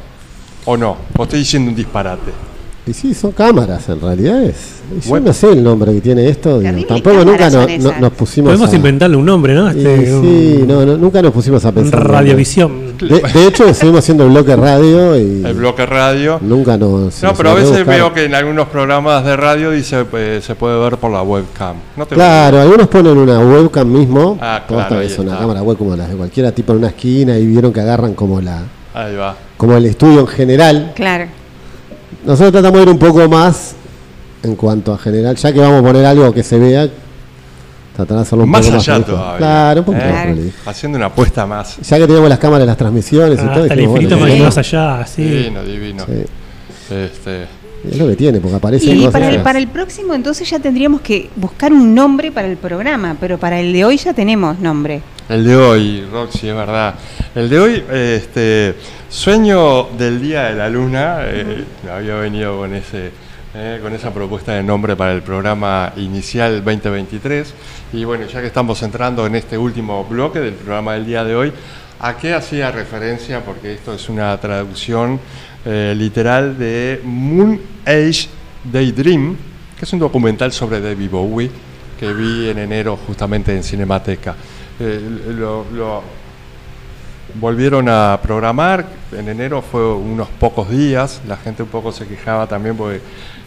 ¿O 0.65 0.75
no? 0.75 0.97
¿O 1.15 1.23
estoy 1.23 1.39
diciendo 1.39 1.69
un 1.69 1.75
disparate? 1.75 2.31
Y 2.87 2.93
sí, 2.93 3.13
son 3.13 3.33
cámaras 3.33 3.89
en 3.89 3.99
realidad 3.99 4.41
es. 4.43 4.55
Yo 5.05 5.11
Web- 5.11 5.23
no 5.25 5.33
sé 5.33 5.51
el 5.51 5.61
nombre 5.61 5.93
que 5.93 5.99
tiene 5.99 6.29
esto. 6.29 6.59
digo, 6.59 6.85
tampoco 6.87 7.25
nunca 7.25 7.49
no- 7.49 7.67
no- 7.67 7.99
nos 7.99 8.13
pusimos 8.13 8.51
Podemos 8.53 8.71
a, 8.71 8.75
inventarle 8.77 9.17
un 9.17 9.25
nombre, 9.25 9.53
¿no? 9.53 9.65
y 9.73 9.77
Este, 9.77 10.05
sí, 10.05 10.59
un- 10.61 10.67
no, 10.67 10.85
no, 10.85 10.97
nunca 10.97 11.21
nos 11.21 11.33
pusimos 11.33 11.65
a 11.65 11.73
pensar. 11.73 11.99
en 11.99 12.05
Radiovisión. 12.07 12.97
De, 12.97 13.19
de 13.21 13.47
hecho, 13.47 13.67
estuvimos 13.67 13.99
haciendo 13.99 14.23
el 14.23 14.29
bloque 14.29 14.55
radio 14.55 15.17
y 15.17 15.43
El 15.45 15.53
bloque 15.55 15.85
radio. 15.85 16.39
nunca 16.41 16.77
nos. 16.77 17.21
No, 17.21 17.29
nos 17.29 17.37
pero 17.37 17.49
a 17.49 17.53
veces 17.55 17.71
buscar. 17.79 17.87
veo 17.87 18.13
que 18.13 18.23
en 18.23 18.33
algunos 18.35 18.69
programas 18.69 19.25
de 19.25 19.35
radio 19.35 19.71
dice 19.71 20.05
eh, 20.13 20.39
se 20.41 20.55
puede 20.55 20.79
ver 20.79 20.95
por 20.97 21.11
la 21.11 21.21
webcam. 21.21 21.75
¿No 21.97 22.05
te 22.05 22.15
Claro, 22.15 22.61
algunos 22.61 22.87
ponen 22.87 23.17
una 23.17 23.39
webcam 23.39 23.91
mismo. 23.91 24.37
Ah, 24.41 24.63
claro, 24.65 25.01
es 25.01 25.19
una 25.19 25.37
cámara 25.37 25.61
web 25.61 25.77
como 25.77 25.93
las 25.97 26.07
de 26.09 26.15
cualquiera 26.15 26.53
tipo 26.53 26.71
en 26.71 26.79
una 26.79 26.87
esquina 26.87 27.37
y 27.37 27.45
vieron 27.45 27.73
que 27.73 27.81
agarran 27.81 28.13
como 28.13 28.39
la 28.39 28.61
Ahí 28.93 29.15
va. 29.17 29.35
como 29.57 29.75
el 29.75 29.85
estudio 29.85 30.21
en 30.21 30.27
general. 30.27 30.93
Claro. 30.95 31.25
Nosotros 32.27 32.51
tratamos 32.51 32.77
de 32.79 32.83
ir 32.83 32.89
un 32.89 32.99
poco 32.99 33.29
más 33.29 33.73
en 34.43 34.55
cuanto 34.57 34.93
a 34.93 34.97
general, 34.97 35.37
ya 35.37 35.53
que 35.53 35.59
vamos 35.61 35.79
a 35.79 35.83
poner 35.87 36.05
algo 36.05 36.33
que 36.33 36.43
se 36.43 36.59
vea, 36.59 36.89
tratar 37.95 38.17
de 38.17 38.23
hacerlo 38.23 38.43
un 38.43 38.49
Más 38.49 38.65
poco 38.65 38.75
más 38.75 38.89
allá 38.89 39.05
todavía. 39.05 39.37
Claro, 39.37 39.79
un 39.79 39.85
poquito 39.85 40.05
¿eh? 40.05 40.51
Haciendo 40.65 40.97
una 40.97 41.05
apuesta 41.07 41.45
más. 41.45 41.77
Ya 41.77 41.97
que 41.97 42.05
tenemos 42.05 42.27
las 42.27 42.37
cámaras 42.37 42.63
de 42.63 42.65
las 42.67 42.75
transmisiones 42.77 43.39
y 43.39 43.41
Ah, 43.45 43.53
todo. 43.53 43.63
hasta 43.63 43.73
el 43.75 43.79
infinito 43.79 44.17
bueno, 44.17 44.43
más, 44.43 44.57
allá, 44.57 45.05
sí. 45.07 45.23
Divino, 45.23 45.63
divino. 45.63 46.05
Sí. 46.05 46.93
Este, 46.93 47.43
Es 47.89 47.97
lo 47.97 48.07
que 48.07 48.15
tiene, 48.17 48.41
porque 48.41 48.57
aparecen 48.57 48.99
Y 49.01 49.07
para 49.07 49.29
el, 49.29 49.41
para 49.41 49.57
el 49.57 49.69
próximo 49.69 50.13
entonces 50.13 50.49
ya 50.49 50.59
tendríamos 50.59 50.99
que 50.99 51.29
buscar 51.37 51.71
un 51.71 51.95
nombre 51.95 52.33
para 52.33 52.49
el 52.49 52.57
programa, 52.57 53.15
pero 53.21 53.37
para 53.37 53.57
el 53.61 53.71
de 53.71 53.85
hoy 53.85 53.95
ya 53.95 54.13
tenemos 54.13 54.59
nombre. 54.59 55.01
El 55.29 55.45
de 55.45 55.55
hoy, 55.55 56.05
Roxy, 56.11 56.49
es 56.49 56.55
verdad. 56.55 56.95
El 57.35 57.49
de 57.49 57.59
hoy, 57.59 57.83
este, 57.91 58.75
sueño 59.09 59.85
del 59.97 60.21
día 60.21 60.43
de 60.45 60.55
la 60.55 60.69
luna, 60.69 61.19
eh, 61.21 61.63
había 61.91 62.15
venido 62.15 62.57
con 62.57 62.73
ese, 62.73 63.11
eh, 63.55 63.79
con 63.81 63.93
esa 63.93 64.13
propuesta 64.13 64.53
de 64.53 64.63
nombre 64.63 64.95
para 64.95 65.13
el 65.13 65.21
programa 65.21 65.93
inicial 65.97 66.63
2023. 66.63 67.53
Y 67.93 68.03
bueno, 68.03 68.25
ya 68.25 68.41
que 68.41 68.47
estamos 68.47 68.81
entrando 68.83 69.25
en 69.25 69.35
este 69.35 69.57
último 69.57 70.03
bloque 70.05 70.39
del 70.39 70.53
programa 70.53 70.93
del 70.93 71.05
día 71.05 71.23
de 71.23 71.35
hoy, 71.35 71.53
¿a 71.99 72.17
qué 72.17 72.33
hacía 72.33 72.71
referencia? 72.71 73.43
Porque 73.43 73.73
esto 73.73 73.93
es 73.93 74.09
una 74.09 74.37
traducción 74.39 75.19
eh, 75.65 75.93
literal 75.97 76.57
de 76.57 77.01
Moon 77.03 77.59
Age 77.85 78.27
Daydream, 78.63 79.35
que 79.77 79.85
es 79.85 79.93
un 79.93 79.99
documental 79.99 80.51
sobre 80.51 80.81
David 80.81 81.09
Bowie 81.09 81.51
que 81.97 82.13
vi 82.13 82.49
en 82.49 82.59
enero 82.59 82.97
justamente 83.07 83.55
en 83.55 83.63
Cinemateca. 83.63 84.35
Eh, 84.79 85.01
lo, 85.35 85.65
volvieron 87.39 87.89
a 87.89 88.19
programar, 88.21 88.85
en 89.11 89.29
enero 89.29 89.61
fue 89.61 89.93
unos 89.93 90.27
pocos 90.27 90.69
días, 90.69 91.21
la 91.27 91.37
gente 91.37 91.63
un 91.63 91.69
poco 91.69 91.91
se 91.91 92.07
quejaba 92.07 92.47
también 92.47 92.75
porque 92.75 93.01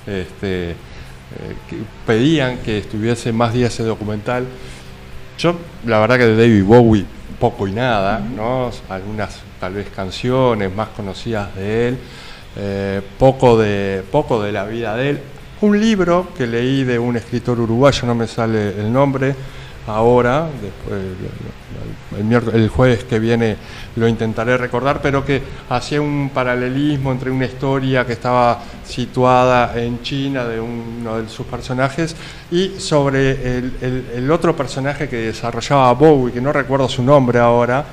este, 0.07 0.71
eh, 0.71 0.77
que 1.69 1.77
pedían 2.07 2.59
que 2.59 2.79
estuviese 2.79 3.33
más 3.33 3.53
días 3.53 3.73
ese 3.75 3.85
documental. 3.85 4.47
Yo, 5.39 5.55
la 5.87 5.99
verdad 6.01 6.19
que 6.19 6.27
de 6.27 6.37
David 6.37 6.65
Bowie 6.65 7.07
poco 7.41 7.67
y 7.67 7.73
nada, 7.73 8.21
¿no? 8.21 8.71
Algunas 8.89 9.41
tal 9.59 9.75
vez 9.75 9.89
canciones 9.89 10.75
más 10.75 10.89
conocidas 10.89 11.55
de 11.57 11.89
él, 11.89 11.99
eh, 12.57 13.01
poco, 13.19 13.59
de, 13.59 14.05
poco 14.13 14.43
de 14.43 14.53
la 14.53 14.65
vida 14.65 14.95
de 14.95 15.11
él. 15.11 15.21
Un 15.63 15.81
libro 15.81 16.29
que 16.37 16.47
leí 16.47 16.85
de 16.85 16.99
un 16.99 17.17
escritor 17.17 17.59
uruguayo, 17.59 18.07
no 18.07 18.15
me 18.15 18.27
sale 18.27 18.79
el 18.79 18.93
nombre 18.93 19.35
ahora, 19.95 20.49
después, 20.63 21.01
el, 22.19 22.61
el 22.61 22.69
jueves 22.69 23.05
que 23.05 23.19
viene 23.19 23.57
lo 23.97 24.09
intentaré 24.09 24.57
recordar, 24.57 25.01
pero 25.03 25.25
que 25.25 25.43
hacía 25.69 26.01
un 26.01 26.31
paralelismo 26.33 27.13
entre 27.13 27.31
una 27.31 27.47
historia 27.47 28.07
que 28.07 28.13
estaba 28.13 28.61
situada 28.85 29.81
en 29.81 30.03
China 30.03 30.45
de 30.45 30.61
uno 30.61 31.23
de 31.23 31.29
sus 31.29 31.47
personajes 31.47 32.17
y 32.51 32.71
sobre 32.79 33.59
el 33.59 34.31
otro 34.31 34.57
personaje 34.57 35.09
que 35.09 35.17
desarrollaba 35.17 35.93
Bowie, 35.93 36.33
que 36.33 36.41
no 36.41 36.53
recuerdo 36.53 36.89
su 36.89 37.03
nombre 37.03 37.39
ahora, 37.39 37.85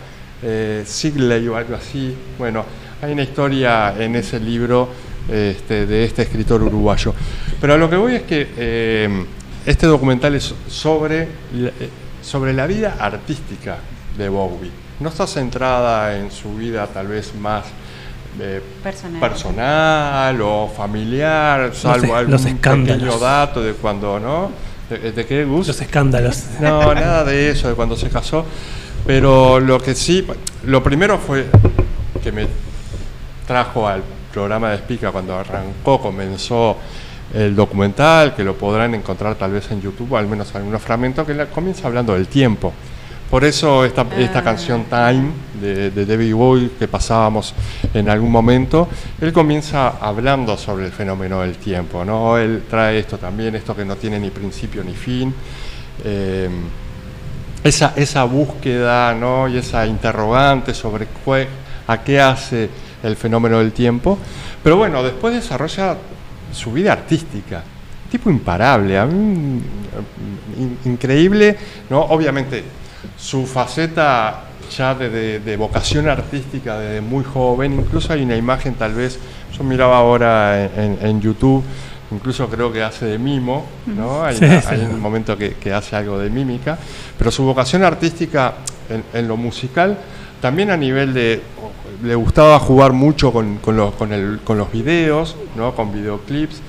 eh, 0.41 0.84
Sigley 0.86 1.48
o 1.48 1.56
algo 1.56 1.76
así. 1.76 2.15
Bueno, 2.38 2.65
hay 3.02 3.11
una 3.11 3.24
historia 3.24 3.95
en 3.98 4.15
ese 4.15 4.40
libro 4.40 4.90
este, 5.30 5.86
de 5.86 6.06
este 6.06 6.24
escritor 6.24 6.64
uruguayo. 6.64 7.14
Pero 7.60 7.74
a 7.74 7.78
lo 7.78 7.90
que 7.90 7.95
voy 7.95 8.15
es 8.15 8.24
que 8.24 8.48
eh, 8.57 9.26
este 9.68 9.85
documental 9.85 10.34
es 10.34 10.56
sobre 10.69 11.27
la, 11.53 11.69
eh, 11.69 11.89
sobre 12.22 12.53
la 12.53 12.65
vida 12.65 12.95
artística 12.99 13.77
de 14.18 14.30
Bowie. 14.30 14.72
No 15.02 15.10
está 15.10 15.27
centrada 15.27 16.18
en 16.18 16.31
su 16.31 16.56
vida 16.56 16.88
tal 16.88 17.07
vez 17.07 17.35
más 17.35 17.65
eh, 18.39 18.61
Personal. 18.81 19.19
personal 19.19 20.41
o 20.41 20.68
familiar, 20.69 21.72
salvo 21.76 22.15
algún 22.15 22.31
los 22.31 22.45
escándalos. 22.45 23.03
pequeño 23.03 23.19
dato 23.19 23.61
de 23.61 23.73
cuando, 23.73 24.19
¿no? 24.19 24.52
¿De, 24.89 25.11
de 25.11 25.26
qué, 25.26 25.44
Gus? 25.44 25.68
Los 25.68 25.81
escándalos. 25.81 26.44
No, 26.61 26.94
nada 26.95 27.26
de 27.26 27.49
eso, 27.49 27.68
de 27.68 27.76
cuando 27.76 27.98
se 27.98 28.10
casó. 28.10 28.45
Pero 29.06 29.60
lo 29.60 29.80
que 29.80 29.95
sí, 29.95 30.26
lo 30.64 30.81
primero 30.81 31.18
fue 31.18 31.45
que 32.23 32.31
me 32.31 32.48
trajo 33.45 33.88
al 33.88 34.02
programa 34.34 34.72
de 34.72 34.77
Spica 34.77 35.11
cuando 35.11 35.35
arrancó, 35.38 35.99
comenzó 36.02 36.77
el 37.33 37.55
documental, 37.55 38.35
que 38.35 38.43
lo 38.43 38.55
podrán 38.55 38.95
encontrar 38.95 39.35
tal 39.35 39.51
vez 39.51 39.69
en 39.71 39.81
YouTube, 39.81 40.13
o 40.13 40.17
al 40.17 40.27
menos 40.27 40.53
algunos 40.55 40.81
fragmentos, 40.81 41.25
que 41.27 41.33
la- 41.33 41.45
comienza 41.47 41.87
hablando 41.87 42.13
del 42.13 42.27
tiempo. 42.27 42.73
Por 43.29 43.43
eso 43.43 43.83
esta, 43.83 44.05
esta 44.17 44.41
canción 44.41 44.85
Time 44.85 45.31
de, 45.61 45.91
de 45.91 46.05
David 46.05 46.33
Bowie 46.33 46.69
que 46.79 46.87
pasábamos 46.87 47.53
en 47.93 48.09
algún 48.09 48.31
momento, 48.31 48.87
él 49.19 49.33
comienza 49.33 49.95
hablando 49.99 50.55
sobre 50.55 50.85
el 50.85 50.93
fenómeno 50.93 51.41
del 51.41 51.57
tiempo, 51.57 52.05
¿no? 52.05 52.37
Él 52.37 52.63
trae 52.69 52.99
esto 52.99 53.17
también, 53.17 53.53
esto 53.55 53.75
que 53.75 53.83
no 53.83 53.97
tiene 53.97 54.17
ni 54.17 54.29
principio 54.29 54.81
ni 54.83 54.93
fin. 54.93 55.33
eh, 56.05 56.49
esa, 57.63 57.91
esa 57.97 58.23
búsqueda 58.23 59.13
¿no? 59.13 59.49
y 59.49 59.57
esa 59.57 59.85
interrogante 59.85 60.73
sobre 60.73 61.07
a 61.87 62.01
qué 62.03 62.21
hace 62.21 62.69
el 63.03 63.15
fenómeno 63.17 63.59
del 63.59 63.73
tiempo. 63.73 64.17
Pero 64.63 64.77
bueno, 64.77 65.03
después 65.03 65.33
desarrolla 65.33 65.97
su 66.52 66.72
vida 66.72 66.94
artística. 66.94 67.64
Tipo 68.11 68.30
imparable, 68.30 68.98
mí, 69.06 69.61
mm, 70.86 70.88
increíble, 70.90 71.57
¿no? 71.90 72.02
Obviamente, 72.02 72.64
su 73.18 73.45
faceta 73.45 74.44
ya 74.76 74.95
de, 74.95 75.10
de- 75.10 75.40
de 75.40 75.57
vocación 75.57 76.07
artística 76.10 76.78
desde 76.80 77.02
muy 77.02 77.24
joven, 77.24 77.74
incluso 77.74 78.14
hay 78.14 78.24
una 78.24 78.36
imagen 78.36 78.76
tal 78.76 78.94
vez, 78.94 79.18
yo 79.57 79.64
miraba 79.64 79.98
ahora 79.98 80.65
en, 80.65 80.72
en- 81.02 81.06
en 81.07 81.22
YouTube, 81.22 81.64
incluso 82.11 82.48
creo 82.49 82.72
que 82.72 82.84
hace 82.84 83.06
de 83.06 83.18
mimo, 83.19 83.65
¿no? 83.86 84.24
Hay, 84.24 84.38
Sí, 84.38 84.45
una- 84.45 84.61
sí. 84.61 84.68
hay 84.72 84.82
un 84.82 84.99
momento 84.99 85.38
que, 85.38 85.53
que 85.56 85.74
hace 85.74 85.95
algo 85.95 86.18
de 86.19 86.30
mímica, 86.30 86.78
pero 87.18 87.32
su 87.32 87.44
vocación 87.44 87.84
artística 87.84 88.56
en, 88.90 89.03
en 89.14 89.28
lo 89.28 89.38
musical, 89.38 89.98
también 90.41 90.69
a 90.72 90.77
nivel 90.77 91.14
de, 91.14 91.41
le 92.03 92.15
gustaba 92.15 92.59
jugar 92.59 92.93
mucho 92.93 93.31
con, 93.34 93.57
con 93.57 93.76
los, 93.76 93.93
con, 93.95 94.14
el- 94.14 94.39
con 94.43 94.57
los 94.57 94.72
videos, 94.72 95.35
¿no? 95.55 95.73
Con 95.73 95.91
videoclips. 95.93 96.61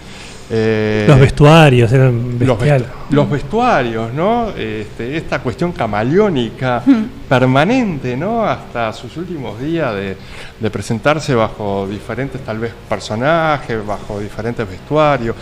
Eh, 0.50 1.04
Los 1.06 1.20
vestuarios 1.20 1.92
eran 1.92 2.38
los, 2.46 2.58
vestu- 2.80 2.86
los 3.10 3.28
vestuarios, 3.30 4.14
¿no? 4.14 4.48
Este, 4.56 5.14
esta 5.18 5.40
cuestión 5.40 5.72
camaleónica 5.72 6.82
permanente, 7.28 8.16
¿no? 8.16 8.44
Hasta 8.46 8.90
sus 8.94 9.14
últimos 9.18 9.60
días 9.60 9.94
de, 9.94 10.16
de 10.58 10.70
presentarse 10.70 11.34
bajo 11.34 11.86
diferentes, 11.86 12.40
tal 12.42 12.60
vez, 12.60 12.72
personajes, 12.88 13.84
bajo 13.86 14.18
diferentes 14.20 14.66
vestuarios. 14.66 15.36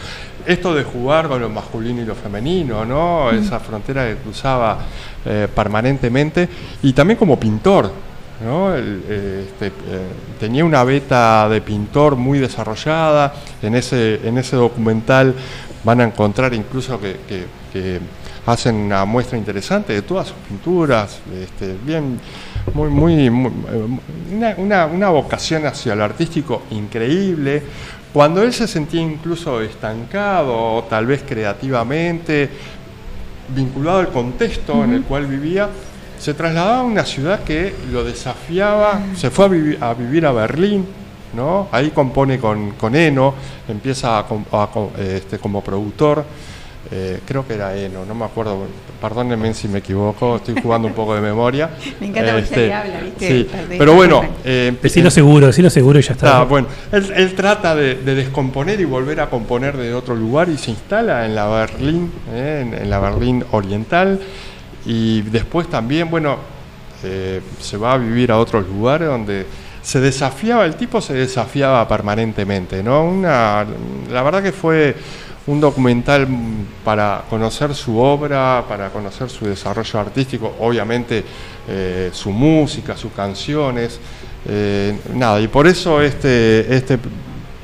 Esto 0.45 0.75
de 0.75 0.83
jugar 0.83 1.29
con 1.29 1.41
lo 1.41 1.49
masculino 1.51 2.03
y 2.03 2.05
lo 2.05 2.17
femenino, 2.17 2.85
¿no? 2.85 3.31
Esa 3.31 3.61
frontera 3.61 4.09
que 4.09 4.17
cruzaba 4.17 4.79
eh, 5.25 5.47
permanentemente. 5.55 6.49
Y 6.83 6.93
también 6.93 7.17
como 7.17 7.39
pintor, 7.39 7.93
¿no? 8.45 8.75
El, 8.75 9.03
eh, 9.09 9.45
este, 9.49 9.67
eh, 9.69 9.73
tenía 10.39 10.65
una 10.65 10.85
beta 10.85 11.49
de 11.49 11.61
pintor 11.61 12.17
muy 12.17 12.39
desarrollada. 12.39 13.33
En 13.63 13.75
ese, 13.75 14.21
en 14.27 14.39
ese 14.39 14.57
documental 14.57 15.35
van 15.85 16.01
a 16.01 16.05
encontrar 16.05 16.53
incluso 16.55 17.01
que, 17.01 17.17
que- 17.29 17.47
que 17.73 18.01
hacen 18.47 18.77
una 18.77 19.05
muestra 19.05 19.37
interesante 19.37 19.93
de 19.93 20.03
todas 20.03 20.29
sus 20.29 20.37
pinturas, 20.49 21.19
este, 21.43 21.77
bien, 21.85 22.19
muy, 22.75 22.89
muy, 22.89 23.29
muy- 23.31 23.51
eh, 23.51 23.87
una, 24.35 24.55
una- 24.57 24.87
una 24.87 25.09
vocación 25.11 25.67
hacia 25.67 25.95
lo 25.95 26.05
artístico 26.05 26.63
increíble. 26.71 27.63
Cuando 28.13 28.43
él 28.43 28.53
se 28.53 28.67
sentía 28.67 29.01
incluso 29.03 29.61
estancado, 29.61 30.55
o 30.77 30.85
tal 30.85 31.07
vez 31.07 31.23
creativamente, 31.27 32.49
vinculado 33.55 33.99
al 33.99 34.09
contexto 34.09 34.83
en 34.85 34.93
el 34.95 35.03
cual 35.03 35.27
vivía, 35.27 35.69
se 36.19 36.35
trasladaba 36.35 36.81
a 36.81 36.83
una 36.83 37.05
ciudad 37.05 37.41
que 37.45 37.75
lo 37.93 38.05
desafiaba, 38.05 39.01
se 39.17 39.31
fue 39.31 39.45
a, 39.45 39.49
vivi- 39.49 39.77
a 39.81 39.95
vivir 39.95 40.27
a 40.27 40.33
Berlín, 40.33 40.87
¿no? 41.35 41.69
Ahí 41.73 41.91
compone 41.91 42.39
con, 42.39 42.73
con 42.73 42.95
Eno, 42.95 43.35
empieza 43.69 44.19
a 44.19 44.27
com- 44.27 44.45
a 44.53 44.69
este, 44.99 45.39
como 45.39 45.63
productor, 45.63 46.25
eh, 46.91 47.19
creo 47.27 47.47
que 47.47 47.55
era 47.55 47.77
Eno, 47.77 48.05
no 48.07 48.15
me 48.15 48.25
acuerdo, 48.25 48.59
perdónenme 49.01 49.53
si 49.55 49.67
me 49.67 49.81
equivoco, 49.81 50.37
estoy 50.37 50.55
jugando 50.63 50.87
un 50.87 50.95
poco 50.95 51.17
de 51.17 51.21
memoria. 51.21 51.69
Me 52.01 52.07
encanta 52.07 52.33
le 52.57 52.73
habla, 52.73 53.01
¿viste? 53.01 53.27
sí, 53.29 53.49
pero 53.77 53.95
bueno, 53.95 54.23
eh, 54.45 54.73
Decilo 54.81 55.11
seguro, 55.11 55.49
decilo 55.49 55.69
seguro 55.69 55.99
y 55.99 56.03
ya 56.03 56.13
está. 56.13 56.41
Ah, 56.41 56.45
bueno, 56.45 56.69
él, 56.93 57.13
él 57.17 57.35
trata 57.35 57.75
de, 57.75 57.97
de 57.97 58.15
descomponer 58.15 58.81
y 58.81 58.85
volver 58.85 59.21
a 59.21 59.29
componer 59.29 59.77
de 59.77 59.93
otro 59.95 60.15
lugar 60.15 60.49
y 60.49 60.57
se 60.59 60.71
instala 60.71 61.27
en 61.27 61.35
la 61.35 61.47
Berlín, 61.49 62.13
eh, 62.33 62.63
en, 62.65 62.73
en 62.83 62.89
la 62.89 63.01
Berlín 63.01 63.45
oriental 63.51 64.21
y 64.87 65.23
después 65.23 65.69
también, 65.69 66.09
bueno, 66.11 66.39
eh, 67.03 67.41
se 67.61 67.77
va 67.77 67.95
a 67.95 67.99
vivir 67.99 68.33
a 68.33 68.39
otros 68.39 68.67
lugares 68.67 69.09
donde 69.09 69.47
se 69.83 70.01
desafiaba, 70.01 70.65
el 70.65 70.77
tipo 70.77 71.01
se 71.01 71.15
desafiaba 71.15 71.87
permanentemente, 71.87 72.83
¿no? 72.83 73.05
Una, 73.05 73.67
la 74.11 74.23
verdad 74.23 74.43
que 74.43 74.53
fue 74.53 74.97
un 75.47 75.61
documental 75.61 76.27
para 76.85 77.25
conocer 77.31 77.75
su 77.75 77.99
obra, 77.99 78.65
para 78.69 78.91
conocer 78.91 79.31
su 79.31 79.47
desarrollo 79.47 80.01
artístico, 80.01 80.57
obviamente 80.61 81.25
eh, 81.69 82.11
su 82.13 82.31
música, 82.31 82.97
sus 82.97 83.13
canciones, 83.13 84.01
eh, 84.49 84.99
nada, 85.15 85.41
y 85.41 85.49
por 85.49 85.67
eso 85.67 86.01
este, 86.03 86.75
este 86.75 86.99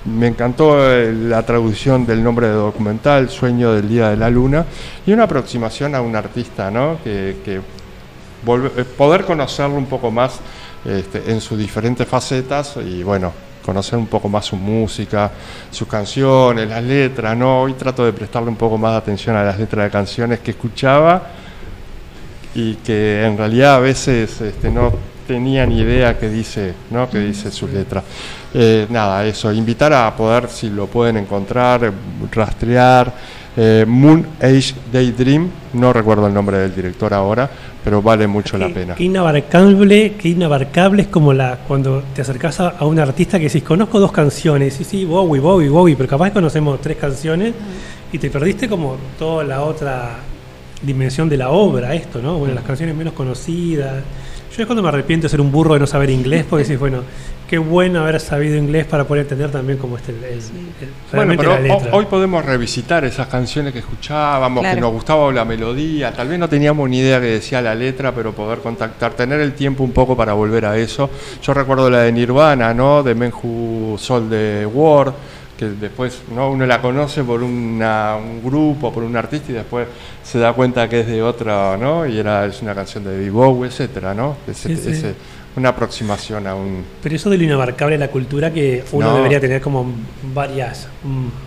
me 0.05 0.27
encantó 0.27 0.91
eh, 0.91 1.13
la 1.13 1.45
traducción 1.45 2.05
del 2.05 2.23
nombre 2.23 2.49
del 2.49 2.57
documental, 2.57 3.31
Sueño 3.31 3.73
del 3.73 3.89
Día 3.89 4.11
de 4.11 4.17
la 4.17 4.31
Luna, 4.31 4.65
y 5.07 5.13
una 5.13 5.25
aproximación 5.25 5.95
a 5.95 6.01
un 6.01 6.17
artista, 6.17 6.71
¿no? 6.71 6.99
Que, 7.03 7.37
eh, 7.47 7.61
poder 8.97 9.25
conocerlo 9.25 9.77
un 9.77 9.87
poco 9.87 10.11
más 10.11 10.41
este, 10.85 11.31
en 11.31 11.41
sus 11.41 11.57
diferentes 11.57 12.09
facetas 12.09 12.77
y 12.85 13.05
bueno, 13.05 13.33
conocer 13.65 13.97
un 13.97 14.09
poco 14.09 14.29
más 14.29 14.47
su 14.47 14.57
música, 14.57 15.31
sus 15.71 15.87
canciones, 15.87 16.69
las 16.69 16.83
letras, 16.83 17.37
¿no? 17.37 17.63
Hoy 17.63 17.75
trato 17.75 18.05
de 18.05 18.13
prestarle 18.13 18.49
un 18.49 18.57
poco 18.57 18.77
más 18.77 18.93
de 18.93 18.99
atención 18.99 19.37
a 19.37 19.45
las 19.45 19.59
letras 19.59 19.85
de 19.85 19.91
canciones 19.91 20.41
que 20.41 20.51
escuchaba 20.51 21.23
y 22.55 22.75
que 22.77 23.25
en 23.25 23.39
realidad 23.39 23.77
a 23.77 23.79
veces 23.79 24.41
este, 24.41 24.71
no 24.71 24.93
tenía 25.33 25.65
ni 25.65 25.81
idea 25.81 26.19
que 26.19 26.29
dice, 26.29 26.75
¿no? 26.91 27.09
que 27.09 27.19
dice 27.21 27.51
sus 27.51 27.71
letras. 27.71 28.05
Eh, 28.53 28.87
nada, 28.91 29.25
eso, 29.25 29.51
invitar 29.51 29.91
a 29.95 30.15
poder, 30.15 30.49
si 30.51 30.69
lo 30.69 30.87
pueden 30.87 31.17
encontrar, 31.17 31.91
rastrear. 32.31 33.07
eh, 33.57 33.85
Moon 33.87 34.27
Age 34.41 34.75
Daydream, 34.93 35.49
no 35.75 35.93
recuerdo 35.93 36.27
el 36.27 36.35
nombre 36.35 36.59
del 36.59 36.75
director 36.75 37.15
ahora, 37.15 37.49
pero 37.83 38.03
vale 38.03 38.27
mucho 38.27 38.59
la 38.59 38.69
pena. 38.69 38.95
Qué 38.95 39.05
inabarcable, 39.05 40.15
qué 40.19 40.29
inabarcable 40.29 41.03
es 41.03 41.09
como 41.09 41.33
la 41.33 41.59
cuando 41.67 42.03
te 42.15 42.21
acercas 42.21 42.61
a, 42.61 42.69
a 42.79 42.85
un 42.85 42.99
artista 42.99 43.39
que 43.39 43.45
decís, 43.47 43.63
conozco 43.63 43.99
dos 44.01 44.13
canciones, 44.13 44.75
sí, 44.75 44.85
sí, 44.85 45.05
Bowie, 45.07 45.41
Bowie, 45.41 45.69
Bowie, 45.71 45.97
pero 45.97 46.09
capaz 46.09 46.31
conocemos 46.31 46.79
tres 46.81 46.99
canciones 46.99 47.55
y 48.13 48.19
te 48.19 48.29
perdiste 48.29 48.69
como 48.69 48.97
toda 49.19 49.45
la 49.45 49.63
otra 49.63 50.17
dimensión 50.83 51.29
de 51.29 51.37
la 51.39 51.49
obra, 51.51 51.95
esto, 51.95 52.21
¿no? 52.21 52.39
Bueno, 52.39 52.55
las 52.55 52.65
canciones 52.65 52.95
menos 52.95 53.15
conocidas. 53.15 54.03
Yo 54.57 54.63
es 54.63 54.67
cuando 54.67 54.83
me 54.83 54.89
arrepiento 54.91 55.25
de 55.25 55.29
ser 55.31 55.41
un 55.41 55.51
burro 55.51 55.75
de 55.75 55.81
no 55.81 55.87
saber 55.87 56.11
inglés, 56.11 56.45
porque 56.49 56.65
decís, 56.65 56.79
bueno, 56.79 57.03
qué 57.49 57.57
bueno 57.57 58.01
haber 58.01 58.21
sabido 58.21 58.57
inglés 58.57 58.85
para 58.85 59.05
poder 59.05 59.23
entender 59.23 59.51
también 59.51 59.79
cómo 59.79 59.97
es 59.97 60.07
el, 60.09 60.17
el- 60.17 60.23
el- 60.33 60.41
Bueno, 60.41 60.91
realmente 61.13 61.37
pero 61.45 61.55
la 61.55 61.61
letra. 61.61 61.91
ho- 61.93 61.97
hoy 61.97 62.05
podemos 62.07 62.45
revisitar 62.45 63.05
esas 63.05 63.29
canciones 63.29 63.73
que 63.73 63.79
escuchábamos, 63.79 64.61
Claro. 64.63 64.75
que 64.75 64.81
nos 64.83 64.93
gustaba 64.93 65.33
la 65.33 65.45
melodía, 65.47 66.13
tal 66.13 66.29
vez 66.29 66.39
no 66.39 66.49
teníamos 66.49 66.89
ni 66.91 66.99
idea 66.99 67.19
que 67.21 67.27
decía 67.27 67.63
la 67.63 67.75
letra, 67.75 68.15
pero 68.15 68.33
poder 68.33 68.59
contactar, 68.59 69.13
tener 69.15 69.41
el 69.41 69.55
tiempo 69.55 69.85
un 69.85 69.93
poco 69.93 70.17
para 70.17 70.35
volver 70.35 70.67
a 70.67 70.77
eso. 70.77 71.09
Yo 71.43 71.55
recuerdo 71.55 71.89
la 71.89 72.01
de 72.01 72.13
Nirvana, 72.13 72.75
¿no? 72.75 73.03
De 73.03 73.15
Men 73.15 73.33
Who 73.33 73.97
Sold 73.99 74.29
the 74.31 74.67
World, 74.67 75.15
que 75.63 75.71
después 75.81 76.21
¿no? 76.35 76.51
uno 76.51 76.67
la 76.67 76.81
conoce 76.81 77.23
por 77.23 77.43
una- 77.43 78.17
un 78.17 78.43
grupo, 78.43 78.93
por 78.93 79.03
un 79.05 79.17
artista 79.17 79.53
y 79.53 79.55
después 79.55 79.87
se 80.25 80.39
da 80.39 80.53
cuenta 80.53 80.89
que 80.89 81.01
es 81.01 81.07
de 81.07 81.23
otra, 81.23 81.77
¿no? 81.77 82.07
Y 82.07 82.19
era 82.19 82.47
es 82.47 82.61
una 82.63 82.75
canción 82.75 83.05
de 83.05 83.31
Bowie, 83.31 83.69
etcétera, 83.69 84.15
¿no? 84.15 84.37
Ese- 84.49 84.69
Sí, 84.75 84.77
sí. 84.83 84.91
ese- 84.91 85.15
una 85.55 85.69
aproximación 85.69 86.47
a 86.47 86.55
un 86.55 86.83
Pero 87.03 87.15
eso 87.15 87.29
de 87.29 87.37
lo 87.37 87.45
inabarcable 87.45 87.97
de 87.97 87.99
la 87.99 88.09
cultura 88.11 88.51
que 88.53 88.83
uno 88.93 89.09
No. 89.11 89.17
debería 89.19 89.39
tener 89.39 89.61
como 89.61 89.85
varias 90.35 90.89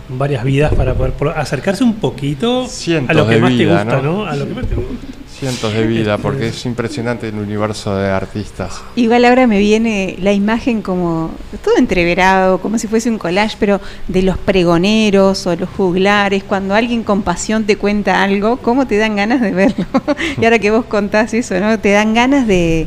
varias 0.08 0.44
vidas 0.44 0.72
para 0.74 0.94
poder 0.94 1.12
acercarse 1.36 1.82
un 1.82 1.94
poquito 1.94 2.68
Cientos 2.68 3.10
a 3.10 3.14
lo 3.18 3.28
que 3.28 3.38
más 3.38 3.50
vida, 3.50 3.78
te 3.78 3.84
gusta, 3.84 4.02
¿no? 4.02 4.18
¿no? 4.18 4.26
A 4.26 4.36
lo 4.36 4.46
que 4.46 4.54
más 4.54 4.66
te 4.66 4.74
gusta. 4.76 5.05
Cientos 5.38 5.74
de 5.74 5.86
vida, 5.86 6.18
porque 6.18 6.48
es 6.48 6.64
impresionante 6.66 7.28
el 7.28 7.38
universo 7.38 7.94
de 7.96 8.10
artistas. 8.10 8.82
Igual 8.96 9.24
ahora 9.24 9.46
me 9.46 9.58
viene 9.58 10.16
la 10.20 10.32
imagen 10.32 10.82
como 10.82 11.30
todo 11.62 11.76
entreverado, 11.76 12.58
como 12.58 12.78
si 12.78 12.88
fuese 12.88 13.10
un 13.10 13.18
collage, 13.18 13.56
pero 13.60 13.80
de 14.08 14.22
los 14.22 14.38
pregoneros 14.38 15.46
o 15.46 15.54
los 15.54 15.68
juglares, 15.68 16.42
cuando 16.44 16.74
alguien 16.74 17.02
con 17.02 17.22
pasión 17.22 17.64
te 17.64 17.76
cuenta 17.76 18.22
algo, 18.22 18.56
¿cómo 18.58 18.86
te 18.86 18.96
dan 18.96 19.16
ganas 19.16 19.40
de 19.40 19.50
verlo? 19.50 19.86
y 20.40 20.44
ahora 20.44 20.58
que 20.58 20.70
vos 20.70 20.86
contás 20.86 21.34
eso, 21.34 21.58
¿no? 21.60 21.78
Te 21.78 21.90
dan 21.90 22.14
ganas 22.14 22.46
de, 22.46 22.86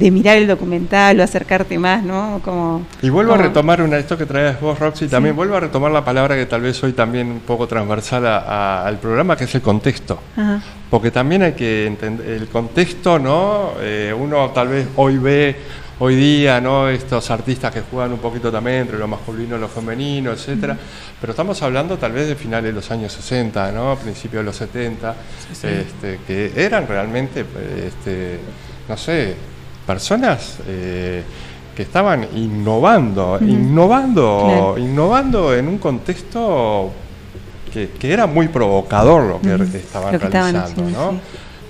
de 0.00 0.10
mirar 0.10 0.38
el 0.38 0.46
documental 0.46 1.20
o 1.20 1.22
acercarte 1.22 1.78
más, 1.78 2.02
¿no? 2.02 2.40
Como, 2.42 2.86
Y 3.02 3.10
vuelvo 3.10 3.34
a 3.34 3.36
retomar 3.36 3.82
una, 3.82 3.98
esto 3.98 4.16
que 4.16 4.24
traes 4.24 4.58
vos, 4.58 4.78
Roxy, 4.78 5.08
también 5.08 5.36
vuelvo 5.36 5.56
a 5.56 5.60
retomar 5.60 5.92
la 5.92 6.02
palabra 6.02 6.36
que 6.36 6.46
tal 6.46 6.62
vez 6.62 6.82
hoy 6.82 6.92
también 6.94 7.26
un 7.30 7.40
poco 7.40 7.66
transversal 7.66 8.26
a- 8.26 8.38
a- 8.38 8.86
al 8.86 8.96
programa, 8.98 9.36
que 9.36 9.44
es 9.44 9.54
el 9.54 9.60
contexto. 9.60 10.18
Ajá. 10.36 10.62
Porque 10.88 11.10
también 11.10 11.42
hay 11.42 11.52
que 11.52 11.86
entender 11.86 12.26
el 12.30 12.48
contexto, 12.48 13.18
¿no? 13.18 13.72
Eh, 13.80 14.14
uno 14.18 14.48
tal 14.50 14.68
vez 14.68 14.88
hoy 14.96 15.18
ve 15.18 15.56
hoy 15.98 16.16
día, 16.16 16.62
¿no? 16.62 16.88
Estos 16.88 17.30
artistas 17.30 17.70
que 17.70 17.82
juegan 17.82 18.10
un 18.14 18.20
poquito 18.20 18.50
también 18.50 18.78
entre 18.78 18.98
lo 18.98 19.06
masculino 19.06 19.58
y 19.58 19.60
lo 19.60 19.68
femenino, 19.68 20.32
etcétera. 20.32 20.78
Pero 21.20 21.32
estamos 21.32 21.60
hablando 21.62 21.98
tal 21.98 22.12
vez 22.12 22.26
de 22.26 22.36
finales 22.36 22.70
de 22.70 22.72
los 22.72 22.90
años 22.90 23.12
60, 23.12 23.70
¿no? 23.70 23.96
Principios 23.96 24.40
de 24.40 24.44
los 24.46 24.56
70, 24.56 25.14
sí. 25.52 25.66
este, 25.66 26.18
que 26.26 26.52
eran 26.56 26.86
realmente, 26.88 27.44
este, 27.86 28.38
no 28.88 28.96
sé, 28.96 29.34
personas 29.86 30.58
eh, 30.66 31.22
que 31.74 31.82
estaban 31.82 32.26
innovando, 32.34 33.38
innovando, 33.40 34.44
Claro. 34.46 34.78
innovando 34.78 35.54
en 35.54 35.68
un 35.68 35.78
contexto 35.78 36.90
que, 37.72 37.90
que 37.98 38.12
era 38.12 38.26
muy 38.26 38.48
provocador 38.48 39.22
lo 39.24 39.40
que 39.40 39.78
estaban 39.78 40.12
Lo 40.12 40.18
que 40.18 40.26
estaban 40.26 40.54
realizando, 40.54 40.82
haciendo, 40.82 41.12
¿no? 41.12 41.18
sí. 41.18 41.18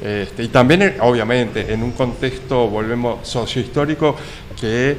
Este, 0.03 0.45
y 0.45 0.49
también, 0.49 0.81
eh, 0.83 0.97
obviamente, 1.01 1.73
en 1.73 1.83
un 1.83 1.93
contexto, 1.93 2.69
volvemos, 2.69 3.29
sociohistórico 3.29 4.17
que 4.59 4.97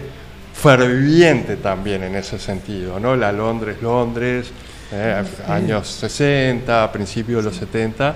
ferviente 0.54 1.56
también 1.58 2.04
en 2.04 2.16
ese 2.16 2.38
sentido, 2.38 3.00
¿no? 3.00 3.16
La 3.16 3.32
Londres, 3.32 3.78
Londres, 3.82 4.52
eh, 4.92 5.24
años 5.48 5.88
60, 5.88 6.92
principios 6.92 7.44
de 7.44 7.50
los 7.50 7.58
70. 7.58 8.16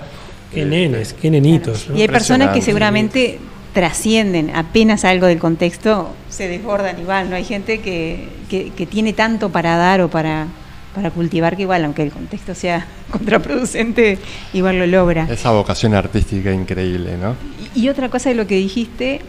Qué 0.54 0.64
nenes, 0.64 1.12
qué 1.12 1.28
nenitos. 1.28 1.88
¿no? 1.88 1.96
Y 1.96 2.02
hay 2.02 2.08
personas 2.08 2.54
que 2.54 2.62
seguramente 2.62 3.40
trascienden, 3.76 4.56
apenas 4.56 5.04
algo 5.04 5.26
del 5.26 5.38
contexto, 5.38 6.08
se 6.30 6.48
desbordan 6.48 6.98
igual, 6.98 7.28
¿no? 7.28 7.36
Hay 7.36 7.44
gente 7.44 7.80
que, 7.80 8.26
que, 8.48 8.70
que 8.70 8.86
tiene 8.86 9.12
tanto 9.12 9.50
para 9.50 9.76
dar 9.76 10.00
o 10.00 10.08
para, 10.08 10.46
para 10.94 11.10
cultivar 11.10 11.56
que 11.56 11.62
igual, 11.64 11.84
aunque 11.84 12.02
el 12.02 12.10
contexto 12.10 12.54
sea 12.54 12.86
contraproducente, 13.10 14.18
igual 14.54 14.78
lo 14.78 14.86
logra. 14.86 15.28
Esa 15.30 15.50
vocación 15.50 15.92
artística 15.92 16.50
increíble, 16.54 17.18
¿no? 17.18 17.36
Y, 17.74 17.82
y 17.82 17.88
otra 17.90 18.08
cosa 18.08 18.30
de 18.30 18.36
lo 18.36 18.46
que 18.46 18.56
dijiste, 18.56 19.20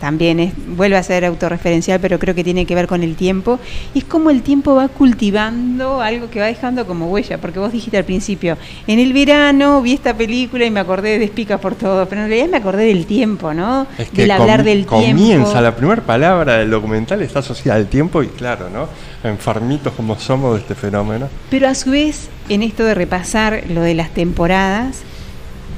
también 0.00 0.40
es, 0.40 0.52
vuelve 0.76 0.96
a 0.96 1.02
ser 1.02 1.24
autorreferencial, 1.24 2.00
pero 2.00 2.18
creo 2.18 2.34
que 2.34 2.44
tiene 2.44 2.66
que 2.66 2.74
ver 2.74 2.86
con 2.86 3.02
el 3.02 3.16
tiempo, 3.16 3.58
y 3.94 3.98
es 4.00 4.04
como 4.04 4.30
el 4.30 4.42
tiempo 4.42 4.74
va 4.74 4.88
cultivando 4.88 6.00
algo 6.00 6.30
que 6.30 6.40
va 6.40 6.46
dejando 6.46 6.86
como 6.86 7.08
huella, 7.08 7.38
porque 7.38 7.58
vos 7.58 7.72
dijiste 7.72 7.96
al 7.96 8.04
principio, 8.04 8.56
en 8.86 8.98
el 8.98 9.12
verano 9.12 9.82
vi 9.82 9.92
esta 9.92 10.14
película 10.14 10.64
y 10.64 10.70
me 10.70 10.80
acordé 10.80 11.18
de 11.18 11.24
Espicas 11.24 11.60
por 11.60 11.74
todo, 11.74 12.06
pero 12.08 12.22
en 12.22 12.28
realidad 12.28 12.48
me 12.48 12.56
acordé 12.58 12.84
del 12.86 13.06
tiempo, 13.06 13.52
¿no? 13.52 13.86
Es 13.98 14.10
que 14.10 14.22
del 14.22 14.30
hablar 14.30 14.64
del 14.64 14.86
comienza, 14.86 15.16
tiempo. 15.16 15.60
la 15.60 15.74
primera 15.74 16.02
palabra 16.02 16.58
del 16.58 16.70
documental 16.70 17.22
está 17.22 17.40
asociada 17.40 17.78
al 17.78 17.86
tiempo 17.86 18.22
y 18.22 18.28
claro, 18.28 18.70
¿no? 18.70 18.88
Enfermitos 19.28 19.92
como 19.94 20.18
somos 20.18 20.54
de 20.54 20.60
este 20.60 20.74
fenómeno. 20.74 21.28
Pero 21.50 21.68
a 21.68 21.74
su 21.74 21.90
vez, 21.90 22.28
en 22.48 22.62
esto 22.62 22.84
de 22.84 22.94
repasar 22.94 23.64
lo 23.68 23.82
de 23.82 23.94
las 23.94 24.10
temporadas, 24.10 25.02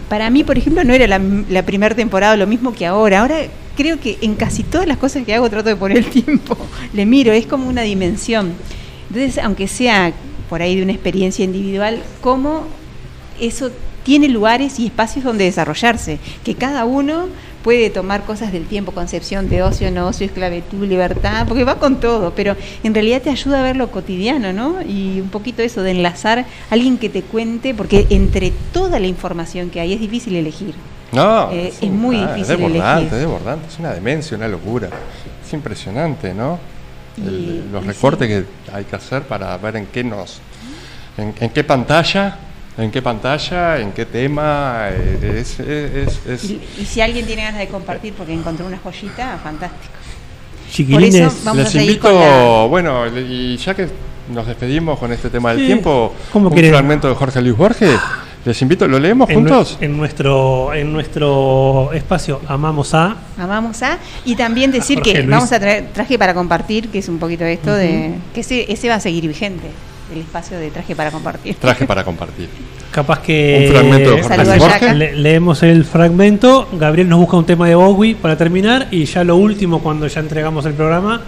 para 0.09 0.29
mí, 0.29 0.45
por 0.45 0.59
ejemplo, 0.59 0.85
no 0.85 0.93
era 0.93 1.07
la, 1.07 1.21
la 1.49 1.63
primera 1.63 1.95
temporada 1.95 2.37
lo 2.37 2.47
mismo 2.47 2.75
que 2.75 2.85
ahora. 2.85 3.21
Ahora 3.21 3.39
creo 3.81 3.99
que 3.99 4.19
en 4.21 4.35
casi 4.35 4.63
todas 4.63 4.87
las 4.87 4.99
cosas 4.99 5.25
que 5.25 5.35
hago 5.35 5.49
trato 5.49 5.71
de 5.71 5.77
poner 5.77 5.99
el 5.99 6.05
tiempo. 6.05 6.55
Le 6.93 7.07
miro, 7.07 7.33
es 7.33 7.47
como 7.47 7.67
una 7.67 7.81
dimensión. 7.81 8.53
Entonces, 9.09 9.43
aunque 9.43 9.69
sea 9.69 10.13
por 10.51 10.61
ahí 10.61 10.77
de 10.77 10.83
una 10.83 10.93
experiencia 10.93 11.47
individual, 11.47 12.03
cómo 12.21 12.65
eso 13.41 13.71
tiene 14.05 14.29
lugares 14.29 14.79
y 14.79 14.87
espacios 14.87 15.25
donde 15.25 15.45
desarrollarse, 15.45 16.19
que 16.45 16.55
cada 16.57 16.85
uno 16.85 17.29
puede 17.65 17.89
tomar 17.89 18.25
cosas 18.25 18.53
del 18.53 18.67
tiempo, 18.67 18.93
concepción 18.93 19.49
de 19.49 19.63
ocio, 19.63 19.91
no 19.91 20.09
ocio, 20.09 20.27
esclavitud, 20.27 20.87
libertad, 20.87 21.47
porque 21.49 21.65
va 21.65 21.79
con 21.79 22.01
todo, 22.01 22.35
pero 22.35 22.57
en 22.83 22.93
realidad 22.93 23.23
te 23.23 23.31
ayuda 23.31 23.61
a 23.61 23.63
ver 23.63 23.77
lo 23.77 23.91
cotidiano, 23.91 24.53
¿no? 24.53 24.83
Y 24.83 25.21
un 25.21 25.31
poquito 25.31 25.63
eso 25.63 25.83
de 25.83 25.93
enlazar 25.93 26.41
a 26.41 26.47
alguien 26.69 26.99
que 26.99 27.09
te 27.09 27.23
cuente, 27.23 27.73
porque 27.73 28.07
entre 28.11 28.53
toda 28.75 29.01
la 29.01 29.07
información 29.07 29.71
que 29.71 29.81
hay 29.81 29.95
es 29.95 30.01
difícil 30.01 30.37
elegir. 30.37 30.75
No, 31.13 31.51
Eh, 31.51 31.73
sí, 31.79 31.87
es 31.87 31.93
muy 31.93 32.17
ah, 32.17 32.21
difícil 32.35 32.43
Es 32.43 32.49
desbordante, 32.49 32.93
elegir. 33.01 33.13
es 33.15 33.19
desbordante, 33.21 33.67
es 33.69 33.79
una 33.79 33.93
demencia, 33.93 34.37
una 34.37 34.49
locura. 34.49 34.89
Es 35.45 35.53
impresionante, 35.53 36.33
¿no? 36.35 36.59
El- 37.17 37.65
Y- 37.69 37.73
los 37.73 37.85
recortes 37.85 38.29
que 38.29 38.45
hay 38.73 38.85
que 38.85 38.97
hacer 38.97 39.23
para 39.23 39.57
ver 39.59 39.77
en 39.77 39.87
qué 39.87 40.05
nos, 40.05 40.41
en, 41.19 41.35
en 41.41 41.51
qué 41.51 41.65
pantalla, 41.65 42.39
en 42.79 42.91
qué 42.93 43.03
pantalla, 43.03 43.79
en 43.79 43.91
qué 43.93 44.07
tema, 44.07 44.87
eh, 44.91 45.39
es, 45.41 45.59
es, 45.61 46.21
es- 46.27 46.45
Y, 46.51 46.61
y 46.79 46.85
si 46.87 47.01
alguien 47.01 47.27
tiene 47.27 47.43
ganas 47.43 47.59
de 47.59 47.67
compartir 47.69 48.15
porque 48.15 48.33
encontró 48.33 48.67
una 48.67 48.79
joyita, 48.79 49.39
fantástico. 49.43 49.93
Chiquilines, 50.71 51.17
Por 51.21 51.27
eso 51.33 51.37
vamos 51.45 51.65
Les 51.65 51.75
a 51.75 51.83
invito, 51.83 52.01
con 52.03 52.21
la... 52.21 52.67
bueno, 52.69 53.07
y 53.19 53.57
ya 53.57 53.75
que 53.75 53.89
nos 54.33 54.47
despedimos 54.47 54.97
con 55.01 55.13
este 55.13 55.29
tema 55.29 55.51
del 55.51 55.59
Sí. 55.63 55.67
tiempo, 55.67 56.15
¿Cómo 56.33 56.49
un 56.49 56.57
fragmento 56.57 57.09
de 57.09 57.15
Jorge 57.17 57.43
Luis 57.43 57.57
Borges, 57.57 57.99
les 58.45 58.63
invito, 58.63 58.89
¿lo 58.89 58.99
leemos 58.99 59.29
En, 59.29 59.37
juntos? 59.37 59.77
en 59.81 59.97
nuestro 59.97 60.73
en 60.73 60.93
nuestro 60.93 61.91
espacio 61.93 62.41
amamos 62.49 62.95
a 62.95 63.17
Amamos 63.39 63.83
a. 63.83 63.99
Y 64.25 64.35
también 64.37 64.71
decir 64.73 64.97
Jorge 64.99 65.13
que 65.13 65.19
Luis. 65.19 65.31
vamos 65.31 65.53
a 65.53 65.61
traer 65.61 65.89
traje 65.93 66.19
para 66.19 66.33
compartir, 66.35 66.89
que 66.89 66.99
es 67.01 67.09
un 67.09 67.19
poquito 67.19 67.45
esto 67.45 67.75
de. 67.75 68.13
que 68.35 68.41
ese, 68.41 68.71
ese 68.73 68.89
va 68.89 68.95
a 68.97 69.01
seguir 69.01 69.27
vigente, 69.29 69.67
el 70.15 70.21
espacio 70.21 70.59
de 70.59 70.71
traje 70.71 70.97
para 70.97 71.11
compartir. 71.11 71.55
Traje 71.57 71.87
para 71.87 72.03
compartir. 72.11 72.49
capaz 72.91 73.21
que 73.21 73.67
Un 73.69 73.75
fragmento 73.75 74.17
de 74.53 74.59
Jorge 74.59 74.95
le- 74.95 75.15
leemos 75.17 75.63
el 75.63 75.85
fragmento, 75.85 76.69
Gabriel 76.73 77.09
nos 77.09 77.19
busca 77.21 77.37
un 77.37 77.45
tema 77.47 77.69
de 77.69 77.75
Bowie 77.75 78.15
para 78.17 78.37
terminar 78.37 78.89
y 78.91 79.05
ya 79.05 79.23
lo 79.23 79.37
último 79.37 79.81
cuando 79.81 80.07
ya 80.07 80.21
entregamos 80.21 80.65
el 80.67 80.73
programa, 80.73 81.21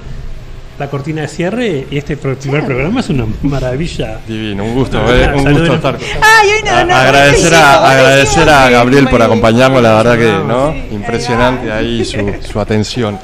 la 0.83 0.91
cortina 0.91 1.23
de 1.23 1.29
cierre 1.29 1.87
y 1.91 1.97
este 1.97 2.17
primer 2.17 2.65
programa 2.67 2.99
es 3.01 3.09
una 3.09 3.25
maravilla. 3.43 4.19
Divino, 4.27 4.65
un 4.65 4.75
gusto, 4.75 4.99
Ah, 4.99 5.11
eh, 5.13 5.31
un 5.33 5.53
gusto 5.53 5.75
estar. 5.75 5.97
Ay, 6.21 6.49
no, 6.65 6.85
no, 6.87 6.95
A- 6.95 7.03
agradecer 7.03 7.55
a, 7.55 7.59
buenísimo, 7.59 7.87
agradecer 7.87 8.49
a. 8.51 8.71
Gabriel 8.71 9.09
por 9.09 9.23
acompañarnos, 9.23 9.81
la 9.81 9.95
verdad 9.95 10.19
que 10.19 10.25
Sí, 10.27 10.47
no, 10.49 10.75
impresionante 10.91 11.71
ahí 11.71 12.05
su, 12.05 12.35
su 12.41 12.59
atención. 12.59 13.17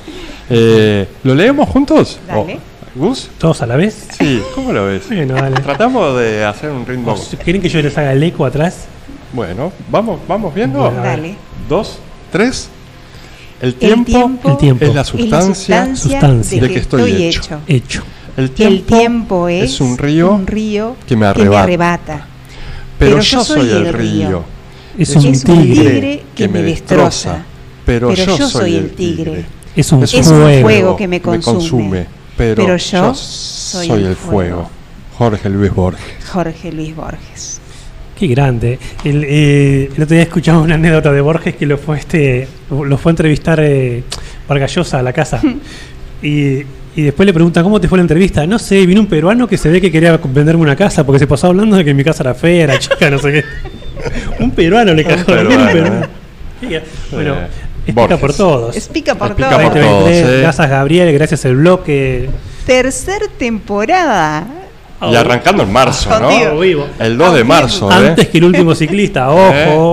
Eh, 0.49 1.09
¿Lo 1.25 1.35
leemos 1.35 1.69
juntos? 1.69 2.21
Dale. 2.29 2.61
Oh, 2.95 2.99
¿Gus? 2.99 3.29
¿Todos 3.39 3.61
a 3.63 3.67
la 3.67 3.75
vez? 3.77 4.07
Sí, 4.17 4.41
¿cómo 4.55 4.73
lo 4.73 4.87
ves? 4.87 5.09
Bueno, 5.09 5.35
dale. 5.35 5.57
Tratamos 5.57 6.17
de 6.19 6.45
hacer 6.45 6.71
un 6.71 6.87
ritmo. 6.87 7.13
¿O 7.13 7.17
si 7.17 7.37
¿Quieren 7.37 7.61
que 7.61 7.69
yo 7.69 7.83
les 7.83 7.99
haga 7.99 8.13
el 8.13 8.23
eco 8.23 8.45
atrás? 8.47 8.85
Bueno, 9.33 9.73
vamos, 9.91 10.21
vamos 10.29 10.55
viendo. 10.55 10.79
Bueno, 10.81 11.01
a. 11.03 11.07
Dale. 11.07 11.35
Dos, 11.69 11.99
tres. 12.31 12.71
El 13.61 13.75
tiempo, 13.75 14.05
tiempo 14.13 14.51
El 14.51 14.57
tiempo. 14.59 14.85
es 14.85 14.95
la 14.95 15.05
sustancia, 15.05 15.97
sustancia 15.97 16.63
de 16.63 16.69
que 16.69 16.79
estoy 16.79 17.25
hecho. 17.25 17.61
Hecho. 17.67 18.03
El 18.37 18.51
tiempo, 18.53 18.75
El 18.75 18.83
tiempo 18.85 19.49
es, 19.49 19.65
es 19.73 19.81
un 19.81 19.99
río 19.99 20.33
un 20.33 20.47
río 20.47 20.97
que 21.09 21.17
me 21.17 21.27
arrebata. 21.27 21.63
arrebata. 21.65 22.27
pero, 22.99 23.21
yo 23.21 23.43
soy 23.45 23.71
el 23.71 23.93
río. 23.93 24.45
Es, 24.97 25.11
Es 25.11 25.17
un 25.17 25.27
un 25.27 25.41
tigre. 25.41 26.23
que 26.35 26.49
me 26.49 26.63
destroza. 26.63 27.43
Pero, 27.85 28.13
yo, 28.15 28.49
soy 28.49 28.77
el 28.77 28.91
tigre. 28.91 29.45
Es 29.75 29.91
un 29.93 30.07
fuego. 30.07 30.63
fuego 30.63 30.97
que 30.97 31.09
me 31.09 31.21
consume. 31.21 32.07
pero, 32.37 32.63
Pero 32.65 32.77
yo 32.77 33.15
soy, 33.15 33.91
el 33.91 34.15
fuego. 34.15 34.69
fuego. 34.69 34.71
Jorge 35.17 35.49
Luis 35.51 35.75
Borges. 35.75 36.01
Jorge 36.33 36.71
Luis 36.73 36.95
Borges. 36.95 37.61
Qué 38.19 38.27
grande. 38.27 38.79
El, 39.05 39.25
eh, 39.29 39.91
el 39.97 40.03
otro 40.03 40.15
día 40.15 40.23
escuchamos 40.25 40.65
una 40.65 40.75
anécdota 40.75 41.13
de 41.13 41.21
Borges 41.21 41.55
que 41.55 41.67
lo 41.67 41.79
fue 41.79 41.99
este 41.99 42.49
lo 42.71 42.99
fue 42.99 43.11
a 43.11 43.13
entrevistar 43.13 43.61
eh, 43.63 44.03
Vargallosa 44.49 44.99
a 44.99 45.03
la 45.03 45.13
casa. 45.13 45.41
y, 46.23 46.63
y 46.97 47.03
después 47.03 47.25
le 47.27 47.33
pregunta 47.33 47.63
cómo 47.63 47.81
te 47.81 47.87
fue 47.87 47.97
la 47.99 48.03
entrevista. 48.03 48.45
No 48.47 48.59
sé, 48.59 48.85
vino 48.87 49.01
un 49.01 49.07
peruano 49.07 49.47
que 49.47 49.57
se 49.57 49.69
ve 49.71 49.81
que 49.81 49.93
quería 49.93 50.17
venderme 50.17 50.63
una 50.63 50.75
casa 50.75 51.07
porque 51.07 51.21
se 51.21 51.29
pasó 51.29 51.47
hablando 51.47 51.77
de 51.77 51.85
que 51.85 51.95
mi 51.95 52.03
casa 52.03 52.25
era 52.25 52.35
fea, 52.35 52.65
era 52.65 52.79
chica, 52.79 53.09
no 53.09 53.19
sé 53.19 53.33
qué. 53.33 53.45
un 54.43 54.51
peruano 54.51 54.95
le 54.95 55.05
cagó. 55.05 55.25
peruano, 55.25 55.65
un 55.65 55.73
peruano. 55.73 56.07
eh. 56.63 56.83
Bueno, 57.13 57.35
Eh, 57.35 57.47
explica 57.87 58.01
Borges. 58.01 58.19
por 58.19 58.35
todos. 58.35 58.77
Explica 58.77 59.15
por 59.15 59.29
Explica 59.29 59.51
todo. 59.51 59.63
por 59.63 59.73
todo. 59.75 59.83
2023, 60.01 60.23
todos, 60.25 60.35
eh. 60.35 60.41
Gracias 60.43 60.69
Gabriel, 60.71 61.13
gracias 61.13 61.45
el 61.45 61.55
bloque. 61.57 62.29
Tercer 62.67 63.23
temporada. 63.39 64.45
Y 65.01 65.15
arrancando 65.15 65.63
en 65.63 65.73
marzo, 65.73 66.19
¿no? 66.19 66.59
Vivo. 66.59 66.89
El 66.99 67.17
2 67.17 67.35
de 67.35 67.45
marzo, 67.45 67.91
¿eh? 67.93 68.09
Antes 68.09 68.29
que 68.29 68.39
el 68.39 68.45
último 68.45 68.75
ciclista, 68.75 69.31
ojo. 69.31 69.53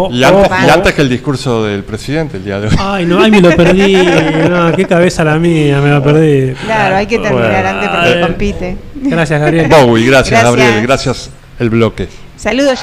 ¿Eh? 0.09 0.15
Y, 0.15 0.23
antes, 0.23 0.51
ojo. 0.51 0.55
y 0.65 0.69
antes 0.69 0.93
que 0.95 1.01
el 1.03 1.09
discurso 1.09 1.63
del 1.63 1.83
presidente 1.83 2.37
el 2.37 2.43
día 2.43 2.59
de 2.59 2.67
hoy. 2.69 2.75
Ay, 2.79 3.05
no, 3.05 3.21
ay, 3.21 3.29
me 3.29 3.41
lo 3.41 3.55
perdí. 3.55 3.95
No, 4.49 4.71
qué 4.71 4.85
cabeza 4.85 5.23
la 5.23 5.35
mía, 5.37 5.79
me 5.81 5.89
la 5.89 6.01
perdí. 6.01 6.53
Claro, 6.65 6.95
hay 6.95 7.05
que 7.07 7.19
terminar 7.19 7.51
Bueno. 7.51 7.69
antes 7.69 7.89
porque 7.89 8.13
Ay. 8.13 8.21
compite. 8.21 8.77
Gracias, 8.95 9.39
Gabriel. 9.39 9.67
Bowie, 9.67 10.05
gracias, 10.07 10.41
Gracias. 10.41 10.43
Gabriel, 10.43 10.81
gracias 10.87 11.29
el 11.59 11.69
bloque. 11.69 12.07
Saludos. 12.37 12.79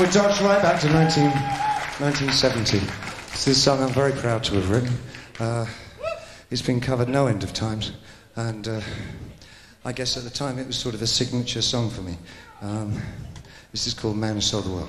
We 0.00 0.06
jump 0.06 0.28
right 0.40 0.62
back 0.62 0.80
to 0.80 0.88
19, 0.88 1.24
1970. 1.24 2.78
It's 2.78 3.44
this 3.44 3.62
song 3.62 3.82
I'm 3.82 3.90
very 3.90 4.12
proud 4.12 4.42
to 4.44 4.54
have 4.54 4.70
written. 4.70 4.96
Uh, 5.38 5.66
it's 6.50 6.62
been 6.62 6.80
covered 6.80 7.10
no 7.10 7.26
end 7.26 7.44
of 7.44 7.52
times, 7.52 7.92
and 8.34 8.66
uh, 8.66 8.80
I 9.84 9.92
guess 9.92 10.16
at 10.16 10.24
the 10.24 10.30
time 10.30 10.58
it 10.58 10.66
was 10.66 10.76
sort 10.76 10.94
of 10.94 11.02
a 11.02 11.06
signature 11.06 11.60
song 11.60 11.90
for 11.90 12.00
me. 12.00 12.16
Um, 12.62 12.98
this 13.72 13.86
is 13.86 13.92
called 13.92 14.16
Man 14.16 14.36
Who 14.36 14.40
Sold 14.40 14.64
the 14.64 14.70
World. 14.70 14.88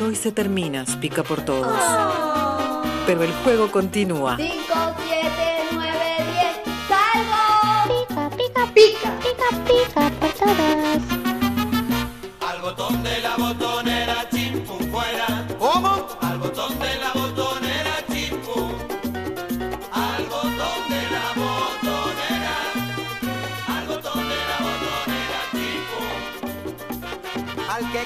Por 0.00 0.08
hoy 0.08 0.16
se 0.16 0.32
termina, 0.32 0.86
pica 0.98 1.22
por 1.22 1.44
todos. 1.44 1.78
Pero 3.06 3.22
el 3.22 3.30
juego 3.44 3.70
continúa. 3.70 4.38
5, 4.38 4.54
7, 5.06 5.28
9, 5.72 5.90
10. 6.64 6.78
¡Salgo! 6.88 7.98
Pica, 8.08 8.30
pica, 8.30 8.64
pica. 8.72 9.18
Pica, 9.20 9.48
pica 9.66 10.10
por 10.18 10.30
todos. 10.32 10.89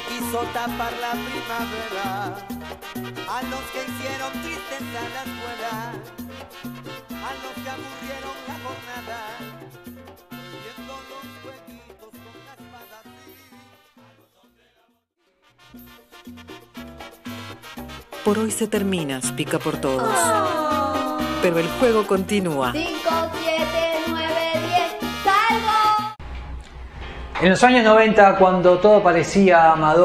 Quiso 0.09 0.40
tapar 0.52 0.93
la 1.01 1.12
primavera, 1.12 2.36
a 3.28 3.43
los 3.51 3.64
que 3.72 3.81
hicieron 3.89 4.32
tristeza 4.43 5.01
la 5.14 5.22
escuela, 5.28 5.74
a 7.10 7.31
los 7.43 7.55
que 7.62 7.68
aburrieron 7.70 8.36
la 8.48 8.56
jornada, 8.64 9.18
viendo 10.31 10.94
los 11.10 11.24
jueguitos 11.43 12.10
con 12.10 12.36
las 12.47 12.56
espadas. 12.64 13.05
Por 18.24 18.39
hoy 18.39 18.51
se 18.51 18.66
termina, 18.66 19.20
pica 19.36 19.59
por 19.59 19.76
todos. 19.78 20.09
Pero 21.43 21.59
el 21.59 21.68
juego 21.78 22.06
continúa. 22.06 22.72
5, 22.72 22.90
En 27.45 27.51
los 27.51 27.62
años 27.62 27.85
90, 27.85 28.37
cuando 28.37 28.79
todo 28.79 29.03
parecía 29.03 29.73
amador, 29.73 30.03